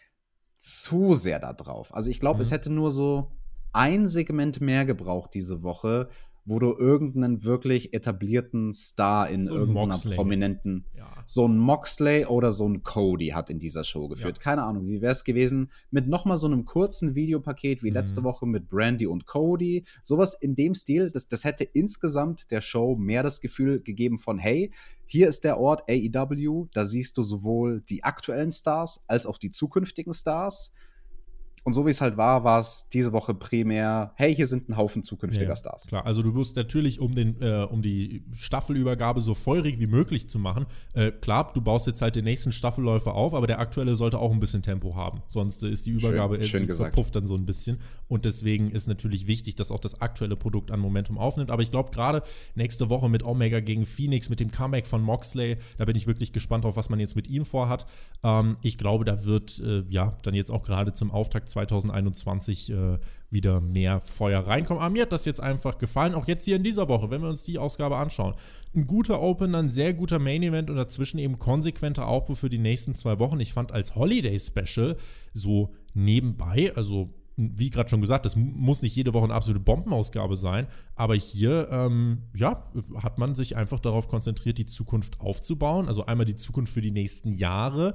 zu 0.57 1.15
sehr 1.15 1.41
da 1.41 1.53
drauf. 1.53 1.95
Also 1.95 2.11
ich 2.11 2.21
glaube, 2.21 2.37
mhm. 2.37 2.43
es 2.43 2.53
hätte 2.53 2.71
nur 2.71 2.91
so 2.91 3.33
ein 3.73 4.07
Segment 4.07 4.61
mehr 4.61 4.85
gebraucht 4.85 5.35
diese 5.35 5.63
Woche, 5.63 6.09
wo 6.45 6.59
du 6.59 6.77
irgendeinen 6.77 7.45
wirklich 7.45 7.95
etablierten 7.95 8.73
Star 8.73 9.29
in 9.29 9.47
so 9.47 9.55
irgendeiner 9.55 9.95
Moxley. 9.95 10.17
prominenten, 10.17 10.85
ja. 10.97 11.07
so 11.25 11.47
ein 11.47 11.57
Moxley 11.57 12.27
oder 12.27 12.51
so 12.51 12.69
ein 12.69 12.83
Cody 12.83 13.29
hat 13.29 13.49
in 13.49 13.61
dieser 13.61 13.85
Show 13.85 14.09
geführt. 14.09 14.39
Ja. 14.39 14.43
Keine 14.43 14.65
Ahnung, 14.65 14.89
wie 14.89 15.01
wäre 15.01 15.13
es 15.13 15.23
gewesen 15.23 15.71
mit 15.91 16.09
nochmal 16.09 16.37
so 16.37 16.49
einem 16.49 16.65
kurzen 16.65 17.15
Videopaket 17.15 17.83
wie 17.83 17.91
mhm. 17.91 17.95
letzte 17.95 18.25
Woche 18.25 18.47
mit 18.47 18.69
Brandy 18.69 19.07
und 19.07 19.27
Cody. 19.27 19.85
Sowas 20.03 20.35
in 20.35 20.57
dem 20.57 20.75
Stil, 20.75 21.11
das, 21.11 21.29
das 21.29 21.45
hätte 21.45 21.65
insgesamt 21.65 22.51
der 22.51 22.61
Show 22.61 22.97
mehr 22.97 23.23
das 23.23 23.41
Gefühl 23.41 23.81
gegeben 23.81 24.19
von, 24.19 24.39
hey, 24.39 24.73
hier 25.07 25.29
ist 25.29 25.45
der 25.45 25.61
Ort 25.61 25.89
AEW, 25.89 26.69
da 26.73 26.85
siehst 26.85 27.19
du 27.19 27.23
sowohl 27.23 27.83
die 27.83 28.03
aktuellen 28.03 28.51
Stars 28.51 29.05
als 29.07 29.27
auch 29.27 29.39
die 29.39 29.51
zukünftigen 29.51 30.13
Stars 30.13 30.73
und 31.65 31.75
so 31.75 31.87
wie 31.87 31.91
es 31.91 32.01
halt 32.01 32.17
war, 32.17 32.43
war 32.43 32.59
es 32.59 32.89
diese 32.93 33.13
Woche 33.13 33.35
primär, 33.35 34.13
hey, 34.17 34.35
hier 34.35 34.47
sind 34.47 34.69
ein 34.69 34.77
Haufen 34.77 35.05
zukünftiger 35.05 35.51
ja, 35.51 35.57
Stars. 35.57 35.87
Klar, 35.87 36.05
also 36.05 36.23
du 36.23 36.35
wirst 36.35 36.57
natürlich, 36.57 36.99
um, 36.99 37.15
den, 37.15 37.41
äh, 37.41 37.67
um 37.71 37.83
die 37.83 38.25
Staffelübergabe 38.33 39.21
so 39.21 39.35
feurig 39.35 39.79
wie 39.79 39.87
möglich 39.87 40.29
zu 40.29 40.41
machen, 40.41 40.67
äh, 40.95 41.13
klar, 41.13 41.53
du 41.55 41.61
baust 41.61 41.87
jetzt 41.87 42.03
halt 42.03 42.17
den 42.17 42.25
nächsten 42.25 42.51
Staffelläufer 42.51 43.15
auf, 43.15 43.33
aber 43.33 43.47
der 43.47 43.61
aktuelle 43.61 43.95
sollte 43.95 44.19
auch 44.19 44.33
ein 44.33 44.41
bisschen 44.41 44.63
Tempo 44.63 44.97
haben. 44.97 45.23
Sonst 45.29 45.63
ist 45.63 45.87
die 45.87 45.93
Übergabe 45.93 46.43
schön, 46.43 46.67
schön 46.67 46.77
verpufft 46.77 47.15
dann 47.15 47.29
so 47.29 47.37
ein 47.37 47.47
bisschen. 47.47 47.79
Und 48.09 48.25
deswegen 48.25 48.73
ist 48.73 48.89
natürlich 48.89 49.29
wichtig, 49.29 49.55
dass 49.55 49.71
auch 49.71 49.81
das 49.81 50.01
aktuelle 50.01 50.37
Produkt 50.37 50.73
an 50.73 50.81
Momentum 50.81 51.17
aufnimmt. 51.17 51.51
Aber 51.51 51.63
ich 51.63 51.71
glaube, 51.71 51.91
gerade 51.93 52.23
nächste 52.57 52.91
Woche 52.91 53.09
mit 53.09 53.23
Omega 53.23 53.61
gegen 53.61 53.87
Phoenix, 53.87 54.29
mit 54.29 54.41
dem 54.41 54.51
Comeback 54.51 54.89
von 54.89 55.01
Moxley, 55.01 55.59
da 55.79 55.85
bin 55.85 55.95
ich 55.95 56.09
wirklich 56.09 56.33
gespannt 56.33 56.65
auf, 56.65 56.77
was 56.77 56.91
man 56.91 56.99
jetzt 56.99 57.15
mit 57.15 57.29
ihm 57.29 57.45
vorhat. 57.45 57.87
Ähm, 58.25 58.57
ich 58.63 58.79
glaube, 58.79 59.05
da 59.05 59.25
wird 59.25 59.61
äh, 59.61 59.85
ja 59.89 60.19
dann 60.23 60.35
jetzt 60.35 60.51
auch 60.51 60.65
gerade 60.65 60.93
zum 60.93 61.13
Auftakt 61.13 61.52
2021 61.53 62.71
äh, 62.71 62.99
wieder 63.31 63.61
mehr 63.61 64.01
Feuer 64.01 64.41
reinkommen. 64.41 64.83
Aber 64.83 64.93
mir 64.93 65.03
hat 65.03 65.13
das 65.13 65.25
jetzt 65.25 65.41
einfach 65.41 65.79
gefallen, 65.79 66.15
auch 66.15 66.27
jetzt 66.27 66.45
hier 66.45 66.57
in 66.57 66.65
dieser 66.65 66.89
Woche, 66.89 67.11
wenn 67.11 67.23
wir 67.23 67.29
uns 67.29 67.45
die 67.45 67.59
Ausgabe 67.59 67.97
anschauen. 67.97 68.35
Ein 68.75 68.87
guter 68.87 69.23
Opener, 69.23 69.59
ein 69.59 69.71
sehr 69.71 69.95
guter 69.95 70.19
Main 70.19 70.43
Event 70.43 70.71
und 70.71 70.77
dazwischen 70.77 71.19
eben 71.19 71.39
konsequenter 71.39 72.07
Aufbau 72.09 72.35
für 72.35 72.49
die 72.49 72.59
nächsten 72.59 72.95
zwei 72.95 73.19
Wochen. 73.19 73.41
Ich 73.41 73.53
fand 73.53 73.73
als 73.73 73.95
Holiday 73.95 74.39
Special 74.39 74.97
so 75.33 75.73
nebenbei, 75.95 76.73
also 76.75 77.11
wie 77.37 77.71
gerade 77.71 77.89
schon 77.89 78.01
gesagt, 78.01 78.27
das 78.27 78.37
muss 78.37 78.83
nicht 78.83 78.95
jede 78.95 79.15
Woche 79.15 79.25
eine 79.25 79.35
absolute 79.35 79.65
Bombenausgabe 79.65 80.37
sein, 80.37 80.67
aber 80.95 81.15
hier, 81.15 81.69
ähm, 81.71 82.23
ja, 82.35 82.71
hat 82.97 83.19
man 83.19 83.35
sich 83.35 83.57
einfach 83.57 83.81
darauf 83.81 84.09
konzentriert, 84.09 84.59
die 84.59 84.67
Zukunft 84.67 85.21
aufzubauen. 85.21 85.89
Also 85.89 86.07
einmal 86.07 86.27
die 86.27 86.37
Zukunft 86.37 86.73
für 86.73 86.83
die 86.83 86.91
nächsten 86.91 87.33
Jahre, 87.33 87.95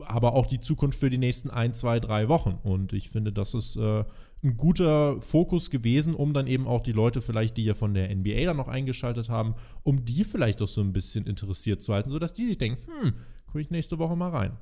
aber 0.00 0.34
auch 0.34 0.46
die 0.46 0.60
Zukunft 0.60 0.98
für 0.98 1.10
die 1.10 1.18
nächsten 1.18 1.50
ein, 1.50 1.74
zwei, 1.74 2.00
drei 2.00 2.28
Wochen. 2.28 2.58
Und 2.62 2.92
ich 2.92 3.10
finde, 3.10 3.32
das 3.32 3.54
ist 3.54 3.76
äh, 3.76 4.04
ein 4.42 4.56
guter 4.56 5.20
Fokus 5.20 5.70
gewesen, 5.70 6.14
um 6.14 6.32
dann 6.32 6.46
eben 6.46 6.66
auch 6.66 6.80
die 6.80 6.92
Leute 6.92 7.20
vielleicht, 7.20 7.56
die 7.56 7.64
ja 7.64 7.74
von 7.74 7.94
der 7.94 8.14
NBA 8.14 8.46
dann 8.46 8.56
noch 8.56 8.68
eingeschaltet 8.68 9.28
haben, 9.28 9.54
um 9.82 10.04
die 10.04 10.24
vielleicht 10.24 10.62
auch 10.62 10.68
so 10.68 10.80
ein 10.80 10.92
bisschen 10.92 11.26
interessiert 11.26 11.82
zu 11.82 11.92
halten, 11.92 12.10
sodass 12.10 12.32
die 12.32 12.46
sich 12.46 12.58
denken, 12.58 12.82
hm, 12.86 13.12
gucke 13.46 13.60
ich 13.60 13.70
nächste 13.70 13.98
Woche 13.98 14.16
mal 14.16 14.30
rein. 14.30 14.56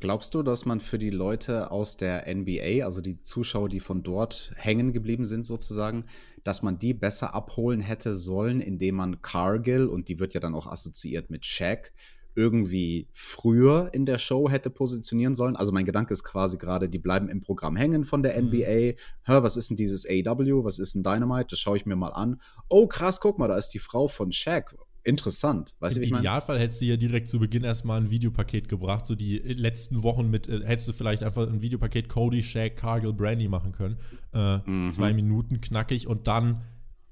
Glaubst 0.00 0.34
du, 0.34 0.42
dass 0.42 0.64
man 0.64 0.80
für 0.80 0.98
die 0.98 1.10
Leute 1.10 1.70
aus 1.70 1.98
der 1.98 2.24
NBA, 2.34 2.84
also 2.84 3.00
die 3.02 3.20
Zuschauer, 3.20 3.68
die 3.68 3.80
von 3.80 4.02
dort 4.02 4.52
hängen 4.56 4.92
geblieben 4.92 5.26
sind 5.26 5.44
sozusagen, 5.44 6.06
dass 6.42 6.62
man 6.62 6.78
die 6.78 6.94
besser 6.94 7.34
abholen 7.34 7.80
hätte 7.80 8.14
sollen, 8.14 8.60
indem 8.60 8.94
man 8.94 9.20
Cargill, 9.20 9.86
und 9.86 10.08
die 10.08 10.18
wird 10.18 10.32
ja 10.32 10.40
dann 10.40 10.54
auch 10.54 10.66
assoziiert 10.66 11.28
mit 11.28 11.44
Shaq, 11.44 11.92
irgendwie 12.34 13.08
früher 13.12 13.90
in 13.92 14.06
der 14.06 14.18
Show 14.18 14.48
hätte 14.48 14.70
positionieren 14.70 15.34
sollen. 15.34 15.56
Also 15.56 15.72
mein 15.72 15.84
Gedanke 15.84 16.14
ist 16.14 16.24
quasi 16.24 16.56
gerade, 16.56 16.88
die 16.88 16.98
bleiben 16.98 17.28
im 17.28 17.42
Programm 17.42 17.76
hängen 17.76 18.04
von 18.04 18.22
der 18.22 18.40
NBA. 18.40 18.92
Mhm. 18.92 18.94
Hör, 19.24 19.42
was 19.42 19.56
ist 19.56 19.70
denn 19.70 19.76
dieses 19.76 20.06
AW? 20.08 20.64
Was 20.64 20.78
ist 20.78 20.94
ein 20.94 21.02
Dynamite? 21.02 21.48
Das 21.50 21.58
schaue 21.58 21.76
ich 21.76 21.86
mir 21.86 21.96
mal 21.96 22.12
an. 22.12 22.40
Oh 22.68 22.86
krass, 22.86 23.20
guck 23.20 23.38
mal, 23.38 23.48
da 23.48 23.56
ist 23.56 23.70
die 23.70 23.78
Frau 23.78 24.08
von 24.08 24.32
Shaq 24.32 24.74
interessant. 25.04 25.74
Weißt 25.80 25.96
Im 25.96 26.10
du, 26.10 26.18
Idealfall 26.18 26.58
hättest 26.58 26.80
du 26.80 26.86
ja 26.86 26.96
direkt 26.96 27.28
zu 27.28 27.38
Beginn 27.38 27.64
erstmal 27.64 28.00
ein 28.00 28.10
Videopaket 28.10 28.68
gebracht. 28.68 29.06
So 29.06 29.14
die 29.14 29.38
letzten 29.38 30.02
Wochen 30.02 30.30
mit, 30.30 30.48
äh, 30.48 30.60
hättest 30.64 30.88
du 30.88 30.92
vielleicht 30.92 31.22
einfach 31.22 31.46
ein 31.46 31.62
Videopaket 31.62 32.08
Cody, 32.08 32.42
Shaq, 32.42 32.76
Cargill, 32.76 33.12
Brandy 33.12 33.48
machen 33.48 33.72
können. 33.72 33.96
Äh, 34.32 34.58
mhm. 34.58 34.90
Zwei 34.90 35.12
Minuten 35.12 35.60
knackig 35.60 36.06
und 36.06 36.26
dann 36.26 36.62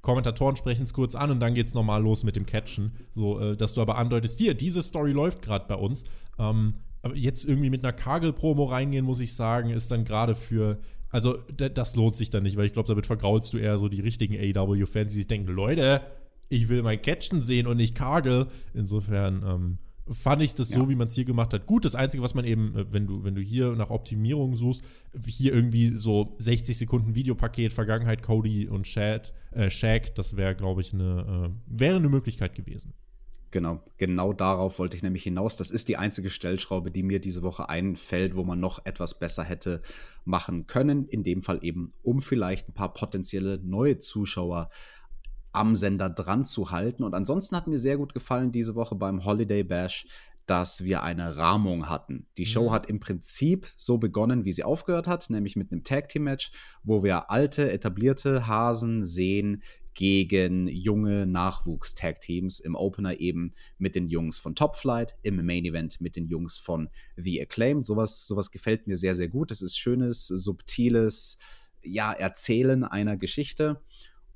Kommentatoren 0.01 0.57
sprechen 0.57 0.85
es 0.85 0.93
kurz 0.93 1.15
an 1.15 1.31
und 1.31 1.41
dann 1.41 1.55
geht's 1.55 1.75
normal 1.75 2.03
los 2.03 2.25
mit 2.25 2.37
dem 2.37 2.47
Catchen. 2.47 2.93
So, 3.13 3.41
äh, 3.41 3.57
dass 3.57 3.75
du 3.75 3.81
aber 3.81 3.99
andeutest, 3.99 4.39
hier, 4.39 4.55
diese 4.55 4.83
Story 4.83 5.13
läuft 5.13 5.43
gerade 5.43 5.67
bei 5.69 5.75
uns. 5.75 6.05
Ähm, 6.39 6.75
aber 7.03 7.17
jetzt 7.17 7.45
irgendwie 7.45 7.71
mit 7.71 7.85
einer 7.85 7.93
Cargill-Promo 7.93 8.65
reingehen, 8.65 9.05
muss 9.05 9.21
ich 9.21 9.35
sagen, 9.35 9.71
ist 9.71 9.91
dann 9.91 10.05
gerade 10.05 10.35
für 10.35 10.79
also, 11.11 11.39
das 11.57 11.97
lohnt 11.97 12.17
sich 12.17 12.29
dann 12.29 12.43
nicht, 12.43 12.57
weil 12.57 12.67
ich 12.67 12.75
glaube, 12.75 12.89
damit 12.89 13.07
vergraulst 13.07 13.55
du 13.55 13.59
eher 13.59 13.79
so 13.79 13.89
die 13.89 14.01
richtigen 14.01 14.35
AW-Fans, 14.35 15.13
die 15.13 15.19
sich 15.19 15.27
denken, 15.27 15.51
Leute, 15.51 16.03
ich 16.49 16.69
will 16.69 16.83
mein 16.83 17.01
Catchen 17.01 17.43
sehen 17.43 17.67
und 17.67 17.77
nicht 17.77 17.95
Kagel. 17.95 18.47
Insofern 18.75 19.43
ähm, 19.47 19.79
fand 20.11 20.43
ich 20.43 20.55
das 20.55 20.71
ja. 20.71 20.79
so, 20.79 20.89
wie 20.89 20.95
man 20.95 21.09
es 21.09 21.15
hier 21.15 21.25
gemacht 21.25 21.53
hat, 21.53 21.67
gut. 21.67 21.85
Das 21.85 21.95
Einzige, 21.95 22.23
was 22.23 22.35
man 22.35 22.45
eben, 22.45 22.75
äh, 22.77 22.93
wenn 22.93 23.07
du, 23.07 23.25
wenn 23.25 23.35
du 23.35 23.41
hier 23.41 23.75
nach 23.75 23.91
Optimierung 23.91 24.57
suchst, 24.57 24.83
hier 25.27 25.53
irgendwie 25.53 25.97
so 25.97 26.37
60 26.39 26.77
Sekunden 26.77 27.15
Videopaket, 27.15 27.73
Vergangenheit, 27.73 28.23
Cody 28.23 28.69
und 28.69 28.87
Shad, 28.87 29.33
äh, 29.53 29.71
Shaq, 29.71 30.15
das 30.15 30.37
wäre, 30.37 30.55
glaube 30.55 30.81
ich, 30.81 30.93
eine, 30.93 31.51
äh, 31.51 31.79
wäre 31.79 31.97
eine 31.97 32.09
Möglichkeit 32.09 32.55
gewesen. 32.55 32.93
Genau, 33.51 33.83
genau 33.97 34.35
darauf 34.35 34.79
wollte 34.79 34.95
ich 34.95 35.03
nämlich 35.03 35.23
hinaus. 35.23 35.57
Das 35.57 35.71
ist 35.71 35.89
die 35.89 35.97
einzige 35.97 36.29
Stellschraube, 36.29 36.91
die 36.91 37.03
mir 37.03 37.19
diese 37.19 37.43
Woche 37.43 37.71
einfällt, 37.71 38.37
wo 38.37 38.45
man 38.45 38.61
noch 38.61 38.85
etwas 38.85 39.19
besser 39.19 39.43
hätte 39.43 39.81
machen 40.27 40.67
können. 40.67 41.09
In 41.09 41.23
dem 41.23 41.41
Fall 41.41 41.61
eben, 41.63 41.95
um 42.03 42.21
vielleicht 42.21 42.69
ein 42.69 42.75
paar 42.75 42.93
potenzielle 42.93 43.59
neue 43.59 43.99
Zuschauer 43.99 44.69
äh, 44.71 44.98
am 45.53 45.77
Sender 45.77 46.11
dran 46.11 46.45
zu 46.45 46.71
halten. 46.71 47.03
Und 47.03 47.15
ansonsten 47.15 47.57
hat 47.57 47.67
mir 47.67 47.79
sehr 47.79 47.97
gut 47.97 48.15
gefallen 48.15 48.53
diese 48.53 48.75
Woche 48.75 48.95
beim 48.95 49.25
Holiday 49.25 49.63
Bash, 49.63 50.07
dass 50.47 50.83
wir 50.83 51.03
eine 51.03 51.37
Rahmung 51.37 51.89
hatten. 51.89 52.27
Die 52.39 52.47
Show 52.47 52.69
mhm. 52.69 52.73
hat 52.73 52.89
im 52.89 53.01
Prinzip 53.01 53.67
so 53.77 53.99
begonnen, 53.99 54.45
wie 54.45 54.53
sie 54.53 54.65
aufgehört 54.65 55.07
hat, 55.07 55.29
nämlich 55.29 55.57
mit 55.57 55.71
einem 55.71 55.85
Tag 55.85 56.09
Team 56.09 56.25
Match, 56.25 56.53
wo 56.83 57.03
wir 57.03 57.31
alte, 57.31 57.71
etablierte 57.71 58.47
Hasen 58.47 59.05
sehen 59.05 59.63
gegen 59.93 60.69
junge 60.69 61.27
Nachwuchs-Tag-Teams. 61.27 62.61
Im 62.61 62.77
Opener 62.77 63.21
eben 63.21 63.53
mit 63.79 63.95
den 63.95 64.09
Jungs 64.09 64.39
von 64.39 64.55
Top 64.55 64.77
Flight, 64.77 65.17
im 65.23 65.45
Main 65.45 65.65
Event 65.65 66.01
mit 66.01 66.17
den 66.17 66.29
Jungs 66.29 66.57
von 66.57 66.89
The 67.17 67.43
Acclaimed. 67.43 67.85
Sowas, 67.85 68.27
sowas 68.27 68.51
gefällt 68.51 68.87
mir 68.87 68.97
sehr, 68.97 69.15
sehr 69.15 69.29
gut. 69.29 69.51
Es 69.51 69.61
ist 69.61 69.77
schönes, 69.77 70.29
subtiles 70.29 71.39
ja, 71.83 72.13
Erzählen 72.13 72.85
einer 72.85 73.17
Geschichte. 73.17 73.83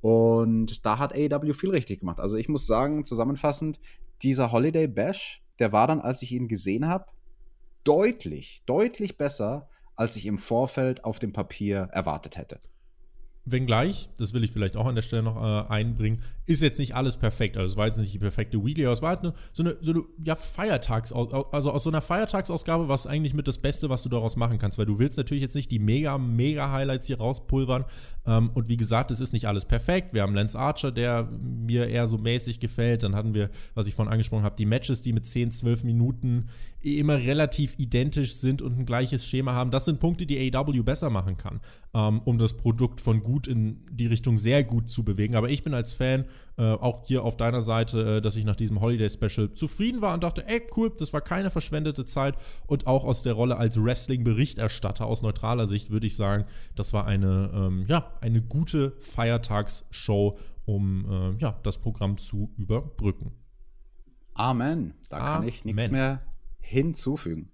Und 0.02 0.84
da 0.84 0.98
hat 0.98 1.14
AEW 1.14 1.54
viel 1.54 1.70
richtig 1.70 2.00
gemacht. 2.00 2.20
Also 2.20 2.36
ich 2.36 2.48
muss 2.48 2.66
sagen, 2.66 3.04
zusammenfassend, 3.04 3.80
dieser 4.22 4.52
Holiday 4.52 4.88
Bash, 4.88 5.42
der 5.60 5.72
war 5.72 5.86
dann, 5.86 6.00
als 6.00 6.22
ich 6.22 6.32
ihn 6.32 6.48
gesehen 6.48 6.88
habe, 6.88 7.06
deutlich, 7.84 8.62
deutlich 8.66 9.16
besser, 9.16 9.68
als 9.94 10.16
ich 10.16 10.26
im 10.26 10.38
Vorfeld 10.38 11.04
auf 11.04 11.20
dem 11.20 11.32
Papier 11.32 11.88
erwartet 11.92 12.36
hätte. 12.36 12.60
Wenngleich, 13.44 14.08
das 14.18 14.34
will 14.34 14.44
ich 14.44 14.52
vielleicht 14.52 14.76
auch 14.76 14.86
an 14.86 14.94
der 14.94 15.02
Stelle 15.02 15.24
noch 15.24 15.36
äh, 15.36 15.68
einbringen, 15.68 16.22
ist 16.46 16.62
jetzt 16.62 16.78
nicht 16.78 16.94
alles 16.94 17.16
perfekt. 17.16 17.56
Also 17.56 17.72
es 17.72 17.76
war 17.76 17.86
jetzt 17.86 17.98
nicht 17.98 18.14
die 18.14 18.18
perfekte 18.18 18.64
Weekly, 18.64 18.84
aber 18.84 18.92
es 18.92 19.02
war 19.02 19.08
halt 19.10 19.20
eine, 19.20 19.34
so 19.52 19.64
eine, 19.64 19.76
so 19.80 19.92
eine 19.92 20.02
ja, 20.22 20.36
Feiertags, 20.36 21.12
also 21.12 21.72
aus 21.72 21.82
so 21.82 21.90
einer 21.90 22.00
Feiertagsausgabe 22.00 22.86
war 22.86 22.94
es 22.94 23.06
eigentlich 23.06 23.34
mit 23.34 23.48
das 23.48 23.58
Beste, 23.58 23.90
was 23.90 24.04
du 24.04 24.08
daraus 24.08 24.36
machen 24.36 24.58
kannst, 24.58 24.78
weil 24.78 24.86
du 24.86 25.00
willst 25.00 25.18
natürlich 25.18 25.42
jetzt 25.42 25.56
nicht 25.56 25.72
die 25.72 25.80
mega, 25.80 26.18
mega 26.18 26.70
Highlights 26.70 27.08
hier 27.08 27.18
rauspulvern. 27.18 27.84
Ähm, 28.26 28.50
und 28.54 28.68
wie 28.68 28.76
gesagt, 28.76 29.10
es 29.10 29.18
ist 29.18 29.32
nicht 29.32 29.48
alles 29.48 29.64
perfekt. 29.64 30.14
Wir 30.14 30.22
haben 30.22 30.34
Lance 30.34 30.56
Archer, 30.56 30.92
der 30.92 31.28
mir 31.40 31.88
eher 31.88 32.06
so 32.06 32.18
mäßig 32.18 32.60
gefällt. 32.60 33.02
Dann 33.02 33.16
hatten 33.16 33.34
wir, 33.34 33.50
was 33.74 33.86
ich 33.86 33.94
vorhin 33.94 34.12
angesprochen 34.12 34.44
habe, 34.44 34.56
die 34.56 34.66
Matches, 34.66 35.02
die 35.02 35.12
mit 35.12 35.26
10, 35.26 35.50
12 35.50 35.82
Minuten 35.82 36.48
immer 36.82 37.18
relativ 37.18 37.78
identisch 37.78 38.34
sind 38.34 38.60
und 38.60 38.78
ein 38.78 38.86
gleiches 38.86 39.26
Schema 39.26 39.54
haben. 39.54 39.70
Das 39.70 39.84
sind 39.84 40.00
Punkte, 40.00 40.26
die 40.26 40.54
AW 40.54 40.82
besser 40.82 41.10
machen 41.10 41.36
kann, 41.36 41.60
ähm, 41.94 42.20
um 42.24 42.38
das 42.38 42.56
Produkt 42.56 43.00
von 43.00 43.22
gut 43.22 43.46
in 43.46 43.86
die 43.90 44.06
Richtung 44.06 44.38
sehr 44.38 44.64
gut 44.64 44.90
zu 44.90 45.04
bewegen. 45.04 45.36
Aber 45.36 45.48
ich 45.48 45.62
bin 45.62 45.74
als 45.74 45.92
Fan 45.92 46.24
äh, 46.58 46.64
auch 46.64 47.06
hier 47.06 47.24
auf 47.24 47.36
deiner 47.36 47.62
Seite, 47.62 48.16
äh, 48.16 48.20
dass 48.20 48.36
ich 48.36 48.44
nach 48.44 48.56
diesem 48.56 48.80
Holiday 48.80 49.08
Special 49.08 49.52
zufrieden 49.52 50.02
war 50.02 50.14
und 50.14 50.22
dachte, 50.22 50.46
ey, 50.48 50.62
cool, 50.76 50.92
das 50.98 51.12
war 51.12 51.20
keine 51.20 51.50
verschwendete 51.50 52.04
Zeit. 52.04 52.36
Und 52.66 52.86
auch 52.86 53.04
aus 53.04 53.22
der 53.22 53.34
Rolle 53.34 53.56
als 53.56 53.82
Wrestling-Berichterstatter 53.82 55.06
aus 55.06 55.22
neutraler 55.22 55.66
Sicht 55.66 55.90
würde 55.90 56.06
ich 56.06 56.16
sagen, 56.16 56.44
das 56.74 56.92
war 56.92 57.06
eine, 57.06 57.50
ähm, 57.54 57.84
ja, 57.86 58.12
eine 58.20 58.42
gute 58.42 58.92
Feiertagsshow, 58.98 60.36
um 60.64 61.06
äh, 61.38 61.42
ja, 61.42 61.58
das 61.62 61.78
Programm 61.78 62.18
zu 62.18 62.50
überbrücken. 62.56 63.32
Amen. 64.34 64.94
Da 65.08 65.18
Amen. 65.18 65.26
kann 65.26 65.48
ich 65.48 65.64
nichts 65.64 65.90
mehr 65.90 66.20
hinzufügen. 66.62 67.50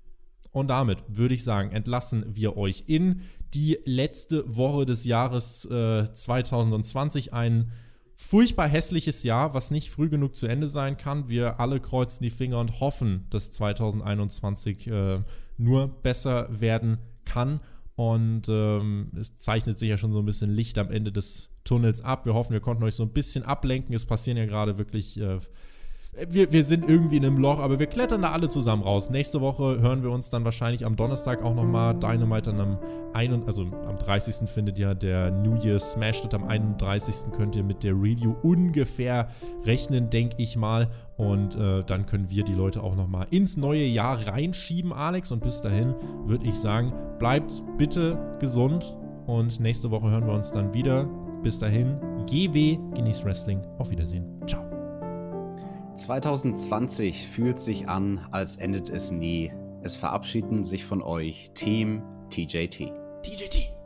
Und 0.52 0.68
damit 0.68 0.98
würde 1.08 1.34
ich 1.34 1.44
sagen, 1.44 1.72
entlassen 1.72 2.24
wir 2.28 2.56
euch 2.56 2.84
in 2.86 3.22
die 3.54 3.78
letzte 3.84 4.56
Woche 4.56 4.86
des 4.86 5.04
Jahres 5.04 5.64
äh, 5.66 6.12
2020. 6.12 7.32
Ein 7.32 7.72
furchtbar 8.16 8.68
hässliches 8.68 9.22
Jahr, 9.22 9.54
was 9.54 9.70
nicht 9.70 9.90
früh 9.90 10.08
genug 10.08 10.36
zu 10.36 10.46
Ende 10.46 10.68
sein 10.68 10.96
kann. 10.96 11.28
Wir 11.28 11.60
alle 11.60 11.80
kreuzen 11.80 12.22
die 12.22 12.30
Finger 12.30 12.60
und 12.60 12.80
hoffen, 12.80 13.26
dass 13.30 13.50
2021 13.52 14.86
äh, 14.88 15.20
nur 15.56 15.88
besser 15.88 16.48
werden 16.50 16.98
kann. 17.24 17.60
Und 17.94 18.48
ähm, 18.48 19.10
es 19.18 19.38
zeichnet 19.38 19.78
sich 19.78 19.88
ja 19.88 19.96
schon 19.96 20.12
so 20.12 20.20
ein 20.20 20.26
bisschen 20.26 20.50
Licht 20.50 20.78
am 20.78 20.90
Ende 20.90 21.12
des 21.12 21.50
Tunnels 21.64 22.00
ab. 22.00 22.26
Wir 22.26 22.34
hoffen, 22.34 22.52
wir 22.52 22.60
konnten 22.60 22.84
euch 22.84 22.94
so 22.94 23.02
ein 23.02 23.12
bisschen 23.12 23.44
ablenken. 23.44 23.94
Es 23.94 24.06
passieren 24.06 24.38
ja 24.38 24.46
gerade 24.46 24.78
wirklich 24.78 25.18
äh, 25.20 25.40
wir, 26.28 26.52
wir 26.52 26.64
sind 26.64 26.88
irgendwie 26.88 27.18
in 27.18 27.24
einem 27.24 27.38
Loch, 27.38 27.58
aber 27.58 27.78
wir 27.78 27.86
klettern 27.86 28.22
da 28.22 28.32
alle 28.32 28.48
zusammen 28.48 28.82
raus. 28.82 29.10
Nächste 29.10 29.40
Woche 29.40 29.80
hören 29.80 30.02
wir 30.02 30.10
uns 30.10 30.30
dann 30.30 30.44
wahrscheinlich 30.44 30.84
am 30.84 30.96
Donnerstag 30.96 31.42
auch 31.42 31.54
nochmal. 31.54 31.94
Dynamite 31.94 32.50
dann 32.50 32.60
am, 32.60 32.78
ein, 33.12 33.42
also 33.46 33.62
am 33.62 33.98
30. 33.98 34.48
findet 34.48 34.78
ja 34.78 34.94
der 34.94 35.30
New 35.30 35.56
Year 35.62 35.78
Smash 35.78 36.18
statt. 36.18 36.34
Am 36.34 36.44
31. 36.44 37.32
könnt 37.32 37.56
ihr 37.56 37.62
mit 37.62 37.82
der 37.82 37.92
Review 37.92 38.34
ungefähr 38.42 39.28
rechnen, 39.64 40.10
denke 40.10 40.36
ich 40.38 40.56
mal. 40.56 40.88
Und 41.16 41.56
äh, 41.56 41.84
dann 41.84 42.06
können 42.06 42.30
wir 42.30 42.44
die 42.44 42.54
Leute 42.54 42.82
auch 42.82 42.94
nochmal 42.94 43.26
ins 43.30 43.56
neue 43.56 43.84
Jahr 43.84 44.26
reinschieben, 44.26 44.92
Alex. 44.92 45.32
Und 45.32 45.42
bis 45.42 45.60
dahin 45.60 45.94
würde 46.24 46.46
ich 46.46 46.54
sagen, 46.54 46.92
bleibt 47.18 47.62
bitte 47.76 48.36
gesund. 48.40 48.96
Und 49.26 49.60
nächste 49.60 49.90
Woche 49.90 50.10
hören 50.10 50.26
wir 50.26 50.32
uns 50.32 50.52
dann 50.52 50.72
wieder. 50.72 51.08
Bis 51.42 51.58
dahin, 51.58 51.98
GW, 52.26 52.78
genießt 52.94 53.24
Wrestling. 53.24 53.60
Auf 53.78 53.90
Wiedersehen. 53.90 54.24
Ciao. 54.46 54.67
2020 55.98 57.28
fühlt 57.28 57.60
sich 57.60 57.88
an, 57.88 58.26
als 58.30 58.56
endet 58.56 58.88
es 58.88 59.10
nie. 59.10 59.52
Es 59.82 59.96
verabschieden 59.96 60.64
sich 60.64 60.84
von 60.84 61.02
euch 61.02 61.50
Team 61.54 62.02
TJT. 62.30 62.92
TJT. 63.22 63.77